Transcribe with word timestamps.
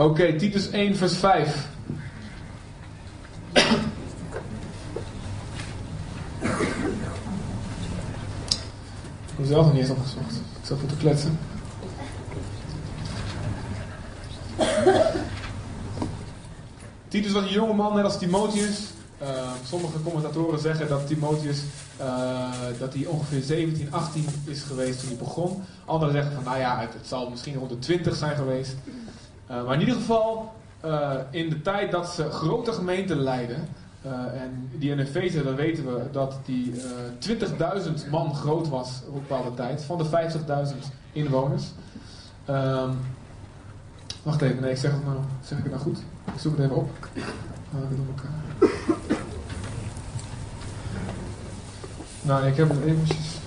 Oké, 0.00 0.36
Titus 0.36 0.70
1, 0.70 0.96
vers 0.96 1.16
5. 1.16 1.68
Ik 3.52 3.62
heb 9.36 9.46
zelf 9.46 9.64
nog 9.64 9.72
niet 9.72 9.82
eens 9.82 9.90
opgezocht. 9.90 10.34
Ik 10.34 10.66
zat 10.66 10.78
voor 10.78 10.88
te 10.88 10.96
kletsen. 10.96 11.38
Titus 17.08 17.32
was 17.32 17.42
een 17.42 17.52
jonge 17.52 17.74
man, 17.74 17.94
net 17.94 18.04
als 18.04 18.18
Timotheus. 18.18 18.80
Uh, 19.22 19.52
sommige 19.64 20.02
commentatoren 20.02 20.60
zeggen 20.60 20.88
dat 20.88 21.06
Timotheus 21.06 21.62
uh, 22.00 22.50
dat 22.78 22.94
hij 22.94 23.06
ongeveer 23.06 23.42
17, 23.42 23.92
18 23.92 24.26
is 24.44 24.62
geweest 24.62 24.98
toen 25.00 25.08
hij 25.08 25.18
begon. 25.18 25.62
Anderen 25.84 26.14
zeggen 26.14 26.32
van 26.32 26.44
nou 26.44 26.58
ja, 26.58 26.80
het, 26.80 26.92
het 26.92 27.06
zal 27.06 27.30
misschien 27.30 27.54
rond 27.54 27.70
de 27.70 27.78
20 27.78 28.14
zijn 28.16 28.36
geweest. 28.36 28.76
Uh, 29.50 29.64
maar 29.64 29.74
in 29.74 29.80
ieder 29.80 29.94
geval, 29.94 30.52
in 31.30 31.48
de 31.48 31.62
tijd 31.62 31.90
dat 31.90 32.08
ze 32.08 32.30
grote 32.30 32.72
gemeenten 32.72 33.16
leidden, 33.16 33.68
en 34.34 34.70
die 34.72 34.98
Efeze, 34.98 35.42
dan 35.42 35.54
weten 35.54 35.84
we 35.84 36.02
dat 36.12 36.38
die 36.44 36.74
20.000 37.18 38.10
man 38.10 38.34
groot 38.34 38.68
was 38.68 39.02
op 39.08 39.14
een 39.14 39.20
bepaalde 39.20 39.54
tijd, 39.54 39.84
van 39.84 39.98
de 39.98 40.04
50.000 40.04 40.76
inwoners. 41.12 41.64
Um, 42.50 42.98
wacht 44.22 44.42
even, 44.42 44.60
nee, 44.60 44.70
ik 44.70 44.76
zeg 44.76 44.92
het 44.92 45.04
nou, 45.04 45.18
zeg 45.44 45.58
ik 45.58 45.64
het 45.64 45.72
nou 45.72 45.84
goed? 45.84 45.98
Ik 46.34 46.40
zoek 46.40 46.56
het 46.56 46.64
even 46.64 46.76
op. 46.76 46.90
Elkaar. 48.08 48.68
Nou, 52.22 52.46
ik 52.46 52.56
heb 52.56 52.68
het 52.68 52.80
eventjes. 52.84 53.38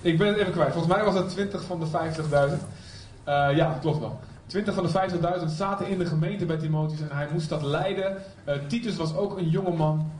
Ik 0.00 0.18
ben 0.18 0.26
het 0.26 0.36
even 0.36 0.52
kwijt. 0.52 0.72
Volgens 0.72 0.94
mij 0.94 1.04
was 1.04 1.14
het 1.14 1.28
20 1.28 1.64
van 1.64 1.80
de 1.80 1.86
50.000. 1.86 2.54
Uh, 3.28 3.56
ja, 3.56 3.78
klopt 3.80 3.98
wel. 3.98 4.20
20 4.46 4.74
van 4.74 4.84
de 4.84 5.38
50.000 5.40 5.46
zaten 5.46 5.88
in 5.88 5.98
de 5.98 6.06
gemeente 6.06 6.44
bij 6.44 6.56
Timotheus 6.56 7.00
en 7.00 7.16
hij 7.16 7.28
moest 7.32 7.48
dat 7.48 7.62
leiden. 7.62 8.16
Uh, 8.48 8.54
Titus 8.66 8.96
was 8.96 9.16
ook 9.16 9.38
een 9.38 9.48
jonge 9.48 9.76
man. 9.76 10.10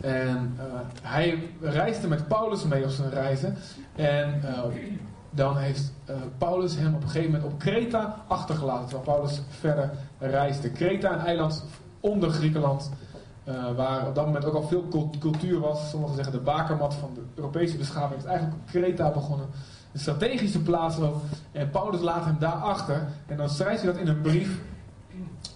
En 0.00 0.56
uh, 0.58 0.64
hij 1.02 1.48
reisde 1.60 2.08
met 2.08 2.28
Paulus 2.28 2.64
mee 2.64 2.84
op 2.84 2.90
zijn 2.90 3.10
reizen. 3.10 3.56
En 3.96 4.40
dan 5.30 5.56
heeft 5.56 5.92
Paulus 6.38 6.76
hem 6.76 6.94
op 6.94 7.02
een 7.02 7.08
gegeven 7.08 7.32
moment 7.32 7.52
op 7.52 7.58
Kreta 7.58 8.24
achtergelaten. 8.26 8.88
Terwijl 8.88 9.16
Paulus 9.16 9.42
verder 9.48 9.90
reisde. 10.18 10.70
Kreta, 10.70 11.12
een 11.12 11.26
eiland 11.26 11.64
onder 12.00 12.30
Griekenland. 12.30 12.90
Waar 13.76 14.06
op 14.06 14.14
dat 14.14 14.26
moment 14.26 14.44
ook 14.44 14.54
al 14.54 14.62
veel 14.62 14.88
cultuur 15.18 15.60
was. 15.60 15.90
Sommigen 15.90 16.14
zeggen 16.14 16.32
de 16.32 16.40
bakermat 16.40 16.94
van 16.94 17.10
de 17.14 17.22
Europese 17.34 17.76
beschaving 17.76 18.20
is 18.20 18.26
eigenlijk 18.26 18.56
op 18.56 18.66
Kreta 18.66 19.10
begonnen. 19.10 19.46
Strategische 19.98 20.62
plaats 20.62 20.98
ook. 20.98 21.22
En 21.52 21.70
Paulus 21.70 22.00
laat 22.00 22.24
hem 22.24 22.36
daar 22.38 22.52
achter. 22.52 23.06
En 23.26 23.36
dan 23.36 23.48
schrijft 23.48 23.82
hij 23.82 23.92
dat 23.92 24.00
in 24.00 24.08
een 24.08 24.20
brief. 24.20 24.58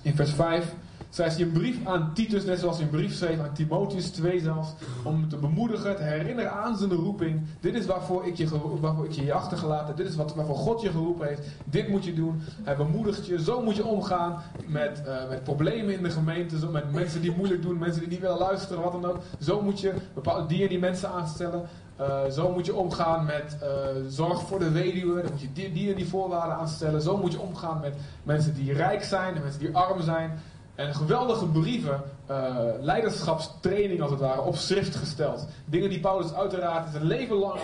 In 0.03 0.15
vers 0.15 0.33
5 0.33 0.75
schrijft 1.11 1.37
hij 1.37 1.47
een 1.47 1.53
brief 1.53 1.87
aan 1.87 2.11
Titus, 2.15 2.45
net 2.45 2.59
zoals 2.59 2.77
hij 2.77 2.85
een 2.85 2.91
brief 2.91 3.15
schreef 3.15 3.39
aan 3.39 3.53
Timotheus 3.53 4.11
2 4.11 4.41
zelfs, 4.41 4.73
om 5.03 5.29
te 5.29 5.37
bemoedigen, 5.37 5.97
te 5.97 6.03
herinneren 6.03 6.53
aan 6.53 6.77
zijn 6.77 6.93
roeping. 6.93 7.41
Dit 7.61 7.75
is 7.75 7.87
waarvoor 7.87 8.27
ik 8.27 8.37
je, 8.37 8.49
waarvoor 8.81 9.05
ik 9.05 9.13
je, 9.13 9.25
je 9.25 9.33
achtergelaten 9.33 9.97
Dit 9.97 10.09
is 10.09 10.17
wat, 10.17 10.35
waarvoor 10.35 10.57
God 10.57 10.81
je 10.81 10.91
geroepen 10.91 11.29
heeft. 11.29 11.49
Dit 11.65 11.89
moet 11.89 12.05
je 12.05 12.15
doen. 12.15 12.41
Hij 12.63 12.77
bemoedigt 12.77 13.27
je. 13.27 13.43
Zo 13.43 13.63
moet 13.63 13.77
je 13.77 13.85
omgaan 13.85 14.43
met, 14.67 15.03
uh, 15.07 15.29
met 15.29 15.43
problemen 15.45 15.95
in 15.95 16.03
de 16.03 16.11
gemeente, 16.11 16.67
met 16.67 16.93
mensen 16.93 17.21
die 17.21 17.37
moeilijk 17.37 17.63
doen, 17.63 17.79
mensen 17.79 18.01
die 18.01 18.11
niet 18.11 18.21
willen 18.21 18.39
luisteren, 18.39 18.83
wat 18.83 18.93
dan 18.93 19.05
ook. 19.05 19.19
Zo 19.41 19.63
moet 19.63 19.81
je 19.81 19.95
bepaalde 20.15 20.47
die 20.47 20.63
en 20.63 20.69
die 20.69 20.79
mensen 20.79 21.11
aanstellen. 21.11 21.63
Uh, 22.01 22.31
zo 22.31 22.53
moet 22.53 22.67
je 22.67 22.75
omgaan 22.75 23.25
met 23.25 23.57
uh, 23.63 23.69
zorg 24.09 24.41
voor 24.41 24.59
de 24.59 24.71
weduwe. 24.71 25.23
Dan 25.23 25.31
moet 25.31 25.41
je 25.41 25.53
die, 25.53 25.73
die 25.73 25.95
die 25.95 26.09
voorwaarden 26.09 26.57
aanstellen. 26.57 27.03
Zo 27.03 27.17
moet 27.17 27.33
je 27.33 27.41
omgaan 27.41 27.81
met 27.81 27.95
mensen 28.23 28.55
die 28.55 28.73
rijk 28.73 29.03
zijn 29.03 29.35
en 29.35 29.43
mensen 29.43 29.61
die 29.61 29.77
arm 29.77 30.03
zijn. 30.03 30.41
En 30.75 30.95
geweldige 30.95 31.47
brieven, 31.47 32.03
uh, 32.31 32.55
leiderschapstraining 32.81 34.01
als 34.01 34.11
het 34.11 34.21
ware, 34.21 34.41
op 34.41 34.57
schrift 34.57 34.97
gesteld. 34.97 35.47
Dingen 35.65 35.91
die 35.91 36.01
Paulus 36.01 36.35
uiteraard 36.35 36.91
zijn 36.91 37.05
leven 37.05 37.37
lang 37.37 37.61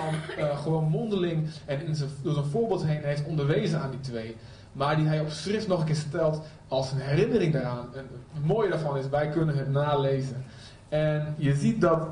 gewoon 0.62 0.84
mondeling 0.84 1.48
en 1.64 1.80
door 2.22 2.32
zijn 2.32 2.44
voorbeeld 2.44 2.84
heen 2.84 3.02
heeft 3.02 3.26
onderwezen 3.26 3.80
aan 3.80 3.90
die 3.90 4.00
twee. 4.00 4.36
Maar 4.72 4.96
die 4.96 5.06
hij 5.06 5.20
op 5.20 5.30
schrift 5.30 5.68
nog 5.68 5.80
een 5.80 5.86
keer 5.86 5.94
stelt 5.94 6.40
als 6.68 6.92
een 6.92 6.98
herinnering 6.98 7.52
daaraan. 7.52 7.88
Het 7.92 8.44
mooie 8.44 8.70
daarvan 8.70 8.96
is, 8.96 9.08
wij 9.08 9.28
kunnen 9.28 9.56
het 9.56 9.70
nalezen. 9.70 10.44
En 10.88 11.34
je 11.38 11.54
ziet 11.54 11.80
dat 11.80 12.08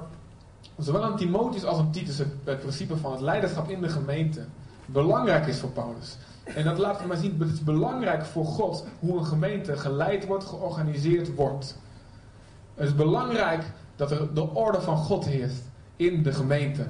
zowel 0.78 1.04
aan 1.04 1.16
Timotheus 1.16 1.64
als 1.64 1.78
aan 1.78 1.90
Titus 1.90 2.18
het, 2.18 2.60
principe 2.60 2.96
van 2.96 3.12
het 3.12 3.20
leiderschap 3.20 3.68
in 3.68 3.80
de 3.80 3.88
gemeente 3.88 4.44
belangrijk 4.86 5.46
is 5.46 5.58
voor 5.58 5.70
Paulus. 5.70 6.16
En 6.44 6.64
dat 6.64 6.78
laat 6.78 7.06
maar 7.06 7.16
zien, 7.16 7.36
het 7.38 7.52
is 7.52 7.62
belangrijk 7.62 8.24
voor 8.24 8.44
God 8.44 8.86
hoe 8.98 9.18
een 9.18 9.26
gemeente 9.26 9.76
geleid 9.76 10.26
wordt, 10.26 10.44
georganiseerd 10.44 11.34
wordt. 11.34 11.78
Het 12.74 12.86
is 12.88 12.94
belangrijk 12.94 13.64
dat 13.96 14.10
er 14.10 14.34
de 14.34 14.54
orde 14.54 14.80
van 14.80 14.96
God 14.96 15.24
heerst 15.24 15.62
in 15.96 16.22
de 16.22 16.32
gemeente. 16.32 16.86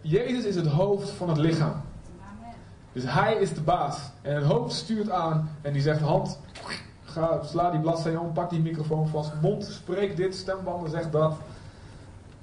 Jezus 0.00 0.44
is 0.44 0.54
het 0.54 0.66
hoofd 0.66 1.10
van 1.10 1.28
het 1.28 1.38
lichaam. 1.38 1.82
Dus 2.92 3.04
hij 3.06 3.34
is 3.34 3.54
de 3.54 3.60
baas. 3.60 4.10
En 4.22 4.34
het 4.34 4.44
hoofd 4.44 4.74
stuurt 4.74 5.10
aan 5.10 5.50
en 5.62 5.72
die 5.72 5.82
zegt: 5.82 6.00
Hand, 6.00 6.38
ga, 7.04 7.42
sla 7.42 7.70
die 7.70 7.80
bladzijde 7.80 8.20
om, 8.20 8.32
pak 8.32 8.50
die 8.50 8.60
microfoon 8.60 9.08
vast. 9.08 9.32
Mond, 9.40 9.64
spreek 9.64 10.16
dit, 10.16 10.34
stembanden, 10.34 10.90
zeg 10.90 11.10
dat. 11.10 11.34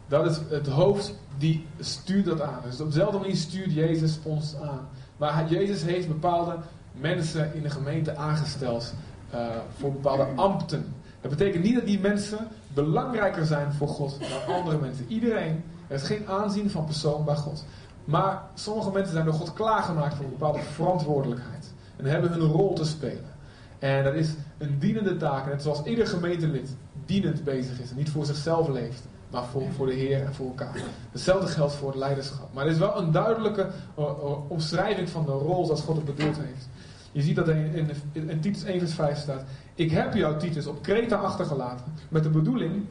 Dat 0.09 0.25
is 0.25 0.39
het 0.49 0.67
hoofd 0.67 1.13
die 1.37 1.65
stuurt 1.79 2.25
dat 2.25 2.41
aan. 2.41 2.61
Dus 2.63 2.81
op 2.81 2.87
dezelfde 2.91 3.17
manier 3.17 3.35
stuurt 3.35 3.73
Jezus 3.73 4.19
ons 4.23 4.55
aan. 4.61 4.87
Maar 5.17 5.49
Jezus 5.49 5.83
heeft 5.83 6.07
bepaalde 6.07 6.55
mensen 6.91 7.53
in 7.53 7.63
de 7.63 7.69
gemeente 7.69 8.15
aangesteld 8.15 8.93
uh, 9.33 9.47
voor 9.77 9.91
bepaalde 9.91 10.27
ambten. 10.35 10.93
Dat 11.21 11.31
betekent 11.31 11.63
niet 11.63 11.75
dat 11.75 11.85
die 11.85 11.99
mensen 11.99 12.47
belangrijker 12.73 13.45
zijn 13.45 13.73
voor 13.73 13.87
God 13.87 14.19
dan 14.19 14.55
andere 14.55 14.77
mensen. 14.77 15.05
Iedereen 15.07 15.63
heeft 15.87 16.03
geen 16.03 16.27
aanzien 16.27 16.69
van 16.69 16.85
persoon 16.85 17.25
bij 17.25 17.35
God. 17.35 17.65
Maar 18.05 18.43
sommige 18.53 18.91
mensen 18.91 19.13
zijn 19.13 19.25
door 19.25 19.33
God 19.33 19.53
klaargemaakt 19.53 20.15
voor 20.15 20.25
een 20.25 20.31
bepaalde 20.31 20.59
verantwoordelijkheid. 20.59 21.73
En 21.95 22.05
hebben 22.05 22.31
hun 22.31 22.41
rol 22.41 22.73
te 22.73 22.85
spelen. 22.85 23.37
En 23.79 24.03
dat 24.03 24.13
is 24.13 24.33
een 24.57 24.79
dienende 24.79 25.17
taak. 25.17 25.45
Net 25.45 25.61
zoals 25.61 25.83
ieder 25.83 26.07
gemeentelid 26.07 26.75
dienend 27.05 27.43
bezig 27.43 27.79
is 27.79 27.89
en 27.89 27.97
niet 27.97 28.09
voor 28.09 28.25
zichzelf 28.25 28.67
leeft 28.67 29.03
maar 29.29 29.45
voor, 29.45 29.63
voor 29.75 29.85
de 29.85 29.93
Heer 29.93 30.25
en 30.25 30.33
voor 30.33 30.47
elkaar. 30.47 30.81
Hetzelfde 31.11 31.47
geldt 31.47 31.73
voor 31.73 31.87
het 31.89 31.97
leiderschap. 31.97 32.53
Maar 32.53 32.65
er 32.65 32.71
is 32.71 32.77
wel 32.77 32.97
een 32.97 33.11
duidelijke 33.11 33.61
uh, 33.99 34.05
uh, 34.05 34.51
omschrijving 34.51 35.09
van 35.09 35.25
de 35.25 35.31
rol 35.31 35.65
zoals 35.65 35.81
God 35.81 35.95
het 35.95 36.05
bedoeld 36.05 36.37
heeft. 36.37 36.69
Je 37.11 37.21
ziet 37.21 37.35
dat 37.35 37.47
in, 37.47 37.89
in, 38.13 38.29
in 38.29 38.39
Titus 38.39 38.63
1 38.63 38.79
vers 38.79 38.93
5 38.93 39.17
staat. 39.17 39.43
Ik 39.75 39.91
heb 39.91 40.13
jou, 40.13 40.39
Titus, 40.39 40.65
op 40.65 40.81
Kreta 40.81 41.15
achtergelaten. 41.15 41.85
Met 42.09 42.23
de 42.23 42.29
bedoeling 42.29 42.85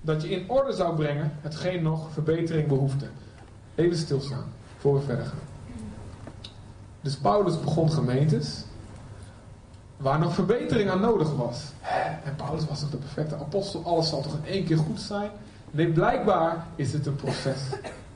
dat 0.00 0.22
je 0.22 0.30
in 0.30 0.50
orde 0.50 0.72
zou 0.72 0.96
brengen 0.96 1.32
hetgeen 1.40 1.82
nog 1.82 2.12
verbetering 2.12 2.68
behoefte. 2.68 3.06
Even 3.74 3.96
stilstaan, 3.96 4.44
voor 4.78 4.94
we 4.94 5.00
verder 5.00 5.24
gaan. 5.24 5.38
Dus 7.00 7.16
Paulus 7.16 7.60
begon 7.60 7.90
gemeentes 7.92 8.64
waar 9.96 10.18
nog 10.18 10.34
verbetering 10.34 10.90
aan 10.90 11.00
nodig 11.00 11.34
was. 11.34 11.62
En 12.24 12.36
Paulus 12.36 12.66
was 12.66 12.80
toch 12.80 12.90
de 12.90 12.96
perfecte 12.96 13.34
apostel, 13.34 13.84
alles 13.84 14.08
zal 14.08 14.22
toch 14.22 14.34
in 14.34 14.52
één 14.52 14.64
keer 14.64 14.78
goed 14.78 15.00
zijn? 15.00 15.30
Nee, 15.70 15.92
blijkbaar 15.92 16.66
is 16.76 16.92
het 16.92 17.06
een 17.06 17.16
proces. 17.16 17.60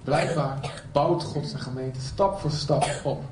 Blijkbaar 0.05 0.83
bouwt 0.93 1.23
God 1.23 1.47
zijn 1.47 1.63
gemeente 1.63 2.01
stap 2.01 2.41
voor 2.41 2.51
stap 2.51 2.85
op. 3.05 3.23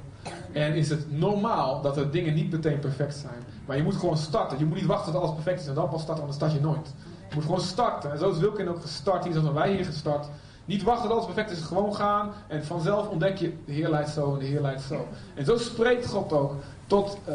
En 0.53 0.75
is 0.75 0.88
het 0.88 1.19
normaal 1.19 1.81
dat 1.81 1.97
er 1.97 2.10
dingen 2.10 2.34
niet 2.34 2.53
meteen 2.53 2.78
perfect 2.78 3.16
zijn. 3.16 3.43
Maar 3.66 3.77
je 3.77 3.82
moet 3.82 3.97
gewoon 3.97 4.16
starten. 4.16 4.59
Je 4.59 4.65
moet 4.65 4.77
niet 4.77 4.87
wachten 4.87 5.12
tot 5.12 5.22
alles 5.22 5.34
perfect 5.34 5.61
is 5.61 5.66
en 5.66 5.75
dan 5.75 5.88
pas 5.88 6.03
starten, 6.03 6.25
dan 6.25 6.34
start 6.34 6.53
je 6.53 6.61
nooit. 6.61 6.94
Je 7.28 7.34
moet 7.34 7.44
gewoon 7.44 7.61
starten. 7.61 8.12
En 8.12 8.19
zo 8.19 8.31
is 8.31 8.38
Wilkin 8.38 8.69
ook 8.69 8.81
gestart. 8.81 9.25
Hier 9.25 9.32
zijn 9.32 9.53
wij 9.53 9.72
hier 9.72 9.84
gestart. 9.84 10.27
Niet 10.65 10.82
wachten 10.82 11.09
tot 11.09 11.12
alles 11.12 11.34
perfect 11.34 11.50
is, 11.50 11.61
gewoon 11.61 11.94
gaan. 11.94 12.32
En 12.49 12.65
vanzelf 12.65 13.09
ontdek 13.09 13.37
je, 13.37 13.55
de 13.65 13.72
Heer 13.72 13.88
leidt 13.88 14.11
zo 14.11 14.32
en 14.32 14.38
de 14.38 14.44
Heer 14.44 14.61
leidt 14.61 14.82
zo. 14.82 15.06
En 15.34 15.44
zo 15.44 15.56
spreekt 15.56 16.06
God 16.06 16.32
ook 16.32 16.55
tot, 16.87 17.19
uh, 17.28 17.34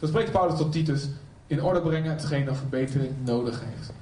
zo 0.00 0.06
spreekt 0.06 0.32
Paulus 0.32 0.58
tot 0.58 0.72
Titus. 0.72 1.08
In 1.46 1.62
orde 1.62 1.80
brengen 1.80 2.10
hetgeen 2.10 2.44
dat 2.44 2.56
verbetering 2.56 3.14
nodig 3.24 3.62
heeft 3.64 3.92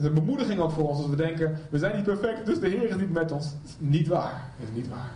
is 0.00 0.06
een 0.06 0.14
bemoediging 0.14 0.60
ook 0.60 0.70
voor 0.70 0.88
ons 0.88 0.98
als 0.98 1.08
we 1.08 1.16
denken, 1.16 1.58
we 1.70 1.78
zijn 1.78 1.96
niet 1.96 2.04
perfect, 2.04 2.46
dus 2.46 2.60
de 2.60 2.68
Heer 2.68 2.88
is 2.88 2.96
niet 2.96 3.12
met 3.12 3.32
ons. 3.32 3.46
is 3.64 3.76
niet 3.78 4.08
waar. 4.08 4.50
Is 4.62 4.68
niet 4.74 4.88
waar. 4.88 5.12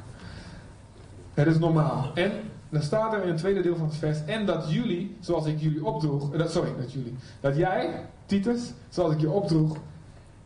Het 1.34 1.46
is 1.46 1.58
normaal. 1.58 2.10
En 2.14 2.32
dan 2.68 2.82
staat 2.82 3.12
er 3.12 3.22
in 3.22 3.28
het 3.28 3.36
tweede 3.36 3.62
deel 3.62 3.76
van 3.76 3.86
het 3.86 3.96
vers, 3.96 4.24
en 4.24 4.46
dat 4.46 4.72
jullie, 4.72 5.16
zoals 5.20 5.46
ik 5.46 5.60
jullie 5.60 5.84
opdroeg, 5.84 6.32
eh, 6.32 6.38
dat, 6.38 6.50
sorry, 6.50 6.70
dat 6.78 6.92
jullie, 6.92 7.14
dat 7.40 7.56
jij, 7.56 8.06
Titus, 8.26 8.72
zoals 8.88 9.12
ik 9.12 9.20
je 9.20 9.30
opdroeg, 9.30 9.76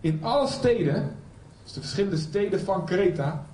in 0.00 0.18
alle 0.22 0.46
steden, 0.46 1.10
dus 1.62 1.72
de 1.72 1.80
verschillende 1.80 2.16
steden 2.16 2.60
van 2.60 2.84
Kreta, 2.84 3.44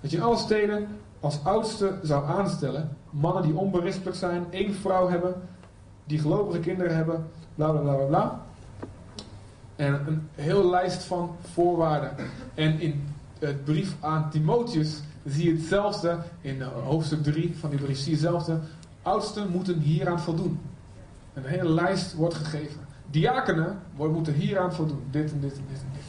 dat 0.00 0.10
je 0.10 0.16
in 0.16 0.22
alle 0.22 0.36
steden 0.36 0.88
als 1.20 1.44
oudste 1.44 1.98
zou 2.02 2.26
aanstellen, 2.26 2.96
mannen 3.10 3.42
die 3.42 3.54
onberispelijk 3.54 4.16
zijn, 4.16 4.44
één 4.50 4.74
vrouw 4.74 5.08
hebben, 5.08 5.34
die 6.06 6.18
gelovige 6.18 6.60
kinderen 6.60 6.96
hebben, 6.96 7.26
bla 7.54 7.70
bla 7.70 7.80
bla 7.80 8.04
bla. 8.04 8.40
En 9.80 10.06
een 10.06 10.28
hele 10.34 10.70
lijst 10.70 11.02
van 11.02 11.36
voorwaarden. 11.52 12.10
En 12.54 12.80
in 12.80 13.08
het 13.38 13.64
brief 13.64 13.96
aan 14.00 14.30
Timotheus 14.30 15.00
zie 15.24 15.44
je 15.44 15.58
hetzelfde. 15.58 16.18
In 16.40 16.62
hoofdstuk 16.62 17.22
3 17.22 17.56
van 17.58 17.70
die 17.70 17.78
brief 17.78 17.98
zie 17.98 18.06
je 18.06 18.16
hetzelfde. 18.16 18.58
oudsten 19.02 19.50
moeten 19.50 19.78
hieraan 19.78 20.20
voldoen. 20.20 20.60
Een 21.34 21.44
hele 21.44 21.68
lijst 21.68 22.14
wordt 22.14 22.34
gegeven. 22.34 22.80
Diakenen 23.10 23.78
moeten 23.96 24.34
hieraan 24.34 24.72
voldoen. 24.72 25.02
Dit 25.10 25.32
en 25.32 25.40
dit 25.40 25.52
en 25.52 25.64
dit 25.68 25.78
en 25.78 25.92
dit. 25.92 26.02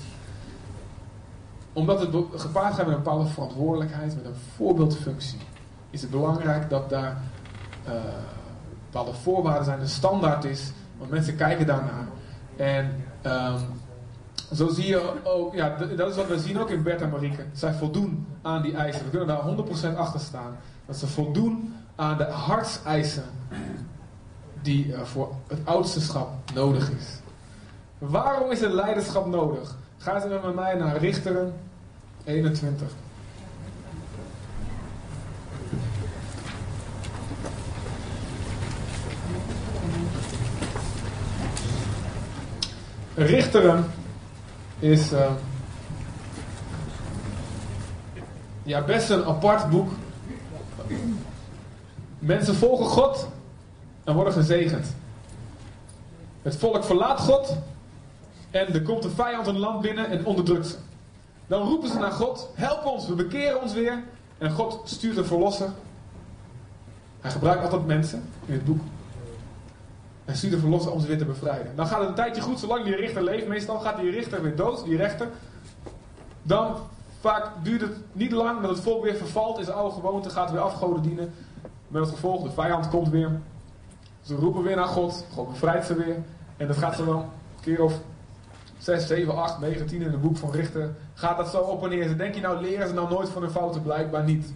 Omdat 1.73 1.99
het 1.99 2.41
gepaard 2.41 2.73
gaat 2.73 2.85
met 2.85 2.95
een 2.95 3.03
bepaalde 3.03 3.29
verantwoordelijkheid, 3.29 4.15
met 4.15 4.25
een 4.25 4.39
voorbeeldfunctie, 4.55 5.39
is 5.89 6.01
het 6.01 6.11
belangrijk 6.11 6.69
dat 6.69 6.89
daar 6.89 7.21
uh, 7.87 7.93
bepaalde 8.85 9.13
voorwaarden 9.13 9.65
zijn, 9.65 9.79
een 9.79 9.87
standaard 9.87 10.43
is. 10.43 10.71
Want 10.97 11.11
mensen 11.11 11.35
kijken 11.35 11.65
daarnaar. 11.65 12.07
En 12.55 13.09
um, 13.25 13.59
zo 14.53 14.67
zie 14.67 14.87
je 14.87 15.25
ook, 15.25 15.53
ja, 15.53 15.77
dat 15.95 16.09
is 16.09 16.15
wat 16.15 16.27
we 16.27 16.39
zien 16.39 16.59
ook 16.59 16.69
in 16.69 16.83
Bert 16.83 17.01
en 17.01 17.09
Marieke. 17.09 17.45
Zij 17.53 17.73
voldoen 17.73 18.27
aan 18.41 18.61
die 18.61 18.75
eisen. 18.75 19.03
We 19.03 19.09
kunnen 19.09 19.27
daar 19.27 19.93
100% 19.93 19.97
achter 19.97 20.19
staan. 20.19 20.57
Dat 20.85 20.97
ze 20.97 21.07
voldoen 21.07 21.73
aan 21.95 22.17
de 22.17 22.23
hartseisen 22.23 23.23
die 24.61 24.85
uh, 24.85 25.01
voor 25.01 25.35
het 25.47 25.59
ouderschap 25.63 26.29
nodig 26.53 26.91
is. 26.91 27.19
Waarom 27.97 28.51
is 28.51 28.61
het 28.61 28.73
leiderschap 28.73 29.25
nodig? 29.25 29.75
Ga 29.97 30.15
eens 30.15 30.43
met 30.43 30.55
mij 30.55 30.75
naar 30.75 30.97
Richteren 30.97 31.53
21. 32.23 32.87
Richteren 43.25 43.85
is 44.79 45.13
uh, 45.13 45.31
ja, 48.63 48.83
best 48.83 49.09
een 49.09 49.25
apart 49.25 49.69
boek. 49.69 49.91
Mensen 52.19 52.55
volgen 52.55 52.85
God 52.85 53.27
en 54.03 54.13
worden 54.13 54.33
gezegend. 54.33 54.95
Het 56.41 56.57
volk 56.57 56.83
verlaat 56.83 57.19
God 57.19 57.57
en 58.51 58.73
er 58.73 58.81
komt 58.81 59.03
een 59.03 59.11
vijand 59.11 59.47
een 59.47 59.59
land 59.59 59.81
binnen 59.81 60.09
en 60.09 60.25
onderdrukt 60.25 60.67
ze. 60.67 60.75
Dan 61.47 61.67
roepen 61.67 61.89
ze 61.89 61.97
naar 61.97 62.11
God, 62.11 62.49
help 62.53 62.85
ons, 62.85 63.07
we 63.07 63.13
bekeren 63.13 63.61
ons 63.61 63.73
weer. 63.73 64.03
En 64.37 64.51
God 64.51 64.81
stuurt 64.83 65.17
een 65.17 65.25
verlosser. 65.25 65.69
Hij 67.21 67.31
gebruikt 67.31 67.63
altijd 67.63 67.85
mensen 67.85 68.23
in 68.45 68.53
het 68.53 68.65
boek. 68.65 68.81
En 70.31 70.37
stuurt 70.37 70.53
een 70.53 70.59
verlosser 70.59 70.91
om 70.91 70.99
ze 70.99 71.07
weer 71.07 71.17
te 71.17 71.25
bevrijden. 71.25 71.75
Dan 71.75 71.87
gaat 71.87 71.99
het 71.99 72.09
een 72.09 72.15
tijdje 72.15 72.41
goed, 72.41 72.59
zolang 72.59 72.83
die 72.85 72.95
richter 72.95 73.23
leeft. 73.23 73.47
Meestal 73.47 73.79
gaat 73.79 73.97
die 73.97 74.11
richter 74.11 74.41
weer 74.41 74.55
dood, 74.55 74.83
die 74.83 74.97
rechter. 74.97 75.27
Dan 76.41 76.75
vaak 77.19 77.49
duurt 77.63 77.81
het 77.81 77.97
niet 78.11 78.31
lang 78.31 78.61
dat 78.61 78.69
het 78.69 78.79
volk 78.79 79.03
weer 79.03 79.15
vervalt 79.15 79.57
in 79.57 79.63
zijn 79.63 79.77
oude 79.77 79.95
gewoonte, 79.95 80.29
gaat 80.29 80.51
weer 80.51 80.61
afgoden 80.61 81.01
dienen. 81.01 81.33
Met 81.87 82.01
het 82.01 82.11
gevolg, 82.11 82.43
de 82.43 82.51
vijand 82.51 82.89
komt 82.89 83.09
weer. 83.09 83.39
Ze 84.21 84.35
roepen 84.35 84.63
weer 84.63 84.75
naar 84.75 84.87
God, 84.87 85.25
God 85.33 85.49
bevrijdt 85.49 85.85
ze 85.85 85.95
weer. 85.95 86.15
En 86.57 86.67
dat 86.67 86.77
gaat 86.77 86.95
zo 86.95 87.05
wel 87.05 87.17
een 87.17 87.61
keer 87.61 87.81
of 87.81 87.99
6, 88.77 89.07
7, 89.07 89.35
8, 89.35 89.59
9, 89.59 89.87
10 89.87 90.01
in 90.01 90.11
het 90.11 90.21
boek 90.21 90.37
van 90.37 90.51
Richter. 90.51 90.95
Gaat 91.13 91.37
dat 91.37 91.49
zo 91.49 91.57
op 91.57 91.83
en 91.83 91.89
neer. 91.89 92.17
Denk 92.17 92.35
je 92.35 92.41
nou, 92.41 92.61
leren 92.61 92.87
ze 92.87 92.93
nou 92.93 93.09
nooit 93.09 93.29
van 93.29 93.41
hun 93.41 93.51
fouten? 93.51 93.81
Blijkbaar 93.81 94.23
niet. 94.23 94.53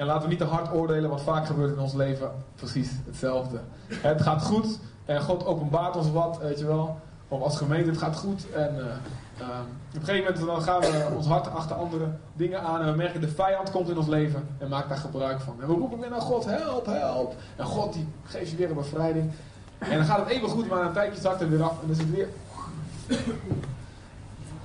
En 0.00 0.06
laten 0.06 0.22
we 0.22 0.28
niet 0.28 0.38
te 0.38 0.44
hard 0.44 0.72
oordelen, 0.72 1.10
wat 1.10 1.22
vaak 1.22 1.46
gebeurt 1.46 1.72
in 1.72 1.78
ons 1.78 1.92
leven. 1.92 2.30
Precies 2.54 2.90
hetzelfde. 3.06 3.60
Het 3.86 4.22
gaat 4.22 4.42
goed 4.42 4.78
en 5.04 5.22
God 5.22 5.46
openbaart 5.46 5.96
ons 5.96 6.10
wat, 6.10 6.38
weet 6.38 6.58
je 6.58 6.66
wel. 6.66 6.98
Of 7.28 7.42
als 7.42 7.56
gemeente, 7.56 7.90
het 7.90 7.98
gaat 7.98 8.16
goed. 8.16 8.50
En 8.50 8.74
uh, 8.74 8.80
uh, 8.80 9.48
op 9.88 10.00
een 10.00 10.04
gegeven 10.04 10.32
moment 10.32 10.46
dan 10.46 10.62
gaan 10.62 10.80
we 10.80 11.08
ons 11.16 11.26
hart 11.26 11.50
achter 11.50 11.76
andere 11.76 12.08
dingen 12.32 12.60
aan. 12.60 12.80
En 12.80 12.90
we 12.90 12.96
merken 12.96 13.20
de 13.20 13.28
vijand 13.28 13.70
komt 13.70 13.88
in 13.88 13.98
ons 13.98 14.06
leven 14.06 14.48
en 14.58 14.68
maakt 14.68 14.88
daar 14.88 14.98
gebruik 14.98 15.40
van. 15.40 15.56
En 15.60 15.66
we 15.66 15.74
roepen 15.74 15.98
weer 15.98 16.10
naar 16.10 16.20
God, 16.20 16.44
help, 16.44 16.86
help. 16.86 17.34
En 17.56 17.64
God 17.64 17.92
die 17.92 18.08
geeft 18.24 18.50
je 18.50 18.56
weer 18.56 18.68
een 18.68 18.74
bevrijding. 18.74 19.30
En 19.78 19.96
dan 19.96 20.06
gaat 20.06 20.18
het 20.18 20.28
even 20.28 20.48
goed, 20.48 20.68
maar 20.68 20.84
een 20.84 20.92
tijdje 20.92 21.20
zakt 21.20 21.40
het 21.40 21.48
weer 21.48 21.62
af. 21.62 21.70
En 21.70 21.76
dan 21.80 21.90
is 21.90 21.98
het 21.98 22.10
weer... 22.10 22.28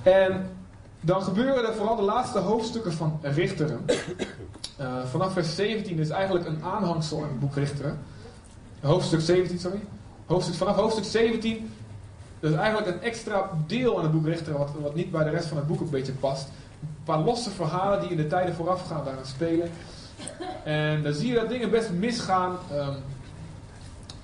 En 0.02 0.50
dan 1.00 1.22
gebeuren 1.22 1.66
er 1.66 1.74
vooral 1.74 1.96
de 1.96 2.02
laatste 2.02 2.38
hoofdstukken 2.38 2.92
van 2.92 3.18
Richteren. 3.22 3.84
Uh, 4.80 5.04
vanaf 5.04 5.32
vers 5.32 5.54
17 5.54 5.98
is 5.98 6.08
eigenlijk 6.08 6.46
een 6.46 6.62
aanhangsel 6.64 7.18
in 7.18 7.28
het 7.28 7.40
boek 7.40 7.54
Richteren. 7.54 7.98
Hoofdstuk 8.80 9.20
17, 9.20 9.58
sorry. 9.58 9.80
Hoofdstuk, 10.26 10.54
vanaf 10.54 10.76
hoofdstuk 10.76 11.04
17 11.04 11.70
dat 12.40 12.50
is 12.50 12.56
eigenlijk 12.56 12.96
een 12.96 13.02
extra 13.02 13.50
deel 13.66 13.96
aan 13.96 14.02
het 14.02 14.12
boek 14.12 14.26
Richteren, 14.26 14.58
wat, 14.58 14.70
wat 14.80 14.94
niet 14.94 15.10
bij 15.10 15.24
de 15.24 15.30
rest 15.30 15.46
van 15.46 15.56
het 15.56 15.66
boek 15.66 15.80
een 15.80 15.90
beetje 15.90 16.12
past. 16.12 16.48
Een 16.80 17.04
paar 17.04 17.18
losse 17.18 17.50
verhalen 17.50 18.00
die 18.00 18.10
in 18.10 18.16
de 18.16 18.26
tijden 18.26 18.54
voorafgaan 18.54 19.04
daaraan 19.04 19.26
spelen. 19.26 19.70
En 20.64 21.02
dan 21.02 21.14
zie 21.14 21.28
je 21.28 21.34
dat 21.34 21.48
dingen 21.48 21.70
best 21.70 21.90
misgaan. 21.90 22.56
Um, 22.72 22.94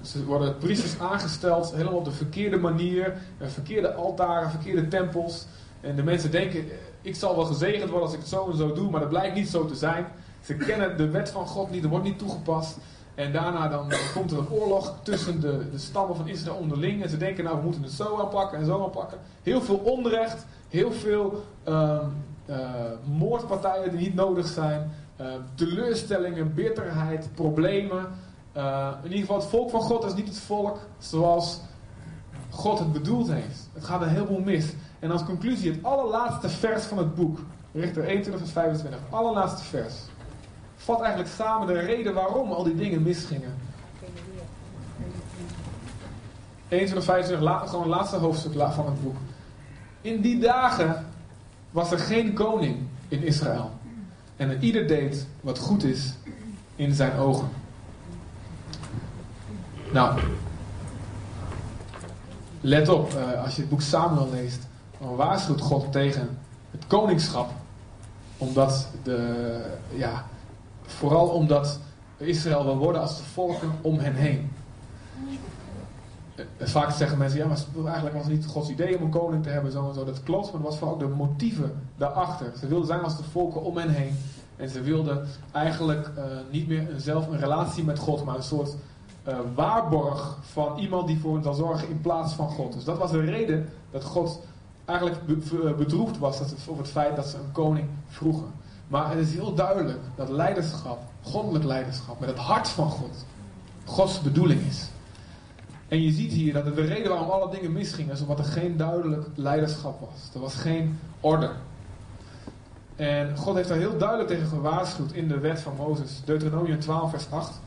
ze 0.02 0.24
worden 0.24 0.58
priesters 0.58 0.98
aangesteld, 0.98 1.72
helemaal 1.72 1.98
op 1.98 2.04
de 2.04 2.10
verkeerde 2.10 2.56
manier. 2.56 3.16
Verkeerde 3.40 3.94
altaren, 3.94 4.50
verkeerde 4.50 4.88
tempels. 4.88 5.46
En 5.80 5.96
de 5.96 6.02
mensen 6.02 6.30
denken, 6.30 6.64
ik 7.02 7.16
zal 7.16 7.36
wel 7.36 7.44
gezegend 7.44 7.90
worden 7.90 8.02
als 8.02 8.12
ik 8.12 8.20
het 8.20 8.28
zo 8.28 8.50
en 8.50 8.56
zo 8.56 8.72
doe, 8.72 8.90
maar 8.90 9.00
dat 9.00 9.08
blijkt 9.08 9.34
niet 9.34 9.48
zo 9.48 9.66
te 9.66 9.74
zijn. 9.74 10.06
Ze 10.42 10.54
kennen 10.54 10.96
de 10.96 11.10
wet 11.10 11.30
van 11.30 11.46
God 11.46 11.70
niet, 11.70 11.84
er 11.84 11.90
wordt 11.90 12.04
niet 12.04 12.18
toegepast. 12.18 12.78
En 13.14 13.32
daarna 13.32 13.68
dan, 13.68 13.92
komt 14.14 14.30
er 14.30 14.38
een 14.38 14.50
oorlog 14.50 14.94
tussen 15.02 15.40
de, 15.40 15.70
de 15.70 15.78
stammen 15.78 16.16
van 16.16 16.28
Israël 16.28 16.56
onderling. 16.56 17.02
En 17.02 17.08
ze 17.08 17.16
denken, 17.16 17.44
nou 17.44 17.56
we 17.56 17.62
moeten 17.62 17.82
het 17.82 17.92
zo 17.92 18.20
aanpakken 18.20 18.58
en 18.58 18.64
zo 18.64 18.84
aanpakken. 18.84 19.18
Heel 19.42 19.62
veel 19.62 19.76
onrecht, 19.76 20.46
heel 20.68 20.92
veel 20.92 21.44
uh, 21.68 21.98
uh, 22.46 22.56
moordpartijen 23.04 23.90
die 23.90 24.00
niet 24.00 24.14
nodig 24.14 24.46
zijn. 24.46 24.92
Uh, 25.20 25.26
teleurstellingen, 25.54 26.54
bitterheid, 26.54 27.28
problemen. 27.34 28.08
Eh, 28.52 28.88
in 29.02 29.10
ieder 29.10 29.20
geval, 29.20 29.36
het 29.36 29.48
volk 29.48 29.70
van 29.70 29.80
God 29.80 30.04
is 30.04 30.14
niet 30.14 30.28
het 30.28 30.38
volk 30.38 30.78
zoals 30.98 31.60
God 32.50 32.78
het 32.78 32.92
bedoeld 32.92 33.32
heeft. 33.32 33.68
Het 33.72 33.84
gaat 33.84 34.02
een 34.02 34.08
heleboel 34.08 34.40
mis. 34.40 34.72
En 34.98 35.10
als 35.10 35.24
conclusie, 35.24 35.70
het 35.70 35.82
allerlaatste 35.82 36.48
vers 36.48 36.84
van 36.84 36.98
het 36.98 37.14
boek, 37.14 37.38
Richter 37.72 38.04
21 38.04 38.40
vers 38.40 38.52
25, 38.52 39.00
allerlaatste 39.10 39.64
vers, 39.64 39.94
vat 40.84 41.00
eigenlijk 41.00 41.30
samen 41.30 41.66
de 41.66 41.78
reden 41.78 42.14
waarom 42.14 42.52
al 42.52 42.62
die 42.62 42.74
dingen 42.74 43.02
misgingen. 43.02 43.54
21 46.68 47.04
25, 47.04 47.68
gewoon 47.70 47.84
het 47.84 47.94
laatste 47.94 48.16
hoofdstuk 48.16 48.52
van 48.52 48.86
het 48.86 49.02
boek. 49.02 49.16
In 50.00 50.20
die 50.20 50.38
dagen 50.38 51.06
was 51.70 51.90
er 51.92 51.98
geen 51.98 52.32
koning 52.32 52.76
in 53.08 53.22
Israël. 53.22 53.70
En 54.36 54.62
ieder 54.62 54.86
deed 54.86 55.26
wat 55.40 55.58
goed 55.58 55.84
is 55.84 56.14
in 56.76 56.94
zijn 56.94 57.16
ogen. 57.16 57.48
Nou, 59.92 60.20
let 62.60 62.88
op, 62.88 63.12
uh, 63.14 63.42
als 63.42 63.54
je 63.54 63.60
het 63.60 63.70
boek 63.70 63.82
Samuel 63.82 64.30
leest, 64.30 64.66
dan 64.98 65.16
waarschuwt 65.16 65.60
God 65.60 65.92
tegen 65.92 66.38
het 66.70 66.86
koningschap. 66.86 67.50
Omdat 68.38 68.88
de, 69.02 69.60
ja, 69.94 70.26
vooral 70.92 71.28
omdat 71.28 71.78
Israël 72.16 72.64
wil 72.64 72.76
worden 72.76 73.00
als 73.00 73.16
de 73.16 73.22
volken 73.22 73.72
om 73.80 73.98
hen 73.98 74.14
heen. 74.14 74.50
Eh, 76.34 76.66
vaak 76.66 76.90
zeggen 76.90 77.18
mensen, 77.18 77.38
ja, 77.38 77.46
maar 77.46 77.58
eigenlijk 77.84 78.14
was 78.14 78.24
het 78.24 78.32
niet 78.32 78.46
Gods 78.46 78.68
idee 78.68 78.96
om 78.96 79.02
een 79.02 79.10
koning 79.10 79.42
te 79.42 79.48
hebben, 79.48 79.72
zo 79.72 79.88
en 79.88 79.94
zo. 79.94 80.04
Dat 80.04 80.22
klopt, 80.22 80.52
maar 80.52 80.60
dat 80.60 80.70
was 80.70 80.78
vooral 80.78 80.98
de 80.98 81.06
motieven 81.06 81.72
daarachter. 81.96 82.52
Ze 82.60 82.66
wilden 82.66 82.86
zijn 82.86 83.00
als 83.00 83.16
de 83.16 83.22
volken 83.22 83.62
om 83.62 83.76
hen 83.76 83.90
heen. 83.90 84.16
En 84.56 84.68
ze 84.68 84.80
wilden 84.80 85.26
eigenlijk 85.52 86.10
uh, 86.16 86.24
niet 86.50 86.68
meer 86.68 86.88
zelf 86.96 87.28
een 87.28 87.38
relatie 87.38 87.84
met 87.84 87.98
God, 87.98 88.24
maar 88.24 88.36
een 88.36 88.42
soort 88.42 88.76
uh, 89.28 89.38
waarborg 89.54 90.38
van 90.40 90.78
iemand 90.78 91.06
die 91.06 91.18
voor 91.18 91.34
hen 91.34 91.42
zal 91.42 91.54
zorgen 91.54 91.88
in 91.88 92.00
plaats 92.00 92.32
van 92.32 92.48
God. 92.48 92.72
Dus 92.72 92.84
dat 92.84 92.98
was 92.98 93.10
de 93.10 93.20
reden 93.20 93.68
dat 93.90 94.04
God 94.04 94.40
eigenlijk 94.84 95.26
bedroefd 95.76 96.18
was 96.18 96.40
over 96.68 96.82
het 96.82 96.92
feit 96.92 97.16
dat 97.16 97.26
ze 97.26 97.36
een 97.36 97.52
koning 97.52 97.88
vroegen. 98.08 98.50
Maar 98.92 99.10
het 99.10 99.18
is 99.18 99.34
heel 99.34 99.54
duidelijk 99.54 99.98
dat 100.14 100.28
leiderschap, 100.28 100.98
goddelijk 101.22 101.64
leiderschap, 101.64 102.20
met 102.20 102.28
het 102.28 102.38
hart 102.38 102.68
van 102.68 102.90
God, 102.90 103.24
Gods 103.84 104.20
bedoeling 104.20 104.66
is. 104.66 104.88
En 105.88 106.02
je 106.02 106.12
ziet 106.12 106.32
hier 106.32 106.52
dat 106.52 106.64
de 106.64 106.84
reden 106.84 107.08
waarom 107.10 107.30
alle 107.30 107.50
dingen 107.50 107.72
misgingen, 107.72 108.14
is 108.14 108.20
omdat 108.20 108.38
er 108.38 108.44
geen 108.44 108.76
duidelijk 108.76 109.26
leiderschap 109.34 110.00
was. 110.00 110.34
Er 110.34 110.40
was 110.40 110.54
geen 110.54 110.98
orde. 111.20 111.50
En 112.96 113.36
God 113.36 113.54
heeft 113.54 113.68
daar 113.68 113.78
heel 113.78 113.98
duidelijk 113.98 114.28
tegen 114.28 114.46
gewaarschuwd 114.46 115.12
in 115.12 115.28
de 115.28 115.38
wet 115.38 115.60
van 115.60 115.74
Mozes. 115.76 116.22
Deuteronomium 116.24 116.80
12, 116.80 117.10
vers 117.10 117.30
8. 117.30 117.60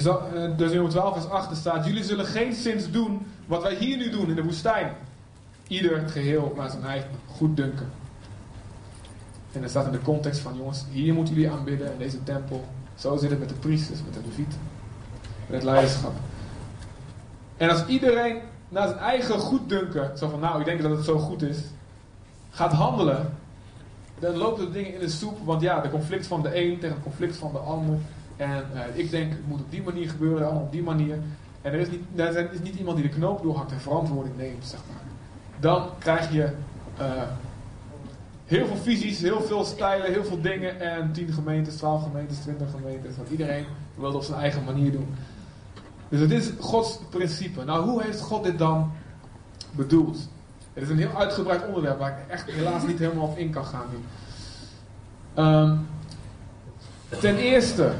Deuteronomium 0.00 0.88
12, 0.88 1.12
vers 1.12 1.28
8 1.28 1.56
staat: 1.56 1.86
Jullie 1.86 2.04
zullen 2.04 2.26
geen 2.26 2.52
zins 2.52 2.90
doen 2.90 3.26
wat 3.46 3.62
wij 3.62 3.74
hier 3.74 3.96
nu 3.96 4.10
doen 4.10 4.28
in 4.28 4.34
de 4.34 4.42
woestijn. 4.42 4.92
Ieder 5.68 6.00
het 6.00 6.10
geheel 6.10 6.52
naar 6.56 6.70
zijn 6.70 6.84
eigen 6.84 7.10
goed 7.26 7.56
dunken. 7.56 7.90
En 9.52 9.60
dat 9.60 9.70
staat 9.70 9.86
in 9.86 9.92
de 9.92 10.02
context 10.02 10.40
van: 10.40 10.56
jongens, 10.56 10.84
hier 10.90 11.14
moeten 11.14 11.34
jullie 11.34 11.50
aanbidden 11.50 11.92
in 11.92 11.98
deze 11.98 12.22
tempel. 12.22 12.64
Zo 12.94 13.16
zit 13.16 13.30
het 13.30 13.38
met 13.38 13.48
de 13.48 13.54
priesters, 13.54 14.00
met 14.04 14.14
de 14.14 14.20
levieten, 14.28 14.58
met 15.46 15.56
het 15.56 15.62
leiderschap. 15.62 16.12
En 17.56 17.70
als 17.70 17.86
iedereen 17.86 18.38
naar 18.68 18.88
zijn 18.88 19.00
eigen 19.00 19.38
goeddunken, 19.38 20.18
zo 20.18 20.28
van 20.28 20.40
nou, 20.40 20.60
ik 20.60 20.64
denk 20.64 20.82
dat 20.82 20.90
het 20.90 21.04
zo 21.04 21.18
goed 21.18 21.42
is, 21.42 21.58
gaat 22.50 22.72
handelen, 22.72 23.34
dan 24.18 24.36
lopen 24.36 24.64
de 24.64 24.70
dingen 24.70 24.94
in 24.94 25.00
de 25.00 25.08
soep, 25.08 25.38
want 25.44 25.60
ja, 25.60 25.80
de 25.80 25.90
conflict 25.90 26.26
van 26.26 26.42
de 26.42 26.62
een 26.62 26.78
tegen 26.78 26.94
het 26.94 27.04
conflict 27.04 27.36
van 27.36 27.52
de 27.52 27.58
ander. 27.58 27.98
En 28.42 28.64
eh, 28.74 28.98
ik 28.98 29.10
denk, 29.10 29.30
het 29.30 29.46
moet 29.46 29.60
op 29.60 29.70
die 29.70 29.82
manier 29.82 30.08
gebeuren, 30.08 30.44
allemaal 30.44 30.62
op 30.62 30.72
die 30.72 30.82
manier. 30.82 31.18
En 31.62 31.72
er 31.72 31.78
is, 31.78 31.90
niet, 31.90 32.02
er 32.16 32.52
is 32.52 32.60
niet 32.60 32.74
iemand 32.74 32.96
die 32.96 33.08
de 33.08 33.14
knoop 33.14 33.42
doorhakt 33.42 33.72
en 33.72 33.80
verantwoording 33.80 34.36
neemt, 34.36 34.66
zeg 34.66 34.80
maar. 34.88 35.02
Dan 35.60 35.88
krijg 35.98 36.32
je 36.32 36.52
uh, 37.00 37.22
heel 38.44 38.66
veel 38.66 38.76
visies, 38.76 39.20
heel 39.20 39.40
veel 39.40 39.64
stijlen, 39.64 40.12
heel 40.12 40.24
veel 40.24 40.40
dingen. 40.40 40.80
En 40.80 41.12
10 41.12 41.32
gemeentes, 41.32 41.76
12 41.76 42.02
gemeentes, 42.02 42.38
20 42.38 42.70
gemeentes. 42.70 43.16
Want 43.16 43.30
iedereen 43.30 43.64
wil 43.94 44.06
het 44.06 44.14
op 44.14 44.22
zijn 44.22 44.40
eigen 44.40 44.64
manier 44.64 44.92
doen. 44.92 45.14
Dus 46.08 46.20
het 46.20 46.30
is 46.30 46.50
Gods 46.58 46.98
principe. 47.10 47.64
Nou, 47.64 47.88
hoe 47.88 48.02
heeft 48.02 48.20
God 48.20 48.44
dit 48.44 48.58
dan 48.58 48.92
bedoeld? 49.70 50.28
Het 50.72 50.82
is 50.82 50.88
een 50.88 50.98
heel 50.98 51.16
uitgebreid 51.16 51.66
onderwerp 51.66 51.98
waar 51.98 52.10
ik 52.10 52.30
echt 52.30 52.50
helaas 52.50 52.86
niet 52.86 52.98
helemaal 52.98 53.26
op 53.26 53.38
in 53.38 53.50
kan 53.50 53.64
gaan 53.64 53.86
nu. 53.90 53.98
Um, 55.42 55.86
ten 57.20 57.36
eerste 57.36 57.92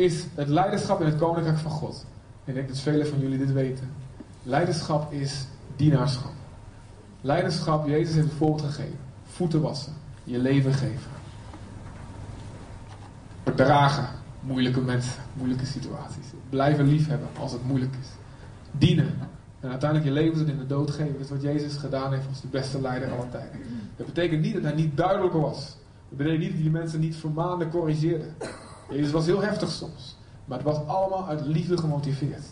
is 0.00 0.24
het 0.34 0.48
leiderschap 0.48 1.00
in 1.00 1.06
het 1.06 1.16
koninkrijk 1.16 1.58
van 1.58 1.70
God. 1.70 2.06
Ik 2.44 2.54
denk 2.54 2.68
dat 2.68 2.78
velen 2.78 3.06
van 3.06 3.18
jullie 3.18 3.38
dit 3.38 3.52
weten. 3.52 3.90
Leiderschap 4.42 5.12
is 5.12 5.46
dienaarschap. 5.76 6.32
Leiderschap, 7.20 7.86
Jezus 7.86 8.14
heeft 8.14 8.26
het 8.26 8.36
voorbeeld 8.36 8.62
gegeven. 8.62 8.98
Voeten 9.24 9.60
wassen, 9.60 9.92
je 10.24 10.38
leven 10.38 10.72
geven. 10.72 11.10
Verdragen 13.42 14.08
moeilijke 14.40 14.80
mensen, 14.80 15.22
moeilijke 15.32 15.66
situaties. 15.66 16.26
Blijven 16.48 16.86
liefhebben 16.86 17.28
als 17.40 17.52
het 17.52 17.64
moeilijk 17.64 17.92
is. 18.00 18.08
Dienen. 18.70 19.14
En 19.60 19.70
uiteindelijk 19.70 20.08
je 20.08 20.14
leven 20.22 20.48
in 20.48 20.58
de 20.58 20.66
dood 20.66 20.90
geven. 20.90 21.12
Dat 21.12 21.20
is 21.20 21.30
wat 21.30 21.42
Jezus 21.42 21.76
gedaan 21.76 22.12
heeft 22.12 22.28
als 22.28 22.40
de 22.40 22.48
beste 22.48 22.80
leider 22.80 23.12
aller 23.12 23.28
tijden. 23.28 23.60
Dat 23.96 24.06
betekent 24.06 24.42
niet 24.42 24.54
dat 24.54 24.62
hij 24.62 24.74
niet 24.74 24.96
duidelijker 24.96 25.40
was. 25.40 25.76
Dat 26.08 26.18
betekent 26.18 26.40
niet 26.40 26.52
dat 26.52 26.60
die 26.60 26.70
mensen 26.70 27.00
niet 27.00 27.16
vermaande, 27.16 27.68
corrigeerde. 27.68 28.24
Jezus 28.90 29.10
was 29.10 29.26
heel 29.26 29.42
heftig 29.42 29.70
soms. 29.70 30.16
Maar 30.44 30.58
het 30.58 30.66
was 30.66 30.86
allemaal 30.86 31.28
uit 31.28 31.46
liefde 31.46 31.78
gemotiveerd. 31.78 32.44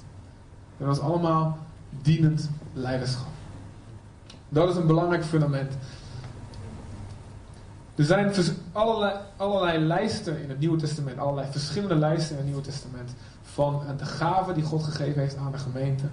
Het 0.76 0.86
was 0.86 1.00
allemaal 1.00 1.58
dienend 2.02 2.50
leiderschap. 2.72 3.26
Dat 4.48 4.70
is 4.70 4.76
een 4.76 4.86
belangrijk 4.86 5.24
fundament. 5.24 5.72
Er 7.94 8.04
zijn 8.04 8.32
allerlei, 8.72 9.14
allerlei 9.36 9.78
lijsten 9.78 10.42
in 10.42 10.48
het 10.48 10.58
Nieuwe 10.58 10.78
Testament, 10.78 11.18
allerlei 11.18 11.50
verschillende 11.50 11.94
lijsten 11.94 12.30
in 12.30 12.36
het 12.36 12.46
Nieuwe 12.46 12.62
Testament 12.62 13.10
van 13.42 13.82
de 13.98 14.04
gaven 14.04 14.54
die 14.54 14.64
God 14.64 14.82
gegeven 14.82 15.20
heeft 15.20 15.36
aan 15.36 15.52
de 15.52 15.58
gemeente. 15.58 16.04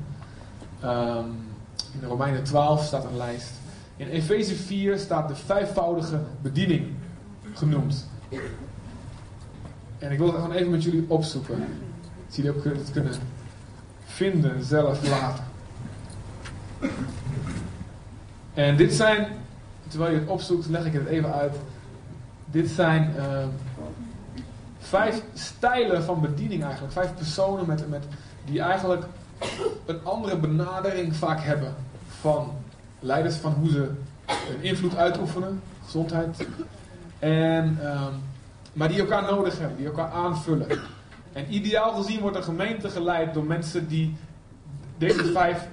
Um, 0.83 1.45
in 2.01 2.07
Romeinen 2.07 2.43
12 2.43 2.83
staat 2.83 3.03
een 3.03 3.17
lijst. 3.17 3.51
In 3.95 4.07
Efeze 4.07 4.55
4 4.55 4.97
staat 4.97 5.27
de 5.27 5.35
vijfvoudige 5.35 6.19
bediening 6.41 6.93
genoemd. 7.53 8.07
En 9.99 10.11
ik 10.11 10.17
wil 10.17 10.27
het 10.27 10.35
gewoon 10.35 10.51
even 10.51 10.71
met 10.71 10.83
jullie 10.83 11.05
opzoeken. 11.07 11.59
Dat 12.25 12.35
jullie 12.35 12.55
ook 12.55 12.63
het 12.63 12.91
kunnen 12.91 13.13
vinden 14.05 14.63
zelf 14.63 15.09
later. 15.09 15.43
En 18.53 18.77
dit 18.77 18.93
zijn, 18.93 19.27
terwijl 19.87 20.11
je 20.11 20.19
het 20.19 20.29
opzoekt, 20.29 20.67
leg 20.67 20.85
ik 20.85 20.93
het 20.93 21.05
even 21.05 21.33
uit. 21.33 21.55
Dit 22.45 22.69
zijn 22.69 23.13
uh, 23.17 23.45
vijf 24.79 25.21
stijlen 25.33 26.03
van 26.03 26.21
bediening 26.21 26.63
eigenlijk. 26.63 26.93
Vijf 26.93 27.13
personen 27.13 27.65
met, 27.65 27.89
met, 27.89 28.03
die 28.45 28.61
eigenlijk 28.61 29.05
een 29.85 29.99
andere 30.03 30.37
benadering 30.37 31.15
vaak 31.15 31.39
hebben 31.39 31.75
van 32.19 32.51
leiders, 32.99 33.35
van 33.35 33.53
hoe 33.53 33.69
ze 33.69 33.91
een 34.25 34.61
invloed 34.61 34.95
uitoefenen, 34.95 35.61
gezondheid. 35.83 36.47
En, 37.19 37.79
um, 37.83 38.21
maar 38.75 38.87
die 38.87 38.99
elkaar 38.99 39.23
nodig 39.23 39.59
hebben, 39.59 39.77
die 39.77 39.85
elkaar 39.85 40.11
aanvullen. 40.11 40.67
En 41.33 41.53
ideaal 41.53 41.93
gezien 41.93 42.19
wordt 42.19 42.37
een 42.37 42.43
gemeente 42.43 42.89
geleid 42.89 43.33
door 43.33 43.43
mensen 43.43 43.87
die 43.87 44.15
deze 44.97 45.25
vijf 45.31 45.67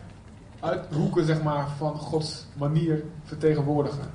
uithoeken 0.61 1.25
zeg 1.25 1.43
maar, 1.43 1.69
van 1.77 1.97
Gods 1.97 2.47
manier 2.53 3.05
vertegenwoordigen. 3.25 4.11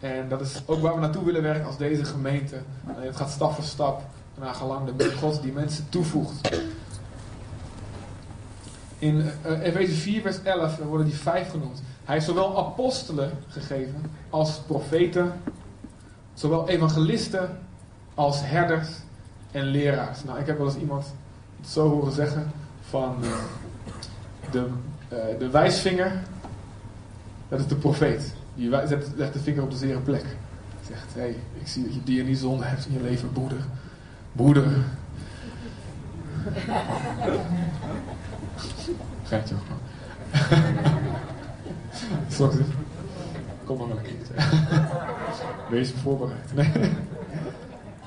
En 0.00 0.28
dat 0.28 0.40
is 0.40 0.62
ook 0.66 0.80
waar 0.80 0.94
we 0.94 1.00
naartoe 1.00 1.24
willen 1.24 1.42
werken 1.42 1.66
als 1.66 1.76
deze 1.76 2.04
gemeente. 2.04 2.56
En 2.86 3.02
het 3.02 3.16
gaat 3.16 3.30
stap 3.30 3.52
voor 3.52 3.64
stap 3.64 4.02
naar 4.38 4.54
gelang 4.54 4.96
de 4.96 5.12
God 5.12 5.42
die 5.42 5.52
mensen 5.52 5.88
toevoegt. 5.88 6.60
In 8.98 9.30
uh, 9.46 9.62
Efeze 9.62 9.94
4 9.94 10.20
vers 10.20 10.42
11 10.42 10.76
worden 10.76 11.06
die 11.06 11.16
vijf 11.16 11.50
genoemd. 11.50 11.82
Hij 12.04 12.14
heeft 12.14 12.26
zowel 12.26 12.58
apostelen 12.58 13.30
gegeven 13.48 14.10
als 14.30 14.60
profeten, 14.66 15.32
zowel 16.34 16.68
evangelisten 16.68 17.58
als 18.16 18.40
herders 18.44 18.88
en 19.50 19.64
leraars. 19.64 20.24
Nou, 20.24 20.38
ik 20.38 20.46
heb 20.46 20.58
wel 20.58 20.66
eens 20.66 20.76
iemand 20.76 21.04
het 21.60 21.68
zo 21.68 21.88
horen 21.88 22.12
zeggen 22.12 22.50
van 22.88 23.16
uh, 23.22 23.30
de, 24.50 24.66
uh, 25.12 25.38
de 25.38 25.50
wijsvinger, 25.50 26.12
dat 27.48 27.60
is 27.60 27.66
de 27.66 27.76
profeet. 27.76 28.34
Die 28.54 28.70
zet, 28.86 29.06
legt 29.16 29.32
de 29.32 29.38
vinger 29.38 29.62
op 29.62 29.70
de 29.70 29.76
zere 29.76 29.98
plek. 29.98 30.24
Zegt, 30.88 31.14
hé, 31.14 31.20
hey, 31.20 31.36
ik 31.60 31.66
zie 31.66 31.84
dat 31.84 31.94
je 31.94 32.02
die 32.02 32.20
en 32.20 32.26
die 32.26 32.36
zonde 32.36 32.64
hebt 32.64 32.86
in 32.86 32.92
je 32.92 33.00
leven, 33.00 33.32
broeder. 33.32 33.60
Broeder. 34.32 34.64
Geintje 39.24 39.54
gewoon. 39.54 39.80
Sorry. 42.28 42.64
Kom 43.64 43.78
maar 43.78 43.88
wel 43.88 43.96
een 43.96 44.02
keertje. 44.02 44.34
Wees 45.70 45.92
voorbereid. 46.02 46.54
Nee. 46.54 46.90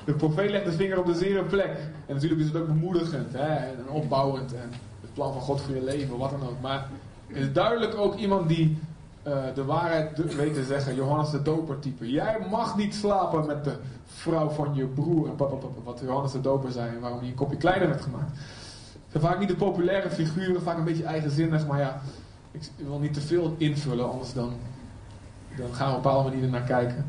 De 0.04 0.12
profeet 0.12 0.50
legt 0.50 0.64
de 0.64 0.72
vinger 0.72 0.98
op 0.98 1.06
de 1.06 1.14
zere 1.14 1.42
plek. 1.42 1.78
En 2.06 2.14
natuurlijk 2.14 2.40
is 2.40 2.46
het 2.46 2.56
ook 2.56 2.66
bemoedigend 2.66 3.32
hè, 3.32 3.54
en 3.54 3.88
opbouwend. 3.88 4.54
En 4.54 4.70
het 5.00 5.14
plan 5.14 5.32
van 5.32 5.42
God 5.42 5.60
voor 5.60 5.74
je 5.74 5.84
leven, 5.84 6.18
wat 6.18 6.30
dan 6.30 6.42
ook. 6.42 6.60
Maar 6.60 6.88
het 7.26 7.36
is 7.36 7.52
duidelijk 7.52 7.94
ook 7.94 8.14
iemand 8.14 8.48
die 8.48 8.78
uh, 9.26 9.42
de 9.54 9.64
waarheid 9.64 10.34
weet 10.36 10.54
te 10.54 10.64
zeggen. 10.64 10.94
Johannes 10.94 11.30
de 11.30 11.42
Doper 11.42 11.78
type. 11.78 12.10
Jij 12.10 12.46
mag 12.50 12.76
niet 12.76 12.94
slapen 12.94 13.46
met 13.46 13.64
de 13.64 13.74
vrouw 14.06 14.48
van 14.48 14.74
je 14.74 14.86
broer. 14.86 15.28
En 15.28 15.36
wat 15.84 16.00
Johannes 16.04 16.32
de 16.32 16.40
Doper 16.40 16.72
zei 16.72 16.88
en 16.88 17.00
waarom 17.00 17.18
hij 17.18 17.28
een 17.28 17.34
kopje 17.34 17.56
kleiner 17.56 17.88
werd 17.88 18.02
gemaakt. 18.02 18.30
Het 18.30 19.20
zijn 19.20 19.22
vaak 19.22 19.38
niet 19.38 19.48
de 19.48 19.56
populaire 19.56 20.10
figuren, 20.10 20.62
vaak 20.62 20.78
een 20.78 20.84
beetje 20.84 21.04
eigenzinnig. 21.04 21.66
Maar 21.66 21.78
ja, 21.78 22.00
ik 22.50 22.60
wil 22.76 22.98
niet 22.98 23.14
te 23.14 23.20
veel 23.20 23.54
invullen, 23.58 24.10
anders 24.10 24.32
dan, 24.32 24.52
dan 25.56 25.74
gaan 25.74 25.90
we 25.90 25.96
op 25.96 26.02
bepaalde 26.02 26.30
manier 26.30 26.48
naar 26.48 26.62
kijken. 26.62 27.06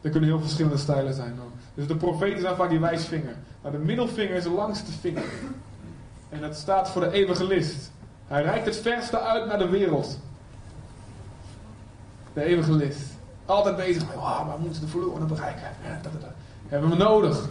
Er 0.00 0.10
kunnen 0.10 0.28
heel 0.28 0.40
verschillende 0.40 0.76
stijlen 0.78 1.14
zijn. 1.14 1.34
Dus 1.74 1.86
de 1.86 1.96
profeten 1.96 2.40
zijn 2.40 2.56
vaak 2.56 2.70
die 2.70 2.80
wijsvinger. 2.80 3.36
Maar 3.62 3.72
de 3.72 3.78
middelvinger 3.78 4.36
is 4.36 4.42
de 4.42 4.50
langste 4.50 4.92
vinger. 4.92 5.24
En 6.28 6.40
dat 6.40 6.56
staat 6.56 6.90
voor 6.90 7.00
de 7.00 7.10
evangelist. 7.10 7.90
Hij 8.26 8.42
reikt 8.42 8.66
het 8.66 8.76
verste 8.76 9.20
uit 9.20 9.46
naar 9.46 9.58
de 9.58 9.68
wereld. 9.68 10.18
De 12.32 12.44
evangelist. 12.44 13.10
Altijd 13.46 13.76
bezig 13.76 14.06
met, 14.06 14.16
oh, 14.16 14.54
we 14.54 14.60
moeten 14.60 14.80
de 14.80 14.86
verloren 14.86 15.26
bereiken. 15.26 15.62
Hebben 16.68 16.90
we 16.90 16.96
nodig. 16.96 17.48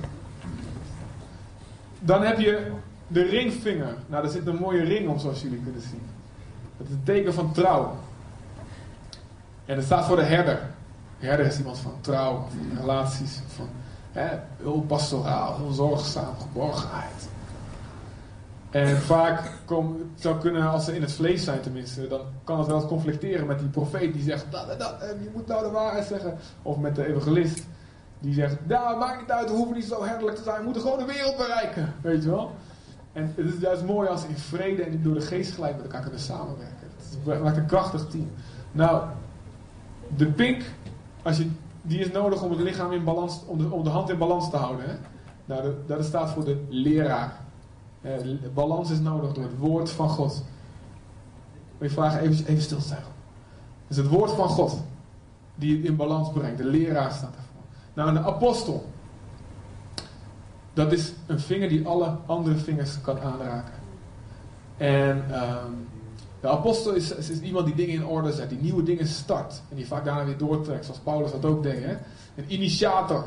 Dan 2.00 2.24
heb 2.24 2.40
je 2.40 2.72
de 3.08 3.24
ringvinger. 3.24 3.96
Nou, 4.08 4.24
daar 4.24 4.32
zit 4.32 4.48
een 4.48 4.56
mooie 4.56 4.84
ring 4.84 5.10
om, 5.10 5.20
zoals 5.20 5.42
jullie 5.42 5.62
kunnen 5.64 5.82
zien. 5.82 6.02
Dat 6.78 6.88
is 6.88 6.94
een 6.94 7.04
teken 7.04 7.34
van 7.34 7.54
trouw. 7.54 7.96
En 9.66 9.76
dat 9.76 9.86
staat 9.86 10.06
voor 10.06 10.16
de 10.16 10.24
herder. 10.24 10.60
De 11.20 11.26
herder 11.26 11.46
is 11.46 11.58
iemand 11.58 11.80
van 11.80 11.94
trouw, 12.02 12.48
van 12.50 12.80
relaties, 12.80 13.40
van 13.48 13.70
heel 14.12 14.84
pastoraal, 14.88 15.58
heel 15.58 15.72
zorgzaam, 15.72 16.36
geborgenheid. 16.40 17.30
En 18.70 18.98
vaak 18.98 19.52
zou 20.16 20.40
kunnen, 20.40 20.70
als 20.70 20.86
ze 20.86 20.96
in 20.96 21.02
het 21.02 21.12
vlees 21.12 21.44
zijn 21.44 21.62
tenminste, 21.62 22.08
dan 22.08 22.22
kan 22.44 22.58
het 22.58 22.68
wel 22.68 22.88
conflicteren 22.88 23.48
met 23.48 23.60
die 23.60 23.68
profeet 23.68 24.14
die 24.14 24.24
zegt, 24.24 24.46
dat, 24.50 24.80
dat, 24.80 25.02
en 25.02 25.24
je 25.24 25.30
moet 25.34 25.48
nou 25.48 25.64
de 25.64 25.72
waarheid 25.72 26.06
zeggen. 26.06 26.38
Of 26.62 26.78
met 26.78 26.96
de 26.96 27.08
evangelist 27.08 27.66
die 28.20 28.34
zegt, 28.34 28.58
nou 28.68 28.98
maakt 28.98 29.22
niet 29.22 29.32
uit, 29.32 29.50
we 29.50 29.56
hoeven 29.56 29.76
niet 29.76 29.86
zo 29.86 30.04
herderlijk 30.04 30.38
te 30.38 30.44
zijn, 30.44 30.58
we 30.58 30.64
moeten 30.64 30.82
gewoon 30.82 31.00
de 31.00 31.06
wereld 31.06 31.38
bereiken. 31.38 31.94
Weet 32.02 32.24
je 32.24 32.30
wel? 32.30 32.52
En 33.14 33.34
het 33.36 33.54
is 33.54 33.60
juist 33.60 33.84
mooi 33.84 34.08
als 34.08 34.22
ze 34.22 34.28
in 34.28 34.38
vrede 34.38 34.84
en 34.84 35.04
door 35.04 35.14
de 35.14 35.22
geest 35.22 35.54
gelijk 35.54 35.76
met 35.76 35.84
elkaar 35.84 36.02
kunnen 36.02 36.20
samenwerken. 36.20 36.88
Het 37.26 37.44
maakt 37.44 37.58
een 37.58 37.66
krachtig 37.66 38.08
team. 38.08 38.32
Nou, 38.72 39.04
de 40.16 40.26
pink, 40.26 40.64
als 41.22 41.38
je, 41.38 41.50
die 41.82 42.00
is 42.00 42.12
nodig 42.12 42.44
om 42.44 42.50
het 42.50 42.60
lichaam 42.60 42.92
in 42.92 43.04
balans, 43.04 43.42
om 43.46 43.58
de, 43.58 43.72
om 43.72 43.84
de 43.84 43.90
hand 43.90 44.10
in 44.10 44.18
balans 44.18 44.50
te 44.50 44.58
houden. 44.58 44.86
Hè? 44.86 44.96
Dat 45.86 46.06
staat 46.06 46.30
voor 46.30 46.46
de 46.46 46.66
leraar. 46.70 47.40
Eh, 48.02 48.14
balans 48.54 48.92
is 48.92 49.00
nodig 49.00 49.34
door 49.34 49.44
het 49.44 49.58
woord 49.58 49.90
van 49.90 50.10
God. 50.10 50.44
Wil 51.78 51.88
je 51.88 51.94
vragen 51.94 52.20
even, 52.20 52.46
even 52.46 52.64
stil 52.64 52.78
te 52.78 52.88
zijn. 52.88 53.04
Het 53.88 54.08
woord 54.08 54.32
van 54.32 54.48
God 54.48 54.84
die 55.56 55.78
het 55.78 55.86
in 55.86 55.96
balans 55.96 56.32
brengt. 56.32 56.58
De 56.58 56.66
leraar 56.66 57.12
staat 57.12 57.36
ervoor. 57.36 57.64
Nou, 57.94 58.14
de 58.14 58.20
apostel. 58.20 58.90
Dat 60.74 60.92
is 60.92 61.14
een 61.28 61.40
vinger 61.40 61.70
die 61.70 61.88
alle 61.88 62.16
andere 62.26 62.56
vingers 62.56 63.02
kan 63.02 63.20
aanraken. 63.20 63.74
En 64.78 65.18
um, 65.18 65.88
De 66.42 66.48
apostel 66.48 66.94
is, 66.94 67.12
is, 67.16 67.40
iemand 67.40 67.66
die 67.66 67.76
dingen 67.76 67.96
in 67.96 68.06
orde 68.06 68.32
zet, 68.32 68.50
die 68.50 68.62
nieuwe 68.62 68.84
dingen 68.84 69.08
start. 69.08 69.62
En 69.70 69.76
die 69.76 69.88
vaak 69.88 70.06
daarna 70.06 70.26
weer 70.26 70.38
doortrekt, 70.38 70.86
zoals 70.86 71.00
Paulus 71.00 71.32
dat 71.32 71.46
ook 71.46 71.64
deed. 71.64 71.84
Een 72.36 72.46
initiator. 72.48 73.26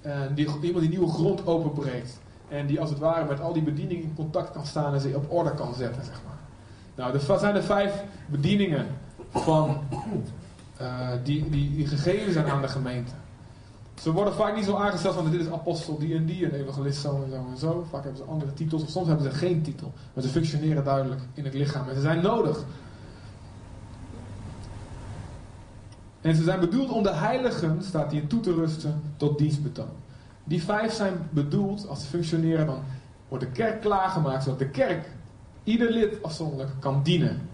En 0.00 0.34
die, 0.34 0.46
iemand 0.60 0.80
die 0.80 0.88
nieuwe 0.88 1.08
grond 1.08 1.46
openbreekt. 1.46 2.20
En 2.48 2.66
die 2.66 2.80
als 2.80 2.90
het 2.90 2.98
ware 2.98 3.24
met 3.24 3.40
al 3.40 3.52
die 3.52 3.62
bedieningen 3.62 4.02
in 4.04 4.14
contact 4.14 4.50
kan 4.50 4.66
staan 4.66 4.94
en 4.94 5.00
ze 5.00 5.12
op 5.16 5.32
orde 5.32 5.54
kan 5.54 5.74
zetten, 5.74 6.04
zeg 6.04 6.20
maar. 6.26 6.38
Nou, 6.94 7.18
dat 7.26 7.40
zijn 7.40 7.54
de 7.54 7.62
vijf 7.62 8.04
bedieningen 8.26 8.86
van, 9.30 9.78
uh, 10.80 11.08
die, 11.24 11.50
die, 11.50 11.74
die 11.74 11.86
gegeven 11.86 12.32
zijn 12.32 12.46
aan 12.46 12.60
de 12.60 12.68
gemeente. 12.68 13.12
Ze 13.94 14.12
worden 14.12 14.34
vaak 14.34 14.56
niet 14.56 14.64
zo 14.64 14.74
aangesteld 14.74 15.14
van 15.14 15.30
dit 15.30 15.40
is 15.40 15.50
apostel, 15.50 15.98
die 15.98 16.14
en 16.14 16.24
die, 16.24 16.44
en 16.44 16.54
evangelist 16.54 17.00
zo 17.00 17.22
en 17.24 17.30
zo 17.30 17.46
en 17.50 17.56
zo. 17.56 17.86
Vaak 17.90 18.02
hebben 18.02 18.20
ze 18.20 18.30
andere 18.30 18.52
titels, 18.52 18.82
of 18.82 18.88
soms 18.88 19.06
hebben 19.06 19.32
ze 19.32 19.38
geen 19.38 19.62
titel. 19.62 19.92
Maar 20.14 20.22
ze 20.24 20.30
functioneren 20.30 20.84
duidelijk 20.84 21.20
in 21.34 21.44
het 21.44 21.54
lichaam 21.54 21.88
en 21.88 21.94
ze 21.94 22.00
zijn 22.00 22.22
nodig. 22.22 22.64
En 26.20 26.34
ze 26.34 26.42
zijn 26.42 26.60
bedoeld 26.60 26.90
om 26.90 27.02
de 27.02 27.12
heiligen, 27.12 27.82
staat 27.82 28.12
hier, 28.12 28.26
toe 28.26 28.40
te 28.40 28.54
rusten 28.54 29.02
tot 29.16 29.38
dienstbetoon. 29.38 29.88
Die 30.44 30.62
vijf 30.62 30.92
zijn 30.92 31.14
bedoeld, 31.30 31.88
als 31.88 32.00
ze 32.02 32.06
functioneren, 32.06 32.66
dan 32.66 32.78
wordt 33.28 33.44
de 33.44 33.50
kerk 33.50 33.80
klaargemaakt, 33.80 34.42
zodat 34.42 34.58
de 34.58 34.68
kerk, 34.68 35.10
ieder 35.64 35.90
lid 35.90 36.22
afzonderlijk, 36.22 36.70
kan 36.78 37.02
dienen. 37.02 37.48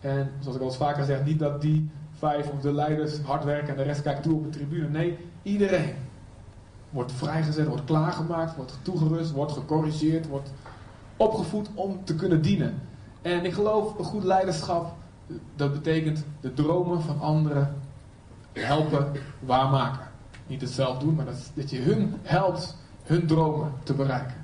En 0.00 0.30
zoals 0.40 0.56
ik 0.56 0.62
al 0.62 0.68
eens 0.68 0.76
vaker 0.76 1.04
zeg, 1.04 1.24
niet 1.24 1.38
dat 1.38 1.60
die 1.60 1.90
vijf 2.18 2.50
of 2.50 2.60
de 2.60 2.72
leiders 2.72 3.20
hard 3.20 3.44
werken 3.44 3.68
en 3.68 3.76
de 3.76 3.82
rest 3.82 4.02
kijkt 4.02 4.22
toe 4.22 4.34
op 4.34 4.44
de 4.44 4.50
tribune. 4.50 4.88
Nee, 4.88 5.18
iedereen 5.42 5.94
wordt 6.90 7.12
vrijgezet, 7.12 7.66
wordt 7.66 7.84
klaargemaakt, 7.84 8.56
wordt 8.56 8.78
toegerust, 8.82 9.30
wordt 9.30 9.52
gecorrigeerd, 9.52 10.28
wordt 10.28 10.50
opgevoed 11.16 11.68
om 11.74 12.04
te 12.04 12.14
kunnen 12.14 12.42
dienen. 12.42 12.82
En 13.22 13.44
ik 13.44 13.52
geloof, 13.52 13.98
een 13.98 14.04
goed 14.04 14.24
leiderschap, 14.24 14.94
dat 15.56 15.72
betekent 15.72 16.24
de 16.40 16.54
dromen 16.54 17.02
van 17.02 17.20
anderen 17.20 17.74
helpen 18.52 19.12
waarmaken. 19.40 20.06
Niet 20.46 20.60
het 20.60 20.70
zelf 20.70 20.98
doen, 20.98 21.14
maar 21.14 21.24
dat, 21.24 21.50
dat 21.54 21.70
je 21.70 21.80
hun 21.80 22.14
helpt 22.22 22.76
hun 23.02 23.26
dromen 23.26 23.72
te 23.82 23.94
bereiken. 23.94 24.34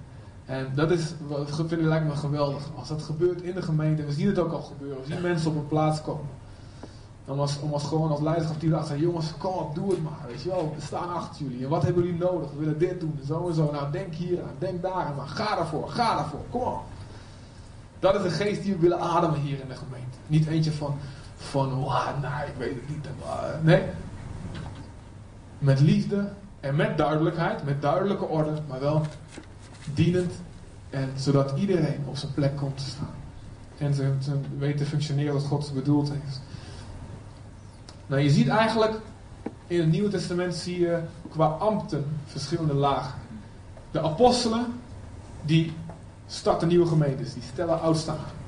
En 0.45 0.73
dat 0.75 0.91
is, 0.91 1.15
wat 1.27 1.57
vind 1.57 1.73
ik 1.73 1.81
lijkt 1.81 2.07
me 2.07 2.17
geweldig. 2.17 2.71
Als 2.77 2.89
dat 2.89 3.03
gebeurt 3.03 3.43
in 3.43 3.55
de 3.55 3.63
gemeente, 3.63 4.05
we 4.05 4.13
zien 4.13 4.27
het 4.27 4.39
ook 4.39 4.53
al 4.53 4.63
gebeuren. 4.63 5.03
We 5.03 5.13
zien 5.13 5.23
mensen 5.23 5.51
op 5.51 5.57
een 5.57 5.69
plaats 5.69 6.03
komen. 6.03 6.27
Om 7.27 7.41
als, 7.41 7.61
om 7.61 7.73
als 7.73 7.85
gewoon 7.85 8.11
als 8.11 8.21
leiderschap 8.21 8.61
die 8.61 8.71
zeggen, 8.71 8.99
jongens, 8.99 9.33
kom 9.39 9.53
op, 9.53 9.75
doe 9.75 9.91
het 9.91 10.03
maar. 10.03 10.43
Je 10.43 10.49
wel, 10.49 10.75
we 10.77 10.83
staan 10.83 11.15
achter 11.15 11.43
jullie. 11.43 11.65
En 11.65 11.71
wat 11.71 11.83
hebben 11.83 12.05
jullie 12.05 12.19
nodig? 12.19 12.51
We 12.51 12.59
willen 12.59 12.79
dit 12.79 13.01
doen, 13.01 13.21
zo 13.27 13.49
en 13.49 13.55
zo. 13.55 13.71
Nou, 13.73 13.93
denk 13.93 14.15
hier 14.15 14.43
aan, 14.43 14.55
denk 14.59 14.83
daar 14.83 14.93
aan. 14.93 15.15
Maar 15.17 15.27
ga 15.27 15.57
daarvoor, 15.57 15.89
ga 15.89 16.15
daarvoor, 16.15 16.41
kom 16.51 16.63
op. 16.63 16.83
Dat 17.99 18.15
is 18.15 18.23
de 18.23 18.31
geest 18.31 18.63
die 18.63 18.73
we 18.73 18.79
willen 18.79 19.01
ademen 19.01 19.41
hier 19.41 19.61
in 19.61 19.69
de 19.69 19.75
gemeente. 19.75 20.19
Niet 20.27 20.47
eentje 20.47 20.73
van, 20.73 20.97
van, 21.37 21.69
nou, 22.21 22.47
ik 22.47 22.55
weet 22.59 22.75
het 22.75 22.89
niet. 22.89 23.09
Nee. 23.63 23.83
Met 25.59 25.81
liefde 25.81 26.29
en 26.61 26.77
met 26.77 26.99
duidelijkheid, 26.99 27.65
met 27.65 27.83
duidelijke 27.83 28.25
orde, 28.25 28.51
maar 28.69 28.81
wel 28.81 29.03
dienend. 29.95 30.33
En 30.91 31.11
zodat 31.17 31.59
iedereen 31.59 32.05
op 32.07 32.17
zijn 32.17 32.35
plek 32.35 32.57
komt 32.57 32.79
te 32.79 32.85
staan. 32.85 33.15
En 33.79 33.95
ze, 33.95 34.13
ze 34.21 34.33
weet 34.59 34.77
te 34.77 34.85
functioneren 34.85 35.33
wat 35.33 35.43
God 35.43 35.73
bedoeld 35.75 36.11
heeft. 36.11 36.41
Nou, 38.07 38.23
je 38.23 38.31
ziet 38.31 38.49
eigenlijk 38.49 38.95
in 39.67 39.81
het 39.81 39.91
Nieuwe 39.91 40.09
Testament 40.09 40.55
zie 40.55 40.81
je 40.81 41.01
qua 41.31 41.47
ambten 41.47 42.17
verschillende 42.27 42.75
lagen. 42.75 43.15
De 43.91 44.01
apostelen, 44.01 44.81
die 45.43 45.73
starten 46.27 46.69
nieuwe 46.69 46.87
gemeentes, 46.87 47.35
die 47.35 47.43
stellen 47.53 47.81
oudsten 47.81 48.13
aan. 48.13 48.43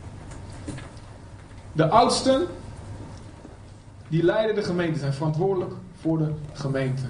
De 1.72 1.88
oudsten, 1.88 2.46
die 4.08 4.22
leiden 4.22 4.54
de 4.54 4.62
gemeente, 4.62 4.98
zijn 4.98 5.12
verantwoordelijk 5.12 5.72
voor 6.00 6.18
de 6.18 6.32
gemeente. 6.52 7.02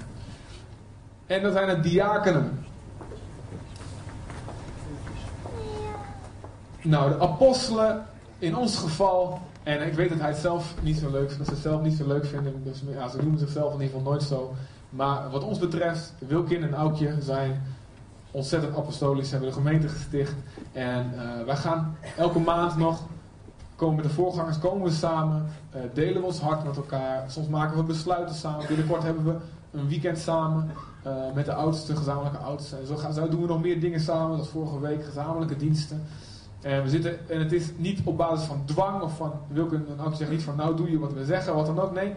En 1.26 1.42
dan 1.42 1.52
zijn 1.52 1.68
het 1.68 1.82
diakenen. 1.82 2.64
Nou, 6.82 7.10
de 7.10 7.20
apostelen, 7.20 8.06
in 8.38 8.56
ons 8.56 8.76
geval, 8.76 9.40
en 9.66 9.86
ik 9.86 9.94
weet 9.94 10.08
dat 10.08 10.18
hij 10.18 10.28
het 10.28 10.38
zelf 10.38 10.74
niet 10.82 10.98
zo 10.98 11.10
leuk 11.10 11.38
dat 11.38 11.46
ze 11.46 11.52
het 11.52 11.62
zelf 11.62 11.82
niet 11.82 11.96
zo 11.96 12.06
leuk 12.06 12.26
vinden. 12.26 12.64
Dus 12.64 12.82
ja, 12.92 13.08
ze 13.08 13.16
noemen 13.16 13.38
zichzelf 13.38 13.74
in 13.74 13.80
ieder 13.80 13.96
geval 13.96 14.12
nooit 14.12 14.22
zo. 14.22 14.54
Maar 14.90 15.30
wat 15.30 15.44
ons 15.44 15.58
betreft, 15.58 16.12
Wilkin 16.18 16.62
en 16.62 16.74
Aukje 16.74 17.14
zijn 17.20 17.62
ontzettend 18.30 18.76
apostolisch, 18.76 19.30
hebben 19.30 19.48
de 19.48 19.54
gemeente 19.54 19.88
gesticht. 19.88 20.34
En 20.72 21.12
uh, 21.14 21.44
wij 21.44 21.56
gaan 21.56 21.96
elke 22.16 22.38
maand 22.38 22.76
nog, 22.76 23.02
komen 23.76 23.96
met 23.96 24.04
de 24.04 24.10
voorgangers, 24.10 24.58
komen 24.58 24.82
we 24.82 24.90
samen, 24.90 25.46
uh, 25.74 25.80
delen 25.94 26.20
we 26.20 26.26
ons 26.26 26.40
hart 26.40 26.64
met 26.64 26.76
elkaar. 26.76 27.30
Soms 27.30 27.48
maken 27.48 27.76
we 27.76 27.82
besluiten 27.82 28.34
samen. 28.34 28.66
Binnenkort 28.66 29.02
hebben 29.02 29.24
we 29.24 29.34
een 29.78 29.88
weekend 29.88 30.18
samen 30.18 30.70
uh, 31.06 31.12
met 31.34 31.44
de 31.44 31.54
oudste, 31.54 31.96
gezamenlijke 31.96 32.38
oudsten. 32.38 32.78
En 32.80 32.86
zo, 32.86 32.96
gaan, 32.96 33.12
zo 33.12 33.28
doen 33.28 33.40
we 33.40 33.46
nog 33.46 33.62
meer 33.62 33.80
dingen 33.80 34.00
samen, 34.00 34.34
zoals 34.34 34.50
vorige 34.50 34.80
week, 34.80 35.04
gezamenlijke 35.04 35.56
diensten. 35.56 36.02
En, 36.66 36.82
we 36.82 36.88
zitten, 36.88 37.30
en 37.30 37.38
het 37.38 37.52
is 37.52 37.70
niet 37.76 38.00
op 38.04 38.16
basis 38.16 38.46
van 38.46 38.62
dwang 38.64 39.02
of 39.02 39.16
van, 39.16 39.32
wil 39.48 39.64
ik 39.64 39.70
dan 39.70 40.06
ook 40.06 40.14
zeggen, 40.14 40.36
niet 40.36 40.44
van 40.44 40.56
nou 40.56 40.76
doe 40.76 40.90
je 40.90 40.98
wat 40.98 41.12
we 41.12 41.24
zeggen, 41.24 41.54
wat 41.54 41.66
dan 41.66 41.78
ook. 41.78 41.92
Nee, 41.94 42.14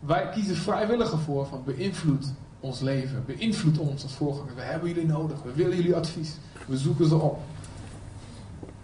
wij 0.00 0.28
kiezen 0.28 0.56
vrijwillig 0.56 1.12
ervoor 1.12 1.46
van 1.46 1.62
beïnvloed 1.64 2.32
ons 2.60 2.80
leven, 2.80 3.24
beïnvloed 3.26 3.78
ons 3.78 4.02
als 4.02 4.12
voorganger. 4.12 4.54
We 4.54 4.60
hebben 4.60 4.88
jullie 4.88 5.06
nodig, 5.06 5.42
we 5.42 5.52
willen 5.52 5.76
jullie 5.76 5.96
advies, 5.96 6.36
we 6.66 6.78
zoeken 6.78 7.06
ze 7.08 7.16
op. 7.16 7.38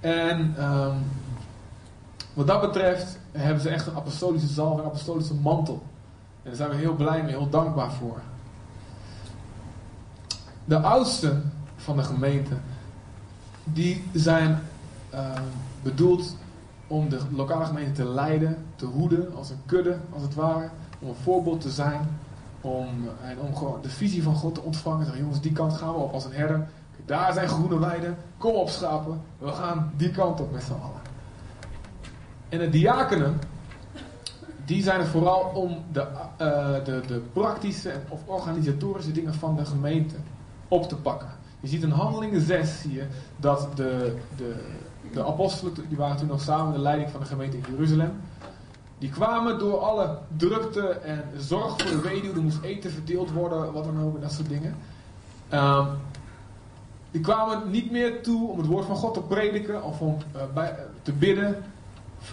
En 0.00 0.64
um, 0.64 0.94
wat 2.34 2.46
dat 2.46 2.60
betreft 2.60 3.18
hebben 3.32 3.62
ze 3.62 3.68
echt 3.68 3.86
een 3.86 3.96
apostolische 3.96 4.48
zalf, 4.48 4.78
een 4.78 4.84
apostolische 4.84 5.34
mantel. 5.34 5.82
En 6.42 6.50
daar 6.50 6.54
zijn 6.54 6.70
we 6.70 6.76
heel 6.76 6.94
blij 6.94 7.22
mee, 7.22 7.36
heel 7.36 7.50
dankbaar 7.50 7.92
voor. 7.92 8.20
De 10.64 10.80
oudsten 10.80 11.52
van 11.76 11.96
de 11.96 12.02
gemeente, 12.02 12.54
die 13.64 14.04
zijn 14.12 14.60
uh, 15.14 15.32
bedoeld 15.82 16.36
om 16.86 17.08
de 17.08 17.18
lokale 17.30 17.64
gemeente 17.64 18.02
te 18.02 18.08
leiden, 18.08 18.56
te 18.76 18.84
hoeden, 18.84 19.36
als 19.36 19.50
een 19.50 19.62
kudde 19.66 19.96
als 20.12 20.22
het 20.22 20.34
ware. 20.34 20.68
Om 20.98 21.08
een 21.08 21.14
voorbeeld 21.14 21.60
te 21.60 21.70
zijn. 21.70 22.18
Om, 22.60 22.88
en 23.22 23.38
om 23.40 23.56
gewoon 23.56 23.82
de 23.82 23.88
visie 23.88 24.22
van 24.22 24.34
God 24.34 24.54
te 24.54 24.62
ontvangen. 24.62 25.18
Jongens, 25.18 25.40
die 25.40 25.52
kant 25.52 25.72
gaan 25.72 25.92
we 25.92 25.98
op 25.98 26.12
als 26.12 26.24
een 26.24 26.32
herder. 26.32 26.68
Daar 27.04 27.32
zijn 27.32 27.48
groene 27.48 27.78
weiden. 27.78 28.16
Kom 28.38 28.54
op 28.54 28.68
schapen. 28.68 29.20
We 29.38 29.48
gaan 29.48 29.92
die 29.96 30.10
kant 30.10 30.40
op 30.40 30.52
met 30.52 30.62
z'n 30.62 30.72
allen. 30.72 31.00
En 32.48 32.58
de 32.58 32.68
diakenen, 32.68 33.38
die 34.64 34.82
zijn 34.82 35.00
er 35.00 35.06
vooral 35.06 35.40
om 35.54 35.84
de, 35.92 36.00
uh, 36.00 36.84
de, 36.84 37.00
de 37.06 37.22
praktische 37.32 37.92
of 38.08 38.20
organisatorische 38.26 39.12
dingen 39.12 39.34
van 39.34 39.56
de 39.56 39.64
gemeente 39.64 40.14
op 40.68 40.88
te 40.88 40.96
pakken. 40.96 41.28
Je 41.60 41.68
ziet 41.68 41.82
in 41.82 41.90
Handelingen 41.90 42.40
6 42.40 42.80
zie 42.80 42.92
je 42.92 43.06
dat 43.36 43.68
de, 43.74 44.16
de, 44.36 44.54
de 45.12 45.24
apostelen, 45.24 45.74
die 45.88 45.96
waren 45.96 46.16
toen 46.16 46.26
nog 46.26 46.40
samen 46.40 46.72
de 46.72 46.78
leiding 46.78 47.10
van 47.10 47.20
de 47.20 47.26
gemeente 47.26 47.56
in 47.56 47.64
Jeruzalem. 47.70 48.12
Die 48.98 49.10
kwamen 49.10 49.58
door 49.58 49.78
alle 49.78 50.18
drukte 50.36 50.88
en 50.88 51.24
zorg 51.38 51.70
voor 51.70 51.90
de 51.90 52.00
weduwe. 52.00 52.34
Er 52.34 52.42
moest 52.42 52.62
eten 52.62 52.90
verdeeld 52.90 53.30
worden, 53.30 53.72
wat 53.72 53.84
dan 53.84 54.02
ook, 54.02 54.20
dat 54.20 54.32
soort 54.32 54.48
dingen. 54.48 54.76
Um, 55.52 55.86
die 57.10 57.20
kwamen 57.20 57.70
niet 57.70 57.90
meer 57.90 58.22
toe 58.22 58.50
om 58.50 58.58
het 58.58 58.66
woord 58.66 58.84
van 58.84 58.96
God 58.96 59.14
te 59.14 59.20
prediken 59.20 59.82
of 59.82 60.00
om 60.00 60.16
uh, 60.36 60.42
bij, 60.54 60.74
te 61.02 61.12
bidden, 61.12 61.64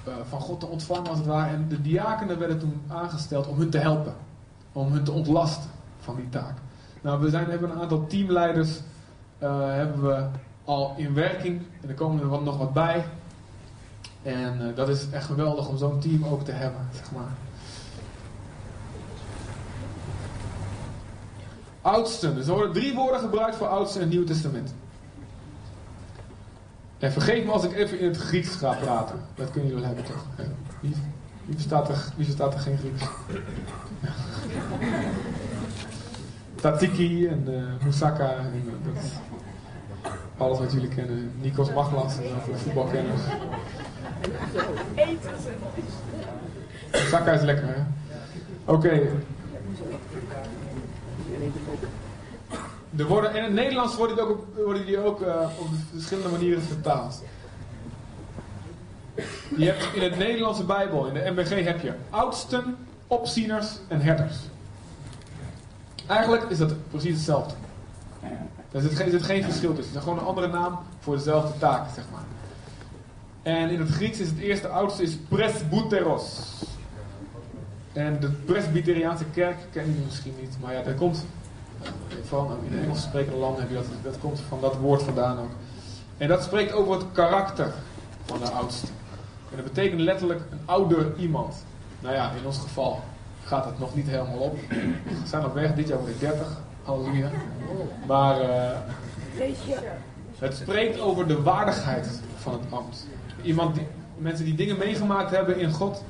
uh, 0.07 0.13
van 0.29 0.39
God 0.39 0.59
te 0.59 0.65
ontvangen 0.65 1.09
als 1.09 1.17
het 1.17 1.27
ware. 1.27 1.49
En 1.49 1.65
de 1.69 1.81
diakenen 1.81 2.39
werden 2.39 2.59
toen 2.59 2.81
aangesteld 2.87 3.47
om 3.47 3.57
hun 3.57 3.69
te 3.69 3.77
helpen, 3.77 4.13
om 4.71 4.91
hun 4.91 5.03
te 5.03 5.11
ontlasten 5.11 5.69
van 5.99 6.15
die 6.15 6.29
taak. 6.29 6.57
Nou, 7.01 7.21
we 7.21 7.29
zijn, 7.29 7.49
hebben 7.49 7.71
een 7.71 7.81
aantal 7.81 8.07
teamleiders 8.07 8.79
hebben 9.39 10.01
we 10.01 10.25
al 10.65 10.93
in 10.97 11.13
werking. 11.13 11.61
En 11.81 11.89
er 11.89 11.95
komen 11.95 12.21
er 12.21 12.41
nog 12.41 12.57
wat 12.57 12.73
bij. 12.73 13.05
En 14.23 14.61
uh, 14.61 14.75
dat 14.75 14.89
is 14.89 15.09
echt 15.09 15.25
geweldig 15.25 15.67
om 15.67 15.77
zo'n 15.77 15.99
team 15.99 16.25
ook 16.25 16.43
te 16.43 16.51
hebben, 16.51 16.87
zeg 16.95 17.11
maar. 17.11 17.31
Oudsten. 21.81 22.35
Dus 22.35 22.47
er 22.47 22.53
worden 22.53 22.73
drie 22.73 22.95
woorden 22.95 23.19
gebruikt 23.19 23.55
voor 23.55 23.67
oudsten 23.67 24.01
in 24.01 24.07
het 24.07 24.15
Nieuwe 24.15 24.31
Testament. 24.31 24.73
En 26.99 27.11
vergeet 27.11 27.45
me 27.45 27.51
als 27.51 27.63
ik 27.63 27.73
even 27.73 27.99
in 27.99 28.07
het 28.07 28.17
Grieks 28.17 28.55
ga 28.55 28.73
praten. 28.73 29.19
Dat 29.35 29.51
kunnen 29.51 29.69
jullie 29.69 29.85
wel 29.85 29.95
hebben 29.95 30.13
toch? 30.13 30.25
Wie, 30.79 30.95
wie, 31.45 31.55
verstaat, 31.55 31.89
er, 31.89 32.05
wie 32.15 32.25
verstaat 32.25 32.53
er 32.53 32.59
geen 32.59 32.77
Grieks? 32.77 33.03
Tatiki 36.61 37.27
en 37.27 37.45
uh, 37.49 37.83
Moussaka. 37.83 38.31
En, 38.31 38.63
uh, 38.65 38.93
dat, 38.93 39.03
alles 40.37 40.59
wat 40.59 40.71
jullie 40.71 40.87
kennen. 40.87 41.31
Nikos 41.41 41.73
Maglas, 41.73 42.13
voor 42.13 42.53
de 42.53 42.59
voetbalkenners. 42.59 43.21
Saka 46.91 47.31
is 47.31 47.41
lekker, 47.41 47.67
hè? 47.67 47.81
Oké. 48.65 48.87
Okay. 48.87 49.09
Er 52.95 53.05
worden, 53.07 53.35
in 53.35 53.43
het 53.43 53.53
Nederlands 53.53 53.95
worden 53.95 54.15
die 54.15 54.25
ook, 54.25 54.45
worden 54.55 54.85
die 54.85 54.97
ook 54.97 55.21
uh, 55.21 55.49
op 55.59 55.67
verschillende 55.91 56.29
manieren 56.29 56.61
vertaald. 56.61 57.23
Je 59.57 59.65
hebt 59.65 59.87
in 59.93 60.01
het 60.01 60.17
Nederlandse 60.17 60.63
Bijbel, 60.63 61.05
in 61.05 61.13
de 61.13 61.31
MBG, 61.31 61.63
heb 61.63 61.81
je 61.81 61.93
oudsten, 62.09 62.77
opzieners 63.07 63.77
en 63.87 64.01
herders. 64.01 64.35
Eigenlijk 66.07 66.43
is 66.49 66.57
dat 66.57 66.89
precies 66.89 67.13
hetzelfde. 67.13 67.53
Er 68.73 68.81
zit 68.81 68.95
geen, 68.95 69.21
geen 69.21 69.43
verschil 69.43 69.75
tussen. 69.75 69.93
Het 69.93 70.03
is 70.03 70.09
gewoon 70.09 70.19
een 70.19 70.25
andere 70.25 70.47
naam 70.47 70.79
voor 70.99 71.15
dezelfde 71.15 71.59
taak, 71.59 71.87
zeg 71.95 72.03
maar. 72.11 72.23
En 73.41 73.69
in 73.69 73.79
het 73.79 73.89
Grieks 73.89 74.19
is 74.19 74.29
het 74.29 74.39
eerste 74.39 74.67
oudste 74.67 75.03
is 75.03 75.17
presbyteros. 75.27 76.39
En 77.93 78.19
de 78.19 78.31
presbyteriaanse 78.31 79.25
kerk 79.33 79.57
ken 79.71 79.85
je 79.85 80.01
misschien 80.05 80.33
niet, 80.39 80.57
maar 80.61 80.73
ja, 80.73 80.81
dat 80.81 80.95
komt 80.95 81.25
van 82.23 82.57
in 82.69 82.79
Engels 82.79 83.01
sprekende 83.01 83.37
landen 83.37 83.61
heb 83.61 83.69
je 83.69 83.75
dat, 83.75 83.85
dat 84.03 84.19
komt 84.19 84.39
van 84.47 84.61
dat 84.61 84.75
woord 84.75 85.03
vandaan 85.03 85.39
ook. 85.39 85.51
En 86.17 86.27
dat 86.27 86.43
spreekt 86.43 86.73
over 86.73 86.93
het 86.93 87.05
karakter 87.11 87.73
van 88.25 88.39
de 88.39 88.49
oudste. 88.49 88.87
En 89.49 89.55
dat 89.55 89.65
betekent 89.65 89.99
letterlijk 89.99 90.41
een 90.51 90.59
ouder 90.65 91.17
iemand. 91.17 91.65
Nou 91.99 92.15
ja, 92.15 92.31
in 92.31 92.45
ons 92.45 92.57
geval 92.57 93.03
gaat 93.43 93.65
het 93.65 93.79
nog 93.79 93.95
niet 93.95 94.07
helemaal 94.07 94.37
op. 94.37 94.57
We 94.69 95.27
zijn 95.27 95.45
op 95.45 95.53
weg, 95.53 95.73
dit 95.73 95.87
jaar 95.87 95.99
word 95.99 96.09
ik 96.09 96.19
30. 96.19 96.47
Halleluja. 96.83 97.29
Maar 98.07 98.41
uh, 98.41 98.71
het 100.37 100.55
spreekt 100.55 100.99
over 100.99 101.27
de 101.27 101.41
waardigheid 101.41 102.21
van 102.37 102.53
het 102.53 102.61
ambt. 102.69 103.07
Iemand 103.41 103.75
die, 103.75 103.87
mensen 104.17 104.45
die 104.45 104.55
dingen 104.55 104.77
meegemaakt 104.77 105.31
hebben 105.31 105.59
in 105.59 105.71
God. 105.71 106.03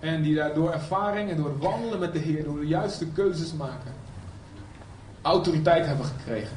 En 0.00 0.22
die 0.22 0.34
daardoor 0.34 0.72
ervaring 0.72 1.30
en 1.30 1.36
door 1.36 1.48
het 1.48 1.58
wandelen 1.58 1.98
met 1.98 2.12
de 2.12 2.18
Heer, 2.18 2.44
door 2.44 2.60
de 2.60 2.66
juiste 2.66 3.06
keuzes 3.06 3.52
maken, 3.52 3.92
autoriteit 5.22 5.86
hebben 5.86 6.06
gekregen. 6.06 6.56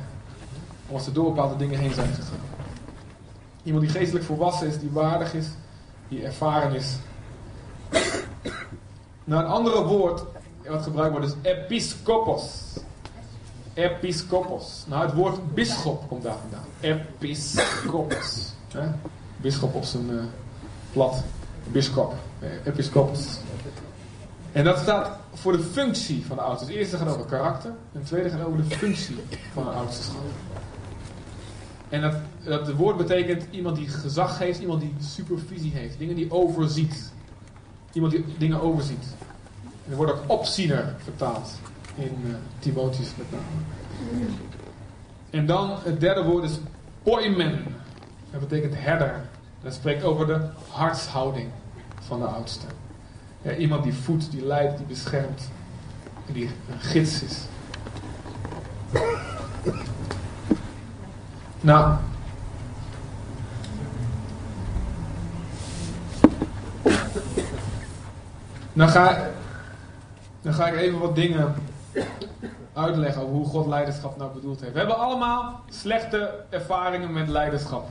Omdat 0.87 1.03
ze 1.03 1.11
door 1.11 1.25
bepaalde 1.25 1.55
dingen 1.55 1.79
heen 1.79 1.93
zijn 1.93 2.13
gegaan. 2.13 2.39
Iemand 3.63 3.83
die 3.85 3.93
geestelijk 3.93 4.25
volwassen 4.25 4.67
is, 4.67 4.79
die 4.79 4.91
waardig 4.91 5.33
is, 5.33 5.47
die 6.07 6.23
ervaren 6.23 6.73
is. 6.73 6.95
Nou, 9.23 9.43
een 9.43 9.49
andere 9.49 9.83
woord 9.83 10.23
wat 10.67 10.83
gebruikt 10.83 11.11
wordt 11.11 11.27
is 11.27 11.51
episcopos. 11.51 12.73
Episcopos. 13.73 14.83
Nou, 14.87 15.05
het 15.05 15.13
woord 15.13 15.53
bisschop 15.53 16.07
komt 16.07 16.23
daar 16.23 16.37
vandaan. 16.41 16.65
Episcopos. 16.79 18.51
Bisschop 19.37 19.75
op 19.75 19.83
zijn 19.83 20.09
uh, 20.09 20.23
plat. 20.91 21.23
Bischop. 21.71 22.13
Eh, 22.39 22.49
episcopos. 22.63 23.37
En 24.51 24.63
dat 24.63 24.77
staat 24.77 25.17
voor 25.33 25.51
de 25.51 25.63
functie 25.63 26.25
van 26.25 26.35
de 26.35 26.41
oudste. 26.41 26.65
Het 26.65 26.75
eerste 26.75 26.97
gaat 26.97 27.07
over 27.07 27.25
karakter. 27.25 27.69
En 27.69 27.99
het 27.99 28.05
tweede 28.05 28.29
gaat 28.29 28.45
over 28.45 28.57
de 28.57 28.75
functie 28.75 29.15
van 29.53 29.63
de 29.63 29.69
oudste 29.69 30.11
En 31.89 32.01
dat, 32.01 32.15
dat 32.43 32.71
woord 32.71 32.97
betekent 32.97 33.45
iemand 33.51 33.75
die 33.75 33.87
gezag 33.87 34.39
heeft, 34.39 34.59
iemand 34.59 34.81
die 34.81 34.95
supervisie 34.99 35.71
heeft, 35.73 35.97
dingen 35.97 36.15
die 36.15 36.31
overziet. 36.31 37.11
Iemand 37.91 38.13
die 38.13 38.25
dingen 38.37 38.61
overziet. 38.61 39.05
En 39.85 39.91
er 39.91 39.97
wordt 39.97 40.11
ook 40.11 40.23
opziener 40.27 40.95
vertaald 41.03 41.49
in 41.95 42.17
uh, 42.25 42.35
Timotheus 42.59 43.11
met 43.17 43.31
name. 43.31 43.43
En 45.29 45.45
dan 45.45 45.77
het 45.83 45.99
derde 45.99 46.23
woord 46.23 46.43
is 46.43 46.59
poimen. 47.03 47.63
Dat 48.31 48.39
betekent 48.39 48.73
herder. 48.75 49.21
Dat 49.61 49.73
spreekt 49.73 50.03
over 50.03 50.27
de 50.27 50.49
hartshouding 50.69 51.49
van 52.01 52.19
de 52.19 52.25
oudste. 52.25 52.65
Ja, 53.41 53.55
iemand 53.55 53.83
die 53.83 53.93
voedt, 53.93 54.31
die 54.31 54.45
leidt, 54.45 54.77
die 54.77 54.85
beschermt. 54.85 55.51
En 56.27 56.33
die 56.33 56.49
een 56.71 56.79
gids 56.79 57.23
is. 57.23 57.41
Nou. 61.61 61.97
Dan 68.73 68.89
ga, 68.89 69.29
dan 70.41 70.53
ga 70.53 70.67
ik 70.67 70.79
even 70.79 70.99
wat 70.99 71.15
dingen 71.15 71.55
uitleggen 72.73 73.21
over 73.21 73.33
hoe 73.35 73.45
God 73.45 73.67
leiderschap 73.67 74.17
nou 74.17 74.33
bedoeld 74.33 74.61
heeft. 74.61 74.73
We 74.73 74.77
hebben 74.79 74.97
allemaal 74.97 75.61
slechte 75.69 76.43
ervaringen 76.49 77.13
met 77.13 77.27
leiderschap. 77.27 77.89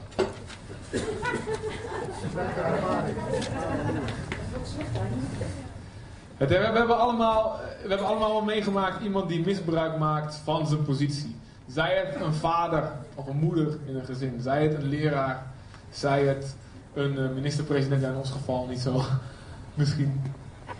Het, 6.36 6.48
we, 6.48 6.54
hebben 6.54 6.98
allemaal, 6.98 7.60
we 7.82 7.88
hebben 7.88 8.06
allemaal 8.06 8.32
wel 8.32 8.44
meegemaakt 8.44 9.02
iemand 9.02 9.28
die 9.28 9.44
misbruik 9.44 9.98
maakt 9.98 10.40
van 10.44 10.66
zijn 10.66 10.82
positie. 10.82 11.36
Zij 11.66 11.96
het 11.96 12.20
een 12.20 12.34
vader 12.34 12.92
of 13.14 13.26
een 13.26 13.36
moeder 13.36 13.78
in 13.86 13.96
een 13.96 14.04
gezin. 14.04 14.40
Zij 14.40 14.62
het 14.62 14.74
een 14.74 14.88
leraar. 14.88 15.46
Zij 15.90 16.24
het 16.24 16.56
een 16.94 17.18
uh, 17.18 17.30
minister-president, 17.30 18.02
in 18.02 18.16
ons 18.16 18.30
geval 18.30 18.66
niet 18.66 18.80
zo. 18.80 19.02
Misschien. 19.74 20.22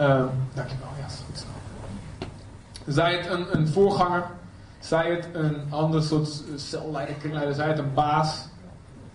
Uh, 0.00 0.24
dankjewel, 0.54 0.88
ja, 0.98 1.06
goed 1.26 1.38
zo. 1.38 1.46
Zij 2.86 3.16
het 3.16 3.30
een, 3.30 3.58
een 3.58 3.68
voorganger. 3.68 4.24
Zij 4.78 5.10
het 5.10 5.28
een 5.32 5.62
ander 5.70 6.02
soort 6.02 6.42
celleider, 6.56 7.14
kringleider. 7.14 7.54
Zij 7.54 7.68
het 7.68 7.78
een 7.78 7.94
baas. 7.94 8.46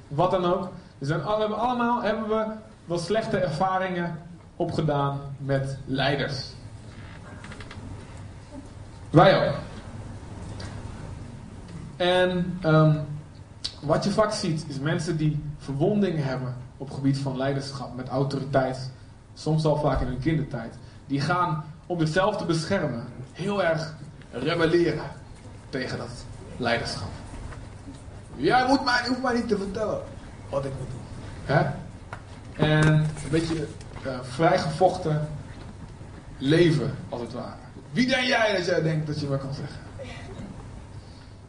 Wat 0.07 0.31
dan 0.31 0.45
ook. 0.45 0.69
Dus 0.97 1.07
we 1.07 1.13
hebben 1.13 1.57
allemaal 1.57 2.01
hebben 2.01 2.27
we 2.27 2.45
wat 2.85 3.01
slechte 3.01 3.37
ervaringen 3.37 4.19
opgedaan 4.55 5.19
met 5.37 5.77
leiders. 5.85 6.53
Wij 9.09 9.47
ook. 9.47 9.55
En 11.95 12.59
um, 12.65 13.05
wat 13.81 14.03
je 14.03 14.09
vaak 14.09 14.31
ziet, 14.31 14.65
is 14.67 14.79
mensen 14.79 15.17
die 15.17 15.43
verwondingen 15.57 16.23
hebben 16.23 16.55
op 16.77 16.87
het 16.87 16.95
gebied 16.95 17.17
van 17.17 17.37
leiderschap, 17.37 17.95
met 17.95 18.07
autoriteit, 18.07 18.91
soms 19.33 19.65
al 19.65 19.75
vaak 19.75 20.01
in 20.01 20.07
hun 20.07 20.19
kindertijd, 20.19 20.77
die 21.05 21.21
gaan 21.21 21.63
om 21.87 21.99
zichzelf 21.99 22.37
te 22.37 22.45
beschermen 22.45 23.05
heel 23.33 23.63
erg 23.63 23.93
rebelleren 24.31 25.11
tegen 25.69 25.97
dat 25.97 26.25
leiderschap. 26.57 27.09
Jij 28.35 28.67
moet 28.67 28.83
mij, 28.85 29.03
hoeft 29.07 29.21
mij 29.21 29.33
niet 29.33 29.47
te 29.47 29.57
vertellen 29.57 30.01
wat 30.49 30.65
ik 30.65 30.71
moet 30.79 30.89
doen. 30.89 31.55
Hè? 31.55 31.65
En 32.53 32.87
een 32.87 33.29
beetje 33.31 33.67
uh, 34.05 34.19
vrijgevochten 34.21 35.27
leven, 36.37 36.95
als 37.09 37.21
het 37.21 37.33
ware. 37.33 37.55
Wie 37.91 38.07
denk 38.07 38.23
jij 38.23 38.55
dat 38.55 38.65
jij 38.65 38.81
denkt 38.81 39.07
dat 39.07 39.19
je 39.19 39.27
wat 39.27 39.39
kan 39.39 39.53
zeggen? 39.53 39.79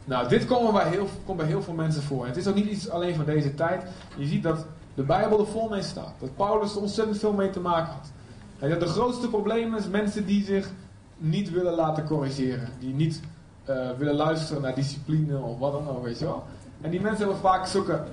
Nou, 0.05 0.27
dit 0.27 0.45
komt 0.45 0.73
bij, 0.73 0.89
heel, 0.89 1.09
komt 1.25 1.37
bij 1.37 1.47
heel 1.47 1.63
veel 1.63 1.73
mensen 1.73 2.03
voor. 2.03 2.25
het 2.25 2.37
is 2.37 2.47
ook 2.47 2.55
niet 2.55 2.65
iets 2.65 2.89
alleen 2.89 3.15
van 3.15 3.25
deze 3.25 3.55
tijd. 3.55 3.83
Je 4.15 4.25
ziet 4.25 4.43
dat 4.43 4.65
de 4.93 5.03
Bijbel 5.03 5.39
er 5.39 5.47
vol 5.47 5.69
mee 5.69 5.81
staat. 5.81 6.13
Dat 6.19 6.35
Paulus 6.35 6.75
er 6.75 6.81
ontzettend 6.81 7.19
veel 7.19 7.33
mee 7.33 7.49
te 7.49 7.59
maken 7.59 7.93
had. 7.93 8.11
Dat 8.59 8.79
de 8.79 8.85
grootste 8.85 9.27
probleem 9.27 9.75
is 9.75 9.87
mensen 9.87 10.25
die 10.25 10.45
zich 10.45 10.69
niet 11.17 11.51
willen 11.51 11.73
laten 11.73 12.05
corrigeren. 12.05 12.69
Die 12.79 12.93
niet 12.93 13.21
uh, 13.69 13.89
willen 13.97 14.15
luisteren 14.15 14.61
naar 14.61 14.75
discipline 14.75 15.37
of 15.37 15.59
wat 15.59 15.71
dan 15.71 15.89
ook, 15.89 16.03
weet 16.03 16.19
je 16.19 16.25
wel. 16.25 16.43
En 16.81 16.91
die 16.91 17.01
mensen 17.01 17.19
hebben 17.19 17.37
vaak 17.37 17.65
zulke 17.65 18.03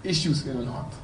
issues 0.00 0.42
in 0.42 0.56
hun 0.56 0.66
hart. 0.66 0.94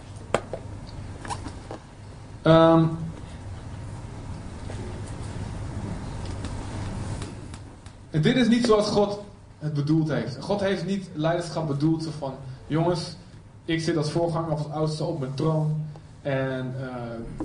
En 8.11 8.23
dit 8.23 8.37
is 8.37 8.49
niet 8.49 8.67
zoals 8.67 8.89
God 8.89 9.21
het 9.59 9.75
bedoeld 9.75 10.09
heeft. 10.09 10.37
God 10.41 10.61
heeft 10.61 10.87
niet 10.87 11.09
leiderschap 11.15 11.67
bedoeld 11.67 12.09
van... 12.19 12.35
Jongens, 12.67 13.17
ik 13.65 13.81
zit 13.81 13.97
als 13.97 14.11
voorganger 14.11 14.51
of 14.51 14.65
als 14.65 14.73
oudste 14.73 15.05
op 15.05 15.21
mijn 15.21 15.35
troon. 15.35 15.87
En 16.29 16.75
uh, 16.81 16.93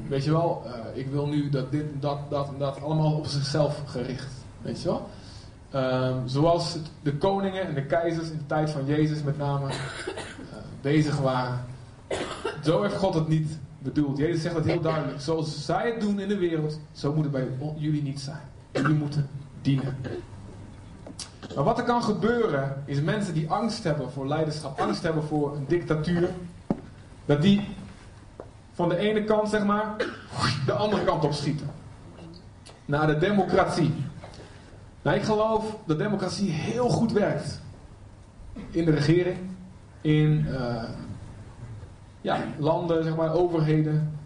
weet 0.10 0.24
je 0.24 0.32
wel, 0.32 0.64
uh, 0.66 1.00
ik 1.00 1.08
wil 1.08 1.28
nu 1.28 1.50
dat 1.50 1.72
dit, 1.72 1.86
dat, 2.00 2.18
dat 2.30 2.48
en 2.48 2.58
dat 2.58 2.82
allemaal 2.82 3.14
op 3.14 3.26
zichzelf 3.26 3.82
gericht. 3.86 4.32
Weet 4.62 4.82
je 4.82 4.88
wel? 4.88 5.10
Um, 5.82 6.28
zoals 6.28 6.78
de 7.02 7.18
koningen 7.18 7.68
en 7.68 7.74
de 7.74 7.86
keizers 7.86 8.30
in 8.30 8.38
de 8.38 8.46
tijd 8.46 8.70
van 8.70 8.86
Jezus 8.86 9.24
met 9.24 9.38
name 9.38 9.68
uh, 9.68 9.74
bezig 10.82 11.20
waren. 11.20 11.66
Zo 12.64 12.82
heeft 12.82 12.96
God 12.96 13.14
het 13.14 13.28
niet 13.28 13.58
bedoeld. 13.80 14.18
Jezus 14.18 14.42
zegt 14.42 14.56
dat 14.56 14.66
heel 14.66 14.82
duidelijk. 14.82 15.22
Zoals 15.22 15.66
zij 15.66 15.92
het 15.92 16.02
doen 16.02 16.20
in 16.20 16.28
de 16.28 16.38
wereld, 16.38 16.80
zo 16.92 17.14
moet 17.14 17.24
het 17.24 17.32
bij 17.32 17.48
jullie 17.76 18.04
niet 18.04 18.20
zijn. 18.20 18.42
Jullie 18.72 18.96
moeten 18.96 19.30
dienen. 19.62 19.98
Maar 21.56 21.64
wat 21.64 21.78
er 21.78 21.84
kan 21.84 22.04
gebeuren, 22.04 22.84
is 22.86 23.02
mensen 23.02 23.34
die 23.34 23.50
angst 23.50 23.84
hebben 23.84 24.12
voor 24.12 24.28
leiderschap, 24.28 24.80
angst 24.80 25.04
hebben 25.04 25.24
voor 25.24 25.56
een 25.56 25.66
dictatuur, 25.68 26.30
dat 27.26 27.42
die 27.42 27.68
van 28.74 28.90
de 28.90 28.98
ene 28.98 29.24
kant, 29.24 29.50
zeg 29.50 29.64
maar, 29.66 29.96
de 30.66 30.72
andere 30.72 31.04
kant 31.04 31.24
op 31.24 31.34
schieten. 31.34 31.70
Naar 32.86 33.08
de 33.08 33.18
democratie. 33.18 33.94
Nou, 35.02 35.18
ik 35.18 35.24
geloof 35.24 35.78
dat 35.86 35.98
democratie 35.98 36.52
heel 36.52 36.90
goed 36.90 37.12
werkt. 37.12 37.62
In 38.70 38.86
de 38.86 38.92
regering, 38.92 39.38
in 40.02 40.46
uh, 40.50 40.84
ja, 42.22 42.38
landen, 42.58 43.04
zeg 43.04 43.16
maar, 43.16 43.34
overheden. 43.34 44.18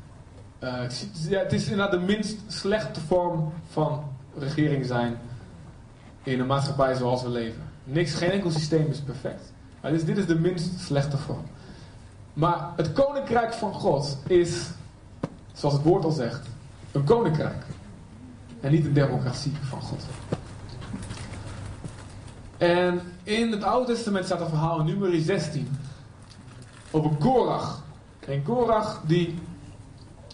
Uh, 0.63 0.81
het 1.29 1.53
is 1.53 1.69
inderdaad 1.69 1.91
de 1.91 1.99
minst 1.99 2.37
slechte 2.47 2.99
vorm 2.99 3.53
van 3.69 4.03
regering 4.37 4.85
zijn 4.85 5.17
in 6.23 6.39
een 6.39 6.47
maatschappij 6.47 6.95
zoals 6.95 7.23
we 7.23 7.29
leven. 7.29 7.61
Niks, 7.83 8.13
geen 8.13 8.31
enkel 8.31 8.51
systeem 8.51 8.87
is 8.89 8.99
perfect. 8.99 9.53
Maar 9.81 9.91
dit 9.91 10.17
is 10.17 10.25
de 10.25 10.39
minst 10.39 10.79
slechte 10.79 11.17
vorm. 11.17 11.45
Maar 12.37 12.71
het 12.75 12.93
koninkrijk 12.93 13.53
van 13.53 13.73
God 13.73 14.17
is, 14.27 14.69
zoals 15.53 15.75
het 15.75 15.83
woord 15.83 16.03
al 16.03 16.11
zegt, 16.11 16.47
een 16.91 17.03
koninkrijk. 17.03 17.65
En 18.59 18.71
niet 18.71 18.85
een 18.85 18.93
democratie 18.93 19.53
van 19.61 19.81
God. 19.81 20.03
En 22.57 23.01
in 23.23 23.51
het 23.51 23.63
Oude 23.63 23.93
Testament 23.93 24.25
staat 24.25 24.41
een 24.41 24.47
verhaal 24.47 24.79
in 24.79 24.85
nummer 24.85 25.19
16 25.21 25.77
over 26.91 27.11
Korach. 27.15 27.83
En 28.19 28.43
Korach 28.43 29.01
die 29.05 29.39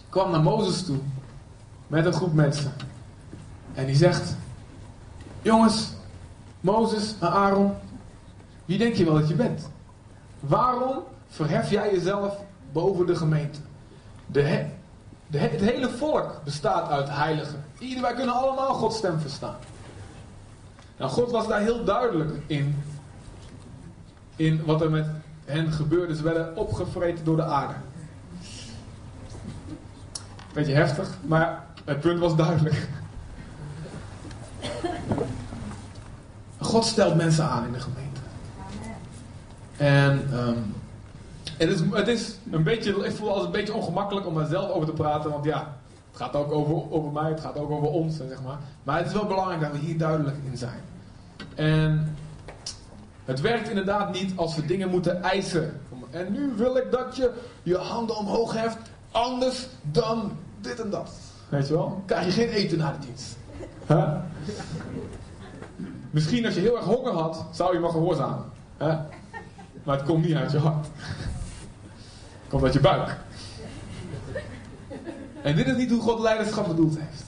kwam 0.08 0.30
naar 0.30 0.42
Mozes 0.42 0.84
toe 0.84 0.98
met 1.86 2.06
een 2.06 2.12
groep 2.12 2.32
mensen. 2.32 2.72
En 3.74 3.86
die 3.86 3.96
zegt: 3.96 4.36
Jongens, 5.42 5.92
Mozes 6.60 7.14
en 7.20 7.30
Aaron, 7.30 7.72
wie 8.64 8.78
denk 8.78 8.94
je 8.94 9.04
wel 9.04 9.14
dat 9.14 9.28
je 9.28 9.34
bent? 9.34 9.68
Waarom 10.40 11.02
verhef 11.34 11.70
jij 11.70 11.92
jezelf 11.92 12.36
boven 12.72 13.06
de 13.06 13.16
gemeente? 13.16 13.58
De 14.26 14.66
de 15.26 15.38
het 15.38 15.60
hele 15.60 15.90
volk 15.90 16.40
bestaat 16.44 16.90
uit 16.90 17.08
heiligen. 17.08 17.64
Ieder, 17.78 18.02
wij 18.02 18.14
kunnen 18.14 18.34
allemaal 18.34 18.74
Gods 18.74 18.96
stem 18.96 19.20
verstaan. 19.20 19.56
Nou, 20.96 21.10
God 21.10 21.30
was 21.30 21.48
daar 21.48 21.60
heel 21.60 21.84
duidelijk 21.84 22.32
in. 22.46 22.82
In 24.36 24.64
wat 24.64 24.80
er 24.80 24.90
met 24.90 25.06
hen 25.44 25.72
gebeurde. 25.72 26.16
Ze 26.16 26.22
werden 26.22 26.56
opgevreten 26.56 27.24
door 27.24 27.36
de 27.36 27.44
aarde. 27.44 27.74
Beetje 30.52 30.74
heftig, 30.74 31.08
maar 31.22 31.64
het 31.84 32.00
punt 32.00 32.18
was 32.18 32.36
duidelijk. 32.36 32.88
God 36.58 36.84
stelt 36.84 37.14
mensen 37.14 37.48
aan 37.48 37.66
in 37.66 37.72
de 37.72 37.80
gemeente. 37.80 38.20
En 39.76 40.38
um, 40.48 40.74
het, 41.58 41.70
is, 41.70 41.80
het 41.90 42.08
is 42.08 42.38
een 42.50 42.62
beetje, 42.62 43.06
ik 43.06 43.12
voel 43.12 43.34
als 43.34 43.44
een 43.44 43.50
beetje 43.50 43.74
ongemakkelijk 43.74 44.26
om 44.26 44.34
daar 44.34 44.46
zelf 44.46 44.70
over 44.70 44.86
te 44.86 44.92
praten, 44.92 45.30
want 45.30 45.44
ja, 45.44 45.76
het 46.10 46.22
gaat 46.22 46.34
ook 46.34 46.52
over, 46.52 46.92
over 46.92 47.12
mij, 47.12 47.30
het 47.30 47.40
gaat 47.40 47.58
ook 47.58 47.70
over 47.70 47.88
ons, 47.88 48.16
zeg 48.16 48.42
maar. 48.42 48.58
Maar 48.82 48.98
het 48.98 49.06
is 49.06 49.12
wel 49.12 49.26
belangrijk 49.26 49.60
dat 49.60 49.72
we 49.72 49.78
hier 49.78 49.98
duidelijk 49.98 50.36
in 50.50 50.56
zijn. 50.56 50.80
En 51.54 52.16
het 53.24 53.40
werkt 53.40 53.68
inderdaad 53.68 54.12
niet 54.12 54.32
als 54.36 54.56
we 54.56 54.66
dingen 54.66 54.88
moeten 54.88 55.22
eisen. 55.22 55.80
En 56.10 56.32
nu 56.32 56.52
wil 56.56 56.76
ik 56.76 56.90
dat 56.90 57.16
je 57.16 57.32
je 57.62 57.76
handen 57.76 58.16
omhoog 58.16 58.52
heft, 58.52 58.78
anders 59.10 59.66
dan 59.82 60.32
dit 60.60 60.80
en 60.80 60.90
dat. 60.90 61.10
Weet 61.48 61.68
je 61.68 61.74
wel? 61.74 62.02
Krijg 62.06 62.24
je 62.24 62.32
geen 62.32 62.48
eten 62.48 62.78
na 62.78 62.92
de 62.92 63.06
dienst. 63.06 63.36
Misschien 66.10 66.44
als 66.46 66.54
je 66.54 66.60
heel 66.60 66.76
erg 66.76 66.84
honger 66.84 67.12
had, 67.12 67.44
zou 67.52 67.74
je 67.74 67.80
maar 67.80 67.90
gehoorzamen. 67.90 68.44
Maar 69.84 69.96
het 69.96 70.02
komt 70.06 70.26
niet 70.26 70.36
uit 70.36 70.50
je 70.50 70.58
hart. 70.58 70.86
Komt 72.60 72.72
je 72.72 72.80
buik. 72.80 73.16
En 75.42 75.56
dit 75.56 75.66
is 75.66 75.76
niet 75.76 75.90
hoe 75.90 76.00
God 76.00 76.20
leiderschap 76.20 76.66
bedoeld 76.66 76.98
heeft. 76.98 77.24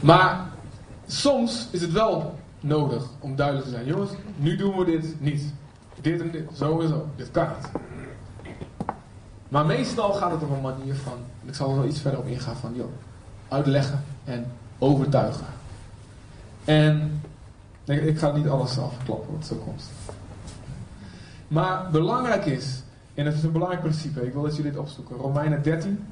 Maar 0.00 0.46
soms 1.06 1.68
is 1.70 1.80
het 1.80 1.92
wel 1.92 2.38
nodig 2.60 3.04
om 3.18 3.36
duidelijk 3.36 3.66
te 3.66 3.72
zijn. 3.72 3.86
Jongens, 3.86 4.10
nu 4.36 4.56
doen 4.56 4.76
we 4.76 4.84
dit 4.84 5.20
niet. 5.20 5.52
Dit 6.00 6.20
en 6.20 6.30
dit, 6.30 6.48
zo 6.56 6.80
en 6.80 6.88
zo. 6.88 7.08
Dit 7.16 7.30
kan 7.30 7.48
niet. 7.56 7.82
Maar 9.48 9.66
meestal 9.66 10.12
gaat 10.12 10.30
het 10.30 10.42
om 10.42 10.52
een 10.52 10.60
manier 10.60 10.94
van, 10.94 11.18
ik 11.44 11.54
zal 11.54 11.70
er 11.70 11.76
wel 11.76 11.86
iets 11.86 12.00
verder 12.00 12.20
op 12.20 12.26
ingaan 12.26 12.56
van, 12.56 12.74
joh, 12.74 12.90
uitleggen 13.48 14.04
en 14.24 14.46
overtuigen. 14.78 15.46
En 16.64 17.20
ik, 17.92 18.18
ga 18.18 18.32
niet 18.32 18.48
alles 18.48 18.78
afkloppen 18.78 19.34
wat 19.36 19.46
zo 19.46 19.56
komt. 19.56 19.90
Maar 21.48 21.90
belangrijk 21.90 22.44
is, 22.44 22.82
en 23.14 23.26
het 23.26 23.34
is 23.34 23.42
een 23.42 23.52
belangrijk 23.52 23.82
principe, 23.82 24.26
ik 24.26 24.32
wil 24.32 24.42
dat 24.42 24.56
jullie 24.56 24.70
dit 24.70 24.80
opzoeken. 24.80 25.16
Romeinen 25.16 25.62
13, 25.62 26.06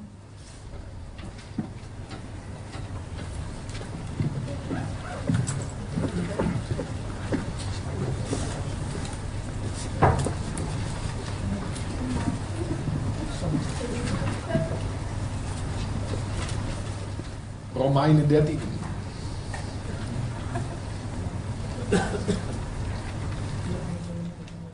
Romeinen 17.73 18.27
13. 18.27 18.70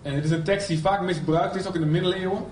En 0.02 0.14
dit 0.14 0.24
is 0.24 0.32
een 0.32 0.44
tekst 0.44 0.68
die 0.68 0.80
vaak 0.80 1.02
misbruikt 1.02 1.56
is, 1.56 1.68
ook 1.68 1.76
in 1.76 1.82
de 1.82 1.88
middeleeuwen. 1.88 2.44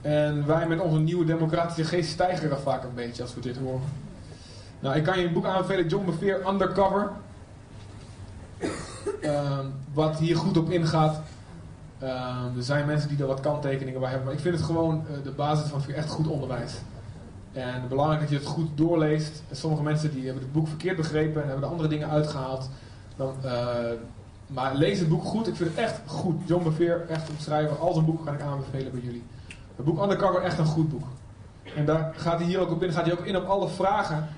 En 0.00 0.46
wij 0.46 0.66
met 0.66 0.80
onze 0.80 0.98
nieuwe 0.98 1.24
democratische 1.24 1.84
geest 1.84 2.10
stijgen 2.10 2.60
vaak 2.60 2.82
een 2.82 2.94
beetje 2.94 3.22
als 3.22 3.34
we 3.34 3.40
dit 3.40 3.56
horen. 3.56 3.82
Nou, 4.80 4.96
ik 4.96 5.02
kan 5.02 5.18
je 5.18 5.26
een 5.26 5.32
boek 5.32 5.46
aanbevelen, 5.46 5.88
John 5.88 6.04
Bevere, 6.04 6.48
Undercover. 6.48 7.10
Uh, 9.20 9.58
wat 9.92 10.18
hier 10.18 10.36
goed 10.36 10.56
op 10.56 10.70
ingaat. 10.70 11.20
Uh, 12.02 12.08
er 12.56 12.62
zijn 12.62 12.86
mensen 12.86 13.08
die 13.08 13.18
er 13.18 13.26
wat 13.26 13.40
kanttekeningen 13.40 14.00
bij 14.00 14.08
hebben. 14.08 14.26
Maar 14.26 14.36
ik 14.36 14.42
vind 14.42 14.54
het 14.54 14.64
gewoon 14.64 15.04
uh, 15.10 15.24
de 15.24 15.30
basis 15.30 15.70
van 15.70 15.94
echt 15.94 16.08
goed 16.08 16.26
onderwijs. 16.26 16.72
En 17.52 17.88
belangrijk 17.88 18.20
dat 18.20 18.30
je 18.30 18.36
het 18.36 18.46
goed 18.46 18.68
doorleest. 18.74 19.42
Sommige 19.50 19.82
mensen 19.82 20.12
die 20.14 20.24
hebben 20.24 20.42
het 20.42 20.52
boek 20.52 20.68
verkeerd 20.68 20.96
begrepen 20.96 21.42
en 21.42 21.48
hebben 21.48 21.64
er 21.64 21.70
andere 21.70 21.88
dingen 21.88 22.08
uitgehaald. 22.08 22.70
Dan, 23.16 23.34
uh, 23.44 23.74
maar 24.46 24.74
lees 24.74 24.98
het 24.98 25.08
boek 25.08 25.24
goed. 25.24 25.48
Ik 25.48 25.56
vind 25.56 25.68
het 25.68 25.78
echt 25.78 26.00
goed. 26.06 26.48
John 26.48 26.64
Bevere, 26.64 27.04
echt 27.08 27.30
om 27.30 27.34
schrijven. 27.38 27.78
Al 27.78 27.92
zijn 27.92 28.04
boeken 28.04 28.24
kan 28.24 28.34
ik 28.34 28.40
aanbevelen 28.40 28.92
bij 28.92 29.00
jullie. 29.00 29.22
Het 29.76 29.84
boek 29.84 30.02
Undercover, 30.02 30.42
echt 30.42 30.58
een 30.58 30.64
goed 30.64 30.88
boek. 30.88 31.04
En 31.76 31.84
daar 31.84 32.12
gaat 32.16 32.38
hij 32.38 32.48
hier 32.48 32.58
ook 32.58 32.70
op 32.70 32.82
in. 32.82 32.92
Gaat 32.92 33.04
hij 33.04 33.18
ook 33.18 33.26
in 33.26 33.36
op 33.36 33.46
alle 33.46 33.68
vragen 33.68 34.28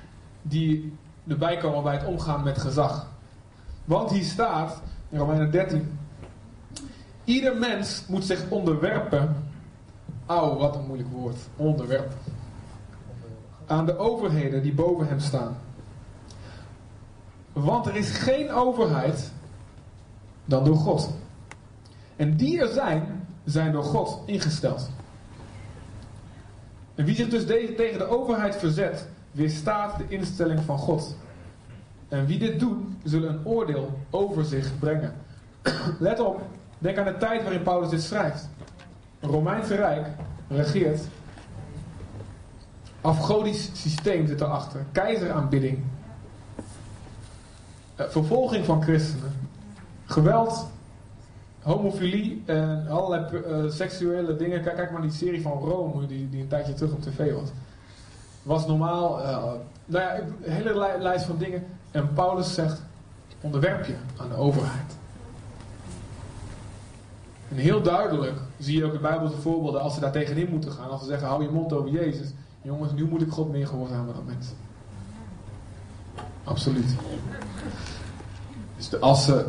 die 0.43 0.93
erbij 1.27 1.57
komen 1.57 1.83
bij 1.83 1.95
het 1.95 2.05
omgaan 2.05 2.43
met 2.43 2.59
gezag. 2.59 3.07
Want 3.85 4.11
hier 4.11 4.25
staat, 4.25 4.83
in 5.09 5.19
Romeinen 5.19 5.51
13... 5.51 5.99
Ieder 7.25 7.57
mens 7.57 8.05
moet 8.09 8.25
zich 8.25 8.45
onderwerpen. 8.49 9.37
Auw, 10.27 10.57
wat 10.57 10.77
een 10.77 10.87
moeilijk 10.87 11.11
woord. 11.13 11.37
Onderwerpen. 11.57 12.19
Aan 13.67 13.87
de 13.87 13.99
overheden 13.99 14.63
die 14.63 14.75
boven 14.75 15.09
hem 15.09 15.21
staan. 15.21 15.57
Want 17.53 17.87
er 17.87 17.97
is 17.97 18.11
geen 18.11 18.53
overheid 18.53 19.33
dan 20.45 20.65
door 20.65 20.77
God. 20.77 21.15
En 22.17 22.37
die 22.37 22.61
er 22.61 22.69
zijn, 22.69 23.27
zijn 23.45 23.73
door 23.73 23.85
God 23.85 24.23
ingesteld. 24.27 24.91
En 26.95 27.05
wie 27.05 27.15
zich 27.15 27.29
dus 27.29 27.47
tegen 27.77 27.99
de 27.99 28.07
overheid 28.07 28.57
verzet, 28.57 29.09
weerstaat 29.31 29.99
de 29.99 30.05
instelling 30.09 30.61
van 30.61 30.79
God. 30.79 31.17
En 32.09 32.27
wie 32.27 32.39
dit 32.39 32.61
doet, 32.61 32.79
zullen 33.03 33.29
een 33.29 33.47
oordeel 33.47 33.99
over 34.11 34.45
zich 34.45 34.79
brengen. 34.79 35.15
Let 35.99 36.21
op, 36.21 36.41
denk 36.79 36.99
aan 36.99 37.05
de 37.05 37.17
tijd 37.17 37.43
waarin 37.43 37.63
Paulus 37.63 37.91
dit 37.91 38.03
schrijft. 38.03 38.49
Een 39.21 39.29
Romeinse 39.29 39.75
Rijk 39.75 40.07
regeert. 40.49 41.01
Afgodisch 43.05 43.71
systeem 43.73 44.27
zit 44.27 44.41
erachter. 44.41 44.85
Keizeraanbidding. 44.93 45.79
Eh, 47.97 48.07
vervolging 48.09 48.65
van 48.65 48.83
christenen. 48.83 49.33
Geweld. 50.05 50.67
Homofilie 51.63 52.43
en 52.47 52.87
allerlei 52.89 53.27
uh, 53.33 53.71
seksuele 53.71 54.37
dingen. 54.37 54.63
Kijk, 54.63 54.77
kijk 54.77 54.91
maar 54.91 55.03
die 55.03 55.11
serie 55.11 55.43
van 55.43 55.53
Rome 55.53 56.07
die, 56.07 56.31
die 56.31 56.41
een 56.41 56.49
tijdje 56.49 56.75
terug 56.75 56.93
op 56.93 57.03
tv 57.03 57.33
was. 57.33 57.49
Was 58.43 58.67
normaal. 58.67 59.21
Uh, 59.21 59.43
nou 59.87 60.05
ja, 60.05 60.19
een 60.43 60.53
hele 60.53 60.99
lijst 60.99 61.25
van 61.25 61.39
dingen. 61.39 61.67
En 61.91 62.13
Paulus 62.13 62.55
zegt: 62.55 62.83
onderwerp 63.41 63.85
je 63.85 63.95
aan 64.17 64.29
de 64.29 64.37
overheid. 64.37 64.97
En 67.49 67.57
heel 67.57 67.83
duidelijk 67.83 68.39
zie 68.59 68.79
je 68.79 68.85
ook 68.85 68.95
in 68.95 69.01
Bijbelse 69.01 69.37
voorbeelden 69.37 69.81
als 69.81 69.95
ze 69.95 70.01
daar 70.01 70.13
tegenin 70.13 70.51
moeten 70.51 70.73
gaan. 70.73 70.91
Als 70.91 71.01
ze 71.01 71.07
zeggen: 71.07 71.29
hou 71.29 71.43
je 71.43 71.51
mond 71.51 71.73
over 71.73 71.91
Jezus. 71.91 72.33
Jongens, 72.65 72.93
nu 72.93 73.05
moet 73.05 73.23
ik 73.23 73.31
God 73.31 73.51
meer 73.51 73.67
gehoorzamen 73.67 74.15
dan 74.15 74.25
mensen. 74.25 74.57
Absoluut. 76.45 76.95
Dus 78.77 79.01
als 79.01 79.25
ze 79.25 79.47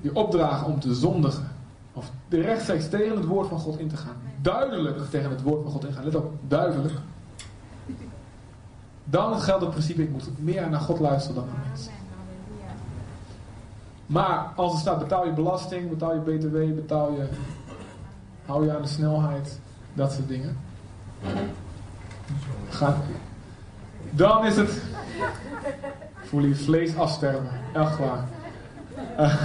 je 0.00 0.14
opdragen 0.14 0.66
om 0.66 0.80
te 0.80 0.94
zondigen, 0.94 1.52
of 1.92 2.10
rechtstreeks 2.28 2.88
tegen 2.88 3.16
het 3.16 3.26
woord 3.26 3.48
van 3.48 3.58
God 3.58 3.78
in 3.78 3.88
te 3.88 3.96
gaan, 3.96 4.16
duidelijk 4.42 5.10
tegen 5.10 5.30
het 5.30 5.42
woord 5.42 5.62
van 5.62 5.72
God 5.72 5.84
ingaan, 5.86 6.04
let 6.04 6.14
op, 6.14 6.32
duidelijk. 6.48 6.94
Dan 9.04 9.40
geldt 9.40 9.62
het 9.62 9.70
principe, 9.70 10.02
ik 10.02 10.10
moet 10.10 10.28
meer 10.38 10.70
naar 10.70 10.80
God 10.80 10.98
luisteren 10.98 11.36
dan 11.36 11.46
naar 11.46 11.66
mensen. 11.68 11.92
Maar 14.06 14.52
als 14.56 14.72
er 14.72 14.78
staat, 14.78 14.98
betaal 14.98 15.26
je 15.26 15.32
belasting, 15.32 15.88
betaal 15.88 16.14
je 16.14 16.20
btw, 16.20 16.74
betaal 16.74 17.12
je, 17.12 17.28
hou 18.46 18.64
je 18.64 18.76
aan 18.76 18.82
de 18.82 18.88
snelheid, 18.88 19.60
dat 19.94 20.12
soort 20.12 20.28
dingen. 20.28 20.56
Ga, 22.68 22.96
dan 24.10 24.46
is 24.46 24.56
het, 24.56 24.82
voel 26.22 26.44
je 26.44 26.54
vlees 26.54 26.96
afsterven. 26.96 27.48
Echt 27.72 27.98
waar. 27.98 28.28
Uh, 29.18 29.42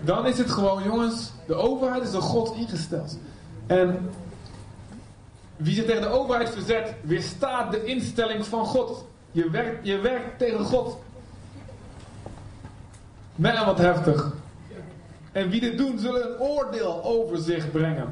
dan 0.00 0.26
is 0.26 0.38
het 0.38 0.50
gewoon, 0.50 0.82
jongens, 0.82 1.32
de 1.46 1.54
overheid 1.54 2.02
is 2.02 2.10
door 2.10 2.22
God 2.22 2.54
ingesteld. 2.56 3.18
En 3.66 4.10
wie 5.56 5.74
zich 5.74 5.84
tegen 5.84 6.02
de 6.02 6.08
overheid 6.08 6.50
verzet, 6.50 6.94
weerstaat 7.02 7.70
de 7.70 7.84
instelling 7.84 8.46
van 8.46 8.66
God. 8.66 9.04
Je 9.30 9.50
werkt, 9.50 9.86
je 9.86 9.98
werkt 9.98 10.38
tegen 10.38 10.64
God. 10.64 10.96
Man, 13.34 13.64
wat 13.64 13.78
heftig. 13.78 14.32
En 15.32 15.50
wie 15.50 15.60
dit 15.60 15.78
doen, 15.78 15.98
zullen 15.98 16.30
een 16.30 16.38
oordeel 16.40 17.04
over 17.04 17.38
zich 17.38 17.70
brengen. 17.70 18.08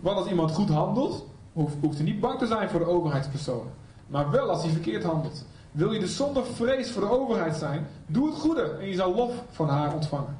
Want 0.00 0.18
als 0.18 0.28
iemand 0.28 0.50
goed 0.50 0.68
handelt, 0.68 1.26
hoeft, 1.52 1.96
hij 1.96 2.04
niet 2.04 2.20
bang 2.20 2.38
te 2.38 2.46
zijn 2.46 2.70
voor 2.70 2.80
de 2.80 2.86
overheidspersonen. 2.86 3.72
Maar 4.06 4.30
wel 4.30 4.48
als 4.48 4.62
hij 4.62 4.70
verkeerd 4.70 5.04
handelt. 5.04 5.44
Wil 5.72 5.92
je 5.92 6.00
dus 6.00 6.16
zonder 6.16 6.44
vrees 6.44 6.90
voor 6.90 7.02
de 7.02 7.10
overheid 7.10 7.56
zijn, 7.56 7.86
doe 8.06 8.26
het 8.26 8.38
goede 8.38 8.62
en 8.62 8.88
je 8.88 8.94
zal 8.94 9.14
lof 9.14 9.44
van 9.50 9.68
haar 9.68 9.94
ontvangen. 9.94 10.36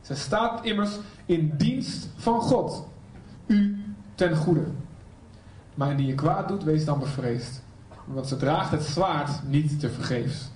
Zij 0.00 0.16
staat 0.16 0.64
immers 0.64 0.98
in 1.26 1.52
dienst 1.56 2.08
van 2.16 2.40
God, 2.40 2.86
u 3.46 3.84
ten 4.14 4.36
goede. 4.36 4.64
Maar 5.74 5.90
indien 5.90 6.06
je 6.06 6.14
kwaad 6.14 6.48
doet, 6.48 6.64
wees 6.64 6.84
dan 6.84 6.98
bevreesd. 6.98 7.62
Want 8.04 8.26
ze 8.26 8.36
draagt 8.36 8.70
het 8.70 8.82
zwaard 8.82 9.48
niet 9.48 9.80
te 9.80 9.90
vergeefs. 9.90 10.50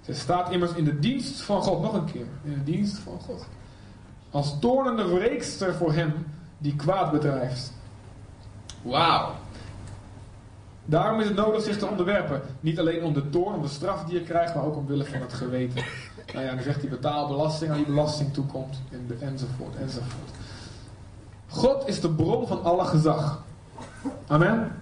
Zij 0.00 0.14
staat 0.14 0.50
immers 0.50 0.72
in 0.72 0.84
de 0.84 0.98
dienst 0.98 1.40
van 1.40 1.62
God, 1.62 1.82
nog 1.82 1.92
een 1.92 2.12
keer, 2.12 2.26
in 2.44 2.52
de 2.52 2.64
dienst 2.64 2.98
van 2.98 3.20
God. 3.20 3.46
Als 4.30 4.58
toornende 4.58 5.08
wreekster 5.08 5.74
voor 5.74 5.92
hem 5.92 6.12
die 6.58 6.76
kwaad 6.76 7.10
bedrijft. 7.10 7.72
Wauw. 8.82 9.34
Daarom 10.84 11.20
is 11.20 11.26
het 11.26 11.36
nodig 11.36 11.62
zich 11.62 11.78
te 11.78 11.86
onderwerpen. 11.86 12.42
Niet 12.60 12.78
alleen 12.78 13.04
om 13.04 13.12
de 13.12 13.30
toorn, 13.30 13.54
om 13.54 13.62
de 13.62 13.68
straf 13.68 14.04
die 14.04 14.18
je 14.18 14.24
krijgt, 14.24 14.54
maar 14.54 14.64
ook 14.64 14.76
omwille 14.76 15.04
van 15.04 15.20
het 15.20 15.32
geweten. 15.32 15.84
Nou 16.32 16.44
ja, 16.44 16.54
dan 16.54 16.62
zegt 16.62 16.80
hij 16.80 16.90
betaal 16.90 17.28
belasting 17.28 17.70
aan 17.70 17.76
die 17.76 17.86
belasting 17.86 18.32
toekomt. 18.32 18.80
enzovoort, 19.20 19.76
enzovoort. 19.76 20.30
God 21.48 21.88
is 21.88 22.00
de 22.00 22.10
bron 22.10 22.46
van 22.46 22.62
alle 22.62 22.84
gezag. 22.84 23.42
Amen. 24.26 24.72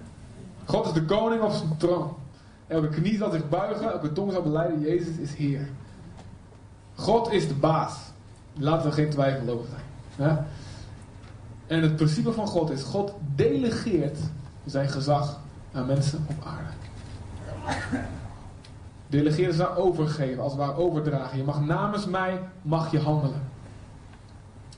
God 0.65 0.87
is 0.87 0.93
de 0.93 1.05
koning 1.05 1.43
op 1.43 1.53
zijn 1.53 1.77
troon. 1.77 2.17
Elke 2.67 2.89
knie 2.89 3.17
zal 3.17 3.31
zich 3.31 3.49
buigen, 3.49 3.93
elke 3.93 4.13
tong 4.13 4.33
zal 4.33 4.43
beleiden, 4.43 4.81
Jezus 4.81 5.17
is 5.17 5.35
Heer. 5.35 5.69
God 6.95 7.33
is 7.33 7.49
de 7.49 7.55
baas. 7.55 7.95
Laten 8.57 8.89
we 8.89 8.95
geen 8.95 9.11
twijfel 9.11 9.49
over 9.49 9.67
zijn. 9.69 10.47
En 11.71 11.83
het 11.83 11.97
principe 11.97 12.33
van 12.33 12.47
God 12.47 12.71
is, 12.71 12.83
God 12.83 13.15
delegeert 13.35 14.19
zijn 14.65 14.89
gezag 14.89 15.41
aan 15.73 15.87
mensen 15.87 16.27
op 16.29 16.45
aarde. 16.45 16.73
Delegeren 19.07 19.55
ze 19.55 19.77
overgeven, 19.77 20.43
als 20.43 20.53
het 20.53 20.61
ware 20.61 20.77
overdragen. 20.77 21.39
Je 21.39 21.45
mag 21.45 21.61
namens 21.61 22.07
mij 22.07 22.41
mag 22.63 22.91
je 22.91 23.01
handelen. 23.01 23.43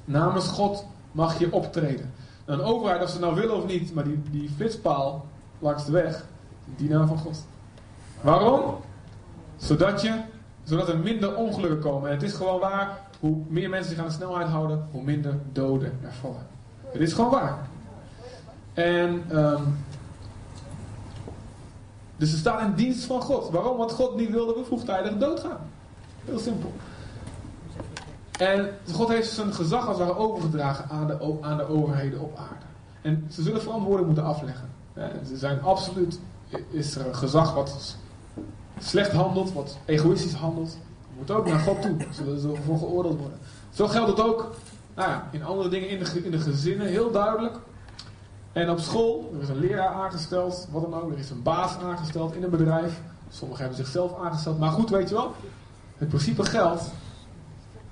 Namens 0.04 0.48
God 0.48 0.86
mag 1.12 1.38
je 1.38 1.52
optreden. 1.52 2.12
Een 2.44 2.60
overheid, 2.60 3.02
of 3.02 3.08
ze 3.08 3.18
nou 3.18 3.34
willen 3.34 3.56
of 3.56 3.66
niet, 3.66 3.94
maar 3.94 4.04
die, 4.04 4.22
die 4.30 4.50
flitspaal 4.56 5.26
langs 5.58 5.84
de 5.84 5.92
weg, 5.92 6.24
die 6.76 6.88
naam 6.88 7.06
van 7.06 7.18
God. 7.18 7.46
Waarom? 8.20 8.74
Zodat, 9.56 10.02
je, 10.02 10.20
zodat 10.62 10.88
er 10.88 10.98
minder 10.98 11.36
ongelukken 11.36 11.80
komen. 11.80 12.08
En 12.08 12.14
het 12.14 12.24
is 12.24 12.32
gewoon 12.32 12.60
waar, 12.60 12.98
hoe 13.20 13.36
meer 13.48 13.68
mensen 13.68 13.90
zich 13.90 14.00
aan 14.00 14.08
de 14.08 14.14
snelheid 14.14 14.48
houden, 14.48 14.88
hoe 14.90 15.02
minder 15.02 15.38
doden 15.52 15.98
er 16.02 16.12
vallen. 16.12 16.52
Het 16.92 17.00
is 17.00 17.12
gewoon 17.12 17.30
waar. 17.30 17.58
En 18.74 19.38
um, 19.38 19.84
dus 22.16 22.30
ze 22.30 22.36
staan 22.36 22.66
in 22.66 22.74
dienst 22.74 23.04
van 23.04 23.22
God. 23.22 23.50
Waarom? 23.50 23.76
Want 23.76 23.92
God 23.92 24.16
niet 24.16 24.30
wilde 24.30 24.54
we 24.54 24.64
vroegtijdig 24.64 25.16
doodgaan. 25.18 25.58
Heel 26.24 26.38
simpel. 26.38 26.72
En 28.38 28.70
God 28.92 29.08
heeft 29.08 29.30
zijn 29.30 29.54
gezag 29.54 29.86
als 29.86 29.98
het 29.98 30.16
overgedragen 30.16 30.88
aan 30.88 31.06
de, 31.06 31.36
aan 31.40 31.56
de 31.56 31.68
overheden 31.68 32.20
op 32.20 32.36
aarde. 32.36 32.64
En 33.02 33.26
ze 33.30 33.42
zullen 33.42 33.62
verantwoording 33.62 34.06
moeten 34.06 34.24
afleggen. 34.24 34.68
Ze 35.26 35.36
zijn 35.36 35.62
absoluut, 35.62 36.20
is 36.70 36.96
er 36.96 37.06
een 37.06 37.14
gezag 37.14 37.54
wat 37.54 37.96
slecht 38.78 39.12
handelt, 39.12 39.52
wat 39.52 39.78
egoïstisch 39.84 40.34
handelt. 40.34 40.78
Moet 41.18 41.30
ook 41.30 41.46
naar 41.46 41.58
God 41.58 41.82
toe. 41.82 41.96
Zullen 42.10 42.40
ze 42.40 42.54
voor 42.64 42.78
geoordeeld 42.78 43.18
worden. 43.18 43.38
Zo 43.70 43.88
geldt 43.88 44.10
het 44.10 44.20
ook 44.20 44.54
nou 44.94 45.10
ja, 45.10 45.28
in 45.30 45.44
andere 45.44 45.68
dingen 45.68 45.88
in 45.88 45.98
de, 45.98 46.24
in 46.24 46.30
de 46.30 46.38
gezinnen, 46.38 46.86
heel 46.86 47.10
duidelijk. 47.10 47.56
En 48.52 48.70
op 48.70 48.78
school, 48.78 49.30
er 49.34 49.42
is 49.42 49.48
een 49.48 49.58
leraar 49.58 49.94
aangesteld, 49.94 50.68
wat 50.70 50.82
dan 50.82 51.00
ook. 51.00 51.12
Er 51.12 51.18
is 51.18 51.30
een 51.30 51.42
baas 51.42 51.76
aangesteld 51.78 52.34
in 52.34 52.42
een 52.42 52.50
bedrijf. 52.50 53.00
Sommigen 53.28 53.64
hebben 53.64 53.84
zichzelf 53.84 54.18
aangesteld. 54.18 54.58
Maar 54.58 54.70
goed, 54.70 54.90
weet 54.90 55.08
je 55.08 55.14
wel. 55.14 55.34
Het 55.96 56.08
principe 56.08 56.44
geldt. 56.44 56.82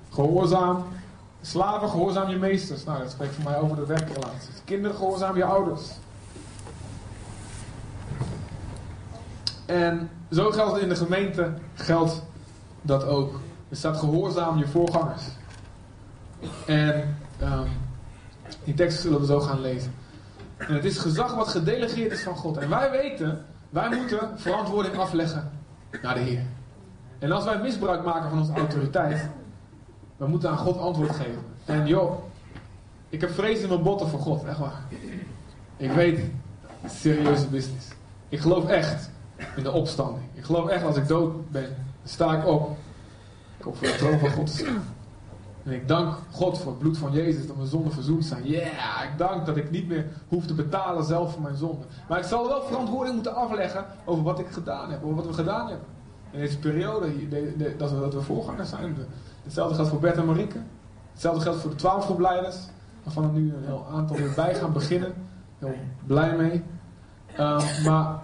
Gehoorzaam. 0.09 0.83
Slaven, 1.41 1.89
gehoorzaam 1.89 2.29
je 2.29 2.37
meesters. 2.37 2.83
Nou, 2.83 2.99
dat 2.99 3.11
spreekt 3.11 3.35
voor 3.35 3.43
mij 3.43 3.59
over 3.59 3.75
de 3.75 3.85
werkrelatie. 3.85 4.53
Kinderen, 4.65 4.97
gehoorzaam 4.97 5.35
je 5.35 5.43
ouders. 5.43 5.81
En 9.65 10.09
zo 10.31 10.51
geldt 10.51 10.79
in 10.79 10.89
de 10.89 10.95
gemeente, 10.95 11.53
geldt 11.73 12.23
dat 12.81 13.03
ook. 13.03 13.39
Er 13.69 13.75
staat 13.75 13.97
gehoorzaam 13.97 14.57
je 14.57 14.67
voorgangers. 14.67 15.23
En 16.65 17.17
um, 17.41 17.67
die 18.63 18.73
teksten 18.73 19.01
zullen 19.01 19.19
we 19.19 19.25
zo 19.25 19.39
gaan 19.39 19.61
lezen. 19.61 19.93
En 20.57 20.73
het 20.73 20.85
is 20.85 20.97
gezag 20.97 21.35
wat 21.35 21.47
gedelegeerd 21.47 22.11
is 22.11 22.23
van 22.23 22.35
God. 22.35 22.57
En 22.57 22.69
wij 22.69 22.91
weten, 22.91 23.45
wij 23.69 23.89
moeten 23.89 24.39
verantwoording 24.39 24.97
afleggen 24.97 25.51
naar 26.01 26.13
de 26.13 26.19
Heer. 26.19 26.43
En 27.19 27.31
als 27.31 27.43
wij 27.43 27.59
misbruik 27.59 28.03
maken 28.03 28.29
van 28.29 28.39
onze 28.39 28.53
autoriteit, 28.53 29.29
we 30.17 30.27
moeten 30.27 30.49
aan 30.49 30.57
God 30.57 30.77
antwoord 30.77 31.15
geven. 31.15 31.43
En 31.65 31.87
joh, 31.87 32.23
ik 33.09 33.21
heb 33.21 33.31
vrees 33.31 33.59
in 33.61 33.69
mijn 33.69 33.83
botten 33.83 34.07
voor 34.07 34.19
God, 34.19 34.43
echt 34.43 34.57
waar. 34.57 34.81
Ik 35.77 35.91
weet, 35.91 36.19
serieuze 36.87 37.47
business. 37.47 37.87
Ik 38.29 38.39
geloof 38.39 38.67
echt 38.67 39.09
in 39.55 39.63
de 39.63 39.71
opstanding. 39.71 40.25
Ik 40.33 40.43
geloof 40.43 40.67
echt 40.67 40.83
als 40.83 40.97
ik 40.97 41.07
dood 41.07 41.51
ben, 41.51 41.75
sta 42.03 42.37
ik 42.37 42.47
op. 42.47 42.69
Ik 43.57 43.63
kom 43.63 43.75
voor 43.75 43.87
de 43.87 43.95
troon 43.95 44.19
van 44.19 44.29
God 44.31 44.57
te. 44.57 44.79
En 45.63 45.71
ik 45.71 45.87
dank 45.87 46.17
God 46.31 46.57
voor 46.57 46.71
het 46.71 46.79
bloed 46.79 46.97
van 46.97 47.11
Jezus 47.11 47.47
dat 47.47 47.55
mijn 47.55 47.67
zonden 47.67 47.91
verzoend 47.91 48.25
zijn. 48.25 48.47
Ja, 48.47 49.03
ik 49.03 49.17
dank 49.17 49.45
dat 49.45 49.57
ik 49.57 49.71
niet 49.71 49.87
meer 49.87 50.07
hoef 50.27 50.45
te 50.45 50.53
betalen 50.53 51.03
zelf 51.03 51.31
voor 51.33 51.41
mijn 51.41 51.55
zonden. 51.55 51.87
Maar 52.07 52.19
ik 52.19 52.25
zal 52.25 52.47
wel 52.47 52.63
verantwoording 52.63 53.15
moeten 53.15 53.35
afleggen 53.35 53.85
over 54.05 54.23
wat 54.23 54.39
ik 54.39 54.47
gedaan 54.47 54.91
heb, 54.91 55.03
over 55.03 55.15
wat 55.15 55.25
we 55.25 55.33
gedaan 55.33 55.67
hebben. 55.67 55.87
In 56.31 56.39
deze 56.39 56.59
periode, 56.59 57.27
de, 57.29 57.53
de, 57.57 57.75
dat, 57.77 57.91
we, 57.91 58.09
we 58.09 58.21
voorgangers 58.21 58.69
zijn. 58.69 58.97
Hetzelfde 59.43 59.75
geldt 59.75 59.89
voor 59.89 59.99
Bert 59.99 60.17
en 60.17 60.25
Marieke. 60.25 60.59
Hetzelfde 61.11 61.41
geldt 61.41 61.59
voor 61.59 61.69
de 61.69 61.75
twaalf 61.75 62.05
groepleiders, 62.05 62.57
waarvan 63.03 63.23
er 63.23 63.31
nu 63.31 63.53
een 63.53 63.65
heel 63.65 63.85
aantal 63.91 64.15
weer 64.15 64.33
bij 64.35 64.55
gaan 64.55 64.73
beginnen. 64.73 65.13
Heel 65.59 65.75
blij 66.05 66.35
mee. 66.35 66.63
Uh, 67.39 67.83
maar 67.85 68.19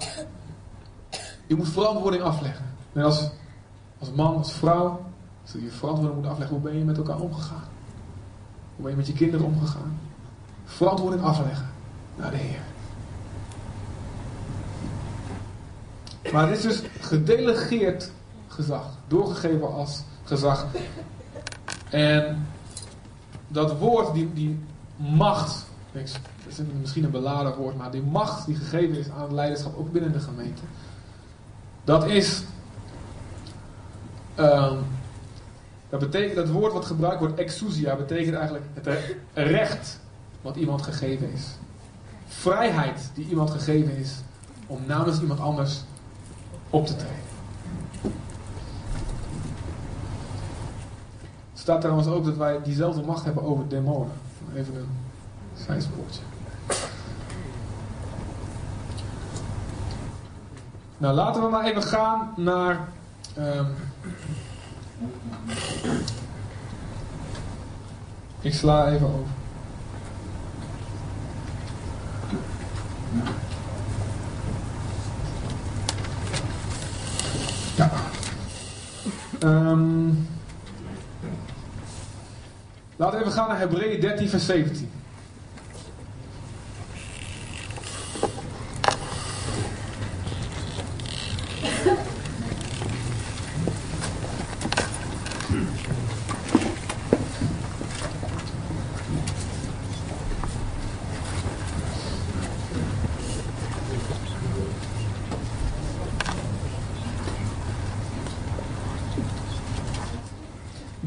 je 1.48 1.56
moet 1.56 1.70
verantwoording 1.70 2.24
afleggen. 2.24 2.66
En 2.94 3.04
als, 3.04 3.30
als 4.00 4.12
man, 4.12 4.38
als 4.38 4.54
vrouw, 4.54 5.00
zul 5.48 5.62
je 5.62 5.70
verantwoording 5.70 6.14
moeten 6.14 6.32
afleggen. 6.32 6.58
Hoe 6.58 6.66
ben 6.66 6.78
je 6.78 6.86
met 6.86 6.98
elkaar 6.98 7.20
omgegaan? 7.20 7.64
Hoe 8.76 8.84
ben 8.84 8.92
je 8.92 8.98
met 8.98 9.08
je 9.08 9.14
kinderen 9.14 9.46
omgegaan? 9.46 10.00
Verantwoording 10.66 11.24
afleggen 11.24 11.70
naar 12.16 12.32
de 12.32 12.38
Heer. 12.38 12.62
Maar 16.32 16.48
het 16.48 16.58
is 16.58 16.64
dus 16.64 16.82
gedelegeerd 17.00 18.12
gezag. 18.48 18.86
Doorgegeven 19.08 19.74
als 19.74 20.04
gezag. 20.24 20.66
En 21.90 22.48
dat 23.48 23.78
woord, 23.78 24.14
die, 24.14 24.34
die 24.34 24.60
macht. 24.96 25.66
Dat 25.92 26.04
is 26.46 26.58
misschien 26.82 27.04
een 27.04 27.12
beladen 27.12 27.56
woord, 27.56 27.78
maar 27.78 27.92
die 27.92 28.02
macht 28.02 28.46
die 28.46 28.56
gegeven 28.56 28.98
is 28.98 29.10
aan 29.10 29.22
het 29.22 29.32
leiderschap, 29.32 29.78
ook 29.78 29.92
binnen 29.92 30.12
de 30.12 30.20
gemeente. 30.20 30.62
Dat 31.84 32.06
is. 32.06 32.44
Um, 34.40 34.78
dat 35.90 36.00
betekent, 36.00 36.36
dat 36.36 36.50
woord 36.50 36.74
wat 36.74 36.86
gebruikt 36.86 37.20
wordt, 37.20 37.40
exousia, 37.40 37.96
betekent 37.96 38.36
eigenlijk 38.36 38.66
het 38.74 38.88
recht 39.34 40.00
wat 40.42 40.56
iemand 40.56 40.82
gegeven 40.82 41.32
is. 41.32 41.48
Vrijheid 42.28 43.12
die 43.14 43.28
iemand 43.28 43.50
gegeven 43.50 43.98
is 43.98 44.16
om 44.68 44.80
namens 44.86 45.22
iemand 45.22 45.40
anders 45.40 45.82
op 46.70 46.86
te 46.86 46.96
treden. 46.96 47.16
Het 51.52 51.66
staat 51.66 51.82
trouwens 51.82 52.08
ook 52.08 52.26
dat 52.26 52.38
wij 52.38 52.62
diezelfde 52.64 53.02
macht 53.02 53.26
hebben 53.26 53.44
over 53.44 53.68
demonen. 53.68 54.14
Even 54.56 54.76
een 54.76 54.90
zijspoortje. 55.54 56.22
Nou, 60.98 61.16
laten 61.16 61.42
we 61.42 61.50
maar 61.50 61.66
even 61.66 61.84
gaan 61.84 62.34
naar. 62.36 62.90
Um, 63.38 63.68
ik 68.42 68.54
sla 68.54 68.92
even 68.92 69.08
over. 69.08 69.36
Ja. 77.76 77.92
Um, 79.44 80.28
laten 82.96 83.18
we 83.18 83.26
even 83.26 83.38
gaan 83.38 83.48
naar 83.48 83.60
Hebreeën 83.60 84.02
13, 84.02 84.30
vers 84.30 84.46
17. 84.46 84.90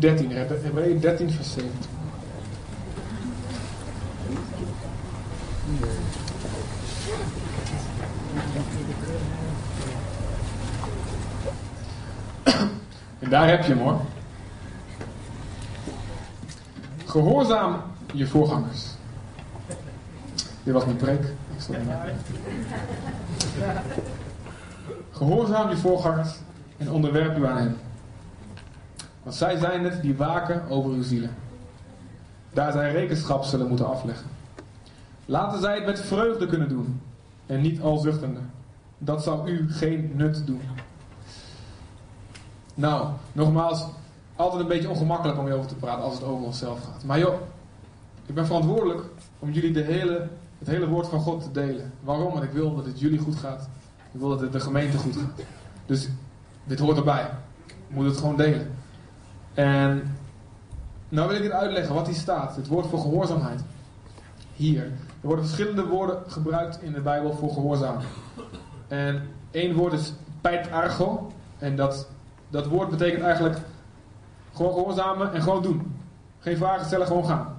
Dertien, 0.00 0.30
Hebreeën 0.30 1.00
13, 1.00 1.30
vers 1.30 1.52
17. 1.52 1.72
En 13.18 13.30
daar 13.30 13.48
heb 13.48 13.64
je 13.64 13.74
hem 13.74 13.82
hoor. 13.82 14.00
Gehoorzaam 17.04 17.82
je 18.12 18.26
voorgangers. 18.26 18.84
Dit 20.62 20.74
was 20.74 20.84
mijn 20.84 20.96
preek. 20.96 21.22
Ik 21.22 21.60
stond 21.60 21.78
Gehoorzaam 25.10 25.70
je 25.70 25.76
voorgangers 25.76 26.30
en 26.76 26.90
onderwerp 26.90 27.38
u 27.38 27.46
aan 27.46 27.56
hen. 27.56 27.89
Want 29.22 29.34
zij 29.34 29.56
zijn 29.56 29.84
het 29.84 30.02
die 30.02 30.16
waken 30.16 30.68
over 30.68 30.90
uw 30.90 31.02
zielen. 31.02 31.30
Daar 32.52 32.72
zij 32.72 32.92
rekenschap 32.92 33.44
zullen 33.44 33.68
moeten 33.68 33.88
afleggen. 33.88 34.26
Laten 35.26 35.60
zij 35.60 35.74
het 35.74 35.86
met 35.86 36.00
vreugde 36.00 36.46
kunnen 36.46 36.68
doen 36.68 37.00
en 37.46 37.60
niet 37.60 37.80
al 37.80 37.98
zuchtende. 37.98 38.40
Dat 38.98 39.22
zou 39.22 39.50
u 39.50 39.72
geen 39.72 40.12
nut 40.14 40.46
doen. 40.46 40.60
Nou, 42.74 43.08
nogmaals, 43.32 43.86
altijd 44.36 44.62
een 44.62 44.68
beetje 44.68 44.88
ongemakkelijk 44.88 45.38
om 45.38 45.44
hierover 45.44 45.68
te 45.68 45.74
praten 45.74 46.04
als 46.04 46.14
het 46.14 46.24
over 46.24 46.44
onszelf 46.44 46.84
gaat. 46.84 47.04
Maar 47.04 47.18
joh, 47.18 47.34
ik 48.26 48.34
ben 48.34 48.46
verantwoordelijk 48.46 49.02
om 49.38 49.50
jullie 49.50 49.72
de 49.72 49.82
hele, 49.82 50.28
het 50.58 50.68
hele 50.68 50.88
woord 50.88 51.08
van 51.08 51.20
God 51.20 51.42
te 51.42 51.50
delen. 51.50 51.92
Waarom? 52.00 52.32
Want 52.32 52.44
ik 52.44 52.52
wil 52.52 52.76
dat 52.76 52.84
het 52.84 53.00
jullie 53.00 53.18
goed 53.18 53.36
gaat. 53.36 53.68
Ik 54.12 54.20
wil 54.20 54.28
dat 54.28 54.40
het 54.40 54.52
de 54.52 54.60
gemeente 54.60 54.98
goed 54.98 55.16
gaat. 55.16 55.44
Dus 55.86 56.08
dit 56.64 56.78
hoort 56.78 56.96
erbij. 56.96 57.30
Ik 57.66 57.74
moet 57.88 58.04
het 58.04 58.16
gewoon 58.16 58.36
delen. 58.36 58.70
En 59.54 60.16
nou 61.08 61.28
wil 61.28 61.36
ik 61.36 61.42
dit 61.42 61.52
uitleggen 61.52 61.94
wat 61.94 62.06
hier 62.06 62.16
staat. 62.16 62.56
Het 62.56 62.66
woord 62.66 62.86
voor 62.86 63.00
gehoorzaamheid. 63.00 63.60
Hier. 64.56 64.84
Er 64.84 65.26
worden 65.26 65.44
verschillende 65.44 65.86
woorden 65.86 66.22
gebruikt 66.26 66.82
in 66.82 66.92
de 66.92 67.00
Bijbel 67.00 67.32
voor 67.32 67.50
gehoorzaam. 67.50 67.96
En 68.88 69.28
één 69.50 69.74
woord 69.74 69.92
is 69.92 70.12
peit 70.40 70.70
argo. 70.70 71.32
En 71.58 71.76
dat, 71.76 72.08
dat 72.48 72.66
woord 72.66 72.90
betekent 72.90 73.22
eigenlijk 73.22 73.58
gewoon 74.54 74.72
gehoorzamen 74.72 75.32
en 75.32 75.42
gewoon 75.42 75.62
doen. 75.62 75.96
Geen 76.38 76.56
vragen 76.56 76.86
stellen, 76.86 77.06
gewoon 77.06 77.26
gaan. 77.26 77.58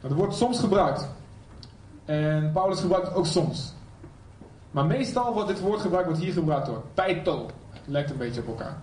Dat 0.00 0.12
wordt 0.12 0.34
soms 0.34 0.60
gebruikt. 0.60 1.08
En 2.04 2.50
Paulus 2.52 2.80
gebruikt 2.80 3.06
het 3.06 3.16
ook 3.16 3.26
soms. 3.26 3.74
Maar 4.70 4.86
meestal 4.86 5.32
wordt 5.32 5.48
dit 5.48 5.60
woord 5.60 5.80
gebruikt, 5.80 6.06
wordt 6.08 6.22
hier 6.22 6.32
gebruikt 6.32 6.66
door. 6.66 6.82
Peito. 6.94 7.50
Lijkt 7.84 8.10
een 8.10 8.16
beetje 8.16 8.40
op 8.40 8.46
elkaar. 8.46 8.76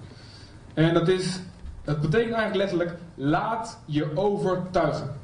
En 0.74 0.94
dat 0.94 1.08
is, 1.08 1.40
dat 1.84 2.02
betekent 2.02 2.34
eigenlijk 2.34 2.56
letterlijk, 2.56 3.00
laat 3.16 3.78
je 3.86 4.18
overtuigen. 4.18 5.20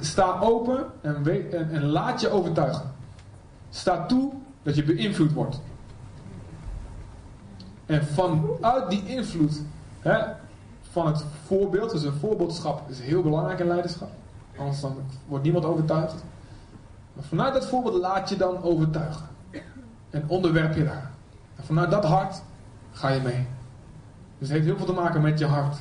Sta 0.00 0.38
open 0.40 0.86
en, 1.00 1.26
en, 1.52 1.84
laat 1.84 2.20
je 2.20 2.28
overtuigen. 2.28 2.92
Sta 3.70 4.06
toe 4.06 4.32
dat 4.62 4.76
je 4.76 4.84
beïnvloed 4.84 5.32
wordt. 5.32 5.60
En 7.86 8.06
vanuit 8.06 8.90
die 8.90 9.06
invloed 9.06 9.62
hè, 10.00 10.18
van 10.90 11.06
het 11.06 11.24
voorbeeld, 11.46 11.90
dus 11.90 12.02
een 12.02 12.12
voorbeeldschap 12.12 12.90
is 12.90 13.00
heel 13.00 13.22
belangrijk 13.22 13.58
in 13.58 13.66
leiderschap. 13.66 14.10
Anders 14.58 14.80
dan 14.80 14.96
wordt 15.26 15.44
niemand 15.44 15.64
overtuigd. 15.64 16.24
Maar 17.12 17.24
vanuit 17.24 17.54
dat 17.54 17.66
voorbeeld 17.66 17.94
laat 17.94 18.28
je 18.28 18.36
dan 18.36 18.62
overtuigen. 18.62 19.26
En 20.10 20.24
onderwerp 20.26 20.76
je 20.76 20.84
daar. 20.84 21.10
En 21.56 21.64
vanuit 21.64 21.90
dat 21.90 22.04
hart 22.04 22.42
ga 22.92 23.08
je 23.08 23.20
mee. 23.20 23.46
Dus 24.38 24.48
het 24.48 24.50
heeft 24.50 24.64
heel 24.64 24.76
veel 24.76 24.94
te 24.94 25.00
maken 25.00 25.20
met 25.20 25.38
je 25.38 25.46
hart. 25.46 25.76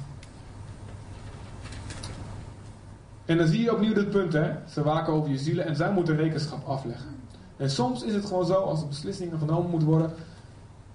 En 3.26 3.38
dan 3.38 3.48
zie 3.48 3.62
je 3.62 3.74
opnieuw 3.74 3.94
dit 3.94 4.10
punt, 4.10 4.34
hè. 4.34 4.52
Ze 4.70 4.84
waken 4.84 5.14
over 5.14 5.30
je 5.30 5.38
zielen 5.38 5.66
en 5.66 5.76
zij 5.76 5.92
moeten 5.92 6.16
rekenschap 6.16 6.68
afleggen. 6.68 7.10
En 7.58 7.70
soms 7.70 8.04
is 8.04 8.14
het 8.14 8.26
gewoon 8.26 8.46
zo, 8.46 8.54
als 8.54 8.82
er 8.82 8.88
beslissingen 8.88 9.40
genomen 9.40 9.70
moeten 9.70 9.88
worden, 9.88 10.12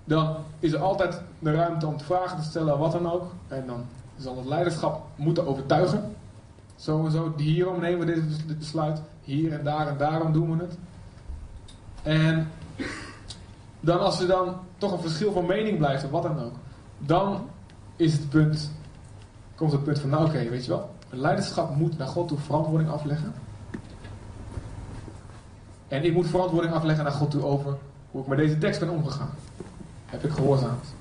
dan 0.05 0.37
is 0.59 0.73
er 0.73 0.81
altijd 0.81 1.23
de 1.39 1.53
ruimte 1.53 1.87
om 1.87 1.97
te 1.97 2.05
vragen 2.05 2.37
te 2.37 2.43
stellen, 2.43 2.79
wat 2.79 2.93
dan 2.93 3.11
ook. 3.11 3.33
En 3.49 3.67
dan 3.67 3.85
zal 4.17 4.37
het 4.37 4.47
leiderschap 4.47 5.07
moeten 5.17 5.47
overtuigen. 5.47 6.15
Sowieso, 6.77 7.33
hierom 7.37 7.81
nemen 7.81 8.07
we 8.07 8.13
dit 8.47 8.59
besluit. 8.59 9.01
Hier 9.23 9.53
en 9.53 9.65
daar 9.65 9.89
en 9.89 9.97
daarom 9.97 10.33
doen 10.33 10.57
we 10.57 10.65
het. 10.65 10.79
En 12.03 12.51
dan 13.85 14.01
als 14.01 14.21
er 14.21 14.27
dan 14.27 14.57
toch 14.79 14.93
een 14.93 15.01
verschil 15.01 15.33
van 15.33 15.47
mening 15.47 15.79
blijft, 15.79 16.05
of 16.05 16.11
wat 16.11 16.23
dan 16.23 16.41
ook. 16.41 16.55
Dan 16.99 17.49
is 17.97 18.13
het 18.13 18.29
punt, 18.29 18.71
komt 19.55 19.73
het 19.73 19.85
punt 19.85 19.99
van, 19.99 20.11
nou 20.11 20.27
oké, 20.27 20.49
weet 20.49 20.65
je 20.65 20.71
wel. 20.71 20.91
Een 21.11 21.21
leiderschap 21.21 21.77
moet 21.77 21.99
naar 21.99 22.09
God 22.09 22.29
toe 22.29 22.39
verantwoording 22.39 22.91
afleggen. 22.91 23.35
En 25.89 26.05
ik 26.05 26.13
moet 26.13 26.27
verantwoording 26.27 26.75
afleggen 26.75 27.05
naar 27.05 27.13
God 27.13 27.31
toe 27.31 27.45
over 27.45 27.77
hoe 28.11 28.23
ik 28.23 28.29
met 28.29 28.39
deze 28.39 28.59
tekst 28.59 28.81
ben 28.81 28.89
omgegaan. 28.89 29.31
Heb 30.07 30.25
ik 30.25 30.31
gehoorzaamd? 30.31 30.95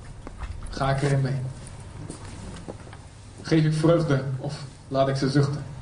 Ga 0.68 0.90
ik 0.90 1.02
erin 1.02 1.20
mee? 1.20 1.40
Geef 3.42 3.64
ik 3.64 3.72
vreugde 3.72 4.22
of 4.38 4.64
laat 4.88 5.08
ik 5.08 5.16
ze 5.16 5.30
zuchten? 5.30 5.73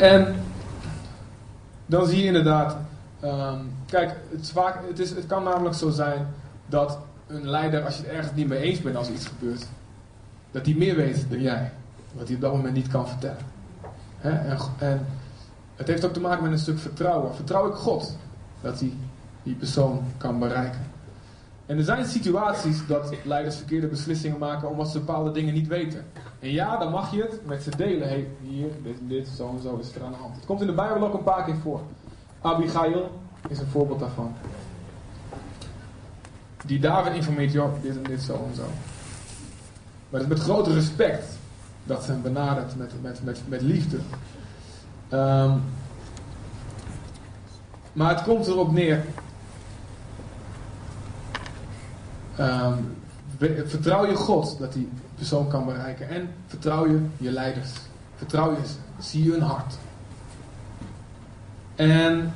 En 0.00 0.34
dan 1.86 2.06
zie 2.06 2.18
je 2.18 2.24
inderdaad, 2.24 2.76
um, 3.24 3.72
kijk, 3.86 4.16
het, 4.30 4.50
vaak, 4.50 4.82
is, 4.98 5.10
het 5.10 5.26
kan 5.26 5.42
namelijk 5.42 5.74
zo 5.74 5.90
zijn 5.90 6.26
dat 6.66 6.98
een 7.26 7.48
leider, 7.48 7.84
als 7.84 7.96
je 7.96 8.02
het 8.02 8.12
ergens 8.12 8.34
niet 8.34 8.48
mee 8.48 8.60
eens 8.60 8.80
bent 8.80 8.96
als 8.96 9.10
iets 9.10 9.26
gebeurt, 9.26 9.66
dat 10.50 10.66
hij 10.66 10.74
meer 10.74 10.96
weet 10.96 11.26
dan 11.28 11.40
jij. 11.40 11.72
Wat 12.12 12.26
hij 12.26 12.34
op 12.34 12.40
dat 12.40 12.52
moment 12.52 12.74
niet 12.74 12.88
kan 12.88 13.08
vertellen. 13.08 13.44
En, 14.20 14.58
en, 14.78 15.06
het 15.76 15.86
heeft 15.86 16.04
ook 16.04 16.12
te 16.12 16.20
maken 16.20 16.42
met 16.42 16.52
een 16.52 16.58
stuk 16.58 16.78
vertrouwen. 16.78 17.34
Vertrouw 17.34 17.68
ik 17.68 17.74
God 17.74 18.16
dat 18.60 18.80
hij 18.80 18.92
die 19.42 19.54
persoon 19.54 20.04
kan 20.16 20.38
bereiken. 20.38 20.80
En 21.70 21.78
er 21.78 21.84
zijn 21.84 22.06
situaties 22.06 22.86
dat 22.86 23.14
leiders 23.24 23.56
verkeerde 23.56 23.86
beslissingen 23.86 24.38
maken 24.38 24.70
omdat 24.70 24.88
ze 24.88 24.98
bepaalde 24.98 25.30
dingen 25.30 25.54
niet 25.54 25.66
weten. 25.66 26.04
En 26.38 26.50
ja, 26.50 26.76
dan 26.76 26.90
mag 26.90 27.14
je 27.14 27.22
het 27.22 27.46
met 27.46 27.62
ze 27.62 27.76
delen. 27.76 28.26
hier, 28.42 28.68
dit 28.82 28.96
dit, 29.00 29.28
zo 29.28 29.50
en 29.56 29.62
zo 29.62 29.76
is 29.76 29.94
er 29.94 30.04
aan 30.04 30.10
de 30.10 30.16
hand. 30.16 30.36
Het 30.36 30.46
komt 30.46 30.60
in 30.60 30.66
de 30.66 30.72
Bijbel 30.72 31.06
ook 31.06 31.14
een 31.14 31.22
paar 31.22 31.44
keer 31.44 31.56
voor. 31.56 31.80
Abigail 32.40 33.20
is 33.48 33.58
een 33.58 33.66
voorbeeld 33.66 34.00
daarvan. 34.00 34.34
Die 36.66 36.80
David 36.80 37.14
informeert, 37.14 37.52
joh, 37.52 37.82
dit 37.82 37.96
en 37.96 38.02
dit, 38.02 38.22
zo 38.22 38.32
en 38.48 38.54
zo. 38.54 38.66
Maar 40.08 40.20
het 40.20 40.30
is 40.30 40.36
met 40.36 40.38
grote 40.38 40.72
respect 40.72 41.38
dat 41.84 42.04
ze 42.04 42.10
hem 42.12 42.22
benadert 42.22 42.76
met, 42.76 42.92
met, 43.02 43.24
met, 43.24 43.40
met 43.48 43.60
liefde. 43.60 43.98
Ehm, 45.08 45.56
maar 47.92 48.14
het 48.14 48.22
komt 48.22 48.46
erop 48.46 48.72
neer. 48.72 49.04
Um, 52.40 52.96
vertrouw 53.66 54.06
je 54.06 54.14
God 54.14 54.58
dat 54.58 54.72
die 54.72 54.88
persoon 55.14 55.48
kan 55.48 55.64
bereiken. 55.64 56.08
En 56.08 56.28
vertrouw 56.46 56.86
je 56.86 57.00
je 57.16 57.30
leiders. 57.30 57.70
Vertrouw 58.16 58.50
je. 58.50 58.58
Zie 58.98 59.24
je 59.24 59.30
hun 59.30 59.42
hart. 59.42 59.74
En 61.74 62.32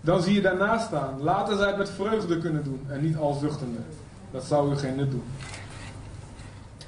dan 0.00 0.22
zie 0.22 0.34
je 0.34 0.40
daarnaast 0.40 0.86
staan. 0.86 1.22
Laten 1.22 1.56
zij 1.56 1.66
het 1.66 1.76
met 1.76 1.90
vreugde 1.90 2.38
kunnen 2.38 2.64
doen. 2.64 2.80
En 2.88 3.02
niet 3.02 3.16
al 3.16 3.32
zuchtende. 3.32 3.78
Dat 4.30 4.44
zou 4.44 4.72
u 4.72 4.76
geen 4.76 4.96
nut 4.96 5.10
doen. 5.10 5.24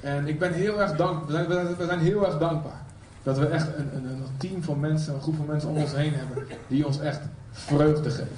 En 0.01 0.27
ik 0.27 0.39
ben 0.39 0.53
heel 0.53 0.81
erg 0.81 0.95
dankbaar. 0.95 1.47
We 1.47 1.85
zijn, 1.85 1.99
heel 1.99 2.25
erg 2.25 2.37
dankbaar. 2.37 2.81
Dat 3.23 3.37
we 3.37 3.45
echt 3.45 3.67
een, 3.77 3.95
een, 3.95 4.05
een, 4.05 4.23
team 4.37 4.63
van 4.63 4.79
mensen, 4.79 5.13
een 5.13 5.21
groep 5.21 5.35
van 5.35 5.45
mensen 5.45 5.69
om 5.69 5.77
ons 5.77 5.95
heen 5.95 6.13
hebben. 6.13 6.47
Die 6.67 6.85
ons 6.85 6.99
echt 6.99 7.21
vreugde 7.51 8.09
geven. 8.09 8.37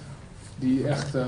Die 0.55 0.87
echt. 0.87 1.15
Uh, 1.15 1.23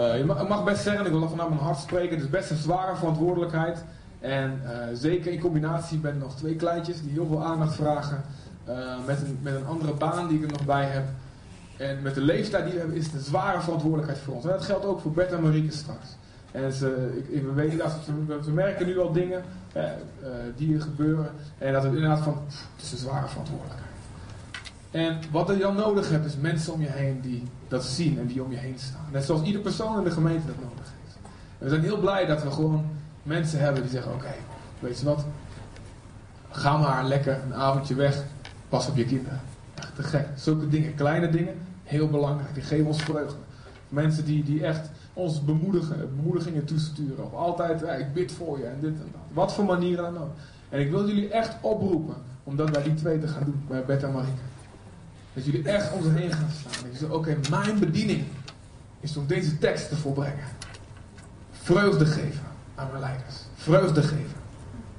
je 0.00 0.24
mag 0.48 0.64
best 0.64 0.82
zeggen, 0.82 1.06
ik 1.06 1.12
wil 1.12 1.28
vanuit 1.28 1.48
mijn 1.48 1.60
hart 1.60 1.78
spreken. 1.78 2.14
Het 2.14 2.24
is 2.24 2.30
best 2.30 2.50
een 2.50 2.56
zware 2.56 2.96
verantwoordelijkheid. 2.96 3.84
En 4.20 4.60
zeker 4.92 5.32
in 5.32 5.40
combinatie 5.40 5.98
met 5.98 6.18
nog 6.18 6.36
twee 6.36 6.56
kleintjes 6.56 7.02
die 7.02 7.12
heel 7.12 7.26
veel 7.26 7.44
aandacht 7.44 7.74
vragen. 7.74 8.22
met, 9.06 9.20
een, 9.20 9.38
met 9.42 9.54
een 9.54 9.66
andere 9.66 9.92
baan 9.92 10.28
die 10.28 10.36
ik 10.38 10.44
er 10.44 10.52
nog 10.52 10.64
bij 10.64 10.84
heb. 10.84 11.04
En 11.76 12.02
met 12.02 12.14
de 12.14 12.20
leeftijd 12.20 12.64
die 12.64 12.72
we 12.72 12.78
hebben 12.78 12.96
is 12.96 13.04
het 13.04 13.14
een 13.14 13.20
zware 13.20 13.60
verantwoordelijkheid 13.60 14.18
voor 14.18 14.34
ons. 14.34 14.44
En 14.44 14.50
dat 14.50 14.64
geldt 14.64 14.84
ook 14.84 15.00
voor 15.00 15.12
Bert 15.12 15.32
en 15.32 15.42
Marieke 15.42 15.72
straks. 15.72 16.06
En 16.52 16.72
ze, 16.72 17.22
ik, 17.28 17.42
we, 17.42 17.52
weten 17.52 17.78
dat 17.78 18.44
we 18.44 18.50
merken 18.50 18.86
nu 18.86 18.98
al 18.98 19.12
dingen 19.12 19.42
eh, 19.72 19.84
die 20.56 20.74
er 20.74 20.82
gebeuren. 20.82 21.30
En 21.58 21.72
dat 21.72 21.82
het 21.82 21.92
inderdaad 21.92 22.20
van, 22.20 22.42
het 22.76 22.84
is 22.84 22.92
een 22.92 22.98
zware 22.98 23.28
verantwoordelijkheid. 23.28 23.85
En 24.90 25.18
wat 25.30 25.48
je 25.48 25.56
dan 25.56 25.74
nodig 25.74 26.10
hebt, 26.10 26.26
is 26.26 26.36
mensen 26.36 26.72
om 26.72 26.80
je 26.80 26.90
heen 26.90 27.20
die 27.20 27.42
dat 27.68 27.84
zien 27.84 28.18
en 28.18 28.26
die 28.26 28.42
om 28.42 28.50
je 28.50 28.56
heen 28.56 28.78
staan. 28.78 29.06
Net 29.12 29.24
zoals 29.24 29.42
ieder 29.42 29.60
persoon 29.60 29.98
in 29.98 30.04
de 30.04 30.10
gemeente 30.10 30.46
dat 30.46 30.56
nodig 30.56 30.92
heeft. 31.02 31.16
En 31.58 31.64
we 31.64 31.68
zijn 31.68 31.82
heel 31.82 31.98
blij 31.98 32.26
dat 32.26 32.42
we 32.42 32.50
gewoon 32.50 32.84
mensen 33.22 33.60
hebben 33.60 33.82
die 33.82 33.90
zeggen, 33.90 34.12
oké, 34.12 34.34
weet 34.78 34.98
je 34.98 35.04
wat, 35.04 35.24
ga 36.50 36.76
maar 36.76 37.04
lekker 37.04 37.40
een 37.44 37.54
avondje 37.54 37.94
weg, 37.94 38.24
pas 38.68 38.88
op 38.88 38.96
je 38.96 39.04
kinderen. 39.04 39.40
Echt 39.74 39.94
te 39.94 40.02
gek. 40.02 40.26
Zulke 40.34 40.68
dingen, 40.68 40.94
kleine 40.94 41.28
dingen, 41.28 41.54
heel 41.84 42.08
belangrijk. 42.08 42.54
Die 42.54 42.62
geven 42.62 42.86
ons 42.86 43.02
vreugde. 43.02 43.36
Mensen 43.88 44.24
die, 44.24 44.42
die 44.44 44.64
echt 44.64 44.90
ons 45.12 45.44
bemoedigen, 45.44 46.16
bemoedigingen 46.16 46.64
toesturen. 46.64 47.24
Of 47.24 47.32
altijd, 47.32 47.82
ik 47.82 48.12
bid 48.12 48.32
voor 48.32 48.58
je 48.58 48.64
en 48.64 48.80
dit 48.80 48.90
en 48.90 49.08
dat. 49.12 49.20
Wat 49.32 49.52
voor 49.52 49.64
manieren 49.64 50.12
dan 50.12 50.22
ook. 50.22 50.30
En 50.68 50.80
ik 50.80 50.90
wil 50.90 51.06
jullie 51.06 51.28
echt 51.28 51.56
oproepen 51.60 52.14
om 52.44 52.56
dat 52.56 52.72
bij 52.72 52.82
die 52.82 52.94
twee 52.94 53.18
te 53.18 53.28
gaan 53.28 53.44
doen, 53.44 53.64
bij 53.68 53.84
Bert 53.84 54.02
en 54.02 54.12
Marieke. 54.12 54.40
Dat 55.36 55.44
jullie 55.44 55.62
echt 55.62 55.92
om 55.92 56.02
ze 56.02 56.08
heen 56.08 56.32
gaan 56.32 56.50
staan. 56.60 56.82
Dat 56.82 56.92
je 56.92 56.98
zegt, 56.98 57.12
oké, 57.12 57.38
mijn 57.50 57.78
bediening 57.78 58.24
is 59.00 59.16
om 59.16 59.26
deze 59.26 59.58
tekst 59.58 59.88
te 59.88 59.96
volbrengen. 59.96 60.44
Vreugde 61.50 62.06
geven 62.06 62.44
aan 62.74 62.88
mijn 62.90 63.00
leiders. 63.00 63.34
Vreugde 63.54 64.02
geven 64.02 64.36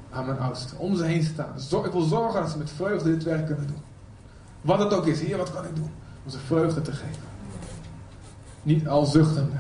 aan 0.10 0.26
mijn 0.26 0.40
oudsten. 0.40 0.78
Om 0.78 0.96
ze 0.96 1.04
heen 1.04 1.24
staan. 1.24 1.86
Ik 1.86 1.92
wil 1.92 2.02
zorgen 2.02 2.42
dat 2.42 2.52
ze 2.52 2.58
met 2.58 2.70
vreugde 2.70 3.10
dit 3.10 3.24
werk 3.24 3.46
kunnen 3.46 3.68
doen. 3.68 3.82
Wat 4.62 4.80
het 4.80 4.94
ook 4.94 5.06
is. 5.06 5.20
Hier, 5.20 5.38
wat 5.38 5.52
kan 5.52 5.66
ik 5.66 5.76
doen? 5.76 5.92
Om 6.26 6.32
ze 6.32 6.40
vreugde 6.40 6.82
te 6.82 6.92
geven. 6.92 7.24
Niet 8.64 8.88
al 8.88 9.06
zuchtende. 9.06 9.58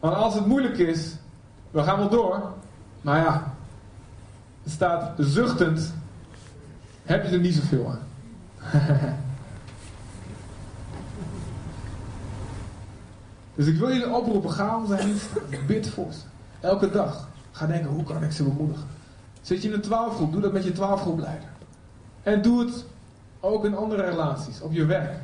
Want 0.00 0.14
als 0.14 0.34
het 0.34 0.46
moeilijk 0.46 0.78
is, 0.78 1.14
we 1.70 1.82
gaan 1.82 1.98
wel 1.98 2.08
door. 2.08 2.52
Maar 3.00 3.18
ja, 3.18 3.54
er 4.64 4.70
staat 4.70 5.12
zuchtend, 5.18 5.92
heb 7.02 7.24
je 7.24 7.30
er 7.30 7.40
niet 7.40 7.54
zoveel 7.54 7.90
aan. 7.90 8.08
dus 13.60 13.68
ik 13.68 13.78
wil 13.78 13.88
jullie 13.88 14.14
oproepen, 14.14 14.50
ga 14.50 14.76
om 14.76 14.86
zijn. 14.86 15.14
Bid 15.66 15.88
voor. 15.88 16.12
Elke 16.60 16.90
dag. 16.90 17.28
Ga 17.50 17.66
denken, 17.66 17.90
hoe 17.90 18.04
kan 18.04 18.22
ik 18.22 18.32
ze 18.32 18.42
bemoedigen? 18.42 18.86
Zit 19.42 19.62
je 19.62 19.68
in 19.68 19.74
een 19.74 19.80
twaalfgroep, 19.80 20.32
doe 20.32 20.40
dat 20.40 20.52
met 20.52 20.64
je 20.64 20.72
twaalfgroepleider. 20.72 21.48
En 22.22 22.42
doe 22.42 22.60
het 22.60 22.84
ook 23.40 23.64
in 23.64 23.76
andere 23.76 24.02
relaties, 24.02 24.60
op 24.60 24.72
je 24.72 24.84
werk. 24.84 25.16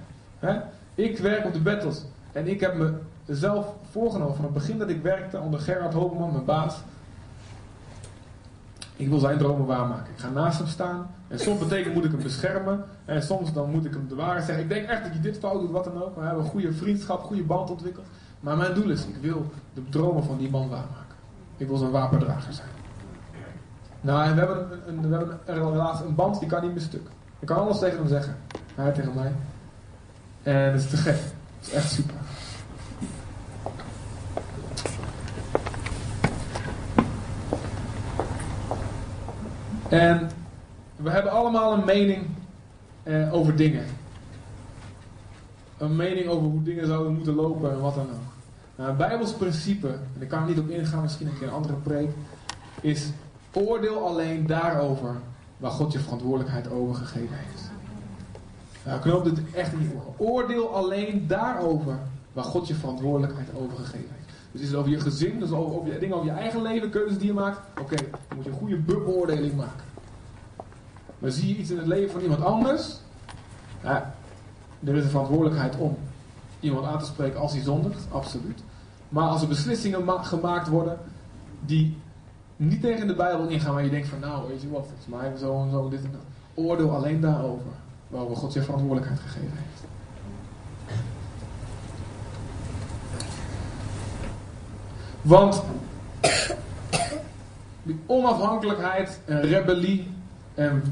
Ik 0.95 1.19
werk 1.19 1.45
op 1.45 1.53
de 1.53 1.61
battles. 1.61 2.05
En 2.33 2.49
ik 2.49 2.61
heb 2.61 2.75
me 2.75 2.93
zelf 3.27 3.67
voorgenomen 3.91 4.35
van 4.35 4.45
het 4.45 4.55
begin 4.55 4.79
dat 4.79 4.89
ik 4.89 5.03
werkte 5.03 5.39
onder 5.39 5.61
Gerard 5.61 5.93
Hogeman, 5.93 6.33
mijn 6.33 6.45
baas. 6.45 6.77
Ik 8.97 9.09
wil 9.09 9.19
zijn 9.19 9.39
dromen 9.39 9.67
waarmaken. 9.67 10.13
Ik 10.13 10.19
ga 10.19 10.31
naast 10.31 10.59
hem 10.59 10.67
staan. 10.67 11.11
En 11.29 11.39
soms 11.39 11.59
betekent 11.59 11.95
moet 11.95 12.05
ik 12.05 12.11
hem 12.11 12.23
beschermen. 12.23 12.85
En 13.05 13.23
soms 13.23 13.53
dan 13.53 13.71
moet 13.71 13.85
ik 13.85 13.93
hem 13.93 14.09
de 14.09 14.15
waarheid 14.15 14.45
zeggen. 14.45 14.65
Ik 14.65 14.71
denk 14.71 14.89
echt 14.89 15.03
dat 15.03 15.13
je 15.13 15.21
dit 15.21 15.39
fout 15.39 15.61
doet, 15.61 15.71
wat 15.71 15.85
dan 15.85 16.03
ook. 16.03 16.15
We 16.15 16.21
hebben 16.21 16.45
een 16.45 16.51
goede 16.51 16.73
vriendschap, 16.73 17.23
goede 17.23 17.43
band 17.43 17.71
ontwikkeld. 17.71 18.07
Maar 18.41 18.57
mijn 18.57 18.75
doel 18.75 18.91
is, 18.91 19.07
ik 19.07 19.17
wil 19.21 19.51
de 19.75 19.89
dromen 19.89 20.25
van 20.25 20.39
die 20.39 20.51
man 20.51 20.69
waarmaken. 20.69 21.17
Ik 21.57 21.69
wil 21.69 21.77
zijn 21.77 21.91
wapendrager 21.91 22.53
zijn. 22.53 22.69
Nou, 24.01 24.25
en 24.25 24.35
we 24.35 24.39
hebben 24.39 24.81
een, 24.87 25.09
we 25.09 25.17
hebben 25.45 25.73
relatie, 25.73 26.07
een 26.07 26.15
band 26.15 26.39
die 26.39 26.49
kan 26.49 26.63
niet 26.63 26.73
meer 26.73 26.81
stuk. 26.81 27.09
Ik 27.39 27.47
kan 27.47 27.57
alles 27.57 27.79
tegen 27.79 27.99
hem 27.99 28.09
zeggen. 28.09 28.37
Hij 28.75 28.93
tegen 28.93 29.15
mij. 29.15 29.33
En 30.43 30.73
dat 30.73 30.81
is 30.81 30.91
te 30.91 30.97
gek. 30.97 31.17
Dat 31.61 31.69
is 31.69 31.73
echt 31.73 31.91
super. 31.91 32.15
En 39.89 40.31
we 40.97 41.11
hebben 41.11 41.33
allemaal 41.33 41.73
een 41.73 41.85
mening 41.85 42.27
eh, 43.03 43.35
over 43.35 43.57
dingen. 43.57 43.85
Een 45.79 45.97
mening 45.97 46.29
over 46.29 46.49
hoe 46.49 46.63
dingen 46.63 46.87
zouden 46.87 47.15
moeten 47.15 47.35
lopen 47.35 47.71
en 47.71 47.81
wat 47.81 47.95
dan 47.95 48.05
ook. 48.05 48.35
Nou, 48.77 48.97
Bijbels 48.97 49.33
principe, 49.33 49.89
en 49.89 50.23
ik 50.23 50.29
kan 50.29 50.43
er 50.43 50.49
niet 50.49 50.59
op 50.59 50.69
ingaan, 50.69 51.03
misschien 51.03 51.27
een 51.27 51.39
keer 51.39 51.49
een 51.49 51.55
andere 51.55 51.75
preek, 51.75 52.11
is 52.81 53.11
oordeel 53.53 54.07
alleen 54.07 54.47
daarover 54.47 55.17
waar 55.57 55.71
God 55.71 55.93
je 55.93 55.99
verantwoordelijkheid 55.99 56.71
over 56.71 56.95
gegeven 56.95 57.37
heeft. 57.37 57.71
Nou, 58.85 59.01
knoop 59.01 59.25
dit 59.25 59.39
echt 59.55 59.79
niet 59.79 59.89
voor. 59.93 60.27
Oordeel 60.27 60.75
alleen 60.75 61.27
daarover 61.27 61.99
waar 62.33 62.45
God 62.45 62.67
je 62.67 62.75
verantwoordelijkheid 62.75 63.49
over 63.55 63.77
gegeven 63.77 64.09
heeft. 64.17 64.27
Dus 64.53 64.61
is 64.61 64.69
het 64.69 64.77
over 64.77 64.91
je 64.91 65.01
gezin, 65.01 65.39
dus 65.39 65.51
over, 65.51 65.77
over 65.77 65.93
je, 65.93 65.99
dingen 65.99 66.17
over 66.17 66.29
je 66.29 66.39
eigen 66.39 66.63
leven, 66.63 66.91
keuzes 66.91 67.19
die 67.19 67.27
je 67.27 67.33
maakt. 67.33 67.61
Oké, 67.81 67.97
dan 67.97 68.37
moet 68.37 68.45
je 68.45 68.51
een 68.51 68.57
goede 68.57 68.77
beoordeling 68.77 69.55
maken. 69.57 69.85
Maar 71.19 71.31
zie 71.31 71.49
je 71.49 71.57
iets 71.57 71.71
in 71.71 71.79
het 71.79 71.87
leven 71.87 72.11
van 72.11 72.21
iemand 72.21 72.43
anders, 72.43 72.97
ja, 73.83 74.15
er 74.87 74.97
is 74.97 75.05
een 75.05 75.11
verantwoordelijkheid 75.11 75.77
om 75.77 75.97
iemand 76.61 76.87
aan 76.87 76.99
te 76.99 77.05
spreken 77.05 77.41
als 77.41 77.53
hij 77.53 77.63
zondigt, 77.63 78.07
absoluut. 78.11 78.63
Maar 79.09 79.29
als 79.29 79.43
er 79.43 79.49
beslissingen 79.49 80.25
gemaakt 80.25 80.69
worden 80.69 80.99
die 81.61 81.97
niet 82.57 82.81
tegen 82.81 83.07
de 83.07 83.15
Bijbel 83.15 83.47
ingaan, 83.47 83.75
maar 83.75 83.85
je 83.85 83.91
denkt 83.91 84.09
van 84.09 84.21
nou, 84.21 84.49
weet 84.49 84.63
je 84.63 84.71
wat, 84.71 84.87
volgens 84.87 85.07
mij 85.07 85.37
zo 85.39 85.63
en 85.63 85.71
zo, 85.71 85.89
dit 85.89 86.05
en 86.05 86.11
dat. 86.13 86.21
Oordeel 86.55 86.95
alleen 86.95 87.21
daarover, 87.21 87.67
waarover 88.09 88.37
God 88.37 88.53
je 88.53 88.63
verantwoordelijkheid 88.63 89.21
gegeven 89.21 89.57
heeft. 89.57 89.85
Want 95.23 95.63
die 97.83 98.01
onafhankelijkheid 98.07 99.21
en 99.25 99.41
rebellie 99.41 100.11
en 100.55 100.83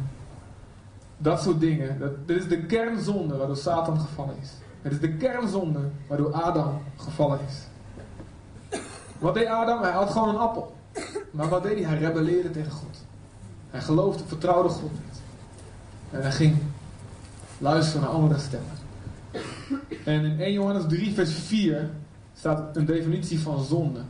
dat 1.19 1.43
soort 1.43 1.61
dingen, 1.61 1.99
dat, 1.99 2.27
dit 2.27 2.37
is 2.37 2.49
de 2.49 2.67
kernzonde 2.67 3.37
waardoor 3.37 3.57
Satan 3.57 4.01
gevallen 4.01 4.35
is. 4.43 4.51
Het 4.83 4.93
is 4.93 5.01
de 5.01 5.17
kernzonde 5.17 5.81
waardoor 6.07 6.33
Adam 6.33 6.83
gevallen 6.97 7.39
is. 7.47 7.67
Wat 9.19 9.35
deed 9.35 9.47
Adam? 9.47 9.83
Hij 9.83 9.93
had 9.93 10.11
gewoon 10.11 10.29
een 10.29 10.37
appel. 10.37 10.77
Maar 11.31 11.49
wat 11.49 11.63
deed 11.63 11.79
hij? 11.79 11.85
Hij 11.85 11.99
rebelleerde 11.99 12.51
tegen 12.51 12.73
God. 12.73 13.05
Hij 13.71 13.81
geloofde, 13.81 14.25
vertrouwde 14.27 14.69
God 14.69 14.93
niet. 14.93 15.21
En 16.11 16.23
hij 16.23 16.33
ging 16.33 16.57
luisteren 17.59 18.01
naar 18.01 18.11
andere 18.11 18.41
stemmen. 18.41 18.73
En 20.05 20.25
in 20.25 20.41
1 20.41 20.53
Johannes 20.53 20.85
3, 20.89 21.15
vers 21.15 21.35
4 21.35 21.91
staat 22.35 22.77
een 22.77 22.85
definitie 22.85 23.41
van 23.41 23.65
zonde. 23.65 24.01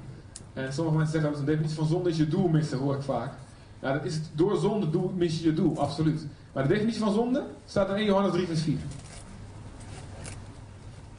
En 0.53 0.73
sommige 0.73 0.97
mensen 0.97 1.13
zeggen 1.15 1.31
dat 1.31 1.41
een 1.41 1.47
definitie 1.47 1.77
van 1.77 1.87
zonde 1.87 2.11
is 2.11 2.17
je 2.17 2.29
doel 2.29 2.49
missen, 2.49 2.79
hoor 2.79 2.95
ik 2.95 3.03
vaak. 3.03 3.33
Ja, 3.81 3.93
dat 3.93 4.05
is 4.05 4.15
het, 4.15 4.31
door 4.33 4.57
zonde 4.57 5.01
mis 5.17 5.39
je 5.39 5.45
je 5.45 5.55
doel, 5.55 5.79
absoluut. 5.79 6.27
Maar 6.55 6.63
de 6.63 6.75
definitie 6.75 7.01
van 7.01 7.13
zonde 7.13 7.45
staat 7.67 7.89
in 7.89 7.95
1 7.95 8.05
Johannes 8.05 8.33
3, 8.33 8.47
vers 8.47 8.61
4. 8.61 8.79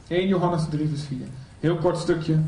1 0.08 0.28
Johannes 0.28 0.68
3, 0.70 0.88
vers 0.88 1.02
4. 1.02 1.18
Heel 1.60 1.76
kort 1.76 1.98
stukje. 1.98 2.38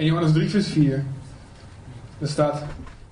In 0.00 0.06
Johannes 0.06 0.32
3, 0.32 0.50
vers 0.50 0.66
4. 0.66 1.04
Er 2.18 2.28
staat: 2.28 2.62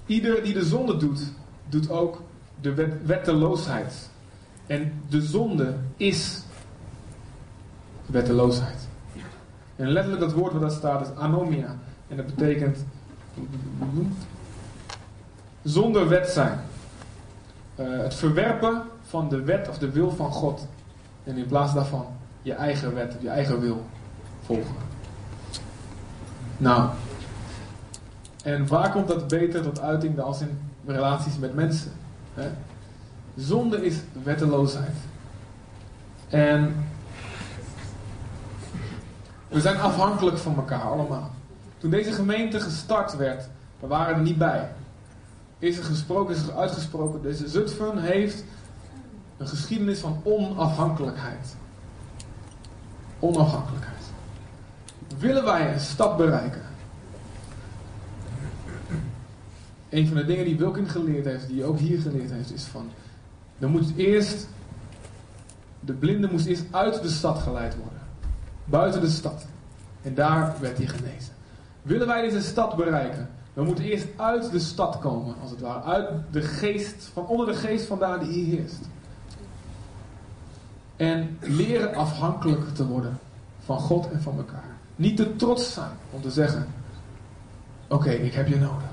Ieder 0.07 0.43
die 0.43 0.53
de 0.53 0.65
zonde 0.65 0.97
doet, 0.97 1.21
doet 1.69 1.91
ook 1.91 2.23
de 2.61 2.75
wet, 2.75 2.93
wetteloosheid. 3.07 4.11
En 4.67 4.93
de 5.09 5.23
zonde 5.23 5.75
is 5.97 6.43
wetteloosheid. 8.07 8.89
En 9.77 9.89
letterlijk 9.89 10.23
dat 10.23 10.33
woord 10.33 10.53
wat 10.53 10.61
daar 10.61 10.71
staat 10.71 11.01
is 11.01 11.15
anomia. 11.15 11.77
En 12.09 12.17
dat 12.17 12.27
betekent 12.27 12.85
zonder 15.63 16.09
wet 16.09 16.29
zijn. 16.29 16.59
Uh, 17.81 17.99
het 18.03 18.15
verwerpen 18.15 18.83
van 19.03 19.29
de 19.29 19.43
wet 19.43 19.69
of 19.69 19.79
de 19.79 19.91
wil 19.91 20.11
van 20.11 20.33
God. 20.33 20.67
En 21.25 21.37
in 21.37 21.47
plaats 21.47 21.75
daarvan 21.75 22.07
je 22.43 22.53
eigen 22.53 22.95
wet 22.95 23.17
je 23.21 23.29
eigen 23.29 23.61
wil 23.61 23.87
volgen. 24.45 24.98
Nou, 26.59 26.91
en 28.43 28.67
waar 28.67 28.91
komt 28.91 29.09
dat 29.09 29.29
beter 29.29 29.63
tot 29.63 29.81
uiting 29.81 30.17
dan 30.17 30.25
als 30.25 30.41
in 30.41 30.59
relaties 30.87 31.39
met 31.39 31.55
mensen? 31.55 31.93
Hè? 32.35 32.49
Zonde 33.37 33.85
is 33.87 33.97
wetteloosheid. 34.23 34.97
En 36.29 36.75
we 39.49 39.61
zijn 39.61 39.81
afhankelijk 39.81 40.39
van 40.39 40.57
elkaar 40.57 40.83
allemaal. 40.83 41.31
Toen 41.79 41.91
deze 41.91 42.13
gemeente 42.13 42.61
gestart 42.61 43.17
werd, 43.17 43.49
we 43.81 43.87
waren 43.87 44.15
er 44.15 44.23
niet 44.23 44.39
bij. 44.39 44.69
Is 45.59 45.79
er 45.79 45.85
gesproken, 45.85 46.35
is 46.35 46.47
er 46.47 46.57
uitgesproken. 46.57 47.23
Deze 47.23 47.49
Zutphen 47.49 47.99
heeft 47.99 48.45
een 49.37 49.49
geschiedenis 49.49 49.99
van 49.99 50.21
onafhankelijkheid. 50.23 51.57
Onafhankelijkheid. 53.19 53.98
Willen 55.17 55.45
wij 55.45 55.73
een 55.73 55.81
stap 55.81 56.17
bereiken? 56.17 56.63
Een 59.89 60.07
van 60.07 60.17
de 60.17 60.25
dingen 60.25 60.45
die 60.45 60.59
Wilkin 60.59 60.89
geleerd 60.89 61.25
heeft, 61.25 61.49
die 61.49 61.65
ook 61.65 61.79
hier 61.79 62.01
geleerd 62.01 62.31
heeft, 62.31 62.53
is 62.53 62.65
van. 62.65 62.91
Er 63.59 63.69
moet 63.69 63.93
eerst. 63.97 64.49
De 65.81 65.93
blinde 65.93 66.29
moest 66.31 66.47
eerst 66.47 66.65
uit 66.71 67.03
de 67.03 67.09
stad 67.09 67.39
geleid 67.39 67.77
worden. 67.77 67.99
Buiten 68.65 69.01
de 69.01 69.09
stad. 69.09 69.47
En 70.03 70.15
daar 70.15 70.57
werd 70.61 70.77
hij 70.79 70.87
genezen. 70.87 71.33
Willen 71.83 72.07
wij 72.07 72.23
deze 72.23 72.43
stad 72.43 72.77
bereiken? 72.77 73.31
We 73.53 73.65
moeten 73.65 73.85
eerst 73.85 74.07
uit 74.17 74.51
de 74.51 74.59
stad 74.59 74.99
komen, 74.99 75.35
als 75.43 75.51
het 75.51 75.61
ware. 75.61 75.83
Uit 75.83 76.11
de 76.31 76.43
geest, 76.43 77.11
van 77.13 77.27
onder 77.27 77.47
de 77.47 77.55
geest 77.55 77.87
vandaan 77.87 78.19
die 78.19 78.29
hier 78.29 78.59
heerst. 78.59 78.81
En 80.97 81.39
leren 81.41 81.95
afhankelijk 81.95 82.75
te 82.75 82.87
worden 82.87 83.19
van 83.65 83.79
God 83.79 84.11
en 84.11 84.23
van 84.23 84.37
elkaar. 84.37 84.78
Niet 84.99 85.17
te 85.17 85.37
trots 85.37 85.73
zijn 85.73 85.91
om 86.11 86.21
te 86.21 86.31
zeggen: 86.31 86.67
Oké, 87.89 88.11
ik 88.11 88.33
heb 88.35 88.49
je 88.49 88.59
nodig. 88.59 88.91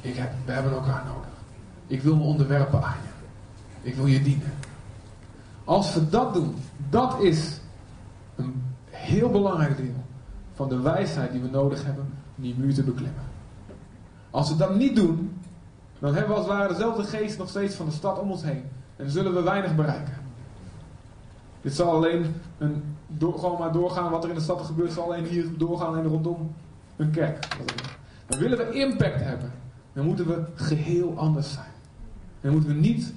Ik 0.00 0.16
heb, 0.16 0.32
we 0.44 0.52
hebben 0.52 0.72
elkaar 0.72 1.04
nodig. 1.06 1.30
Ik 1.86 2.02
wil 2.02 2.16
me 2.16 2.22
onderwerpen 2.22 2.82
aan 2.82 2.96
je. 3.02 3.88
Ik 3.88 3.94
wil 3.94 4.06
je 4.06 4.22
dienen. 4.22 4.52
Als 5.64 5.94
we 5.94 6.08
dat 6.08 6.34
doen, 6.34 6.54
dat 6.90 7.20
is 7.20 7.60
een 8.36 8.62
heel 8.90 9.30
belangrijk 9.30 9.76
deel 9.76 10.04
van 10.54 10.68
de 10.68 10.80
wijsheid 10.80 11.32
die 11.32 11.40
we 11.40 11.48
nodig 11.48 11.84
hebben 11.84 12.04
om 12.36 12.42
die 12.42 12.54
muur 12.58 12.74
te 12.74 12.82
beklimmen. 12.82 13.24
Als 14.30 14.48
we 14.48 14.56
dat 14.56 14.74
niet 14.74 14.96
doen, 14.96 15.40
dan 15.98 16.14
hebben 16.14 16.30
we 16.30 16.36
als 16.36 16.46
het 16.46 16.56
ware 16.56 16.72
dezelfde 16.72 17.04
geest 17.04 17.38
nog 17.38 17.48
steeds 17.48 17.74
van 17.74 17.86
de 17.86 17.92
stad 17.92 18.18
om 18.18 18.30
ons 18.30 18.42
heen. 18.42 18.64
En 18.96 19.10
zullen 19.10 19.34
we 19.34 19.42
weinig 19.42 19.74
bereiken. 19.74 20.14
Dit 21.60 21.74
zal 21.74 21.90
alleen 21.90 22.34
een, 22.58 22.96
door, 23.18 23.38
gewoon 23.38 23.58
maar 23.58 23.72
doorgaan 23.72 24.10
wat 24.10 24.24
er 24.24 24.30
in 24.30 24.36
de 24.36 24.40
stad 24.40 24.60
gebeurt, 24.60 24.92
zal 24.92 25.04
alleen 25.04 25.24
hier 25.24 25.58
doorgaan 25.58 25.96
en 25.96 26.04
rondom 26.04 26.54
een 26.96 27.10
kerk. 27.10 27.48
Dan 28.26 28.38
willen 28.38 28.58
we 28.58 28.72
impact 28.72 29.20
hebben, 29.20 29.52
dan 29.92 30.04
moeten 30.04 30.26
we 30.26 30.42
geheel 30.54 31.14
anders 31.16 31.52
zijn. 31.52 31.72
Dan 32.40 32.52
moeten 32.52 32.70
we 32.70 32.80
niet 32.80 33.12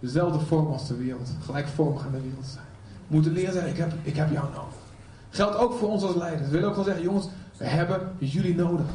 dezelfde 0.00 0.40
vorm 0.40 0.66
als 0.66 0.88
de 0.88 0.96
wereld, 0.96 1.30
gelijkvormig 1.44 2.04
aan 2.04 2.12
de 2.12 2.20
wereld 2.20 2.46
zijn. 2.46 2.64
We 3.06 3.14
moeten 3.14 3.32
leren 3.32 3.52
zeggen, 3.52 3.70
ik 3.70 3.76
heb, 3.76 3.92
ik 4.02 4.16
heb 4.16 4.30
jou 4.30 4.46
nodig. 4.54 4.74
Geldt 5.30 5.56
ook 5.56 5.72
voor 5.72 5.88
ons 5.88 6.02
als 6.02 6.14
leiders. 6.14 6.48
We 6.48 6.54
willen 6.54 6.68
ook 6.68 6.74
wel 6.74 6.84
zeggen, 6.84 7.02
jongens, 7.02 7.28
we 7.56 7.64
hebben 7.64 8.00
jullie 8.18 8.54
nodig. 8.54 8.86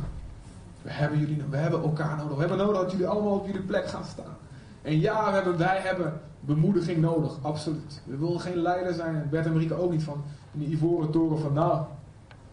We 0.81 0.91
hebben 0.91 1.19
jullie 1.19 1.43
We 1.49 1.57
hebben 1.57 1.81
elkaar 1.81 2.17
nodig. 2.17 2.33
We 2.33 2.39
hebben 2.39 2.57
nodig 2.57 2.81
dat 2.81 2.91
jullie 2.91 3.07
allemaal 3.07 3.33
op 3.33 3.45
jullie 3.45 3.61
plek 3.61 3.87
gaan 3.87 4.05
staan. 4.05 4.35
En 4.81 4.99
ja, 4.99 5.25
we 5.25 5.35
hebben, 5.35 5.57
wij 5.57 5.79
hebben 5.79 6.21
bemoediging 6.45 7.01
nodig, 7.01 7.37
absoluut. 7.41 8.01
We 8.05 8.17
willen 8.17 8.39
geen 8.39 8.57
leider 8.57 8.93
zijn, 8.93 9.27
Bert 9.29 9.45
en 9.45 9.53
Marieke 9.53 9.73
ook 9.73 9.91
niet 9.91 10.03
van 10.03 10.23
in 10.51 10.59
die 10.59 10.69
ivoren 10.69 11.11
toren 11.11 11.39
van 11.39 11.53
nou, 11.53 11.85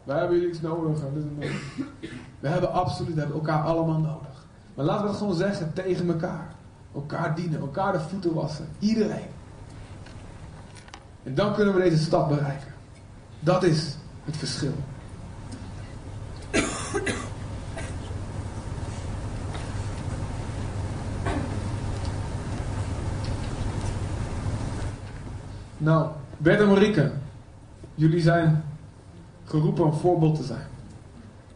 wij 0.05 0.19
hebben 0.19 0.37
jullie 0.37 0.53
iets 0.53 0.61
nodig. 0.61 1.01
We 2.41 2.49
hebben 2.49 2.73
absoluut, 2.73 3.15
we 3.15 3.21
hebben 3.21 3.39
elkaar 3.39 3.63
allemaal 3.63 3.99
nodig. 3.99 4.47
Maar 4.75 4.85
laten 4.85 5.03
we 5.03 5.09
het 5.09 5.19
gewoon 5.19 5.35
zeggen 5.35 5.73
tegen 5.73 6.09
elkaar. 6.09 6.55
Elkaar 6.95 7.35
dienen, 7.35 7.61
elkaar 7.61 7.93
de 7.93 8.01
voeten 8.01 8.35
wassen. 8.35 8.69
Iedereen. 8.79 9.29
En 11.23 11.35
dan 11.35 11.55
kunnen 11.55 11.75
we 11.75 11.81
deze 11.81 12.03
stap 12.03 12.29
bereiken. 12.29 12.73
Dat 13.41 13.63
is 13.63 13.97
het 14.25 14.37
verschil. 14.37 14.75
Nou, 25.81 26.09
Bert 26.39 26.61
en 26.61 26.69
Marieke, 26.69 27.13
jullie 27.95 28.21
zijn 28.21 28.65
geroepen 29.45 29.85
een 29.85 29.93
voorbeeld 29.93 30.37
te 30.37 30.45
zijn. 30.45 30.67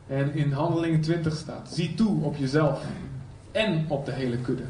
En 0.07 0.35
in 0.35 0.53
Handelingen 0.53 1.01
20 1.01 1.37
staat: 1.37 1.69
zie 1.73 1.95
toe 1.95 2.23
op 2.23 2.37
jezelf 2.37 2.83
en 3.53 3.85
op 3.89 4.07
de 4.07 4.13
hele 4.13 4.39
kudde. 4.39 4.65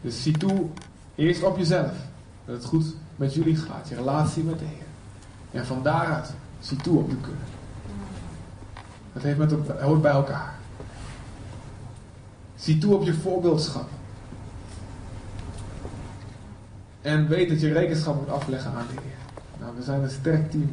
Dus 0.00 0.22
zie 0.22 0.38
toe 0.38 0.66
eerst 1.14 1.42
op 1.42 1.58
jezelf, 1.58 1.92
dat 2.44 2.56
het 2.56 2.64
goed 2.64 2.94
met 3.16 3.34
jullie 3.34 3.56
gaat, 3.56 3.88
je 3.88 3.94
relatie 3.94 4.42
met 4.42 4.58
de 4.58 4.64
Heer. 4.64 4.86
En 5.60 5.66
van 5.66 5.82
daaruit 5.82 6.32
zie 6.60 6.76
toe 6.76 6.98
op 6.98 7.10
de 7.10 7.16
kudde. 7.16 7.44
Dat 9.12 9.22
heeft 9.22 9.38
met, 9.38 9.80
hoort 9.80 10.02
bij 10.02 10.12
elkaar. 10.12 10.54
Zie 12.54 12.78
toe 12.78 12.94
op 12.94 13.02
je 13.02 13.14
voorbeeldschap. 13.14 13.88
En 17.02 17.28
weet 17.28 17.48
dat 17.48 17.60
je 17.60 17.72
rekenschap 17.72 18.20
moet 18.20 18.30
afleggen 18.30 18.70
aan 18.70 18.86
de 18.94 19.00
Heer. 19.02 19.12
Nou, 19.60 19.76
we 19.76 19.82
zijn 19.82 20.02
een 20.02 20.10
sterk 20.10 20.50
team 20.50 20.72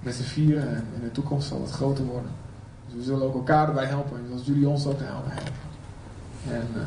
met 0.00 0.14
z'n 0.14 0.22
vieren 0.22 0.68
en 0.68 0.84
in 0.94 1.00
de 1.00 1.12
toekomst 1.12 1.48
zal 1.48 1.60
het 1.60 1.70
groter 1.70 2.04
worden. 2.04 2.30
Dus 2.86 2.94
we 2.94 3.02
zullen 3.02 3.26
ook 3.26 3.34
elkaar 3.34 3.68
erbij 3.68 3.84
helpen, 3.84 4.20
zoals 4.28 4.46
jullie 4.46 4.68
ons 4.68 4.86
ook 4.86 4.98
helpen. 4.98 5.32
En, 6.50 6.68
uh, 6.76 6.82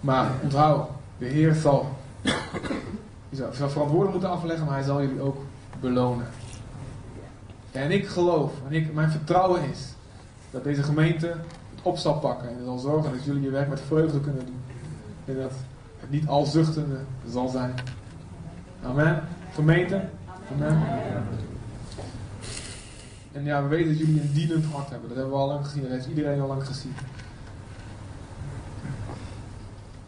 maar 0.00 0.30
onthoud, 0.42 0.88
de 1.18 1.26
Heer 1.26 1.54
zal, 1.54 1.96
zal 3.32 3.70
verantwoording 3.70 4.10
moeten 4.10 4.30
afleggen, 4.30 4.66
maar 4.66 4.74
Hij 4.74 4.84
zal 4.84 5.00
jullie 5.00 5.20
ook 5.20 5.36
belonen. 5.80 6.26
En 7.72 7.90
ik 7.90 8.06
geloof, 8.06 8.52
en 8.68 8.72
ik, 8.72 8.94
mijn 8.94 9.10
vertrouwen 9.10 9.70
is, 9.70 9.94
dat 10.50 10.64
deze 10.64 10.82
gemeente 10.82 11.26
het 11.26 11.82
op 11.82 11.96
zal 11.96 12.18
pakken 12.18 12.48
en 12.48 12.64
zal 12.64 12.78
zorgen 12.78 13.12
dat 13.12 13.24
jullie 13.24 13.42
je 13.42 13.50
werk 13.50 13.68
met 13.68 13.80
vreugde 13.80 14.20
kunnen 14.20 14.46
doen. 14.46 14.63
En 15.24 15.36
dat 15.36 15.52
het 16.00 16.10
niet 16.10 16.26
al 16.26 16.44
zuchtende 16.44 16.96
zal 17.28 17.48
zijn. 17.48 17.74
Amen. 18.84 19.22
Gemeente. 19.54 20.04
Amen. 20.52 20.82
En 23.32 23.44
ja, 23.44 23.62
we 23.62 23.68
weten 23.68 23.88
dat 23.88 23.98
jullie 23.98 24.20
een 24.20 24.32
dienend 24.32 24.64
hart 24.64 24.90
hebben. 24.90 25.08
Dat 25.08 25.18
hebben 25.18 25.34
we 25.34 25.40
al 25.40 25.48
lang 25.48 25.64
gezien. 25.64 25.82
Dat 25.82 25.90
heeft 25.90 26.06
iedereen 26.06 26.40
al 26.40 26.46
lang 26.46 26.66
gezien. 26.66 26.94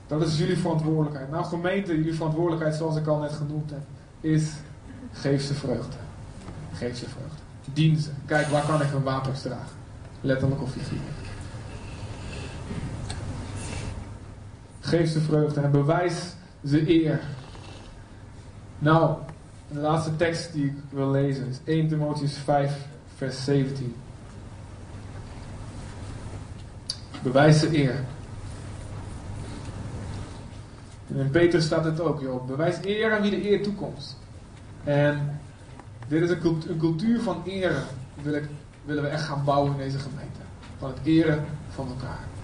Dat 0.07 0.23
is 0.23 0.39
jullie 0.39 0.59
verantwoordelijkheid. 0.59 1.31
Nou, 1.31 1.45
gemeente, 1.45 1.97
jullie 1.97 2.15
verantwoordelijkheid, 2.15 2.75
zoals 2.75 2.97
ik 2.97 3.07
al 3.07 3.19
net 3.19 3.33
genoemd 3.33 3.71
heb, 3.71 3.83
is 4.21 4.53
geef 5.13 5.43
ze 5.43 5.55
vreugde. 5.55 5.97
Geef 6.73 6.97
ze 6.97 7.09
vreugde. 7.09 7.43
Dien 7.73 7.99
ze. 7.99 8.11
Kijk, 8.27 8.47
waar 8.47 8.67
kan 8.67 8.83
ik 8.83 8.93
een 8.93 9.03
wapens 9.03 9.43
dragen? 9.43 9.77
Letterlijk 10.21 10.63
of 10.63 10.71
figuurlijk. 10.71 11.26
Geef 14.87 15.11
ze 15.11 15.21
vreugde 15.21 15.61
en 15.61 15.71
bewijs 15.71 16.35
ze 16.65 16.91
eer. 17.05 17.21
Nou, 18.79 19.17
de 19.69 19.79
laatste 19.79 20.17
tekst 20.17 20.53
die 20.53 20.65
ik 20.65 20.75
wil 20.91 21.11
lezen 21.11 21.47
is 21.47 21.61
1 21.65 21.89
Timotheus 21.89 22.37
5, 22.37 22.87
vers 23.17 23.45
17. 23.45 23.95
Bewijs 27.23 27.61
ze 27.61 27.79
eer. 27.79 28.05
In 31.07 31.31
Peter 31.31 31.63
staat 31.63 31.85
het 31.85 32.01
ook, 32.01 32.21
joh. 32.21 32.47
Bewijs 32.47 32.77
eer 32.85 33.13
aan 33.13 33.23
wie 33.23 33.31
de 33.31 33.51
eer 33.51 33.63
toekomt. 33.63 34.17
En 34.85 35.41
dit 36.09 36.23
is 36.23 36.31
een 36.31 36.79
cultuur 36.79 37.21
van 37.21 37.43
eren. 37.45 37.85
willen 38.85 39.03
we 39.03 39.09
echt 39.09 39.25
gaan 39.25 39.45
bouwen 39.45 39.73
in 39.73 39.79
deze 39.79 39.99
gemeente. 39.99 40.41
Van 40.79 40.89
het 40.89 40.99
eren 41.03 41.45
van 41.71 41.89
elkaar. 41.89 42.36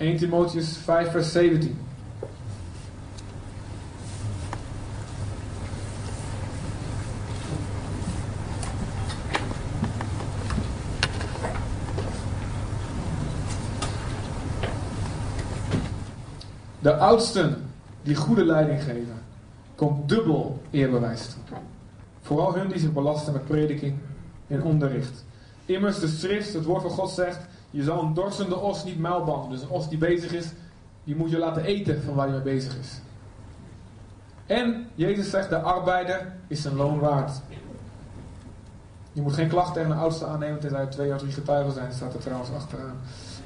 1 0.00 0.16
Timotheus 0.16 0.76
5, 0.76 1.10
vers 1.10 1.32
17. 1.32 1.78
De 16.78 16.94
oudsten 16.96 17.56
die 18.02 18.14
goede 18.14 18.44
leiding 18.44 18.82
geven, 18.82 19.06
komt 19.74 20.08
dubbel 20.08 20.62
eerbewijs 20.70 21.28
toe. 21.28 21.58
Vooral 22.20 22.54
hun 22.54 22.68
die 22.68 22.78
zich 22.78 22.92
belasten 22.92 23.32
met 23.32 23.44
prediking 23.44 23.94
en 24.46 24.62
onderricht. 24.62 25.24
Immers 25.66 25.98
de 25.98 26.08
schrift, 26.08 26.52
het 26.52 26.64
woord 26.64 26.82
van 26.82 26.90
God 26.90 27.10
zegt, 27.10 27.38
je 27.70 27.82
zal 27.82 28.02
een 28.02 28.14
dorsende 28.14 28.56
os 28.56 28.84
niet 28.84 28.98
muilbanden. 28.98 29.50
Dus 29.50 29.62
een 29.62 29.68
os 29.68 29.88
die 29.88 29.98
bezig 29.98 30.32
is, 30.32 30.52
die 31.04 31.16
moet 31.16 31.30
je 31.30 31.38
laten 31.38 31.64
eten 31.64 32.02
van 32.02 32.14
waar 32.14 32.26
hij 32.26 32.34
mee 32.34 32.54
bezig 32.54 32.78
is. 32.78 33.00
En 34.46 34.86
Jezus 34.94 35.30
zegt, 35.30 35.48
de 35.48 35.60
arbeider 35.60 36.32
is 36.46 36.62
zijn 36.62 36.76
loon 36.76 36.98
waard. 36.98 37.40
Je 39.12 39.22
moet 39.22 39.34
geen 39.34 39.48
klacht 39.48 39.74
tegen 39.74 39.90
een 39.90 39.98
oudste 39.98 40.26
aannemen, 40.26 40.60
tenzij 40.60 40.80
er 40.80 40.90
twee 40.90 41.12
of 41.12 41.18
drie 41.18 41.32
getuigen 41.32 41.72
zijn, 41.72 41.92
staat 41.92 42.14
er 42.14 42.20
trouwens 42.20 42.50
achteraan. 42.50 42.96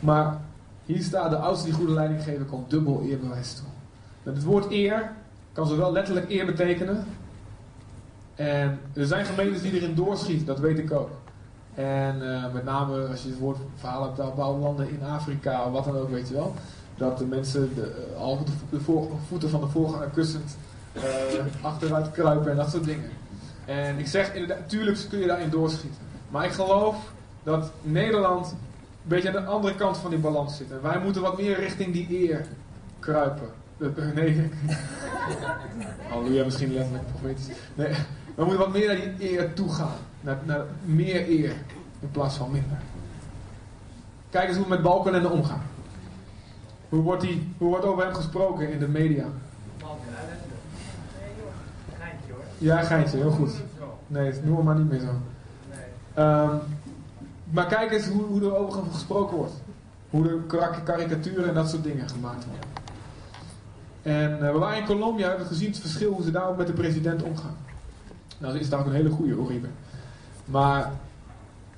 Maar 0.01 0.41
Hier 0.85 1.03
staat 1.03 1.31
de 1.31 1.37
oudste 1.37 1.67
die 1.67 1.75
goede 1.75 1.93
leiding 1.93 2.23
geven 2.23 2.47
komt 2.47 2.71
dubbel 2.71 3.03
eerbewijs 3.03 3.55
toe. 3.55 3.67
Met 4.23 4.35
het 4.35 4.45
woord 4.45 4.71
eer 4.71 5.13
kan 5.53 5.67
zowel 5.67 5.93
letterlijk 5.93 6.31
eer 6.31 6.47
betekenen. 6.47 7.05
En 8.35 8.81
er 8.93 9.07
zijn 9.07 9.25
gemeentes 9.25 9.63
die 9.63 9.73
erin 9.73 9.95
doorschieten, 9.95 10.47
dat 10.47 10.59
weet 10.59 10.79
ik 10.79 10.93
ook. 10.93 11.11
En 11.75 12.35
eh, 12.35 12.53
met 12.53 12.65
name 12.65 13.07
als 13.07 13.23
je 13.23 13.29
het 13.29 13.39
woord 13.39 13.59
verhaal 13.77 14.03
hebt 14.03 14.21
uit 14.21 14.35
bepaalde 14.35 14.59
landen 14.59 14.89
in 14.89 15.03
Afrika 15.03 15.71
wat 15.71 15.85
dan 15.85 15.97
ook, 15.97 16.11
weet 16.11 16.29
je 16.29 16.35
wel. 16.35 16.55
Dat 16.97 17.19
de 17.19 17.25
mensen 17.25 17.75
de, 17.75 18.07
uh, 18.13 18.21
al 18.21 18.39
de, 18.71 18.81
voeten 19.29 19.51
van 19.51 19.61
de 19.61 19.67
voorganger 19.67 20.09
kussend 20.09 20.57
uh, 20.97 21.03
achteruit 21.61 22.11
kruipen 22.11 22.51
en 22.51 22.57
dat 22.57 22.71
soort 22.71 22.85
dingen. 22.85 23.11
En 23.65 23.99
ik 23.99 24.07
zeg, 24.07 24.47
natuurlijk 24.47 25.07
kun 25.09 25.19
je 25.19 25.27
daarin 25.27 25.51
doorschieten. 25.51 26.01
Maar 26.29 26.45
ik 26.45 26.53
geloof 26.53 26.97
dat 27.43 27.71
Nederland 27.83 28.51
een 28.51 28.59
beetje 29.03 29.29
aan 29.29 29.45
de 29.45 29.51
andere 29.51 29.75
kant 29.75 29.97
van 29.97 30.11
die 30.11 30.19
balans 30.19 30.57
zit. 30.57 30.71
En 30.71 30.83
wij 30.83 30.99
moeten 30.99 31.23
wat 31.23 31.39
meer 31.39 31.59
richting 31.59 31.93
die 31.93 32.31
eer 32.31 32.47
kruipen. 32.99 33.49
Nee, 34.15 34.51
halleluja, 36.11 36.45
misschien 36.45 36.73
letterlijk 36.73 37.07
profetisch. 37.07 37.47
Nee, 37.75 37.93
we 38.35 38.45
moeten 38.45 38.59
wat 38.59 38.73
meer 38.73 38.87
naar 38.87 39.17
die 39.17 39.33
eer 39.33 39.55
toe 39.55 39.73
gaan. 39.73 39.99
Naar, 40.25 40.39
naar 40.45 40.65
meer 40.85 41.29
eer 41.29 41.53
in 42.01 42.11
plaats 42.11 42.37
van 42.37 42.51
minder. 42.51 42.79
Kijk 44.31 44.49
eens 44.49 44.57
hoe 44.57 44.65
we 44.65 44.71
met 44.71 44.83
Balkenende 44.83 45.29
omgaan. 45.29 45.63
Hoe 46.89 47.03
wordt, 47.03 47.23
die, 47.23 47.55
hoe 47.59 47.69
wordt 47.69 47.85
over 47.85 48.05
hem 48.05 48.15
gesproken 48.15 48.73
in 48.73 48.79
de 48.79 48.89
media? 48.89 49.27
Ja, 52.59 52.83
geintje, 52.83 53.17
heel 53.17 53.31
goed. 53.31 53.53
Nee, 54.07 54.33
noem 54.43 54.57
hem 54.57 54.65
maar 54.65 54.79
niet 54.79 54.91
meer 54.91 55.01
zo. 55.01 55.11
Um, 56.23 56.61
maar 57.45 57.67
kijk 57.67 57.93
eens 57.93 58.07
hoe, 58.07 58.23
hoe 58.23 58.41
er 58.41 58.57
over 58.57 58.81
hem 58.81 58.93
gesproken 58.93 59.37
wordt. 59.37 59.55
Hoe 60.11 60.29
er 60.29 60.71
karikaturen 60.85 61.49
en 61.49 61.55
dat 61.55 61.69
soort 61.69 61.83
dingen 61.83 62.09
gemaakt 62.09 62.45
worden. 62.45 62.69
En 64.03 64.39
uh, 64.43 64.53
we 64.53 64.59
waren 64.59 64.79
in 64.79 64.87
Colombia, 64.87 65.29
hebben 65.29 65.47
gezien 65.47 65.71
het 65.71 65.81
verschil 65.81 66.13
hoe 66.13 66.23
ze 66.23 66.31
daar 66.31 66.55
met 66.55 66.67
de 66.67 66.73
president 66.73 67.23
omgaan. 67.23 67.57
Nou, 68.39 68.53
dat 68.53 68.63
is 68.63 68.69
daar 68.69 68.81
ook 68.81 68.87
een 68.87 68.93
hele 68.93 69.11
goede 69.11 69.39
Oribe. 69.39 69.69
Maar 70.45 70.93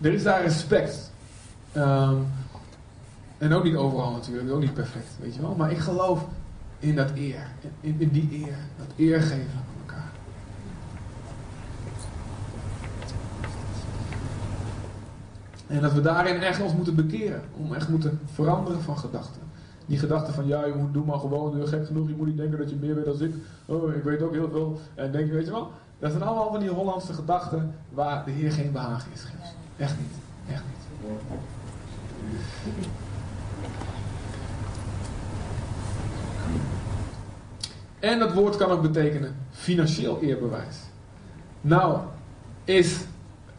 er 0.00 0.12
is 0.12 0.22
daar 0.22 0.42
respect. 0.42 1.10
Um, 1.76 2.26
en 3.38 3.52
ook 3.52 3.64
niet 3.64 3.76
overal 3.76 4.10
natuurlijk, 4.10 4.50
ook 4.50 4.60
niet 4.60 4.74
perfect, 4.74 5.08
weet 5.20 5.34
je 5.34 5.40
wel. 5.40 5.54
Maar 5.54 5.70
ik 5.70 5.78
geloof 5.78 6.26
in 6.78 6.94
dat 6.94 7.10
eer, 7.14 7.50
in, 7.80 8.08
die 8.12 8.28
eer, 8.32 8.56
dat 8.76 8.86
eer 8.96 9.20
geven 9.20 9.50
aan 9.56 9.80
elkaar. 9.80 10.10
En 15.66 15.80
dat 15.80 15.92
we 15.92 16.00
daarin 16.00 16.42
echt 16.42 16.62
ons 16.62 16.74
moeten 16.74 16.94
bekeren, 16.94 17.42
om 17.56 17.74
echt 17.74 17.88
moeten 17.88 18.20
veranderen 18.32 18.82
van 18.82 18.98
gedachten. 18.98 19.42
Die 19.86 19.98
gedachte 19.98 20.32
van 20.32 20.46
ja, 20.46 20.64
je 20.64 20.74
moet 20.74 21.06
maar 21.06 21.18
gewoon, 21.18 21.66
gek 21.66 21.86
genoeg, 21.86 22.08
je 22.08 22.14
moet 22.16 22.26
niet 22.26 22.36
denken 22.36 22.58
dat 22.58 22.70
je 22.70 22.76
meer 22.76 22.94
weet 22.94 23.04
dan 23.04 23.20
ik. 23.20 23.34
Oh, 23.66 23.94
ik 23.94 24.02
weet 24.02 24.22
ook 24.22 24.32
heel 24.32 24.50
veel. 24.50 24.80
En 24.94 25.12
denk 25.12 25.26
je, 25.26 25.32
weet 25.32 25.44
je 25.44 25.50
wel, 25.50 25.70
dat 25.98 26.10
zijn 26.10 26.22
allemaal 26.22 26.50
van 26.50 26.60
die 26.60 26.68
Hollandse 26.68 27.12
gedachten 27.12 27.74
waar 27.88 28.24
de 28.24 28.30
Heer 28.30 28.52
geen 28.52 28.72
behagen 28.72 29.12
is 29.12 29.20
geeft. 29.20 29.54
Echt 29.76 29.94
niet, 29.98 30.12
echt 30.52 30.62
niet. 30.62 30.86
En 37.98 38.18
dat 38.18 38.32
woord 38.32 38.56
kan 38.56 38.70
ook 38.70 38.82
betekenen 38.82 39.36
financieel 39.50 40.20
eerbewijs. 40.20 40.76
Nou, 41.60 41.98
is 42.64 42.96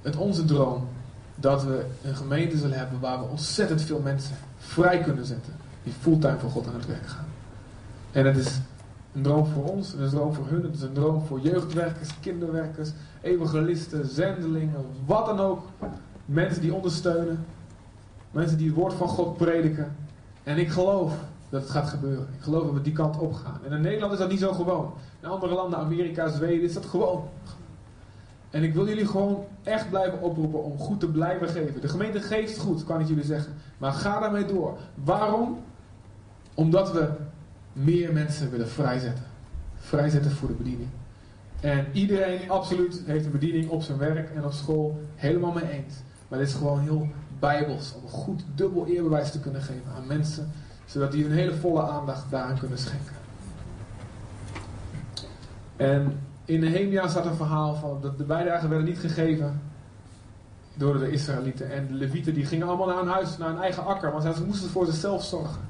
het 0.01 0.15
onze 0.15 0.45
droom 0.45 0.87
dat 1.35 1.63
we 1.63 1.85
een 2.03 2.15
gemeente 2.15 2.57
zullen 2.57 2.77
hebben 2.77 2.99
waar 2.99 3.19
we 3.19 3.25
ontzettend 3.25 3.81
veel 3.81 3.99
mensen 3.99 4.35
vrij 4.57 5.01
kunnen 5.01 5.25
zetten. 5.25 5.53
Die 5.83 5.93
fulltime 5.99 6.39
voor 6.39 6.49
God 6.49 6.67
aan 6.67 6.73
het 6.73 6.85
werk 6.87 7.07
gaan. 7.07 7.25
En 8.11 8.25
het 8.25 8.37
is 8.37 8.59
een 9.17 9.23
droom 9.23 9.45
voor 9.45 9.63
ons, 9.63 9.91
het 9.91 9.99
is 9.99 10.11
een 10.11 10.17
droom 10.17 10.33
voor 10.33 10.47
hun, 10.47 10.63
het 10.63 10.75
is 10.75 10.81
een 10.81 10.93
droom 10.93 11.21
voor 11.21 11.39
jeugdwerkers, 11.39 12.19
kinderwerkers, 12.19 12.91
evangelisten, 13.21 14.05
zendelingen, 14.05 14.85
wat 15.05 15.25
dan 15.25 15.39
ook. 15.39 15.61
Mensen 16.25 16.61
die 16.61 16.73
ondersteunen, 16.73 17.45
mensen 18.31 18.57
die 18.57 18.67
het 18.67 18.75
woord 18.75 18.93
van 18.93 19.07
God 19.07 19.37
prediken. 19.37 19.95
En 20.43 20.57
ik 20.57 20.69
geloof 20.69 21.13
dat 21.49 21.61
het 21.61 21.69
gaat 21.69 21.87
gebeuren. 21.87 22.27
Ik 22.37 22.41
geloof 22.41 22.63
dat 22.63 22.73
we 22.73 22.81
die 22.81 22.93
kant 22.93 23.17
op 23.17 23.33
gaan. 23.33 23.59
En 23.65 23.71
in 23.71 23.81
Nederland 23.81 24.13
is 24.13 24.19
dat 24.19 24.29
niet 24.29 24.39
zo 24.39 24.53
gewoon. 24.53 24.93
In 25.21 25.29
andere 25.29 25.53
landen, 25.53 25.79
Amerika, 25.79 26.27
Zweden, 26.27 26.63
is 26.63 26.73
dat 26.73 26.85
gewoon. 26.85 27.23
En 28.49 28.63
ik 28.63 28.73
wil 28.73 28.87
jullie 28.87 29.07
gewoon 29.07 29.43
echt 29.63 29.89
blijven 29.89 30.21
oproepen 30.21 30.63
om 30.63 30.77
goed 30.77 30.99
te 30.99 31.07
blijven 31.07 31.49
geven. 31.49 31.81
De 31.81 31.87
gemeente 31.87 32.19
geeft 32.19 32.57
goed, 32.57 32.83
kan 32.83 32.99
ik 32.99 33.07
jullie 33.07 33.23
zeggen. 33.23 33.53
Maar 33.77 33.91
ga 33.91 34.19
daarmee 34.19 34.45
door. 34.45 34.77
Waarom? 35.03 35.59
Omdat 36.53 36.91
we 36.91 37.09
meer 37.83 38.13
mensen 38.13 38.51
willen 38.51 38.67
vrijzetten. 38.67 39.25
Vrijzetten 39.75 40.31
voor 40.31 40.47
de 40.47 40.53
bediening. 40.53 40.89
En 41.59 41.85
iedereen 41.91 42.49
absoluut 42.49 43.01
heeft 43.05 43.25
een 43.25 43.31
bediening 43.31 43.69
op 43.69 43.81
zijn 43.81 43.97
werk 43.97 44.29
en 44.35 44.45
op 44.45 44.51
school 44.51 45.01
helemaal 45.15 45.51
mee 45.51 45.69
eens. 45.69 45.93
Maar 46.27 46.39
dit 46.39 46.47
is 46.47 46.53
gewoon 46.53 46.79
heel 46.79 47.07
bijbels 47.39 47.93
om 47.95 48.03
een 48.03 48.09
goed 48.09 48.43
dubbel 48.55 48.87
eerbewijs 48.87 49.31
te 49.31 49.39
kunnen 49.39 49.61
geven 49.61 49.91
aan 49.95 50.07
mensen 50.07 50.51
zodat 50.87 51.11
die 51.11 51.23
hun 51.23 51.33
hele 51.33 51.53
volle 51.53 51.81
aandacht 51.81 52.23
daaraan 52.29 52.59
kunnen 52.59 52.77
schenken. 52.77 53.15
En 55.75 56.19
in 56.45 56.59
Nehemia 56.59 57.07
staat 57.07 57.25
een 57.25 57.35
verhaal 57.35 57.75
van 57.75 58.01
dat 58.01 58.17
de 58.17 58.23
bijdragen 58.23 58.69
werden 58.69 58.87
niet 58.87 58.99
gegeven 58.99 59.61
door 60.73 60.97
de 60.97 61.11
Israëlieten. 61.11 61.71
En 61.71 61.87
de 61.87 61.93
Levieten 61.93 62.33
die 62.33 62.45
gingen 62.45 62.67
allemaal 62.67 62.87
naar 62.87 62.97
hun 62.97 63.07
huis, 63.07 63.37
naar 63.37 63.49
hun 63.49 63.61
eigen 63.61 63.85
akker, 63.85 64.11
want 64.11 64.35
ze 64.35 64.45
moesten 64.45 64.69
voor 64.69 64.85
zichzelf 64.85 65.23
zorgen. 65.23 65.61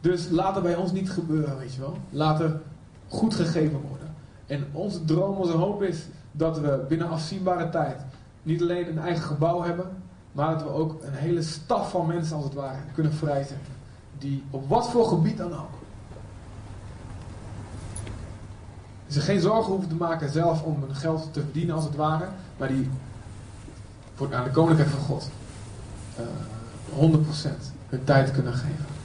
Dus 0.00 0.28
laat 0.28 0.56
er 0.56 0.62
bij 0.62 0.76
ons 0.76 0.92
niet 0.92 1.10
gebeuren, 1.10 1.58
weet 1.58 1.74
je 1.74 1.80
wel. 1.80 1.96
Laat 2.10 2.40
er 2.40 2.60
goed 3.08 3.34
gegeven 3.34 3.80
worden. 3.88 4.14
En 4.46 4.66
onze 4.72 5.04
droom, 5.04 5.36
onze 5.36 5.52
hoop 5.52 5.82
is 5.82 6.06
dat 6.32 6.58
we 6.58 6.84
binnen 6.88 7.08
afzienbare 7.08 7.68
tijd 7.68 8.00
niet 8.42 8.62
alleen 8.62 8.88
een 8.88 8.98
eigen 8.98 9.22
gebouw 9.22 9.62
hebben, 9.62 9.86
maar 10.32 10.50
dat 10.50 10.62
we 10.62 10.68
ook 10.68 11.02
een 11.02 11.14
hele 11.14 11.42
staf 11.42 11.90
van 11.90 12.06
mensen 12.06 12.36
als 12.36 12.44
het 12.44 12.54
ware 12.54 12.78
kunnen 12.94 13.12
vrijzetten 13.12 13.76
die 14.18 14.44
op 14.50 14.68
wat 14.68 14.90
voor 14.90 15.06
gebied 15.06 15.36
dan 15.36 15.52
ook 15.52 15.78
ze 19.08 19.20
geen 19.20 19.40
zorgen 19.40 19.72
hoeven 19.72 19.88
te 19.88 19.94
maken 19.94 20.30
zelf 20.30 20.62
om 20.62 20.82
hun 20.82 20.94
geld 20.94 21.32
te 21.32 21.40
verdienen 21.40 21.74
als 21.74 21.84
het 21.84 21.96
ware, 21.96 22.28
maar 22.56 22.68
die 22.68 22.90
voor, 24.14 24.34
aan 24.34 24.44
de 24.44 24.50
koninkrijk 24.50 24.90
van 24.90 25.00
God 25.00 25.30
uh, 26.18 26.24
eh, 27.04 27.12
100% 27.12 27.56
hun 27.88 28.04
tijd 28.04 28.30
kunnen 28.30 28.52
geven. 28.52 28.97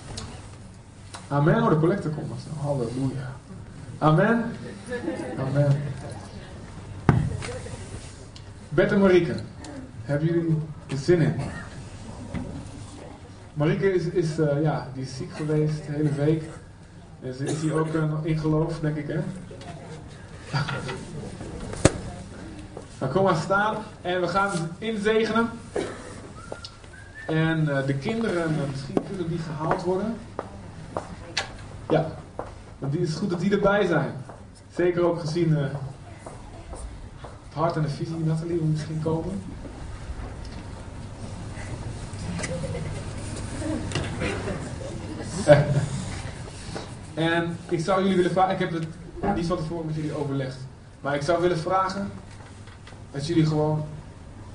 Amen. 1.34 1.64
Oh, 1.64 1.70
de 1.70 1.80
collector 1.80 2.12
komt. 2.12 2.42
Halleluja. 2.62 3.32
Amen. 3.98 4.52
Amen. 5.40 5.82
Bert 8.70 8.98
Marieke, 8.98 9.36
hebben 10.04 10.28
jullie 10.28 10.58
er 10.88 10.98
zin 10.98 11.22
in? 11.22 11.36
Marike 13.54 13.94
is, 13.94 14.06
is, 14.06 14.40
uh, 14.40 14.62
ja, 14.62 14.88
die 14.94 15.06
ziek 15.06 15.32
geweest 15.32 15.86
de 15.86 15.92
hele 15.92 16.12
week. 16.12 16.44
En 17.22 17.34
ze 17.34 17.44
is 17.44 17.62
hier 17.62 17.80
ook 17.80 17.94
uh, 17.94 18.14
in 18.24 18.38
geloof, 18.38 18.80
denk 18.80 18.96
ik, 18.96 19.08
hè? 19.08 19.20
nou, 23.00 23.12
kom 23.12 23.24
maar 23.24 23.36
staan. 23.36 23.76
En 24.02 24.22
we 24.22 24.28
gaan 24.28 24.52
inzegenen. 24.78 25.50
En 27.28 27.66
uh, 27.70 27.86
de 27.86 27.94
kinderen, 27.94 28.56
misschien 28.72 29.06
kunnen 29.08 29.28
die 29.28 29.40
gehaald 29.40 29.84
worden. 29.84 30.16
Ja, 31.94 32.06
die 32.90 33.00
is 33.00 33.14
goed 33.14 33.30
dat 33.30 33.40
die 33.40 33.52
erbij 33.52 33.86
zijn. 33.86 34.14
Zeker 34.76 35.04
ook 35.04 35.20
gezien 35.20 35.56
het 35.56 35.72
hart 37.54 37.76
en 37.76 37.82
de 37.82 37.90
visie, 37.90 38.18
Nathalie, 38.18 38.62
moet 38.62 38.72
misschien 38.72 39.02
komen. 39.04 39.42
en 47.14 47.58
ik 47.70 47.80
zou 47.80 48.02
jullie 48.02 48.16
willen 48.16 48.32
vragen, 48.32 48.54
ik 48.54 48.60
heb 48.60 48.72
het 48.72 48.88
niet 49.36 49.48
van 49.48 49.58
tevoren 49.58 49.86
met 49.86 49.96
jullie 49.96 50.18
overlegd, 50.18 50.58
maar 51.02 51.16
ik 51.16 51.22
zou 51.22 51.42
willen 51.42 51.58
vragen 51.58 52.12
dat 53.12 53.28
jullie 53.28 53.46
gewoon 53.46 53.86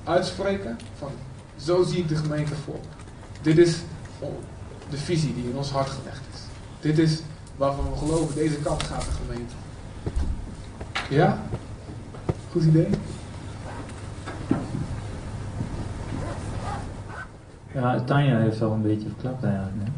uitspreken 0.03 0.77
van 0.97 1.11
zo 1.57 1.83
zie 1.83 1.99
ik 1.99 2.07
de 2.07 2.15
gemeente 2.15 2.55
voor. 2.55 2.79
Dit 3.41 3.57
is 3.57 3.77
de 4.89 4.97
visie 4.97 5.33
die 5.33 5.49
in 5.49 5.57
ons 5.57 5.71
hart 5.71 5.89
gelegd 5.89 6.21
is. 6.33 6.48
Dit 6.79 6.97
is 6.97 7.21
waarvan 7.57 7.85
we 7.91 7.97
geloven, 7.97 8.35
deze 8.35 8.55
kant 8.59 8.83
gaat 8.83 9.01
de 9.01 9.11
gemeente. 9.25 9.53
Ja? 11.09 11.37
Goed 12.51 12.63
idee? 12.63 12.87
Ja, 17.73 17.99
Tanja 18.03 18.37
heeft 18.39 18.61
al 18.61 18.71
een 18.71 18.81
beetje 18.81 19.07
verklapt 19.07 19.43
eigenlijk. 19.43 19.75
Hè? 19.77 19.91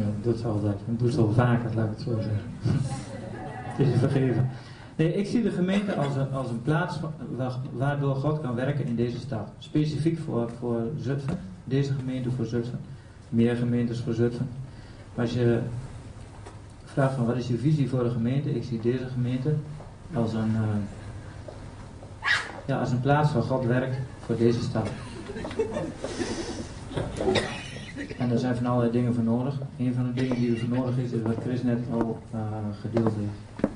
Ja, 0.00 0.06
dat 0.22 0.34
is 0.34 0.44
altijd. 0.44 0.76
Dat 0.86 0.98
doet 0.98 1.18
al 1.18 1.32
vaker, 1.32 1.74
laat 1.74 1.84
ik 1.84 1.90
het 1.96 2.00
zo 2.00 2.14
zeggen. 2.20 2.50
het 3.76 3.86
is 3.86 3.98
vergeven. 3.98 4.48
Nee, 4.96 5.14
ik 5.14 5.26
zie 5.26 5.42
de 5.42 5.50
gemeente 5.50 5.94
als 5.94 6.16
een, 6.16 6.32
als 6.32 6.50
een 6.50 6.62
plaats 6.62 7.00
wa- 7.36 7.52
waardoor 7.72 8.14
God 8.16 8.40
kan 8.40 8.54
werken 8.54 8.86
in 8.86 8.96
deze 8.96 9.18
stad. 9.18 9.48
Specifiek 9.58 10.18
voor, 10.18 10.50
voor 10.58 10.80
Zutphen, 11.00 11.38
deze 11.64 11.92
gemeente 11.92 12.30
voor 12.30 12.44
Zutphen, 12.44 12.78
meer 13.32 13.56
gemeentes 13.56 14.00
voor 14.00 14.14
Zutphen. 14.14 14.48
Maar 15.14 15.24
als 15.24 15.34
je 15.34 15.60
vraagt 16.84 17.14
van 17.14 17.26
wat 17.26 17.36
is 17.36 17.48
je 17.48 17.58
visie 17.58 17.88
voor 17.88 18.02
de 18.02 18.10
gemeente, 18.10 18.54
ik 18.54 18.64
zie 18.64 18.80
deze 18.80 19.06
gemeente 19.12 19.54
als 20.14 20.32
een, 20.32 20.54
eh, 20.54 20.62
ja, 22.66 22.80
als 22.80 22.90
een 22.90 23.00
plaats 23.00 23.32
waar 23.32 23.42
God 23.42 23.64
werkt 23.64 23.96
voor 24.24 24.36
deze 24.36 24.62
stad. 24.62 24.88
En 28.18 28.30
er 28.30 28.38
zijn 28.38 28.56
van 28.56 28.66
allerlei 28.66 28.92
dingen 28.92 29.14
voor 29.14 29.24
nodig. 29.24 29.54
Een 29.78 29.94
van 29.94 30.04
de 30.04 30.12
dingen 30.12 30.36
die 30.36 30.52
er 30.52 30.58
voor 30.58 30.76
nodig 30.78 30.96
is, 30.96 31.10
is 31.12 31.22
wat 31.22 31.36
Chris 31.42 31.62
net 31.62 31.78
al 31.92 32.18
eh, 32.30 32.40
gedeeld 32.80 33.12
heeft. 33.14 33.72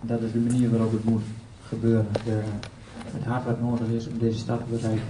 Dat 0.00 0.20
is 0.20 0.32
de 0.32 0.38
manier 0.38 0.70
waarop 0.70 0.92
het 0.92 1.04
moet 1.04 1.22
gebeuren. 1.68 2.06
De, 2.24 2.42
het 3.04 3.24
hart 3.24 3.44
wat 3.44 3.60
nodig 3.60 3.88
is 3.88 4.08
om 4.08 4.18
deze 4.18 4.38
stad 4.38 4.58
te 4.58 4.74
bereiken. 4.76 5.06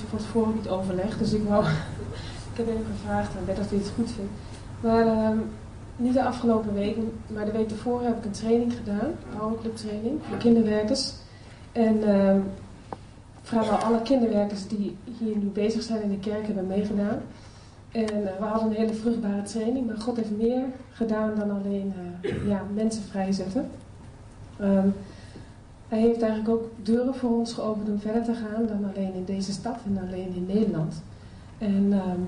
Dit 0.00 0.10
van 0.10 0.18
tevoren 0.18 0.54
niet 0.54 0.68
overlegd, 0.68 1.18
dus 1.18 1.32
ik 1.32 1.42
wou. 1.48 1.64
ik 2.52 2.56
heb 2.56 2.68
even 2.68 2.86
gevraagd 2.96 3.36
aan 3.36 3.44
Bert 3.44 3.58
of 3.58 3.68
hij 3.68 3.78
het 3.78 3.92
goed 3.94 4.10
vindt. 4.10 4.32
Maar 4.80 5.06
ehm, 5.06 5.38
niet 5.96 6.14
de 6.14 6.24
afgelopen 6.24 6.74
week, 6.74 6.96
maar 7.26 7.44
de 7.44 7.52
week 7.52 7.70
ervoor 7.70 8.02
heb 8.02 8.18
ik 8.18 8.24
een 8.24 8.30
training 8.30 8.72
gedaan, 8.72 9.10
een 9.64 9.72
training 9.72 10.20
voor 10.28 10.36
kinderwerkers. 10.36 11.12
En 11.72 12.02
ehm, 12.08 12.40
vrijwel 13.42 13.76
alle 13.76 14.02
kinderwerkers 14.02 14.68
die 14.68 14.96
hier 15.18 15.36
nu 15.36 15.46
bezig 15.46 15.82
zijn 15.82 16.02
in 16.02 16.10
de 16.10 16.18
kerk 16.18 16.46
hebben 16.46 16.66
meegedaan. 16.66 17.22
En 17.92 18.26
eh, 18.26 18.38
we 18.38 18.44
hadden 18.44 18.68
een 18.68 18.76
hele 18.76 18.94
vruchtbare 18.94 19.42
training, 19.42 19.86
maar 19.86 19.96
God 19.96 20.16
heeft 20.16 20.36
meer 20.36 20.62
gedaan 20.92 21.34
dan 21.36 21.50
alleen 21.50 21.94
eh, 22.20 22.48
ja, 22.48 22.62
mensen 22.74 23.02
vrijzetten. 23.02 23.70
Ehm, 24.58 24.88
hij 25.90 26.00
heeft 26.00 26.22
eigenlijk 26.22 26.50
ook 26.50 26.70
deuren 26.82 27.14
voor 27.14 27.30
ons 27.30 27.52
geopend 27.52 27.88
om 27.88 28.00
verder 28.00 28.24
te 28.24 28.34
gaan 28.34 28.66
dan 28.66 28.92
alleen 28.92 29.14
in 29.14 29.24
deze 29.24 29.52
stad 29.52 29.76
en 29.86 30.06
alleen 30.06 30.34
in 30.34 30.46
Nederland. 30.46 31.02
En 31.58 31.92
ehm, 31.92 32.20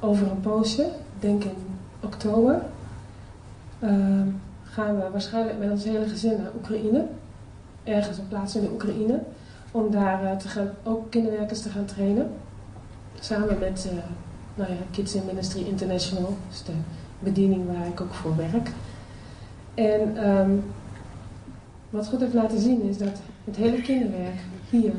over 0.00 0.30
een 0.30 0.40
poosje, 0.40 0.88
denk 1.20 1.44
in 1.44 1.56
oktober, 2.00 2.62
ehm, 3.80 4.28
gaan 4.62 4.96
we 4.96 5.10
waarschijnlijk 5.10 5.58
met 5.58 5.70
ons 5.70 5.84
hele 5.84 6.08
gezin 6.08 6.36
naar 6.36 6.50
Oekraïne. 6.56 7.06
Ergens 7.84 8.18
een 8.18 8.28
plaats 8.28 8.56
in 8.56 8.62
de 8.62 8.70
Oekraïne. 8.72 9.20
Om 9.70 9.90
daar 9.90 10.24
eh, 10.24 10.36
te 10.36 10.48
gaan, 10.48 10.70
ook 10.82 11.10
kinderwerkers 11.10 11.62
te 11.62 11.68
gaan 11.68 11.84
trainen. 11.84 12.30
Samen 13.20 13.58
met 13.58 13.88
eh, 13.90 13.96
nou 14.54 14.70
ja, 14.70 14.76
Kids 14.90 15.14
in 15.14 15.22
Ministry 15.26 15.62
International, 15.62 16.36
dus 16.48 16.62
de 16.62 16.72
bediening 17.18 17.66
waar 17.66 17.86
ik 17.86 18.00
ook 18.00 18.14
voor 18.14 18.36
werk. 18.36 18.70
En 19.74 20.16
ehm, 20.16 20.50
wat 21.92 22.08
God 22.08 22.20
heeft 22.20 22.34
laten 22.34 22.60
zien 22.60 22.82
is 22.82 22.98
dat 22.98 23.20
het 23.44 23.56
hele 23.56 23.82
kinderwerk 23.82 24.40
hier 24.70 24.92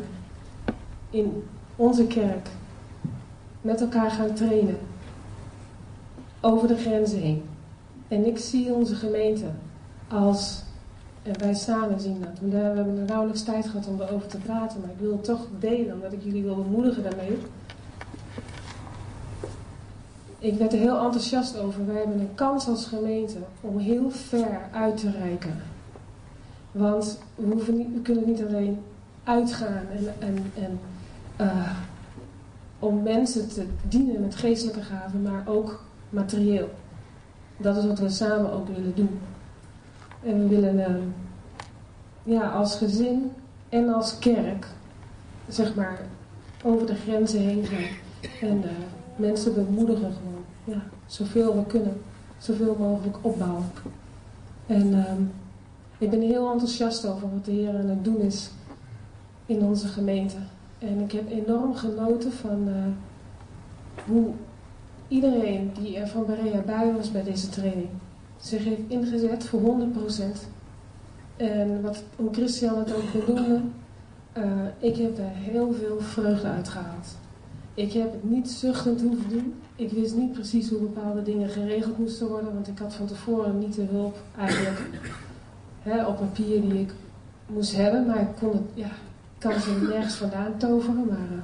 in 1.10 1.44
onze 1.76 2.08
kerk 2.08 2.48
met 3.62 3.82
elkaar 3.82 4.12
gaan 4.12 4.34
trainen. 4.34 4.78
Over 6.42 6.68
de 6.68 6.78
grenzen 6.78 7.20
heen. 7.20 7.44
En 8.08 8.26
ik 8.26 8.38
zie 8.38 8.74
onze 8.74 8.96
gemeente 8.96 9.46
als, 10.08 10.64
en 11.24 11.40
wij 11.40 11.54
samen 11.54 12.00
zien 12.00 12.20
dat. 12.20 12.50
We 12.50 12.56
hebben 12.58 13.06
nauwelijks 13.06 13.44
tijd 13.44 13.66
gehad 13.68 13.88
om 13.88 14.02
erover 14.02 14.28
te 14.28 14.38
praten, 14.38 14.82
maar 14.82 14.90
ik 14.90 15.00
wil 15.00 15.12
het 15.12 15.24
toch 15.24 15.48
delen 15.60 15.94
omdat 15.94 16.14
ik 16.14 16.24
jullie 16.24 16.44
wil 16.44 16.56
bemoedigen 16.56 17.04
daarmee. 17.04 17.38
Ik 20.40 20.58
werd 20.58 20.74
er 20.74 20.80
heel 20.80 20.98
enthousiast 20.98 21.58
over. 21.58 21.86
Wij 21.86 21.96
hebben 21.96 22.20
een 22.20 22.36
kans 22.36 22.68
als 22.68 22.86
gemeente 22.86 23.38
om 23.62 23.78
heel 23.78 24.10
ver 24.10 24.60
uit 24.72 24.98
te 24.98 25.12
reiken. 25.12 25.73
Want 26.74 27.20
we, 27.36 27.46
hoeven 27.46 27.78
niet, 27.78 27.94
we 27.94 28.02
kunnen 28.02 28.26
niet 28.26 28.44
alleen 28.46 28.80
uitgaan 29.24 29.86
en, 30.20 30.52
en, 30.56 30.80
eh, 31.36 31.72
om 32.80 33.04
mensen 33.04 33.48
te 33.50 33.66
dienen 33.88 34.22
met 34.22 34.36
geestelijke 34.36 34.82
gaven, 34.82 35.22
maar 35.22 35.44
ook 35.46 35.84
materieel. 36.10 36.70
Dat 37.58 37.78
is 37.78 37.86
wat 37.86 38.00
we 38.00 38.10
samen 38.10 38.52
ook 38.52 38.68
willen 38.68 38.96
doen. 38.96 39.20
En 40.24 40.40
we 40.40 40.48
willen 40.48 40.86
eh, 40.86 40.96
ja, 42.24 42.50
als 42.50 42.76
gezin 42.76 43.32
en 43.70 43.94
als 43.94 44.20
kerk, 44.20 44.68
zeg 45.48 45.76
maar, 45.76 46.00
over 46.64 46.88
de 46.88 46.96
grenzen 46.96 47.40
heen 47.40 47.66
gaan. 47.66 47.88
En 48.50 48.64
eh, 48.64 48.70
mensen 49.16 49.54
bemoedigen 49.54 50.14
gewoon. 50.14 50.44
Ja, 50.64 50.82
zoveel 51.06 51.56
we 51.56 51.66
kunnen. 51.66 52.02
Zoveel 52.38 52.76
mogelijk 52.80 53.18
opbouwen. 53.22 53.66
En 54.68 54.94
ehm, 54.94 55.22
ik 56.04 56.10
ben 56.10 56.22
heel 56.22 56.52
enthousiast 56.52 57.06
over 57.06 57.30
wat 57.34 57.46
de 57.46 57.52
Heer 57.52 57.70
aan 57.70 57.90
het 57.90 58.04
doen 58.04 58.20
is 58.20 58.50
in 59.46 59.62
onze 59.62 59.88
gemeente. 59.88 60.36
En 60.80 61.00
ik 61.00 61.12
heb 61.12 61.32
enorm 61.32 61.76
genoten 61.76 62.32
van 62.32 62.68
eh, 62.68 62.74
hoe 64.06 64.32
iedereen 65.08 65.72
die 65.80 65.98
er 65.98 66.08
van 66.08 66.26
Berea 66.26 66.62
bij 66.62 66.94
was 66.94 67.12
bij 67.12 67.24
deze 67.24 67.50
training 67.50 67.90
zich 68.38 68.64
heeft 68.64 68.82
ingezet 68.88 69.46
voor 69.46 69.60
100%. 69.60 69.64
En 71.38 71.82
wat, 71.82 72.04
hoe 72.16 72.34
Christian 72.34 72.78
het 72.78 72.96
ook 72.96 73.26
benoemde, 73.26 73.62
eh, 74.32 74.44
ik 74.80 74.96
heb 74.96 75.18
er 75.18 75.32
heel 75.34 75.74
veel 75.74 76.00
vreugde 76.00 76.48
uit 76.48 76.70
gehaald. 76.70 77.08
Ik 77.74 77.94
heb 77.94 78.12
het 78.12 78.24
niet 78.24 78.50
zuchtend 78.50 79.02
hoeven 79.02 79.30
doen. 79.30 79.54
Ik 79.76 79.92
wist 79.92 80.16
niet 80.16 80.32
precies 80.32 80.70
hoe 80.70 80.80
bepaalde 80.80 81.22
dingen 81.22 81.50
geregeld 81.50 81.98
moesten 81.98 82.28
worden, 82.28 82.54
want 82.54 82.68
ik 82.68 82.78
had 82.78 82.94
van 82.94 83.06
tevoren 83.06 83.60
niet 83.60 83.76
de 83.76 83.86
hulp 83.92 84.18
eigenlijk 84.38 84.82
hè, 85.84 86.06
op 86.06 86.18
papier 86.18 86.62
die 86.62 86.80
ik 86.80 86.94
moest 87.46 87.76
hebben. 87.76 88.06
Maar 88.06 88.22
ik 88.22 88.36
kon 88.40 88.52
het, 88.52 88.62
ja, 88.74 88.90
kan 89.38 89.60
ze 89.60 89.88
nergens 89.90 90.16
vandaan 90.16 90.58
toveren. 90.58 91.06
Maar 91.08 91.18
eh, 91.18 91.44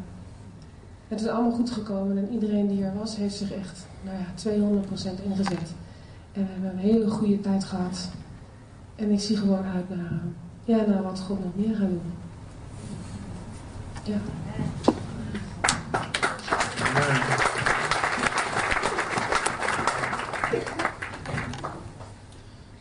het 1.08 1.22
is 1.22 1.28
allemaal 1.28 1.52
goed 1.52 1.72
gekomen 1.72 2.18
en 2.18 2.30
iedereen 2.34 2.68
die 2.68 2.84
er 2.84 2.98
was, 2.98 3.16
heeft 3.16 3.36
zich 3.36 3.52
echt 3.54 3.86
nou 4.04 4.18
ja, 4.18 4.26
200% 5.20 5.24
ingezet. 5.24 5.74
En 6.34 6.46
we 6.46 6.52
hebben 6.52 6.72
een 6.72 6.78
hele 6.78 7.10
goede 7.10 7.42
tijd 7.42 7.64
gehad. 7.64 8.10
En 8.96 9.12
ik 9.12 9.20
zie 9.20 9.38
gewoon 9.38 9.66
uit 9.66 9.90
naar, 9.90 10.22
ja, 10.66 10.86
naar 10.88 11.04
wat 11.04 11.20
God 11.20 11.44
nog 11.44 11.56
meer 11.56 11.76
gaat 11.76 11.90
doen. 11.90 12.02
Ja. 14.04 14.18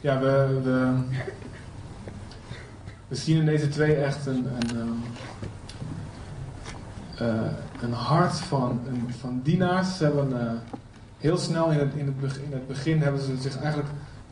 Ja, 0.01 0.18
we, 0.20 0.61
we, 0.62 0.94
we 3.09 3.14
zien 3.14 3.36
in 3.36 3.46
deze 3.46 3.68
twee 3.68 3.94
echt 3.94 4.26
een, 4.26 4.46
een, 4.46 4.76
ehm, 4.76 4.92
eh, 7.28 7.51
een 7.80 7.92
hart 7.92 8.40
van, 8.40 8.80
een, 8.88 9.14
van 9.18 9.40
dienaars. 9.42 9.96
Ze 9.96 10.05
hebben 10.05 10.40
eh, 10.40 10.53
heel 11.18 11.36
snel 11.38 11.70
in 11.70 11.78
het, 11.78 11.94
in, 11.94 12.07
het 12.07 12.20
begin, 12.20 12.44
in 12.44 12.53
het 12.53 12.66
begin 12.66 13.03
hebben 13.03 13.20
ze 13.22 13.36
zich 13.40 13.59
eigenlijk 13.59 13.88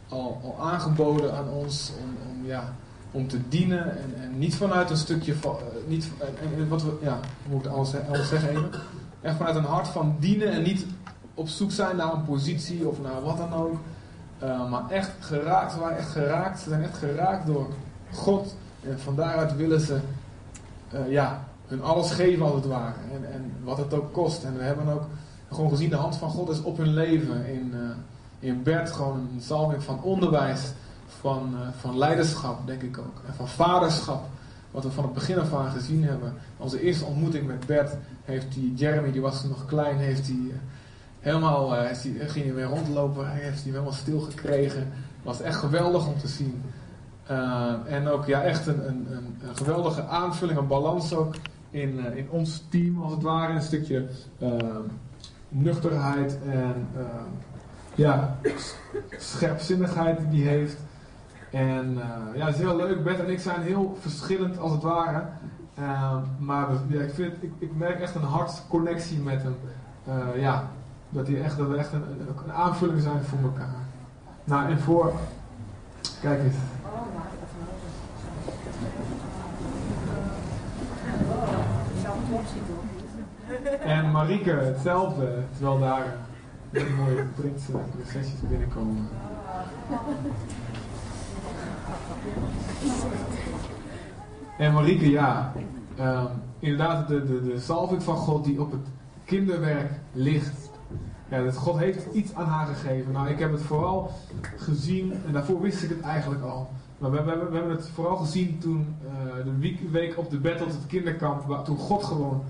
al, 0.08 0.40
al 0.44 0.66
aangeboden 0.66 1.34
aan 1.34 1.48
ons 1.48 1.92
om, 2.02 2.16
om, 2.30 2.46
ja, 2.46 2.74
om 3.10 3.28
te 3.28 3.48
dienen. 3.48 3.98
En, 3.98 4.14
en 4.22 4.38
niet 4.38 4.54
vanuit 4.56 4.90
een 4.90 4.96
stukje 4.96 5.34
van. 5.34 5.56
eh, 5.56 5.88
niet, 5.88 6.10
en, 6.58 6.68
wat 6.68 6.82
we, 6.82 6.98
ja, 7.02 7.18
moet 7.48 7.64
ik 7.64 7.70
anders, 7.70 7.94
anders 8.06 8.28
zeggen 8.28 8.48
even? 8.48 8.70
Echt 9.20 9.36
vanuit 9.36 9.56
een 9.56 9.64
hart 9.64 9.88
van 9.88 10.16
dienen 10.20 10.50
en 10.50 10.62
niet 10.62 10.86
op 11.34 11.48
zoek 11.48 11.70
zijn 11.70 11.96
naar 11.96 12.12
een 12.12 12.24
positie 12.24 12.88
of 12.88 13.00
naar 13.00 13.22
wat 13.22 13.36
dan 13.36 13.52
ook. 13.52 13.76
Uh, 14.42 14.70
maar 14.70 14.90
echt 14.90 15.10
geraakt, 15.20 15.72
ze 15.72 15.78
waren 15.78 15.96
echt 15.96 16.10
geraakt, 16.10 16.60
ze 16.60 16.68
zijn 16.68 16.82
echt 16.82 16.96
geraakt 16.96 17.46
door 17.46 17.66
God. 18.12 18.56
En 18.82 19.00
van 19.00 19.16
daaruit 19.16 19.56
willen 19.56 19.80
ze 19.80 19.98
uh, 20.94 21.10
ja, 21.10 21.44
hun 21.66 21.82
alles 21.82 22.10
geven 22.10 22.44
als 22.44 22.54
het 22.54 22.66
ware. 22.66 22.94
En, 23.12 23.32
en 23.32 23.52
wat 23.64 23.78
het 23.78 23.94
ook 23.94 24.12
kost. 24.12 24.44
En 24.44 24.56
we 24.56 24.62
hebben 24.62 24.88
ook 24.88 25.04
gewoon 25.50 25.70
gezien, 25.70 25.90
de 25.90 25.96
hand 25.96 26.16
van 26.16 26.30
God 26.30 26.48
is 26.48 26.62
op 26.62 26.76
hun 26.76 26.94
leven. 26.94 27.46
In, 27.46 27.72
uh, 27.74 27.80
in 28.38 28.62
Bert 28.62 28.90
gewoon 28.90 29.28
een 29.34 29.40
zalving 29.40 29.82
van 29.82 30.02
onderwijs, 30.02 30.72
van, 31.20 31.54
van 31.80 31.98
leiderschap 31.98 32.66
denk 32.66 32.82
ik 32.82 32.98
ook. 32.98 33.22
En 33.26 33.34
van 33.34 33.48
vaderschap. 33.48 34.24
Wat 34.70 34.84
we 34.84 34.90
van 34.90 35.04
het 35.04 35.12
begin 35.12 35.38
af 35.38 35.54
aan 35.54 35.70
gezien 35.70 36.04
hebben. 36.04 36.34
Onze 36.56 36.80
eerste 36.80 37.04
ontmoeting 37.04 37.46
met 37.46 37.66
Bert 37.66 37.96
heeft 38.24 38.52
die, 38.54 38.74
Jeremy, 38.74 39.12
die 39.12 39.20
was 39.20 39.44
nog 39.44 39.66
klein, 39.66 39.96
heeft 39.96 40.26
hij 40.26 40.52
helemaal, 41.26 41.74
uh, 41.74 42.02
die, 42.02 42.28
ging 42.28 42.44
hij 42.44 42.54
weer 42.54 42.64
rondlopen, 42.64 43.30
hij 43.30 43.40
heeft 43.40 43.62
hij 43.62 43.72
helemaal 43.72 43.92
stil 43.92 44.20
gekregen. 44.20 44.92
Was 45.22 45.40
echt 45.40 45.56
geweldig 45.56 46.06
om 46.06 46.18
te 46.18 46.28
zien. 46.28 46.62
Uh, 47.30 47.72
en 47.86 48.08
ook 48.08 48.26
ja, 48.26 48.42
echt 48.42 48.66
een, 48.66 48.88
een, 48.88 49.06
een, 49.10 49.56
geweldige 49.56 50.04
aanvulling, 50.04 50.58
een 50.58 50.66
balans 50.66 51.14
ook 51.14 51.34
in, 51.70 52.16
in 52.16 52.30
ons 52.30 52.64
team 52.68 53.02
als 53.02 53.12
het 53.12 53.22
ware. 53.22 53.52
Een 53.52 53.62
stukje 53.62 54.06
nuchterheid 55.48 56.38
en 56.48 56.88
ja, 57.94 58.36
scherpzinnigheid 59.16 60.20
die 60.30 60.44
hij 60.44 60.56
heeft. 60.56 60.76
En 61.50 61.98
ja, 62.34 62.46
het 62.46 62.54
is 62.54 62.60
heel 62.60 62.76
leuk. 62.76 63.04
Bert 63.04 63.20
en 63.20 63.30
ik 63.30 63.40
zijn 63.40 63.62
heel 63.62 63.96
verschillend 64.00 64.58
als 64.58 64.72
het 64.72 64.82
ware. 64.82 65.22
Ehm, 65.74 66.22
maar 66.38 66.68
ik, 66.88 67.18
ik, 67.18 67.52
ik, 67.58 67.76
merk 67.76 68.00
echt 68.00 68.14
een 68.14 68.22
hartconnectie 68.22 69.18
met 69.18 69.42
hem. 69.42 69.56
ja, 70.36 70.68
dat, 71.16 71.26
hij 71.26 71.42
echt, 71.42 71.56
dat 71.56 71.68
we 71.68 71.76
echt 71.76 71.92
een, 71.92 72.02
een, 72.44 72.52
aanvulling 72.52 73.02
zijn 73.02 73.22
voor 73.22 73.38
elkaar. 73.42 73.74
Nou, 74.44 74.70
en 74.70 74.78
voor. 74.78 75.12
Kijk 76.20 76.40
eens. 76.42 76.54
En 83.80 84.10
Marieke 84.10 84.50
hetzelfde, 84.50 85.42
terwijl 85.52 85.78
daar 85.78 86.16
hele 86.70 86.90
mooie 86.90 87.24
Britse 87.34 87.72
prinsesjes 87.72 88.40
binnenkomen. 88.48 89.08
En 94.58 94.72
Marieke, 94.72 95.10
ja, 95.10 95.52
um, 96.00 96.26
inderdaad 96.58 97.08
de, 97.08 97.24
de, 97.24 97.42
de 97.42 97.60
salving 97.60 98.02
van 98.02 98.16
God 98.16 98.44
die 98.44 98.60
op 98.60 98.70
het 98.70 98.86
kinderwerk 99.24 99.90
ligt. 100.12 100.65
Ja, 101.28 101.42
dat 101.42 101.56
God 101.56 101.78
heeft 101.78 102.14
iets 102.14 102.34
aan 102.34 102.46
haar 102.46 102.66
gegeven. 102.66 103.12
Nou, 103.12 103.28
ik 103.28 103.38
heb 103.38 103.52
het 103.52 103.62
vooral 103.62 104.10
gezien, 104.56 105.12
en 105.26 105.32
daarvoor 105.32 105.60
wist 105.60 105.82
ik 105.82 105.88
het 105.88 106.00
eigenlijk 106.00 106.42
al. 106.42 106.68
Maar 106.98 107.10
we, 107.10 107.22
we, 107.22 107.56
hebben 107.56 107.70
het 107.70 107.88
vooral 107.88 108.16
gezien 108.16 108.58
toen 108.58 108.96
uh, 109.04 109.44
de 109.44 109.90
week 109.90 110.18
op 110.18 110.30
de 110.30 110.38
Battle, 110.38 110.66
het 110.66 110.86
kinderkamp, 110.86 111.42
waar, 111.42 111.62
toen 111.62 111.76
God 111.76 112.04
gewoon 112.04 112.42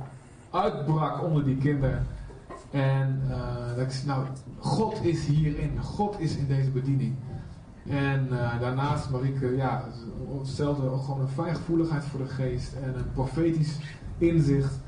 uitbrak 0.50 1.22
onder 1.22 1.44
die 1.44 1.56
kinderen. 1.56 2.06
En 2.70 3.22
uh, 3.28 3.76
dat 3.76 3.92
ik 3.92 4.02
nou, 4.06 4.24
God 4.58 5.04
is 5.04 5.26
hierin. 5.26 5.80
God 5.82 6.20
is 6.20 6.36
in 6.36 6.46
deze 6.46 6.70
bediening. 6.70 7.14
En 7.88 8.28
uh, 8.30 8.60
daarnaast 8.60 9.10
Marieke, 9.10 9.56
ja, 9.56 9.84
hetzelfde, 10.38 10.82
gewoon 10.82 11.20
een 11.20 11.28
fijngevoeligheid 11.28 12.04
voor 12.04 12.20
de 12.20 12.28
geest 12.28 12.74
en 12.82 12.94
een 12.94 13.12
profetisch 13.12 13.78
inzicht. 14.18 14.78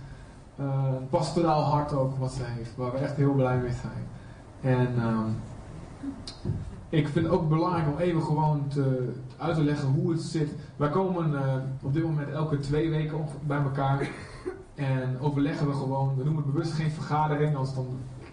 Een 0.58 1.08
pastoraal 1.10 1.62
hart 1.62 1.92
ook 1.92 2.18
wat 2.18 2.32
ze 2.32 2.42
heeft, 2.44 2.76
waar 2.76 2.92
we 2.92 2.98
echt 2.98 3.16
heel 3.16 3.32
blij 3.32 3.58
mee 3.58 3.72
zijn. 3.72 4.06
En 4.60 4.94
uh, 4.96 5.20
ik 6.88 7.08
vind 7.08 7.24
het 7.24 7.34
ook 7.34 7.48
belangrijk 7.48 7.86
om 7.86 7.98
even 7.98 8.22
gewoon 8.22 8.68
te, 8.68 9.12
uit 9.36 9.54
te 9.54 9.64
leggen 9.64 9.88
hoe 9.88 10.10
het 10.10 10.20
zit. 10.20 10.54
Wij 10.76 10.90
komen 10.90 11.32
uh, 11.32 11.54
op 11.82 11.92
dit 11.92 12.02
moment 12.02 12.30
elke 12.30 12.58
twee 12.58 12.90
weken 12.90 13.18
bij 13.46 13.58
elkaar 13.58 14.08
en 14.74 15.20
overleggen 15.20 15.66
we 15.66 15.72
gewoon. 15.72 16.16
We 16.16 16.24
noemen 16.24 16.42
het 16.42 16.52
bewust 16.52 16.72
geen 16.72 16.90
vergadering, 16.90 17.56
als 17.56 17.74
dan 17.74 17.86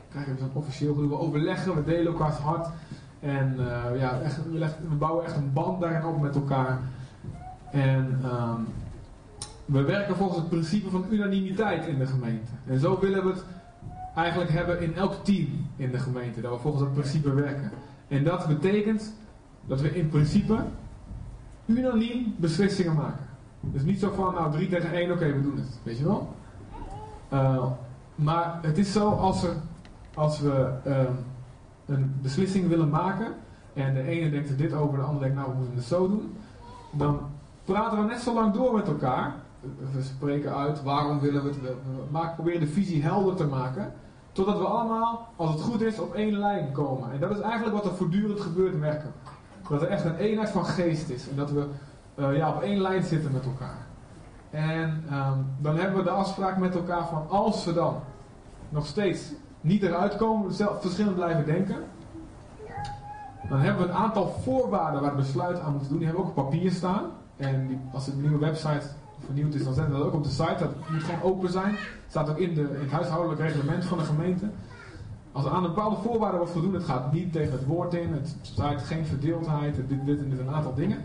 krijgen 0.10 0.34
we 0.34 0.40
zo'n 0.40 0.50
officieel 0.54 1.10
We 1.10 1.20
overleggen, 1.20 1.76
we 1.76 1.84
delen 1.84 2.14
elkaars 2.14 2.38
hart. 2.38 2.68
En 3.20 3.56
uh, 3.60 4.00
ja, 4.00 4.20
echt, 4.20 4.44
we, 4.52 4.58
leggen, 4.58 4.90
we, 4.90 4.96
bouwen 4.96 5.26
echt 5.26 5.36
een 5.36 5.54
band 5.54 5.82
daarin 5.82 6.06
op 6.06 6.22
met 6.22 6.36
elkaar. 6.36 6.80
En 7.72 8.22
um, 8.26 8.68
we 9.66 9.82
werken 9.82 10.16
volgens 10.16 10.40
het 10.40 10.50
principe 10.50 10.90
van 10.90 11.06
unanimiteit 11.10 11.88
in 11.88 11.98
de 11.98 12.06
gemeente. 12.06 12.52
En 12.68 12.80
zo 12.80 13.00
willen 13.00 13.24
we 13.24 13.32
het 13.32 13.46
eigenlijk 14.16 14.52
hebben 14.52 14.82
in 14.82 14.96
elk 14.96 15.14
team 15.24 15.48
in 15.76 15.92
de 15.92 16.00
gemeente. 16.00 16.42
Dat 16.42 16.52
we 16.52 16.60
volgens 16.60 16.84
dat 16.84 16.94
principe 16.94 17.34
werken. 17.34 17.72
En 18.08 18.24
dat 18.24 18.48
betekent 18.48 19.14
dat 19.66 19.82
we 19.82 19.96
in 19.96 20.10
principe 20.10 20.58
unaniem 21.66 22.36
beslissingen 22.38 22.96
maken. 22.96 23.26
Dus 23.60 23.84
niet 23.84 24.00
zo 24.00 24.12
van, 24.12 24.34
nou 24.34 24.52
3 24.52 24.70
tegen 24.70 24.92
1, 24.92 25.12
oké, 25.12 25.34
we 25.34 25.42
doen 25.42 25.56
het. 25.56 25.80
Weet 25.84 25.98
je 25.98 26.04
wel? 26.04 26.36
Uh, 27.34 27.66
maar 28.16 28.60
het 28.62 28.78
is 28.78 28.92
zo, 28.92 29.10
als, 29.10 29.46
als 30.14 30.40
we 30.40 30.70
uh, 30.88 31.00
een 31.86 32.16
beslissing 32.22 32.68
willen 32.68 32.90
maken, 32.90 33.34
en 33.74 33.94
de 33.94 34.02
ene 34.02 34.30
denkt 34.30 34.50
er 34.50 34.58
dit 34.58 34.74
over, 34.74 34.98
de 34.98 35.04
andere 35.04 35.20
denkt, 35.20 35.36
nou 35.36 35.50
we 35.50 35.58
moeten 35.58 35.76
het 35.76 35.86
zo 35.86 36.08
doen, 36.08 36.36
dan 36.92 37.20
praten 37.64 37.98
we 37.98 38.06
net 38.06 38.20
zo 38.20 38.34
lang 38.34 38.54
door 38.54 38.74
met 38.74 38.88
elkaar. 38.88 39.36
We 39.94 40.02
spreken 40.02 40.56
uit 40.56 40.84
waarom 40.84 41.20
willen 41.20 41.44
we 41.44 41.50
het, 41.50 41.62
we 42.12 42.30
proberen 42.36 42.60
de 42.60 42.68
visie 42.68 43.04
helder 43.04 43.36
te 43.36 43.46
maken, 43.46 43.94
totdat 44.32 44.58
we 44.58 44.66
allemaal, 44.66 45.28
als 45.36 45.52
het 45.52 45.62
goed 45.62 45.82
is, 45.82 46.00
op 46.00 46.14
één 46.14 46.38
lijn 46.38 46.72
komen. 46.72 47.12
En 47.12 47.20
dat 47.20 47.32
is 47.32 47.40
eigenlijk 47.40 47.76
wat 47.76 47.86
er 47.86 47.98
voortdurend 47.98 48.40
gebeurt, 48.40 48.80
merken. 48.80 49.12
Dat 49.70 49.82
er 49.82 49.88
echt 49.88 50.06
een 50.06 50.16
eenheid 50.16 50.50
van 50.50 50.66
geest 50.66 51.10
is 51.10 51.30
en 51.30 51.36
dat 51.36 51.52
we 51.52 51.68
uh, 52.16 52.38
ja, 52.38 52.50
op 52.50 52.62
één 52.62 52.82
lijn 52.82 53.04
zitten 53.04 53.32
met 53.32 53.46
elkaar. 53.46 53.88
En 54.50 55.04
um, 55.12 55.46
dan 55.60 55.78
hebben 55.78 55.98
we 55.98 56.04
de 56.04 56.10
afspraak 56.10 56.58
met 56.58 56.76
elkaar 56.76 57.08
van 57.08 57.30
als 57.30 57.66
we 57.66 57.74
dan 57.74 57.96
nog 58.70 58.86
steeds 58.86 59.32
niet 59.62 59.84
eruit 59.84 60.16
komen, 60.16 60.54
zelf 60.54 60.82
verschillend 60.82 61.16
blijven 61.16 61.46
denken, 61.46 61.84
dan 63.50 63.60
hebben 63.60 63.84
we 63.84 63.90
een 63.90 63.98
aantal 63.98 64.28
voorwaarden 64.28 65.02
waar 65.02 65.16
we 65.16 65.22
besluit 65.22 65.60
aan 65.60 65.72
moeten 65.72 65.90
doen. 65.90 65.98
Die 65.98 66.08
hebben 66.08 66.26
we 66.26 66.32
ook 66.32 66.38
op 66.38 66.44
papier 66.50 66.72
staan. 66.72 67.04
En 67.36 67.68
die, 67.68 67.80
als 67.94 68.06
de 68.06 68.16
nieuwe 68.16 68.38
website 68.38 68.88
vernieuwd 69.26 69.54
is, 69.54 69.64
dan 69.64 69.74
zetten 69.74 69.94
we 69.94 70.00
dat 70.00 70.08
ook 70.08 70.14
op 70.14 70.24
de 70.24 70.30
site. 70.30 70.56
Dat 70.60 70.90
moet 70.90 71.04
gewoon 71.04 71.22
open 71.22 71.52
zijn. 71.52 71.76
Staat 72.08 72.30
ook 72.30 72.38
in, 72.38 72.54
de, 72.54 72.62
in 72.62 72.80
het 72.80 72.92
huishoudelijk 72.92 73.42
reglement 73.42 73.86
van 73.86 73.98
de 73.98 74.04
gemeente. 74.04 74.50
Als 75.32 75.46
er 75.46 75.52
aan 75.52 75.62
bepaalde 75.62 75.96
voorwaarden 75.96 76.38
wordt 76.38 76.54
voldoen, 76.54 76.74
het 76.74 76.84
gaat 76.84 77.14
niet 77.14 77.32
tegen 77.32 77.52
het 77.52 77.66
woord 77.66 77.94
in, 77.94 78.14
het 78.14 78.36
staat 78.42 78.82
geen 78.82 79.06
verdeeldheid, 79.06 79.76
dit, 79.76 80.06
dit 80.06 80.20
en 80.20 80.30
dit 80.30 80.40
een 80.40 80.50
aantal 80.50 80.74
dingen 80.74 80.98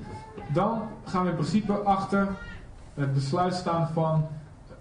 dan 0.53 0.83
gaan 1.05 1.23
we 1.23 1.29
in 1.29 1.35
principe 1.35 1.73
achter 1.73 2.29
het 2.95 3.14
besluit 3.14 3.55
staan 3.55 3.89
van 3.89 4.27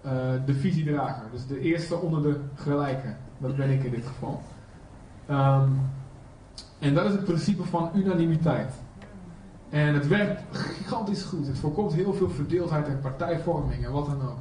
uh, 0.06 0.12
de 0.46 0.54
visiedrager. 0.54 1.22
Dus 1.32 1.46
de 1.46 1.60
eerste 1.60 1.96
onder 1.96 2.22
de 2.22 2.40
gelijke. 2.54 3.14
Dat 3.38 3.56
ben 3.56 3.70
ik 3.70 3.84
in 3.84 3.90
dit 3.90 4.06
geval. 4.06 4.42
Um, 5.30 5.80
en 6.78 6.94
dat 6.94 7.04
is 7.04 7.12
het 7.12 7.24
principe 7.24 7.64
van 7.64 7.90
unanimiteit. 7.94 8.74
En 9.70 9.94
het 9.94 10.08
werkt 10.08 10.42
gigantisch 10.50 11.22
goed. 11.22 11.46
Het 11.46 11.58
voorkomt 11.58 11.92
heel 11.92 12.12
veel 12.12 12.30
verdeeldheid 12.30 12.88
en 12.88 13.00
partijvorming 13.00 13.84
en 13.84 13.92
wat 13.92 14.06
dan 14.06 14.22
ook. 14.22 14.38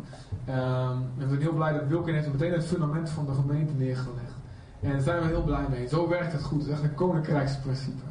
Um, 0.49 0.55
en 0.55 1.11
we 1.17 1.27
zijn 1.27 1.41
heel 1.41 1.53
blij 1.53 1.73
dat 1.73 1.87
Wilkin 1.87 2.13
heeft 2.13 2.31
meteen 2.31 2.53
het 2.53 2.65
fundament 2.65 3.09
van 3.09 3.25
de 3.25 3.33
gemeente 3.33 3.73
neergelegd. 3.73 4.33
En 4.81 4.91
daar 4.91 5.01
zijn 5.01 5.21
we 5.21 5.27
heel 5.27 5.43
blij 5.43 5.65
mee. 5.69 5.87
Zo 5.87 6.09
werkt 6.09 6.31
het 6.31 6.43
goed. 6.43 6.59
Het 6.59 6.67
is 6.67 6.73
echt 6.73 6.83
een 6.83 6.95
koninkrijksprincipe. 6.95 8.03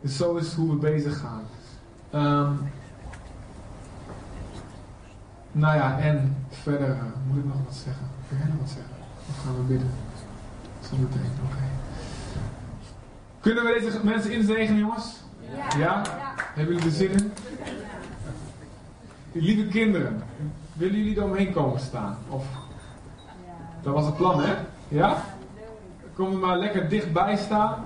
Dus 0.00 0.16
zo 0.16 0.36
is 0.36 0.54
hoe 0.54 0.70
we 0.70 0.76
bezig 0.76 1.20
gaan. 1.20 1.42
Um, 2.14 2.58
nou 5.52 5.76
ja, 5.76 5.98
en 5.98 6.36
verder 6.50 6.88
uh, 6.88 7.02
moet 7.26 7.38
ik 7.38 7.44
nog 7.44 7.56
wat 7.64 7.74
zeggen. 7.74 8.06
Wil 8.28 8.38
jij 8.38 8.46
nog 8.46 8.58
wat 8.60 8.68
zeggen? 8.68 8.94
Of 9.28 9.44
gaan 9.44 9.56
we 9.56 9.62
bidden? 9.62 9.90
Zo 10.80 10.96
meteen, 10.96 11.30
oké. 11.44 11.54
Okay. 11.54 11.68
Kunnen 13.40 13.64
we 13.64 13.80
deze 13.80 14.04
mensen 14.04 14.32
inzegenen, 14.32 14.78
jongens? 14.78 15.22
Ja. 15.56 15.78
ja? 15.78 16.02
Hebben 16.54 16.74
jullie 16.74 16.90
er 16.90 16.96
zin 16.96 17.10
in? 17.10 17.32
Lieve 19.32 19.68
kinderen, 19.68 20.22
willen 20.72 20.96
jullie 20.96 21.16
er 21.16 21.24
omheen 21.24 21.52
komen 21.52 21.80
staan? 21.80 22.18
Of? 22.28 22.46
Dat 23.82 23.94
was 23.94 24.06
het 24.06 24.16
plan, 24.16 24.40
hè? 24.40 24.54
Ja? 24.88 25.24
Kom 26.14 26.38
maar 26.38 26.58
lekker 26.58 26.88
dichtbij 26.88 27.36
staan. 27.36 27.84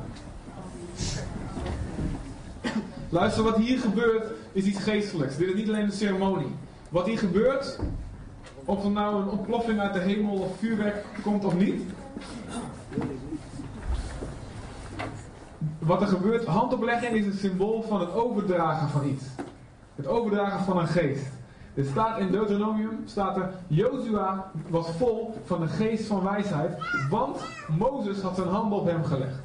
Luister, 3.09 3.43
wat 3.43 3.57
hier 3.57 3.79
gebeurt 3.79 4.31
is 4.53 4.65
iets 4.65 4.83
geestelijks. 4.83 5.37
Dit 5.37 5.49
is 5.49 5.55
niet 5.55 5.69
alleen 5.69 5.85
een 5.85 5.93
ceremonie. 5.93 6.55
Wat 6.89 7.07
hier 7.07 7.19
gebeurt, 7.19 7.79
of 8.65 8.85
er 8.85 8.91
nou 8.91 9.23
een 9.23 9.29
ontploffing 9.29 9.81
uit 9.81 9.93
de 9.93 10.01
hemel 10.01 10.35
of 10.35 10.59
vuurwerk 10.59 11.05
komt 11.23 11.45
of 11.45 11.55
niet. 11.55 11.83
Wat 15.79 16.01
er 16.01 16.07
gebeurt, 16.07 16.45
handoplegging 16.45 17.15
is 17.15 17.27
het 17.27 17.39
symbool 17.39 17.83
van 17.83 18.01
het 18.01 18.13
overdragen 18.13 18.89
van 18.89 19.07
iets. 19.07 19.25
Het 19.95 20.07
overdragen 20.07 20.65
van 20.65 20.79
een 20.79 20.87
geest. 20.87 21.27
Er 21.75 21.85
staat 21.85 22.19
in 22.19 22.31
Deuteronomium, 22.31 23.03
staat 23.05 23.37
er, 23.37 23.51
Jozua 23.67 24.51
was 24.69 24.91
vol 24.91 25.35
van 25.45 25.61
de 25.61 25.67
geest 25.67 26.07
van 26.07 26.23
wijsheid, 26.23 26.79
want 27.11 27.41
Mozes 27.79 28.21
had 28.21 28.35
zijn 28.35 28.49
hand 28.49 28.73
op 28.73 28.87
hem 28.87 29.05
gelegd. 29.05 29.39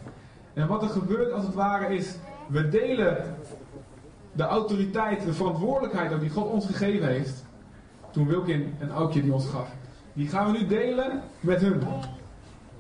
En 0.54 0.68
wat 0.68 0.82
er 0.82 0.90
gebeurt 0.90 1.32
als 1.32 1.44
het 1.46 1.54
ware 1.54 1.96
is, 1.96 2.16
we 2.48 2.70
delen 2.70 3.36
de 4.32 4.44
autoriteit, 4.44 5.26
de 5.26 5.34
verantwoordelijkheid 5.34 6.20
die 6.20 6.30
God 6.30 6.50
ons 6.50 6.66
gegeven 6.66 7.08
heeft, 7.08 7.46
toen 8.12 8.28
Wilkin 8.28 8.76
en 8.80 8.92
Aukje 8.92 9.22
die 9.22 9.34
ons 9.34 9.48
gaf, 9.48 9.70
die 10.14 10.28
gaan 10.28 10.52
we 10.52 10.58
nu 10.58 10.68
delen 10.68 11.22
met 11.40 11.62
hun. 11.62 11.82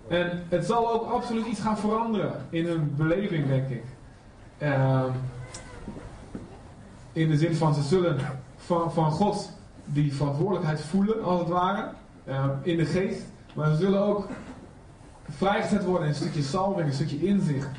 En 0.08 0.44
het 0.50 0.66
zal 0.66 0.92
ook 0.92 1.12
absoluut 1.12 1.46
iets 1.46 1.60
gaan 1.60 1.78
veranderen 1.78 2.46
in 2.50 2.66
hun 2.66 2.94
beleving, 2.96 3.48
denk 3.48 3.70
ik. 3.70 3.84
Uh, 4.58 5.04
in 7.14 7.30
de 7.30 7.38
zin 7.38 7.56
van 7.56 7.74
ze 7.74 7.82
zullen 7.82 8.18
van, 8.58 8.94
van 8.94 9.12
God 9.12 9.52
die 9.86 10.14
verantwoordelijkheid 10.14 10.82
voelen, 10.82 11.24
als 11.24 11.40
het 11.40 11.50
ware, 11.50 11.90
uh, 12.28 12.46
in 12.62 12.78
de 12.78 12.86
geest. 12.86 13.22
Maar 13.54 13.70
ze 13.70 13.76
zullen 13.76 14.02
ook 14.02 14.28
vrijgezet 15.30 15.84
worden 15.84 16.04
in 16.04 16.10
een 16.10 16.16
stukje 16.16 16.42
salving, 16.42 16.88
een 16.88 16.94
stukje 16.94 17.26
inzicht. 17.26 17.70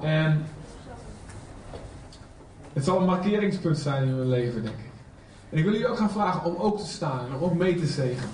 En 0.00 0.46
het 2.72 2.84
zal 2.84 3.00
een 3.00 3.06
markeringspunt 3.06 3.78
zijn 3.78 4.02
in 4.02 4.14
hun 4.14 4.28
leven, 4.28 4.62
denk 4.62 4.74
ik. 4.74 4.90
En 5.50 5.58
ik 5.58 5.64
wil 5.64 5.72
jullie 5.72 5.88
ook 5.88 5.96
gaan 5.96 6.10
vragen 6.10 6.44
om 6.44 6.56
ook 6.56 6.78
te 6.78 6.86
staan 6.86 7.26
en 7.26 7.38
om 7.38 7.56
mee 7.56 7.74
te 7.74 7.86
zegenen. 7.86 8.30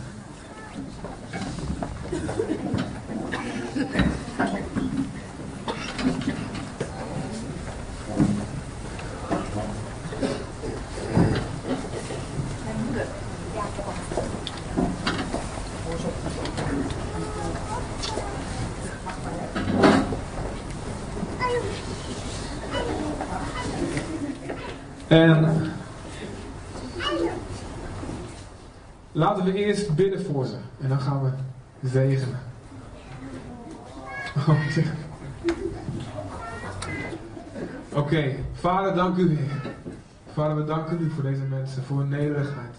En 25.09 25.73
laten 29.13 29.45
we 29.45 29.55
eerst 29.55 29.95
bidden 29.95 30.25
voor 30.25 30.47
ze 30.47 30.57
en 30.81 30.89
dan 30.89 31.01
gaan 31.01 31.23
we 31.23 31.31
zegenen. 31.89 32.46
Dank 38.97 39.17
u 39.17 39.29
Heer. 39.29 39.75
Vader, 40.33 40.57
we 40.57 40.65
danken 40.65 41.01
u 41.01 41.11
voor 41.11 41.23
deze 41.23 41.43
mensen, 41.43 41.83
voor 41.83 41.99
hun 41.99 42.09
nederigheid. 42.09 42.77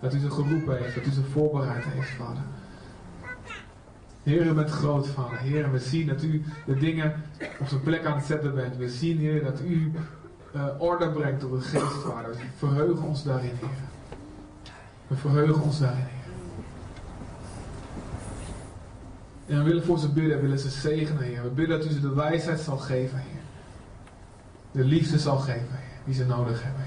Dat 0.00 0.14
u 0.14 0.18
ze 0.18 0.30
geroepen 0.30 0.78
heeft, 0.78 0.94
dat 0.94 1.06
u 1.06 1.10
ze 1.10 1.22
voorbereid 1.22 1.84
heeft, 1.84 2.10
vader. 2.10 2.42
Heer, 4.22 4.46
u 4.46 4.52
bent 4.52 4.70
groot, 4.70 5.06
vader. 5.06 5.38
Heer, 5.38 5.72
we 5.72 5.78
zien 5.78 6.06
dat 6.06 6.22
u 6.22 6.44
de 6.66 6.76
dingen 6.76 7.22
op 7.60 7.66
zijn 7.68 7.82
plek 7.82 8.04
aan 8.04 8.16
het 8.16 8.24
zetten 8.24 8.54
bent. 8.54 8.76
We 8.76 8.88
zien, 8.88 9.18
Heer, 9.18 9.44
dat 9.44 9.60
u 9.60 9.92
uh, 10.56 10.66
orde 10.78 11.10
brengt 11.10 11.40
door 11.40 11.58
de 11.58 11.64
geest, 11.64 12.02
vader. 12.04 12.30
We 12.30 12.36
verheugen 12.56 13.04
ons 13.04 13.24
daarin, 13.24 13.50
Heer. 13.60 13.68
We 15.06 15.16
verheugen 15.16 15.62
ons 15.62 15.78
daarin, 15.78 16.04
Heer. 16.04 16.32
En 19.46 19.58
we 19.58 19.62
willen 19.62 19.84
voor 19.84 19.98
ze 19.98 20.12
bidden, 20.12 20.36
we 20.36 20.42
willen 20.42 20.58
ze 20.58 20.70
zegenen, 20.70 21.22
Heer. 21.22 21.42
We 21.42 21.48
bidden 21.48 21.78
dat 21.78 21.88
u 21.88 21.90
ze 21.90 22.00
de 22.00 22.14
wijsheid 22.14 22.60
zal 22.60 22.76
geven. 22.76 23.20
De 24.76 24.84
liefde 24.84 25.18
zal 25.18 25.36
geven, 25.36 25.78
die 26.04 26.14
ze 26.14 26.26
nodig 26.26 26.62
hebben. 26.62 26.82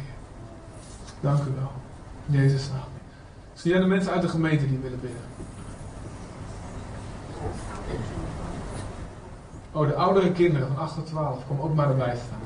Dank 1.20 1.40
u 1.40 1.52
wel. 1.56 1.72
In 2.28 2.34
Jezus 2.34 2.70
naam. 2.70 2.80
Zie 3.54 3.72
jij 3.72 3.80
de 3.80 3.86
mensen 3.86 4.12
uit 4.12 4.22
de 4.22 4.28
gemeente 4.28 4.68
die 4.68 4.78
willen 4.78 5.00
bidden? 5.00 5.22
Oh, 9.72 9.88
de 9.88 9.96
oudere 9.96 10.32
kinderen 10.32 10.68
van 10.68 10.78
8 10.78 10.96
tot 10.96 11.06
12. 11.06 11.48
Kom 11.48 11.60
ook 11.60 11.76
maar 11.76 11.90
erbij 11.90 12.16
staan. 12.16 12.40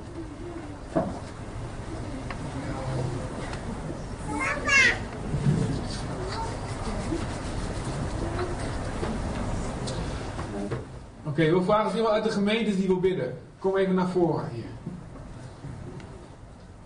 Oké, 11.24 11.54
we 11.54 11.64
vragen 11.64 11.88
of 11.88 11.96
iemand 11.96 12.14
uit 12.14 12.24
de 12.24 12.32
gemeente 12.32 12.76
die 12.76 12.88
wil 12.88 13.00
bidden. 13.00 13.38
Kom 13.60 13.78
even 13.78 13.96
naar 13.96 14.10
voren 14.10 14.50
hier. 14.50 14.66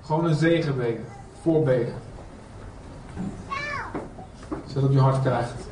Gewoon 0.07 0.25
een 0.25 0.35
zegenbeden. 0.35 1.05
Voorbeden. 1.41 1.93
Zodat 4.65 4.91
u 4.91 4.99
hart 4.99 5.21
krijgt. 5.21 5.67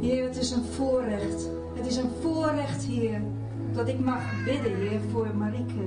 Heer, 0.00 0.24
het 0.24 0.36
is 0.36 0.50
een 0.50 0.64
voorrecht. 0.64 1.48
Het 1.74 1.86
is 1.86 1.96
een 1.96 2.10
voorrecht, 2.20 2.84
Heer, 2.84 3.20
dat 3.72 3.88
ik 3.88 4.00
mag 4.00 4.22
bidden, 4.44 4.74
Heer, 4.74 5.00
voor 5.12 5.36
Marieke. 5.36 5.84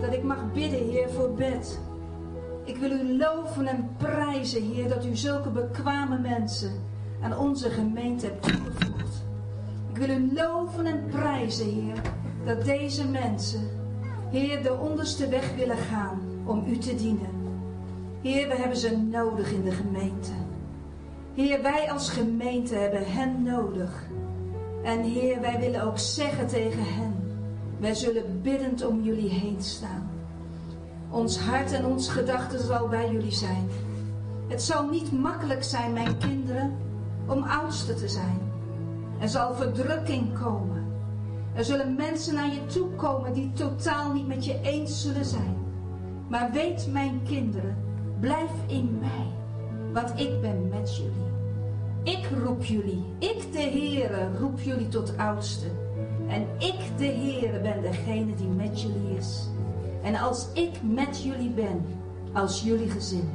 Dat 0.00 0.12
ik 0.12 0.22
mag 0.22 0.52
bidden, 0.52 0.88
Heer, 0.90 1.08
voor 1.10 1.30
bed. 1.30 1.78
Ik 2.66 2.76
wil 2.76 2.90
u 2.90 3.16
loven 3.16 3.66
en 3.66 3.88
prijzen, 3.96 4.62
Heer, 4.62 4.88
dat 4.88 5.04
u 5.04 5.16
zulke 5.16 5.50
bekwame 5.50 6.18
mensen 6.18 6.72
aan 7.22 7.38
onze 7.38 7.70
gemeente 7.70 8.26
hebt 8.26 8.42
toegevoegd. 8.42 9.24
Ik 9.92 9.96
wil 9.96 10.08
u 10.08 10.32
loven 10.34 10.86
en 10.86 11.06
prijzen, 11.10 11.66
Heer, 11.66 12.00
dat 12.44 12.64
deze 12.64 13.08
mensen, 13.08 13.60
Heer, 14.30 14.62
de 14.62 14.74
onderste 14.74 15.28
weg 15.28 15.54
willen 15.54 15.76
gaan 15.76 16.20
om 16.44 16.64
u 16.68 16.78
te 16.78 16.94
dienen. 16.94 17.30
Heer, 18.22 18.48
we 18.48 18.54
hebben 18.54 18.76
ze 18.76 18.96
nodig 18.96 19.52
in 19.52 19.64
de 19.64 19.72
gemeente. 19.72 20.32
Heer, 21.34 21.62
wij 21.62 21.90
als 21.92 22.10
gemeente 22.10 22.74
hebben 22.74 23.12
hen 23.12 23.42
nodig. 23.42 24.02
En 24.82 25.02
Heer, 25.02 25.40
wij 25.40 25.60
willen 25.60 25.82
ook 25.82 25.98
zeggen 25.98 26.46
tegen 26.46 26.84
hen, 26.84 27.14
wij 27.78 27.94
zullen 27.94 28.40
biddend 28.42 28.86
om 28.86 29.02
jullie 29.02 29.30
heen 29.30 29.62
staan. 29.62 30.15
Ons 31.10 31.38
hart 31.38 31.72
en 31.72 31.86
ons 31.86 32.08
gedachten 32.08 32.60
zal 32.60 32.88
bij 32.88 33.12
jullie 33.12 33.32
zijn. 33.32 33.68
Het 34.48 34.62
zal 34.62 34.88
niet 34.88 35.12
makkelijk 35.12 35.64
zijn, 35.64 35.92
mijn 35.92 36.18
kinderen, 36.18 36.76
om 37.26 37.42
oudste 37.42 37.94
te 37.94 38.08
zijn. 38.08 38.40
Er 39.20 39.28
zal 39.28 39.54
verdrukking 39.54 40.38
komen. 40.38 40.84
Er 41.54 41.64
zullen 41.64 41.94
mensen 41.94 42.34
naar 42.34 42.52
je 42.52 42.66
toe 42.66 42.88
komen 42.88 43.32
die 43.32 43.52
totaal 43.52 44.12
niet 44.12 44.26
met 44.26 44.44
je 44.44 44.60
eens 44.62 45.02
zullen 45.02 45.24
zijn. 45.24 45.56
Maar 46.28 46.50
weet, 46.52 46.88
mijn 46.92 47.20
kinderen, 47.24 47.76
blijf 48.20 48.50
in 48.66 48.98
mij, 49.00 49.26
want 49.92 50.20
ik 50.20 50.40
ben 50.40 50.68
met 50.68 50.96
jullie. 50.96 51.26
Ik 52.02 52.28
roep 52.44 52.64
jullie, 52.64 53.04
ik 53.18 53.52
de 53.52 53.58
Heere 53.60 54.38
roep 54.38 54.60
jullie 54.60 54.88
tot 54.88 55.16
oudste. 55.16 55.66
En 56.28 56.46
ik 56.58 56.98
de 56.98 57.04
Heere 57.04 57.60
ben 57.60 57.82
degene 57.82 58.34
die 58.34 58.48
met 58.48 58.82
jullie 58.82 59.16
is. 59.16 59.48
En 60.06 60.14
als 60.16 60.46
ik 60.52 60.82
met 60.82 61.22
jullie 61.22 61.50
ben, 61.50 61.84
als 62.32 62.62
jullie 62.62 62.90
gezin, 62.90 63.30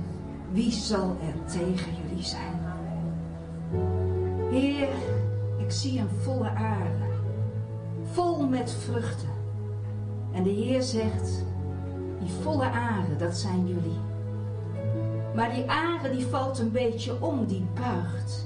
wie 0.52 0.72
zal 0.72 1.18
er 1.28 1.52
tegen 1.52 1.92
jullie 2.02 2.24
zijn? 2.24 2.60
Heer, 4.50 4.90
ik 5.58 5.72
zie 5.72 6.00
een 6.00 6.10
volle 6.10 6.50
aarde, 6.50 7.06
vol 8.12 8.48
met 8.48 8.72
vruchten. 8.72 9.30
En 10.32 10.44
de 10.44 10.50
Heer 10.50 10.82
zegt, 10.82 11.46
die 12.20 12.32
volle 12.42 12.70
aarde, 12.70 13.16
dat 13.16 13.38
zijn 13.38 13.68
jullie. 13.68 14.00
Maar 15.36 15.54
die 15.54 15.70
aarde 15.70 16.10
die 16.10 16.26
valt 16.26 16.60
een 16.60 16.72
beetje 16.72 17.22
om, 17.22 17.46
die 17.46 17.66
buigt. 17.74 18.46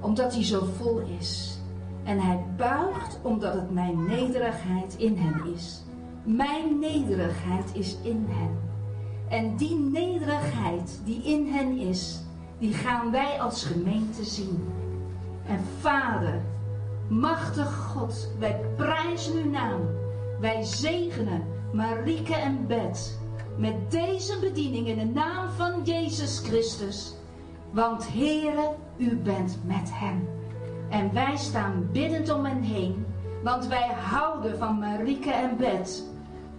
Omdat 0.00 0.32
die 0.32 0.44
zo 0.44 0.64
vol 0.76 0.98
is. 0.98 1.58
En 2.02 2.20
hij 2.20 2.44
buigt 2.56 3.18
omdat 3.22 3.54
het 3.54 3.70
mijn 3.70 4.06
nederigheid 4.06 4.96
in 4.96 5.16
hem 5.16 5.54
is. 5.54 5.83
Mijn 6.24 6.78
nederigheid 6.78 7.70
is 7.74 7.96
in 8.02 8.26
hen. 8.28 8.58
En 9.28 9.56
die 9.56 9.78
nederigheid 9.78 11.00
die 11.04 11.22
in 11.22 11.46
hen 11.46 11.78
is, 11.78 12.20
die 12.58 12.72
gaan 12.72 13.10
wij 13.10 13.40
als 13.40 13.64
gemeente 13.64 14.24
zien. 14.24 14.64
En 15.46 15.60
Vader, 15.80 16.40
machtig 17.08 17.74
God, 17.74 18.28
wij 18.38 18.60
prijzen 18.76 19.44
uw 19.44 19.50
naam. 19.50 19.80
Wij 20.40 20.62
zegenen 20.62 21.42
Marieke 21.72 22.34
en 22.34 22.66
Bet 22.66 23.18
met 23.56 23.90
deze 23.90 24.38
bediening 24.40 24.86
in 24.86 24.98
de 24.98 25.04
naam 25.04 25.50
van 25.50 25.82
Jezus 25.82 26.38
Christus. 26.38 27.14
Want 27.70 28.12
Heere, 28.12 28.70
u 28.96 29.16
bent 29.16 29.58
met 29.64 29.90
hen. 29.92 30.28
En 30.90 31.12
wij 31.12 31.36
staan 31.36 31.88
biddend 31.92 32.32
om 32.32 32.44
hen 32.44 32.62
heen, 32.62 33.06
want 33.42 33.66
wij 33.66 33.88
houden 34.00 34.58
van 34.58 34.78
Marieke 34.78 35.32
en 35.32 35.56
Bet. 35.56 36.12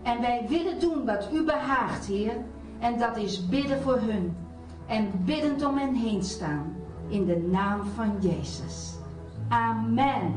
En 0.05 0.21
wij 0.21 0.45
willen 0.49 0.79
doen 0.79 1.05
wat 1.05 1.29
u 1.33 1.43
behaagt, 1.43 2.05
Heer. 2.05 2.33
En 2.79 2.99
dat 2.99 3.17
is 3.17 3.47
bidden 3.47 3.81
voor 3.81 3.99
hun. 3.99 4.35
En 4.87 5.11
biddend 5.25 5.65
om 5.65 5.77
hen 5.77 5.93
heen 5.93 6.23
staan. 6.23 6.75
In 7.07 7.25
de 7.25 7.47
naam 7.51 7.81
van 7.95 8.11
Jezus. 8.19 8.93
Amen. 9.47 10.33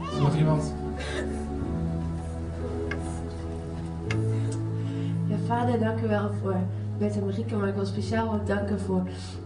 Is 0.00 0.16
er 0.16 0.22
nog 0.22 0.36
iemand? 0.36 0.74
Ja, 5.26 5.36
vader, 5.46 5.78
dank 5.78 6.00
u 6.00 6.08
wel 6.08 6.30
voor 6.42 6.56
Bert 6.98 7.16
en 7.16 7.24
Marieke, 7.24 7.56
maar 7.56 7.68
ik 7.68 7.74
wil 7.74 7.86
speciaal 7.86 8.34
ook 8.34 8.46
danken 8.46 8.80
voor 8.80 9.02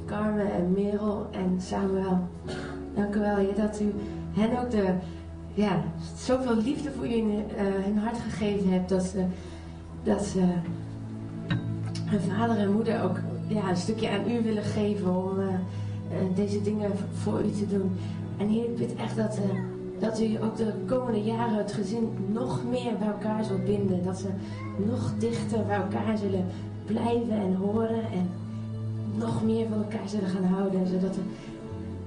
Carmen 0.07 0.53
en 0.53 0.73
Merel 0.73 1.27
en 1.31 1.61
Samuel. 1.61 2.19
Dank 2.95 3.15
u 3.15 3.19
wel, 3.19 3.55
dat 3.57 3.81
u 3.81 3.93
hen 4.33 4.61
ook 4.61 4.71
de, 4.71 4.95
ja, 5.55 5.83
zoveel 6.17 6.57
liefde 6.57 6.91
voor 6.91 7.07
jullie 7.07 7.25
uh, 7.25 7.85
hun 7.85 7.99
hart 7.99 8.19
gegeven 8.19 8.73
hebt. 8.73 8.89
Dat 8.89 9.03
ze, 9.03 9.25
dat 10.03 10.25
ze 10.25 10.41
hun 12.05 12.21
vader 12.21 12.57
en 12.57 12.73
moeder 12.73 13.03
ook 13.03 13.19
ja, 13.47 13.69
een 13.69 13.77
stukje 13.77 14.11
aan 14.11 14.31
u 14.31 14.43
willen 14.43 14.63
geven 14.63 15.17
om 15.17 15.39
uh, 15.39 15.45
uh, 15.47 16.37
deze 16.37 16.63
dingen 16.63 16.91
voor 17.13 17.45
u 17.45 17.51
te 17.51 17.67
doen. 17.69 17.93
En 18.37 18.49
Heer, 18.49 18.81
ik 18.81 18.99
echt 18.99 19.17
dat, 19.17 19.39
dat 19.99 20.21
u 20.21 20.43
ook 20.43 20.57
de 20.57 20.73
komende 20.87 21.23
jaren 21.23 21.57
het 21.57 21.73
gezin 21.73 22.09
nog 22.33 22.61
meer 22.71 22.97
bij 22.99 23.09
elkaar 23.09 23.45
zult 23.45 23.65
binden. 23.65 24.05
Dat 24.05 24.19
ze 24.19 24.29
nog 24.87 25.13
dichter 25.19 25.65
bij 25.67 25.77
elkaar 25.77 26.19
zullen 26.19 26.45
blijven 26.87 27.41
en 27.41 27.55
horen 27.55 28.03
en 28.13 28.31
nog 29.15 29.45
meer 29.45 29.69
van 29.69 29.79
elkaar 29.79 30.09
zullen 30.09 30.29
gaan 30.29 30.45
houden. 30.45 30.87
Zodat 30.87 31.17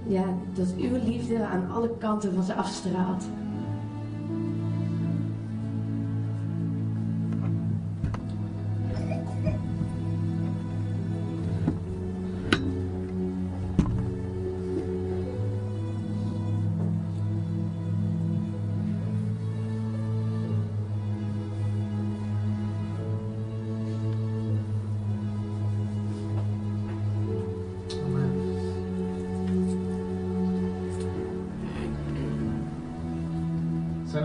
ja, 0.07 0.25
dat 0.53 0.73
uw 0.77 0.97
liefde 1.03 1.45
aan 1.45 1.71
alle 1.71 1.89
kanten 1.97 2.33
van 2.33 2.43
ze 2.43 2.53
afstraalt. 2.53 3.23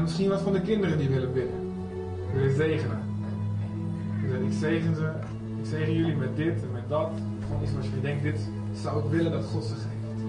Misschien 0.09 0.29
wat 0.29 0.41
van 0.41 0.53
de 0.53 0.61
kinderen 0.61 0.99
die 0.99 1.09
willen 1.09 1.33
bidden? 1.33 1.73
Willen 2.33 2.55
zegenen? 2.55 3.03
Dus 4.23 4.41
ik 4.41 4.59
zegen 4.59 4.95
ze, 4.95 5.13
ik 5.59 5.67
zegen 5.67 5.95
jullie 5.95 6.17
met 6.17 6.37
dit 6.37 6.63
en 6.63 6.73
met 6.73 6.89
dat. 6.89 7.11
Gewoon 7.47 7.63
iets 7.63 7.75
wat 7.75 7.85
je 7.85 8.01
denkt, 8.01 8.23
dit 8.23 8.49
zou 8.73 9.05
ik 9.05 9.11
willen 9.11 9.33
dat 9.33 9.45
God 9.45 9.65
ze 9.65 9.75
geeft. 9.75 10.23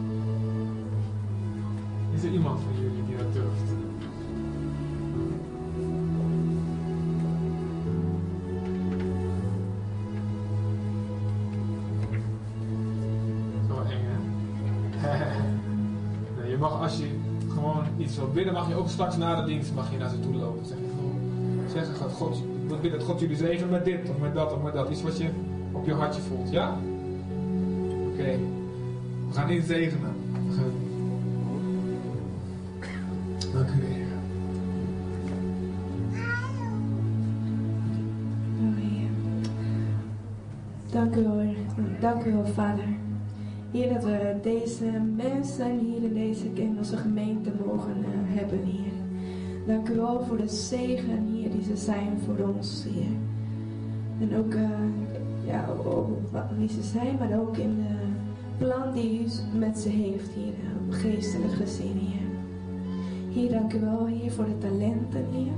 Is 2.13 2.23
er 2.23 2.31
iemand 2.31 2.59
van 2.59 2.81
jullie 2.81 3.05
die 3.05 3.17
dat 3.17 3.33
durft? 3.33 3.69
Zo 13.67 13.81
eng, 13.81 14.05
hè? 14.97 16.49
Je 16.49 16.57
mag 16.57 16.81
als 16.81 16.97
je 16.97 17.18
iets 18.09 18.17
wil 18.17 18.29
bidden, 18.33 18.53
mag 18.53 18.67
je 18.67 18.75
ook 18.75 18.89
straks 18.89 19.17
na 19.17 19.41
de 19.41 19.47
dienst 19.47 19.73
mag 19.73 19.91
je 19.91 19.97
naar 19.97 20.09
ze 20.09 20.19
toe 20.19 20.35
lopen. 20.35 20.65
Zeg 20.65 20.77
zeggen 21.85 22.09
God, 22.09 22.37
ik 22.37 22.81
bidden 22.81 22.99
dat 22.99 23.07
God 23.07 23.19
jullie 23.19 23.35
zegen 23.35 23.69
met 23.69 23.85
dit 23.85 24.09
of 24.09 24.17
met 24.17 24.33
dat 24.33 24.53
of 24.53 24.63
met 24.63 24.73
dat. 24.73 24.89
Iets 24.89 25.01
wat 25.01 25.17
je 25.17 25.29
op 25.71 25.85
je 25.85 25.93
hartje 25.93 26.21
voelt, 26.21 26.51
ja? 26.51 26.77
Oké. 28.11 28.37
We 29.27 29.33
gaan 29.33 29.47
niet 29.47 29.65
zegenen. 29.65 30.13
Dank 33.53 33.69
u 33.69 33.85
Heer. 33.85 34.07
Dank 40.91 41.15
u 41.15 41.23
wel. 41.23 41.53
Dank 41.99 42.25
u 42.25 42.33
wel, 42.33 42.45
Vader. 42.45 42.87
Heer, 43.71 43.93
dat 43.93 44.03
we 44.03 44.28
deze 44.43 44.85
mensen 45.15 45.79
hier 45.79 46.03
in 46.03 46.13
deze 46.13 46.45
in 46.53 46.77
onze 46.77 46.97
gemeente 46.97 47.51
mogen 47.65 47.95
eh, 48.03 48.37
hebben, 48.37 48.63
Heer. 48.63 48.91
Dank 49.67 49.89
u 49.89 49.95
wel 49.95 50.23
voor 50.23 50.37
de 50.37 50.47
zegen, 50.47 51.27
Heer, 51.33 51.51
die 51.51 51.63
ze 51.63 51.75
zijn 51.75 52.17
voor 52.25 52.47
ons, 52.47 52.85
Heer. 52.93 53.17
En 54.19 54.37
ook, 54.37 54.53
eh, 54.53 54.69
ja, 55.45 55.65
wie 56.57 56.69
ze 56.69 56.83
zijn, 56.83 57.15
maar 57.19 57.39
ook 57.39 57.57
in 57.57 57.75
de 57.75 57.95
plan 58.57 58.93
die 58.93 59.19
u 59.19 59.57
met 59.57 59.79
ze 59.79 59.89
heeft, 59.89 60.29
Heer. 60.33 60.53
Op 60.87 60.93
geestelijk 60.93 61.53
gezien, 61.53 61.97
Heer. 61.97 62.27
Heer, 63.33 63.51
dank 63.51 63.73
u 63.73 63.79
wel, 63.79 64.05
Heer, 64.05 64.31
voor 64.31 64.45
de 64.45 64.57
talenten, 64.57 65.25
Heer. 65.31 65.53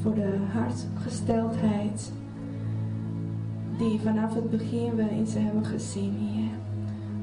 Voor 0.00 0.14
de 0.14 0.36
hartgesteldheid 0.52 2.12
die 3.78 4.00
vanaf 4.00 4.34
het 4.34 4.50
begin 4.50 4.94
we 4.94 5.10
in 5.10 5.26
ze 5.26 5.38
hebben 5.38 5.64
gezien, 5.64 6.12
Heer. 6.12 6.41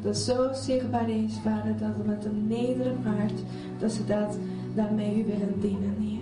Dat 0.01 0.17
zo 0.17 0.49
zichtbaar 0.53 1.09
is, 1.09 1.33
Vader, 1.43 1.77
dat 1.77 1.95
we 1.97 2.03
met 2.05 2.25
een 2.25 2.47
nederig 2.47 3.03
hart, 3.03 3.43
dat 3.79 3.91
ze 3.91 4.05
dat 4.05 4.37
daarmee 4.75 5.25
willen 5.25 5.59
dienen, 5.59 5.95
Heer. 5.99 6.17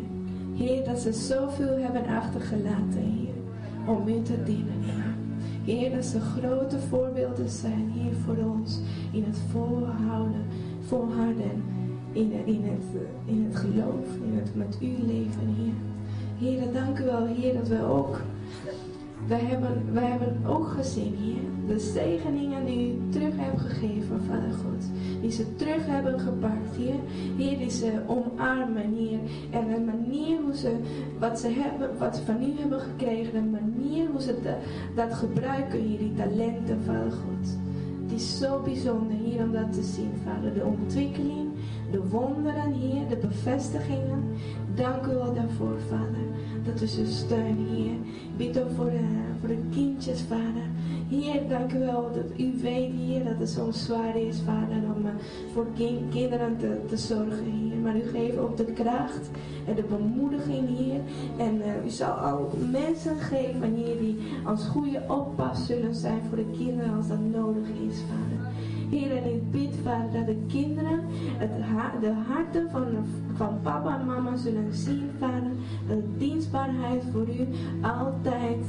Heer, 0.68 0.86
dat 0.86 0.99
ze 0.99 1.14
zoveel 1.14 1.78
hebben 1.78 2.06
achtergelaten, 2.06 3.02
Heer, 3.02 3.34
om 3.95 4.08
u 4.08 4.22
te 4.22 4.44
dienen, 4.44 4.82
Heer. 4.82 5.16
Heer, 5.64 5.95
dat 5.95 6.06
ze 6.06 6.20
grote 6.20 6.80
voorbeelden 6.80 7.49
zijn, 7.49 7.91
Heer, 7.95 8.14
voor 8.26 8.38
ons 8.38 8.80
in 9.12 9.24
het 9.24 9.38
volhouden, 9.52 10.45
volharden, 10.88 11.64
in, 12.12 12.32
in, 12.45 12.64
het, 12.64 13.02
in 13.26 13.45
het 13.45 13.56
geloof, 13.56 14.06
in 14.24 14.38
het 14.38 14.56
met 14.56 14.78
u 14.82 15.06
leven, 15.06 15.56
Heer. 15.58 15.74
Heer, 16.38 16.74
dank 16.74 16.99
u 16.99 17.04
wel, 17.04 17.26
Heer, 17.26 17.54
dat 17.54 17.68
we 17.68 17.84
ook 17.84 18.22
wij 19.28 19.40
hebben, 19.40 19.94
wij 19.94 20.06
hebben 20.06 20.45
ook 20.45 20.68
gezien 20.68 21.16
hier 21.16 21.41
de 21.68 21.80
zegeningen 21.80 22.66
die 22.66 22.94
u 22.94 22.99
terug 23.10 23.34
hebt 23.36 23.62
gegeven, 23.62 24.22
Vader 24.28 24.52
God. 24.52 24.86
Die 25.22 25.32
ze 25.32 25.56
terug 25.56 25.86
hebben 25.86 26.20
gepakt, 26.20 26.76
Heer. 26.78 26.99
Heer, 27.38 27.58
die 27.58 27.70
ze 27.70 27.91
omarmen, 28.06 28.94
Heer. 28.94 29.20
En 29.52 29.70
een 29.72 29.86
manier 29.86 30.38
hoe 30.41 30.56
ze, 30.56 30.76
wat 31.20 31.40
ze 31.40 31.48
hebben, 31.48 31.98
wat 31.98 32.20
van 32.26 32.44
u 32.44 32.60
hebben 32.60 32.80
gekregen, 32.80 33.36
een 33.36 33.49
manier 33.49 34.08
hoe 34.12 34.22
ze 34.22 34.36
da- 34.44 34.58
dat 34.95 35.14
gebruiken, 35.14 35.80
hier, 35.80 35.98
die 35.98 36.14
talenten, 36.14 36.80
Vader 36.86 37.12
God. 37.12 37.58
Het 38.04 38.12
is 38.16 38.38
zo 38.38 38.62
bijzonder 38.64 39.18
hier 39.24 39.44
om 39.44 39.52
dat 39.52 39.74
te 39.74 39.84
zien, 39.84 40.12
Vader. 40.26 40.54
De 40.54 40.64
ontwikkeling, 40.66 41.49
de 41.54 41.56
wonderen, 42.09 42.73
Heer, 42.73 43.07
de 43.09 43.17
bevestigingen. 43.27 44.23
Dank 44.75 45.05
u 45.05 45.13
wel 45.13 45.34
daarvoor, 45.34 45.77
Vader. 45.89 46.25
Dat 46.65 46.81
u 46.81 46.85
ze 46.88 47.05
steunt, 47.05 47.59
Heer. 47.69 47.93
Bid 48.38 48.59
ook 48.59 48.71
voor 48.75 48.89
de, 48.89 48.99
voor 49.39 49.47
de 49.49 49.59
kindjes, 49.71 50.21
Vader. 50.21 50.65
Heer, 51.09 51.41
dank 51.49 51.73
u 51.73 51.79
wel 51.79 52.09
dat 52.13 52.39
u 52.39 52.51
weet, 52.61 52.91
Heer, 52.93 53.23
dat 53.23 53.34
het 53.39 53.49
soms 53.49 53.85
zwaar 53.85 54.17
is, 54.17 54.39
Vader, 54.45 54.77
om 54.95 55.05
eh, 55.05 55.11
voor 55.53 55.65
kin- 55.75 56.07
kinderen 56.09 56.57
te, 56.57 56.77
te 56.88 56.97
zorgen, 56.97 57.43
Heer. 57.43 57.77
Maar 57.84 57.95
u 57.95 58.01
geeft 58.01 58.38
ook 58.38 58.57
de 58.57 58.65
kracht 58.65 59.29
en 59.67 59.75
de 59.75 59.84
bemoediging, 59.84 60.77
Heer. 60.77 60.99
En 61.38 61.61
eh, 61.61 61.85
u 61.85 61.89
zal 61.89 62.19
ook 62.21 62.51
mensen 62.71 63.15
geven, 63.17 63.73
Heer, 63.73 63.97
die 63.99 64.17
als 64.45 64.65
goede 64.67 65.01
oppas 65.07 65.65
zullen 65.65 65.95
zijn 65.95 66.21
voor 66.27 66.38
de 66.38 66.51
kinderen 66.57 66.93
als 66.95 67.07
dat 67.07 67.19
nodig 67.31 67.67
is, 67.89 67.97
Vader. 67.99 68.51
Heer, 68.89 69.18
en 69.18 69.34
ik 69.34 69.51
bid, 69.51 69.76
Vader, 69.84 70.11
dat 70.14 70.26
de 70.26 70.38
kinderen 70.47 70.99
het 71.38 71.51
de 72.01 72.14
harten 72.27 72.72
van, 72.72 72.84
van 73.35 73.59
papa 73.61 73.99
en 73.99 74.05
mama 74.05 74.35
zullen 74.35 74.73
zien, 74.73 75.09
Vader. 75.19 75.51
Dat 75.88 75.97
de 75.97 76.18
dienstbaarheid 76.18 77.03
voor 77.11 77.27
u 77.27 77.47
altijd, 77.81 78.65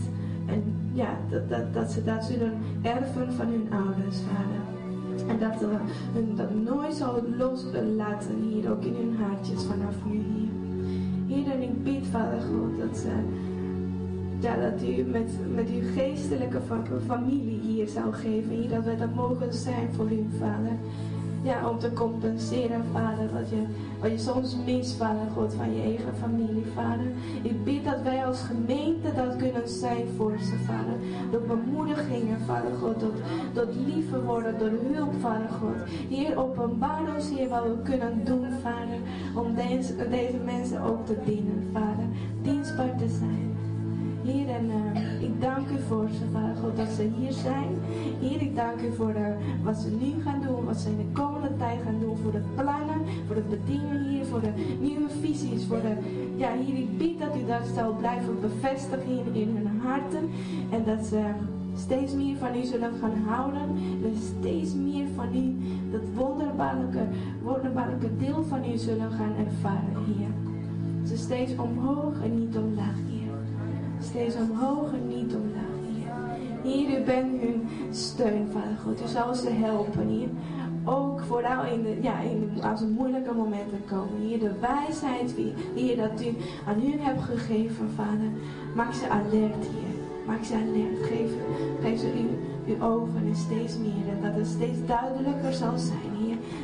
en 0.46 0.62
ja, 0.92 1.18
dat, 1.30 1.48
dat, 1.48 1.74
dat 1.74 1.90
ze 1.90 2.04
dat 2.04 2.24
zullen 2.24 2.52
erven 2.82 3.32
van 3.32 3.46
hun 3.46 3.66
ouders, 3.72 4.16
Vader. 4.20 4.66
En 5.28 5.38
dat 5.38 5.58
ze 5.58 5.66
hun 6.12 6.36
dat 6.36 6.54
nooit 6.54 6.94
zal 6.94 7.22
loslaten 7.38 8.34
hier, 8.48 8.70
ook 8.70 8.84
in 8.84 8.94
hun 8.94 9.16
hartjes 9.20 9.64
vanaf 9.64 9.94
nu 10.04 10.22
hier. 10.34 10.48
Heer, 11.26 11.52
en 11.52 11.62
ik 11.62 11.84
bid, 11.84 12.06
Vader 12.06 12.40
God, 12.40 12.78
dat 12.78 12.98
ze 12.98 13.10
ja, 14.40 14.56
dat 14.56 14.82
u 14.82 15.02
met, 15.02 15.30
met 15.54 15.68
uw 15.68 15.92
geestelijke 15.94 16.60
fa- 16.60 16.82
familie 17.06 17.57
hier 17.78 17.88
zou 17.88 18.12
geven. 18.12 18.50
Hier, 18.50 18.68
dat 18.68 18.84
we 18.84 18.96
dat 18.96 19.14
mogen 19.14 19.54
zijn 19.54 19.88
voor 19.94 20.10
u, 20.12 20.26
Vader. 20.38 20.76
Ja, 21.42 21.68
om 21.68 21.78
te 21.78 21.92
compenseren, 21.92 22.84
Vader, 22.92 23.32
wat 23.32 23.48
je, 23.50 23.62
wat 24.00 24.10
je 24.10 24.18
soms 24.18 24.56
mist, 24.64 24.96
Vader 24.96 25.30
God, 25.34 25.54
van 25.54 25.74
je 25.74 25.82
eigen 25.82 26.16
familie, 26.20 26.64
Vader. 26.74 27.06
Ik 27.42 27.64
bid 27.64 27.84
dat 27.84 28.02
wij 28.02 28.26
als 28.26 28.40
gemeente 28.42 29.14
dat 29.14 29.36
kunnen 29.36 29.68
zijn 29.68 30.06
voor 30.16 30.38
ze, 30.38 30.56
Vader. 30.64 30.96
Door 31.30 31.40
bemoedigingen, 31.40 32.40
Vader 32.46 32.72
God, 32.80 32.98
tot, 32.98 33.14
tot 33.52 33.68
lieve 33.86 34.22
worden, 34.22 34.58
door 34.58 34.72
hulp, 34.92 35.14
Vader 35.20 35.48
God. 35.48 35.88
Heer, 36.08 36.38
openbaar 36.38 37.14
ons, 37.14 37.30
Heer, 37.30 37.48
wat 37.48 37.62
we 37.62 37.76
kunnen 37.82 38.24
doen, 38.24 38.46
Vader, 38.62 38.98
om 39.34 39.54
deze, 39.54 40.08
deze 40.08 40.38
mensen 40.44 40.82
ook 40.82 41.06
te 41.06 41.16
dienen, 41.24 41.68
Vader. 41.72 42.06
Dienstbaar 42.42 42.96
te 42.96 43.08
zijn. 43.08 43.57
Heer, 44.28 44.48
en 44.48 44.70
eh, 44.70 45.22
ik 45.22 45.40
dank 45.40 45.68
u 45.68 45.78
voor 45.88 46.08
ze, 46.08 46.24
God, 46.60 46.76
dat 46.76 46.88
ze 46.88 47.10
hier 47.16 47.32
zijn. 47.32 47.68
Heer, 48.20 48.42
ik 48.42 48.56
dank 48.56 48.80
u 48.80 48.92
voor 48.96 49.12
de, 49.12 49.34
wat 49.62 49.76
ze 49.76 49.90
nu 49.90 50.22
gaan 50.22 50.40
doen, 50.46 50.64
wat 50.64 50.76
ze 50.76 50.88
in 50.88 50.96
de 50.96 51.20
komende 51.20 51.56
tijd 51.56 51.80
gaan 51.84 52.00
doen, 52.00 52.16
voor 52.16 52.32
de 52.32 52.42
plannen, 52.54 53.00
voor 53.26 53.34
de 53.34 53.48
bediening 53.50 54.08
hier, 54.08 54.24
voor 54.24 54.40
de 54.40 54.52
nieuwe 54.80 55.08
visies, 55.20 55.64
voor 55.66 55.80
de, 55.80 55.94
ja, 56.36 56.50
Heer, 56.50 56.78
ik 56.78 56.98
bid 56.98 57.18
dat 57.18 57.36
u 57.36 57.46
dat 57.46 57.66
zal 57.74 57.92
blijven 57.92 58.40
bevestigen 58.40 59.34
in 59.34 59.56
hun 59.56 59.80
harten 59.82 60.30
en 60.70 60.84
dat 60.84 61.06
ze 61.06 61.22
steeds 61.76 62.14
meer 62.14 62.36
van 62.36 62.56
u 62.56 62.64
zullen 62.64 62.92
gaan 63.00 63.22
houden, 63.26 63.68
en 64.04 64.16
steeds 64.38 64.74
meer 64.74 65.06
van 65.14 65.36
u, 65.36 65.56
dat 65.90 66.02
wonderbaarlijke, 66.14 67.06
wonderbaarlijke 67.42 68.16
deel 68.16 68.44
van 68.44 68.64
u 68.64 68.76
zullen 68.76 69.10
gaan 69.10 69.34
ervaren, 69.46 70.04
Heer. 70.06 70.32
Ze 71.06 71.16
steeds 71.16 71.56
omhoog 71.56 72.22
en 72.22 72.38
niet 72.38 72.56
omlaag, 72.56 72.96
Heer 73.10 73.17
steeds 74.08 74.36
omhoog 74.36 74.92
en 74.92 75.08
niet 75.08 75.34
omlaag. 75.34 75.78
Heer, 76.62 77.00
u 77.00 77.04
bent 77.04 77.40
hun 77.40 77.68
steun, 77.90 78.48
Vader 78.52 78.76
God. 78.84 79.02
U 79.02 79.08
zal 79.08 79.34
ze 79.34 79.50
helpen, 79.50 80.08
Heer. 80.08 80.28
Ook 80.84 81.20
vooral 81.20 81.64
in 81.64 81.82
de, 81.82 81.98
ja, 82.02 82.20
in 82.20 82.50
de, 82.54 82.68
als 82.68 82.80
er 82.80 82.86
moeilijke 82.86 83.34
momenten 83.34 83.82
komen. 83.86 84.20
Heer, 84.28 84.38
de 84.38 84.52
wijsheid, 84.60 85.34
Heer, 85.74 85.96
dat 85.96 86.22
u 86.22 86.36
aan 86.66 86.80
hun 86.80 87.00
hebt 87.00 87.22
gegeven, 87.22 87.90
Vader. 87.94 88.30
Maak 88.74 88.92
ze 88.92 89.08
alert, 89.08 89.64
Heer. 89.72 89.94
Maak 90.26 90.44
ze 90.44 90.54
alert. 90.54 90.98
Geef, 91.82 92.00
ze 92.00 92.12
uw, 92.16 92.74
uw 92.74 92.82
ogen 92.82 93.22
en 93.26 93.36
steeds 93.36 93.78
meer. 93.78 94.14
En 94.14 94.22
dat 94.22 94.34
het 94.34 94.46
steeds 94.46 94.78
duidelijker 94.86 95.52
zal 95.52 95.78
zijn, 95.78 96.17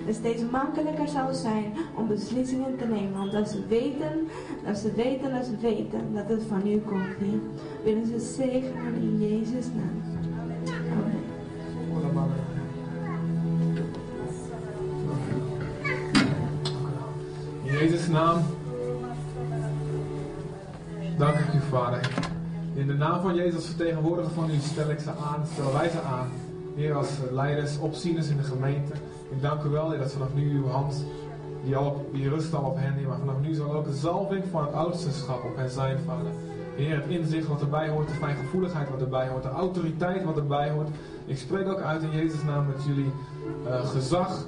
En 0.07 0.15
steeds 0.15 0.43
makkelijker 0.51 1.09
zal 1.09 1.35
zijn 1.35 1.73
om 1.97 2.07
beslissingen 2.07 2.77
te 2.79 2.85
nemen. 2.85 3.21
Omdat 3.21 3.49
ze 3.49 3.67
weten, 3.69 4.29
dat 4.67 4.79
ze 4.79 4.93
weten, 4.93 5.33
dat 5.35 5.45
ze 5.45 5.57
weten 5.61 6.15
dat 6.15 6.29
het 6.29 6.43
van 6.49 6.67
u 6.67 6.79
komt, 6.79 7.17
Heer. 7.19 7.41
Willen 7.85 8.07
ze 8.07 8.21
zegenen 8.21 8.95
in 8.95 9.19
Jezus' 9.19 9.67
naam. 9.75 10.03
Amen. 10.93 11.35
In 17.63 17.73
Jezus' 17.73 18.09
naam. 18.09 18.43
Dank 21.19 21.37
u, 21.37 21.61
Vader. 21.71 22.11
In 22.75 22.87
de 22.87 22.95
naam 22.95 23.23
van 23.23 23.35
Jezus 23.35 23.55
als 23.55 23.67
vertegenwoordiger 23.67 24.33
van 24.33 24.51
u 24.51 24.55
stel 24.59 24.91
ik 24.91 24.99
ze 24.99 25.11
aan, 25.11 25.47
stellen 25.53 25.73
wij 25.73 25.89
ze 25.89 26.01
aan. 26.01 26.29
Heer, 26.75 26.95
als 26.95 27.09
leiders, 27.31 27.79
opzieners 27.79 28.29
in 28.29 28.37
de 28.37 28.43
gemeente. 28.43 28.93
Ik 29.35 29.43
dank 29.43 29.63
u 29.63 29.69
wel, 29.69 29.89
dat 29.99 30.13
vanaf 30.13 30.35
nu 30.35 30.51
uw 30.57 30.69
hand 30.69 31.05
die, 31.65 31.77
al 31.77 31.87
op, 31.87 32.15
die 32.15 32.29
rusten 32.29 32.59
al 32.59 32.71
op 32.71 32.77
hen, 32.77 32.93
Heer. 32.93 33.09
Maar 33.09 33.19
vanaf 33.19 33.41
nu 33.41 33.55
zal 33.55 33.73
ook 33.73 33.85
de 33.85 33.95
zalving 33.95 34.45
van 34.51 34.65
het 34.65 34.73
ouderschap 34.73 35.45
op 35.45 35.57
hen 35.57 35.71
zijn, 35.71 35.99
Vader. 36.07 36.31
Heer, 36.75 36.97
het 36.97 37.07
inzicht 37.07 37.47
wat 37.47 37.61
erbij 37.61 37.89
hoort, 37.89 38.09
de 38.09 38.15
fijngevoeligheid 38.15 38.91
wat 38.91 39.01
erbij 39.01 39.29
hoort, 39.29 39.43
de 39.43 39.49
autoriteit 39.49 40.25
wat 40.25 40.37
erbij 40.37 40.71
hoort. 40.71 40.89
Ik 41.27 41.39
spreek 41.39 41.69
ook 41.69 41.81
uit 41.81 42.03
in 42.03 42.11
Jezus' 42.11 42.43
naam 42.43 42.67
dat 42.73 42.85
jullie 42.85 43.13
uh, 43.67 43.87
gezag 43.87 44.45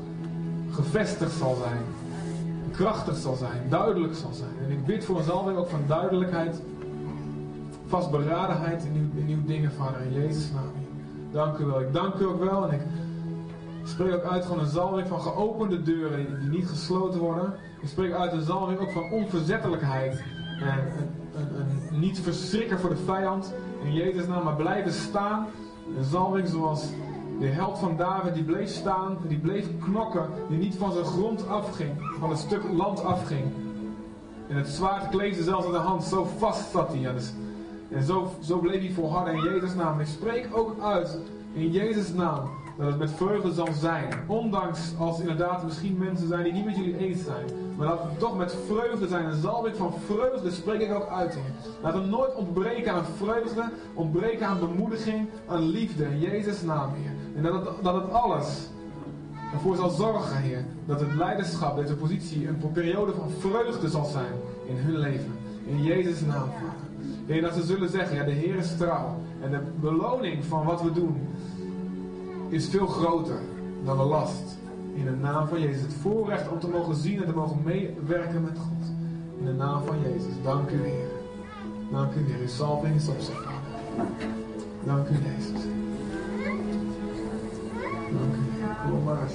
gevestigd 0.70 1.32
zal 1.32 1.54
zijn. 1.54 1.80
Krachtig 2.72 3.16
zal 3.16 3.34
zijn, 3.34 3.68
duidelijk 3.68 4.14
zal 4.14 4.32
zijn. 4.32 4.50
En 4.64 4.70
ik 4.70 4.86
bid 4.86 5.04
voor 5.04 5.18
een 5.18 5.24
zalving 5.24 5.58
ook 5.58 5.68
van 5.68 5.82
duidelijkheid, 5.86 6.62
vastberadenheid 7.86 8.84
in 9.14 9.28
uw 9.28 9.44
dingen, 9.46 9.72
Vader, 9.72 10.00
in 10.00 10.12
Jezus' 10.12 10.52
naam. 10.52 10.70
Dank 11.32 11.58
u 11.58 11.64
wel. 11.64 11.80
Ik 11.80 11.92
dank 11.92 12.14
u 12.14 12.24
ook 12.24 12.44
wel 12.44 12.68
en 12.68 12.74
ik 12.74 12.80
spreek 13.88 14.14
ook 14.14 14.24
uit 14.24 14.44
gewoon 14.44 14.60
een 14.60 14.70
zalving 14.70 15.08
van 15.08 15.20
geopende 15.20 15.82
deuren 15.82 16.40
die, 16.40 16.48
niet 16.48 16.68
gesloten 16.68 17.20
worden. 17.20 17.54
Ik 17.80 17.88
spreek 17.88 18.12
uit 18.12 18.32
een 18.32 18.42
zalving 18.42 18.78
ook 18.78 18.90
van 18.90 19.10
onverzettelijkheid 19.10 20.22
en 20.60 20.78
niet 21.90 22.20
verschrikken 22.20 22.78
voor 22.78 22.90
de 22.90 22.96
vijand. 22.96 23.54
In 23.84 23.92
Jezus' 23.92 24.26
naam, 24.26 24.44
maar 24.44 24.56
blijven 24.56 24.92
staan. 24.92 25.46
Een 25.98 26.04
zalving 26.04 26.48
zoals 26.48 26.88
de 27.38 27.46
held 27.46 27.78
van 27.78 27.96
David, 27.96 28.34
die 28.34 28.44
bleef 28.44 28.68
staan, 28.68 29.18
die 29.28 29.38
bleef 29.38 29.66
knokken, 29.78 30.30
die 30.48 30.58
niet 30.58 30.76
van 30.76 30.92
zijn 30.92 31.04
grond 31.04 31.48
afging, 31.48 31.90
van 32.18 32.30
een 32.30 32.36
stuk 32.36 32.62
land 32.72 33.04
afging. 33.04 33.44
En 34.48 34.56
het 34.56 34.68
zwaard 34.68 35.08
kleefde 35.08 35.42
zelfs 35.42 35.66
in 35.66 35.72
de 35.72 35.78
hand, 35.78 36.04
zo 36.04 36.24
vast 36.38 36.70
zat 36.70 36.92
hij. 36.92 37.12
Dus, 37.12 37.32
en 37.90 38.02
zo, 38.02 38.30
zo 38.40 38.58
bleef 38.58 38.80
hij 38.80 38.92
volharden 38.92 39.34
in 39.34 39.42
Jezus' 39.42 39.74
naam. 39.74 40.00
Ik 40.00 40.06
spreek 40.06 40.48
ook 40.52 40.80
uit 40.80 41.18
in 41.52 41.70
Jezus' 41.70 42.12
naam 42.12 42.50
dat 42.76 42.86
het 42.86 42.98
met 42.98 43.10
vreugde 43.10 43.52
zal 43.52 43.68
zijn. 43.72 44.12
Ondanks 44.26 44.92
als 44.98 45.20
inderdaad 45.20 45.64
misschien 45.64 45.96
mensen 45.98 46.28
zijn 46.28 46.44
die 46.44 46.52
niet 46.52 46.64
met 46.64 46.76
jullie 46.76 46.98
eens 46.98 47.24
zijn. 47.24 47.46
Maar 47.76 47.86
dat 47.86 48.02
het 48.02 48.18
toch 48.18 48.36
met 48.36 48.56
vreugde 48.66 49.08
zijn. 49.08 49.24
En 49.24 49.40
zal 49.40 49.66
ik 49.66 49.74
van 49.74 49.94
vreugde 50.06 50.50
spreek 50.50 50.80
ik 50.80 50.94
ook 50.94 51.08
uit. 51.08 51.34
Heer. 51.34 51.72
Laat 51.82 51.94
het 51.94 52.06
nooit 52.06 52.34
ontbreken 52.34 52.92
aan 52.92 53.04
vreugde, 53.16 53.70
ontbreken 53.94 54.46
aan 54.46 54.58
bemoediging, 54.58 55.28
aan 55.46 55.62
liefde. 55.62 56.04
In 56.04 56.20
Jezus' 56.20 56.62
naam, 56.62 56.90
Heer. 56.94 57.12
En 57.36 57.42
dat 57.42 57.54
het, 57.54 57.84
dat 57.84 57.94
het 57.94 58.12
alles 58.12 58.68
ervoor 59.52 59.76
zal 59.76 59.90
zorgen, 59.90 60.36
Heer. 60.36 60.64
Dat 60.86 61.00
het 61.00 61.14
leiderschap, 61.14 61.76
deze 61.76 61.96
positie, 61.96 62.48
een 62.48 62.72
periode 62.72 63.12
van 63.12 63.30
vreugde 63.30 63.88
zal 63.88 64.04
zijn 64.04 64.32
in 64.66 64.76
hun 64.76 64.98
leven. 64.98 65.38
In 65.66 65.82
Jezus' 65.82 66.20
naam, 66.20 66.48
Vader. 66.48 66.86
Heer, 67.26 67.42
dat 67.42 67.54
ze 67.54 67.62
zullen 67.62 67.88
zeggen, 67.88 68.16
ja, 68.16 68.24
de 68.24 68.30
Heer 68.30 68.54
is 68.54 68.76
trouw. 68.76 69.18
En 69.42 69.50
de 69.50 69.60
beloning 69.80 70.44
van 70.44 70.64
wat 70.64 70.82
we 70.82 70.92
doen 70.92 71.16
is 72.48 72.68
veel 72.68 72.86
groter 72.86 73.40
dan 73.84 73.96
de 73.96 74.02
last. 74.02 74.58
In 74.94 75.04
de 75.04 75.16
naam 75.16 75.48
van 75.48 75.60
Jezus. 75.60 75.82
Het 75.82 75.94
voorrecht 75.94 76.48
om 76.48 76.58
te 76.58 76.68
mogen 76.68 76.94
zien 76.94 77.18
en 77.18 77.26
te 77.26 77.34
mogen 77.34 77.60
meewerken 77.64 78.42
met 78.42 78.58
God. 78.58 78.92
In 79.38 79.44
de 79.44 79.52
naam 79.52 79.82
van 79.84 79.96
Jezus. 80.00 80.32
Dank 80.42 80.70
u, 80.70 80.82
Heer. 80.82 81.08
Dank 81.90 82.14
u, 82.14 82.18
Heer. 82.26 82.40
Uw 82.40 82.46
salving 82.46 82.94
is 82.94 83.08
op 83.08 83.20
zich. 83.20 83.44
Dank 84.84 85.08
u, 85.08 85.12
Jezus. 85.12 85.62
Dank 88.12 88.34
u, 88.34 88.50
Heer. 88.50 88.76
Kom 88.90 89.04
maar 89.04 89.28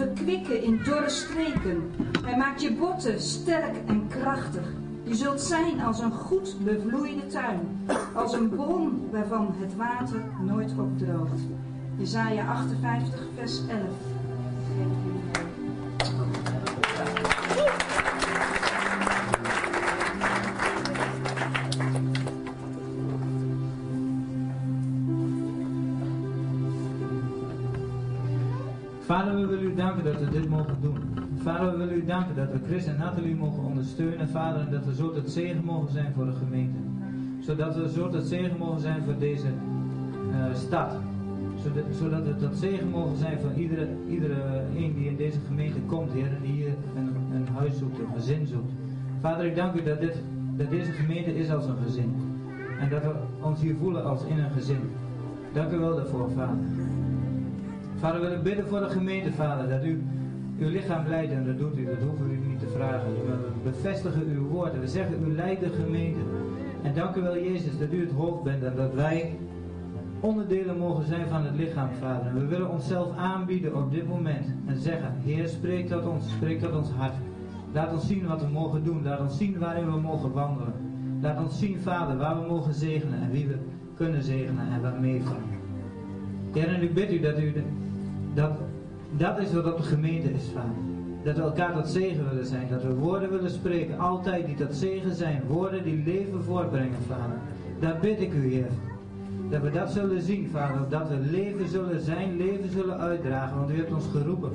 verkwikken 0.00 0.62
in 0.62 0.80
dorre 0.84 1.10
streken. 1.10 1.90
Hij 2.24 2.36
maakt 2.36 2.62
je 2.62 2.72
botten 2.72 3.20
sterk 3.20 3.76
en 3.86 4.08
krachtig. 4.08 4.72
Je 5.02 5.14
zult 5.14 5.40
zijn 5.40 5.80
als 5.80 6.00
een 6.00 6.12
goed 6.12 6.56
bevloeide 6.64 7.26
tuin, 7.26 7.86
als 8.14 8.32
een 8.32 8.48
bron 8.48 9.08
waarvan 9.10 9.54
het 9.58 9.76
water 9.76 10.22
nooit 10.46 10.70
opdroogt. 10.78 11.40
Jezaja 11.96 12.46
58, 12.46 13.20
vers 13.36 13.60
11. 13.68 15.09
Vader, 29.10 29.34
we 29.34 29.46
willen 29.46 29.64
u 29.64 29.74
danken 29.74 30.04
dat 30.04 30.20
we 30.20 30.28
dit 30.28 30.48
mogen 30.48 30.76
doen. 30.80 30.98
Vader, 31.36 31.70
we 31.70 31.76
willen 31.76 31.94
u 31.94 32.04
danken 32.04 32.34
dat 32.34 32.52
we 32.52 32.58
Chris 32.66 32.86
en 32.86 32.96
Nathalie 32.98 33.34
mogen 33.34 33.62
ondersteunen. 33.62 34.28
Vader, 34.28 34.60
en 34.60 34.70
dat 34.70 34.84
we 34.84 34.94
zo 34.94 35.10
tot 35.10 35.30
zegen 35.30 35.64
mogen 35.64 35.92
zijn 35.92 36.12
voor 36.14 36.24
de 36.24 36.32
gemeente. 36.32 36.78
Zodat 37.40 37.74
we 37.76 37.90
zo 37.90 38.08
tot 38.08 38.24
zegen 38.24 38.56
mogen 38.58 38.80
zijn 38.80 39.02
voor 39.02 39.18
deze 39.18 39.46
uh, 39.46 40.54
stad. 40.54 40.92
Zodat, 41.62 41.84
zodat 41.98 42.22
we 42.22 42.36
tot 42.36 42.56
zegen 42.56 42.88
mogen 42.88 43.16
zijn 43.16 43.38
voor 43.38 43.52
iedere, 43.52 43.88
iedere 44.08 44.62
een 44.76 44.94
die 44.94 45.08
in 45.08 45.16
deze 45.16 45.38
gemeente 45.46 45.80
komt, 45.80 46.12
Heer. 46.12 46.26
En 46.26 46.42
die 46.42 46.52
hier 46.52 46.74
een, 46.96 47.14
een 47.34 47.48
huis 47.54 47.78
zoekt, 47.78 47.98
een 47.98 48.14
gezin 48.14 48.46
zoekt. 48.46 48.72
Vader, 49.20 49.44
ik 49.44 49.56
dank 49.56 49.74
u 49.74 49.82
dat, 49.82 50.00
dit, 50.00 50.22
dat 50.56 50.70
deze 50.70 50.92
gemeente 50.92 51.36
is 51.36 51.50
als 51.50 51.66
een 51.66 51.82
gezin. 51.84 52.14
En 52.80 52.88
dat 52.88 53.02
we 53.02 53.12
ons 53.40 53.60
hier 53.60 53.76
voelen 53.76 54.04
als 54.04 54.24
in 54.24 54.38
een 54.38 54.50
gezin. 54.50 54.90
Dank 55.52 55.72
u 55.72 55.78
wel 55.78 55.96
daarvoor, 55.96 56.30
Vader. 56.30 56.56
Vader, 58.00 58.20
we 58.20 58.26
willen 58.26 58.42
bidden 58.42 58.66
voor 58.66 58.80
de 58.80 58.88
gemeente, 58.88 59.32
Vader, 59.32 59.68
dat 59.68 59.84
u 59.84 60.02
uw 60.58 60.68
lichaam 60.68 61.08
leidt 61.08 61.32
en 61.32 61.46
dat 61.46 61.58
doet 61.58 61.78
u, 61.78 61.84
dat 61.84 62.02
hoeven 62.06 62.28
we 62.28 62.34
u 62.34 62.48
niet 62.48 62.58
te 62.60 62.68
vragen. 62.74 63.12
We 63.12 63.70
bevestigen 63.70 64.22
uw 64.34 64.46
woorden, 64.46 64.80
we 64.80 64.88
zeggen 64.88 65.24
u 65.26 65.34
leidt 65.34 65.60
de 65.60 65.68
gemeente. 65.68 66.20
En 66.82 66.94
dank 66.94 67.16
u 67.16 67.20
wel, 67.20 67.38
Jezus, 67.38 67.78
dat 67.78 67.92
u 67.92 68.00
het 68.00 68.12
hoofd 68.12 68.42
bent 68.42 68.62
en 68.62 68.72
dat 68.76 68.94
wij 68.94 69.36
onderdelen 70.20 70.78
mogen 70.78 71.04
zijn 71.04 71.28
van 71.28 71.44
het 71.44 71.54
lichaam, 71.54 71.88
Vader. 72.00 72.26
En 72.26 72.34
we 72.34 72.46
willen 72.46 72.70
onszelf 72.70 73.16
aanbieden 73.16 73.76
op 73.76 73.92
dit 73.92 74.08
moment 74.08 74.46
en 74.66 74.76
zeggen, 74.76 75.14
Heer, 75.24 75.48
spreek 75.48 75.88
tot 75.88 76.06
ons, 76.06 76.30
spreek 76.30 76.60
tot 76.60 76.76
ons 76.76 76.90
hart. 76.90 77.14
Laat 77.72 77.92
ons 77.92 78.06
zien 78.06 78.26
wat 78.26 78.40
we 78.40 78.48
mogen 78.48 78.84
doen, 78.84 79.02
laat 79.02 79.20
ons 79.20 79.36
zien 79.36 79.58
waarin 79.58 79.92
we 79.92 80.00
mogen 80.00 80.32
wandelen. 80.32 80.74
Laat 81.20 81.42
ons 81.42 81.58
zien, 81.58 81.78
Vader, 81.78 82.16
waar 82.16 82.40
we 82.40 82.48
mogen 82.48 82.74
zegenen 82.74 83.20
en 83.20 83.30
wie 83.30 83.46
we 83.46 83.56
kunnen 83.94 84.22
zegenen 84.22 84.68
en 84.72 84.82
waarmee, 84.82 85.22
Vader. 85.22 85.58
Heer, 86.52 86.68
en 86.68 86.82
ik 86.82 86.94
bid 86.94 87.12
u 87.12 87.20
dat 87.20 87.38
u 87.38 87.52
de 87.52 87.62
dat, 88.34 88.50
dat 89.16 89.38
is 89.38 89.52
wat 89.52 89.72
op 89.72 89.76
de 89.76 89.82
gemeente 89.82 90.32
is, 90.32 90.50
vader. 90.54 90.76
Dat 91.22 91.36
we 91.36 91.42
elkaar 91.42 91.72
tot 91.72 91.88
zegen 91.88 92.28
willen 92.28 92.46
zijn. 92.46 92.68
Dat 92.70 92.82
we 92.82 92.94
woorden 92.94 93.30
willen 93.30 93.50
spreken, 93.50 93.98
altijd 93.98 94.46
die 94.46 94.54
tot 94.54 94.74
zegen 94.74 95.14
zijn. 95.14 95.42
Woorden 95.46 95.84
die 95.84 96.02
leven 96.04 96.42
voortbrengen, 96.42 97.02
vader. 97.08 97.36
Daar 97.80 97.98
bid 98.00 98.20
ik 98.20 98.32
u, 98.32 98.52
Heer. 98.52 98.68
Dat 99.50 99.62
we 99.62 99.70
dat 99.70 99.90
zullen 99.90 100.22
zien, 100.22 100.48
vader. 100.52 100.88
Dat 100.88 101.08
we 101.08 101.18
leven 101.30 101.68
zullen 101.68 102.00
zijn, 102.00 102.36
leven 102.36 102.70
zullen 102.70 102.98
uitdragen. 102.98 103.56
Want 103.56 103.70
u 103.70 103.76
hebt 103.76 103.92
ons 103.92 104.06
geroepen. 104.12 104.50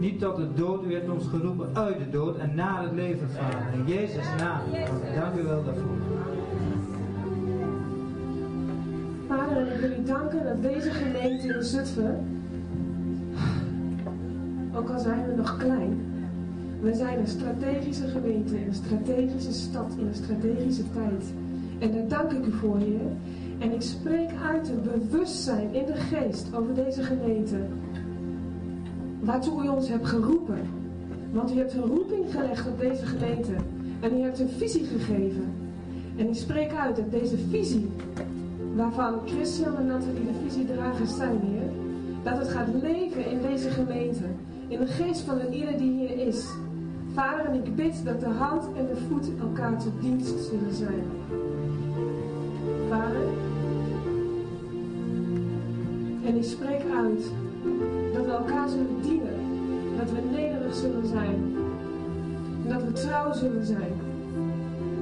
Niet 0.00 0.20
tot 0.20 0.36
de 0.36 0.48
dood, 0.54 0.84
u 0.84 0.94
hebt 0.94 1.10
ons 1.10 1.26
geroepen 1.26 1.68
uit 1.72 1.98
de 1.98 2.10
dood 2.10 2.38
en 2.38 2.54
naar 2.54 2.82
het 2.82 2.92
leven, 2.92 3.30
vader. 3.30 3.58
In 3.72 3.94
Jezus' 3.94 4.26
naam. 4.38 4.60
Dank 5.14 5.40
u 5.40 5.42
wel 5.42 5.64
daarvoor. 5.64 5.96
Vader, 9.28 9.72
ik 9.72 9.80
wil 9.80 9.90
u 9.90 10.02
danken 10.04 10.44
dat 10.44 10.62
deze 10.62 10.90
gemeente 10.90 11.46
in 11.46 11.62
Zutphen 11.62 12.36
ook 14.76 14.90
al 14.90 14.98
zijn 14.98 15.26
we 15.26 15.34
nog 15.36 15.56
klein, 15.56 16.16
we 16.80 16.94
zijn 16.94 17.18
een 17.18 17.26
strategische 17.26 18.06
gemeente, 18.06 18.56
een 18.66 18.74
strategische 18.74 19.52
stad 19.52 19.92
in 19.98 20.06
een 20.06 20.14
strategische 20.14 20.90
tijd. 20.92 21.24
En 21.78 21.92
daar 21.92 22.08
dank 22.08 22.32
ik 22.32 22.46
u 22.46 22.52
voor, 22.52 22.78
Heer. 22.78 23.10
En 23.58 23.72
ik 23.72 23.82
spreek 23.82 24.30
uit 24.42 24.68
het 24.68 24.82
bewustzijn 24.82 25.74
in 25.74 25.86
de 25.86 25.94
geest 25.94 26.54
over 26.54 26.74
deze 26.74 27.02
gemeente. 27.02 27.56
Waartoe 29.20 29.64
u 29.64 29.68
ons 29.68 29.88
hebt 29.88 30.06
geroepen. 30.06 30.60
Want 31.32 31.52
u 31.52 31.56
hebt 31.56 31.74
een 31.74 31.82
roeping 31.82 32.32
gelegd 32.32 32.68
op 32.68 32.78
deze 32.78 33.06
gemeente. 33.06 33.52
En 34.00 34.18
u 34.18 34.22
hebt 34.22 34.38
een 34.38 34.48
visie 34.48 34.84
gegeven. 34.84 35.52
En 36.16 36.28
ik 36.28 36.34
spreek 36.34 36.72
uit 36.72 36.96
dat 36.96 37.10
deze 37.10 37.36
visie, 37.50 37.88
waarvan 38.74 39.14
Christian 39.24 39.76
en 39.76 39.86
Nathalie 39.86 40.26
de 40.26 40.48
visiedragers 40.48 41.16
zijn, 41.16 41.40
Heer, 41.40 41.70
dat 42.22 42.38
het 42.38 42.48
gaat 42.48 42.68
leven 42.82 43.30
in 43.30 43.40
deze 43.40 43.70
gemeente 43.70 44.24
in 44.68 44.78
de 44.78 44.86
geest 44.86 45.20
van 45.20 45.40
een 45.40 45.54
ieder 45.54 45.78
die 45.78 45.90
hier 45.90 46.26
is. 46.26 46.46
Vader, 47.14 47.44
en 47.44 47.54
ik 47.54 47.76
bid 47.76 48.04
dat 48.04 48.20
de 48.20 48.28
hand 48.28 48.64
en 48.76 48.86
de 48.86 48.96
voet 49.08 49.28
elkaar 49.40 49.78
tot 49.78 50.00
dienst 50.00 50.44
zullen 50.44 50.74
zijn. 50.74 51.04
Vader, 52.88 53.26
en 56.24 56.36
ik 56.36 56.44
spreek 56.44 56.82
uit 56.96 57.30
dat 58.14 58.24
we 58.24 58.30
elkaar 58.30 58.68
zullen 58.68 59.02
dienen, 59.02 59.38
dat 59.98 60.10
we 60.10 60.20
nederig 60.30 60.74
zullen 60.74 61.06
zijn 61.06 61.54
en 62.64 62.72
dat 62.72 62.82
we 62.82 62.92
trouw 62.92 63.32
zullen 63.32 63.66
zijn. 63.66 63.92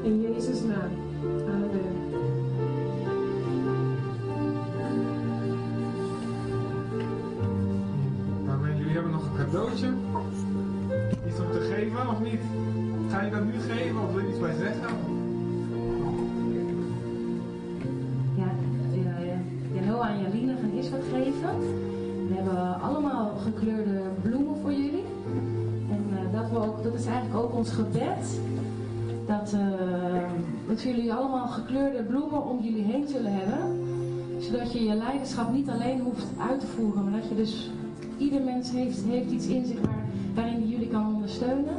In 0.03 0.21
Jezus' 0.21 0.63
naam. 0.63 0.91
Cadeautje. 9.37 9.89
Iets 11.29 11.39
om 11.41 11.51
te 11.53 11.73
geven 11.75 12.09
of 12.09 12.21
niet? 12.21 12.41
Ga 13.11 13.23
je 13.23 13.31
dat 13.31 13.45
nu 13.45 13.53
geven 13.53 14.03
of 14.03 14.13
wil 14.13 14.23
je 14.23 14.29
iets 14.29 14.39
bij 14.39 14.55
zeggen? 14.55 14.97
Ja, 18.37 18.51
ja, 18.93 19.19
ja. 19.25 19.39
Janoa 19.73 20.09
en 20.09 20.23
Jaline 20.23 20.55
gaan 20.61 20.73
eerst 20.77 20.91
wat 20.91 21.05
geven. 21.13 21.59
We 22.29 22.35
hebben 22.35 22.81
allemaal 22.81 23.33
gekleurde 23.37 24.01
bloemen 24.23 24.57
voor 24.63 24.73
jullie. 24.73 25.05
En 25.91 26.05
eh, 26.11 26.41
dat, 26.41 26.51
we 26.51 26.59
ook, 26.59 26.83
dat 26.83 26.95
is 26.95 27.07
eigenlijk 27.07 27.45
ook 27.45 27.55
ons 27.55 27.71
gebed. 27.71 28.41
Dat, 29.27 29.53
eh, 29.53 30.31
dat 30.69 30.83
jullie 30.83 31.13
allemaal 31.13 31.47
gekleurde 31.47 32.03
bloemen 32.03 32.45
om 32.45 32.61
jullie 32.63 32.85
heen 32.85 33.09
zullen 33.09 33.33
hebben. 33.33 33.83
Zodat 34.39 34.73
je 34.73 34.85
je 34.85 34.95
leiderschap 34.95 35.53
niet 35.53 35.69
alleen 35.69 36.01
hoeft 36.01 36.27
uit 36.49 36.61
te 36.61 36.67
voeren. 36.67 37.05
Maar 37.05 37.21
dat 37.21 37.29
je 37.29 37.35
dus, 37.35 37.71
ieder 38.25 38.43
mens 38.43 38.71
heeft, 38.71 39.05
heeft 39.09 39.31
iets 39.31 39.47
in 39.47 39.65
zich 39.67 39.81
waar, 39.81 40.05
waarin 40.35 40.55
hij 40.55 40.67
jullie 40.69 40.89
kan 40.89 41.15
ondersteunen. 41.15 41.77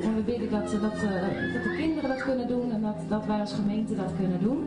En 0.00 0.14
we 0.14 0.22
bidden 0.22 0.50
dat, 0.50 0.70
dat, 0.70 0.92
eh, 1.02 1.10
dat 1.54 1.62
de 1.62 1.74
kinderen 1.78 2.08
dat 2.10 2.22
kunnen 2.22 2.48
doen 2.48 2.70
en 2.72 2.82
dat, 2.82 2.96
dat 3.08 3.26
wij 3.26 3.40
als 3.40 3.52
gemeente 3.52 3.94
dat 3.96 4.12
kunnen 4.18 4.40
doen. 4.42 4.58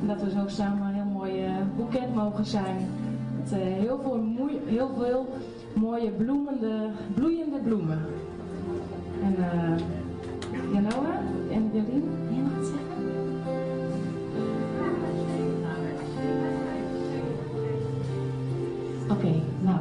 En 0.00 0.06
dat 0.06 0.22
we 0.22 0.30
zo 0.30 0.42
samen 0.46 0.86
een 0.88 0.94
heel 0.94 1.12
mooi 1.12 1.44
eh, 1.44 1.52
boeket 1.76 2.14
mogen 2.14 2.46
zijn. 2.46 2.76
Met 3.38 3.52
eh, 3.52 3.58
heel, 3.58 4.00
veel 4.02 4.16
moe- 4.16 4.60
heel 4.66 4.90
veel 4.98 5.26
mooie 5.74 6.10
bloemende, 6.10 6.88
bloeiende 7.14 7.58
bloemen. 7.58 7.98
En 9.22 9.34
eh 9.36 9.80
Janoa 10.72 11.20
en 11.50 11.70
Jolien, 11.72 12.04
wil 12.28 12.36
je 12.36 12.42
nog 12.42 12.54
wat 12.56 12.66
zeggen? 12.66 12.90
Oké, 19.10 19.32
nou, 19.62 19.78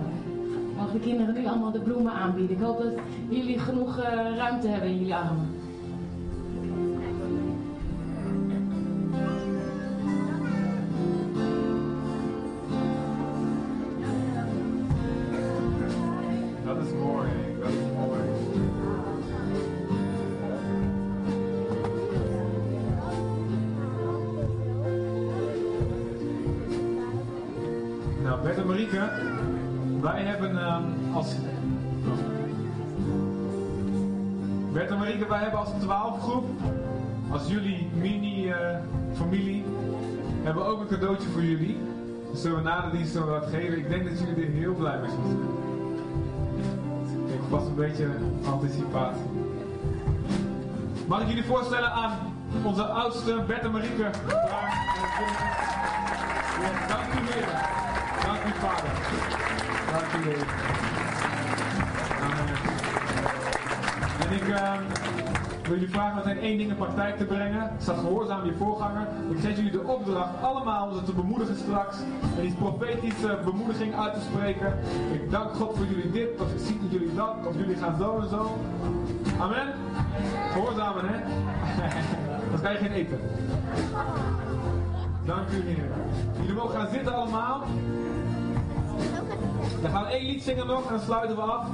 kinderen 1.02 1.34
nu 1.34 1.48
allemaal 1.48 1.72
de 1.72 1.80
bloemen 1.80 2.14
aanbieden. 2.14 2.56
Ik 2.58 2.64
hoop 2.64 2.78
dat 2.78 2.94
jullie 3.30 3.60
genoeg 3.60 3.98
eh, 3.98 4.36
ruimte 4.36 4.68
hebben 4.68 4.90
in 4.90 4.98
jullie 4.98 5.16
armen. 5.16 5.51
Wij 35.32 35.40
hebben 35.40 35.60
als 35.60 35.70
12 35.80 36.22
groep, 36.22 36.50
als 37.32 37.48
jullie 37.48 37.90
mini-familie, 37.94 39.66
hebben 40.44 40.64
we 40.64 40.70
ook 40.70 40.80
een 40.80 40.88
cadeautje 40.88 41.30
voor 41.30 41.44
jullie. 41.44 41.78
Dus 42.32 42.42
zullen 42.42 42.58
we 42.58 42.64
na 42.64 42.82
de 42.82 42.98
dienst 42.98 43.14
dat 43.14 43.46
geven. 43.46 43.78
Ik 43.78 43.90
denk 43.90 44.10
dat 44.10 44.20
jullie 44.20 44.46
er 44.46 44.52
heel 44.52 44.74
blij 44.74 45.00
mee 45.00 45.10
zijn. 45.10 45.40
Ik 47.34 47.50
was 47.50 47.66
een 47.66 47.76
beetje 47.76 48.08
anticipatie. 48.46 49.22
Mag 51.08 51.22
ik 51.22 51.28
jullie 51.28 51.46
voorstellen 51.46 51.92
aan 51.92 52.18
onze 52.64 52.84
oudste 52.84 53.44
Bert 53.48 53.64
en 53.64 53.72
Marieke? 53.72 54.10
Dank 56.88 57.14
u 57.14 57.20
weer. 57.34 57.48
Dank 58.26 58.44
u 58.46 58.52
vader. 58.60 58.92
Dank 59.92 60.24
u 60.24 60.30
weer. 60.30 61.01
En 64.22 64.34
ik 64.34 64.50
ehm, 64.50 64.82
wil 65.64 65.74
jullie 65.74 65.90
vragen 65.90 66.16
meteen 66.16 66.44
één 66.44 66.58
ding 66.58 66.70
in 66.70 66.76
praktijk 66.76 67.18
te 67.18 67.26
brengen. 67.26 67.62
Het 67.62 67.82
staat 67.82 68.00
gehoorzaam 68.00 68.46
je 68.46 68.54
voorganger. 68.54 69.08
Ik 69.32 69.40
geef 69.40 69.56
jullie 69.56 69.72
de 69.72 69.84
opdracht 69.84 70.42
allemaal 70.42 70.88
om 70.88 70.96
ze 70.96 71.04
te 71.04 71.14
bemoedigen 71.14 71.56
straks. 71.56 71.98
En 72.38 72.42
die 72.42 72.54
profetische 72.54 73.40
bemoediging 73.44 73.96
uit 73.96 74.14
te 74.14 74.20
spreken. 74.20 74.80
Ik 75.14 75.32
dank 75.32 75.52
God 75.52 75.78
voor 75.78 75.86
jullie 75.86 76.12
dit, 76.12 76.30
of 76.40 76.52
ik 76.54 76.60
zie 76.60 76.80
dat 76.82 76.92
jullie 76.92 77.16
dat, 77.16 77.36
of 77.46 77.56
jullie 77.56 77.76
gaan 77.76 77.98
zo 77.98 78.20
en 78.20 78.30
zo. 78.30 78.58
Amen. 79.40 79.74
Gehoorzamen 80.52 81.04
hè. 81.08 81.18
Dan 82.52 82.60
krijg 82.60 82.80
je 82.80 82.86
geen 82.86 82.96
eten. 82.96 83.20
Dank 85.26 85.50
u 85.50 85.62
Heer. 85.66 85.90
Jullie 86.40 86.54
mogen 86.54 86.80
gaan 86.80 86.90
zitten 86.92 87.14
allemaal. 87.14 87.64
We 89.82 89.90
gaan 89.90 90.06
één 90.06 90.26
lied 90.26 90.44
zingen 90.44 90.68
nog 90.68 90.84
en 90.86 90.96
dan 90.96 91.00
sluiten 91.00 91.36
we 91.36 91.42
af. 91.42 91.68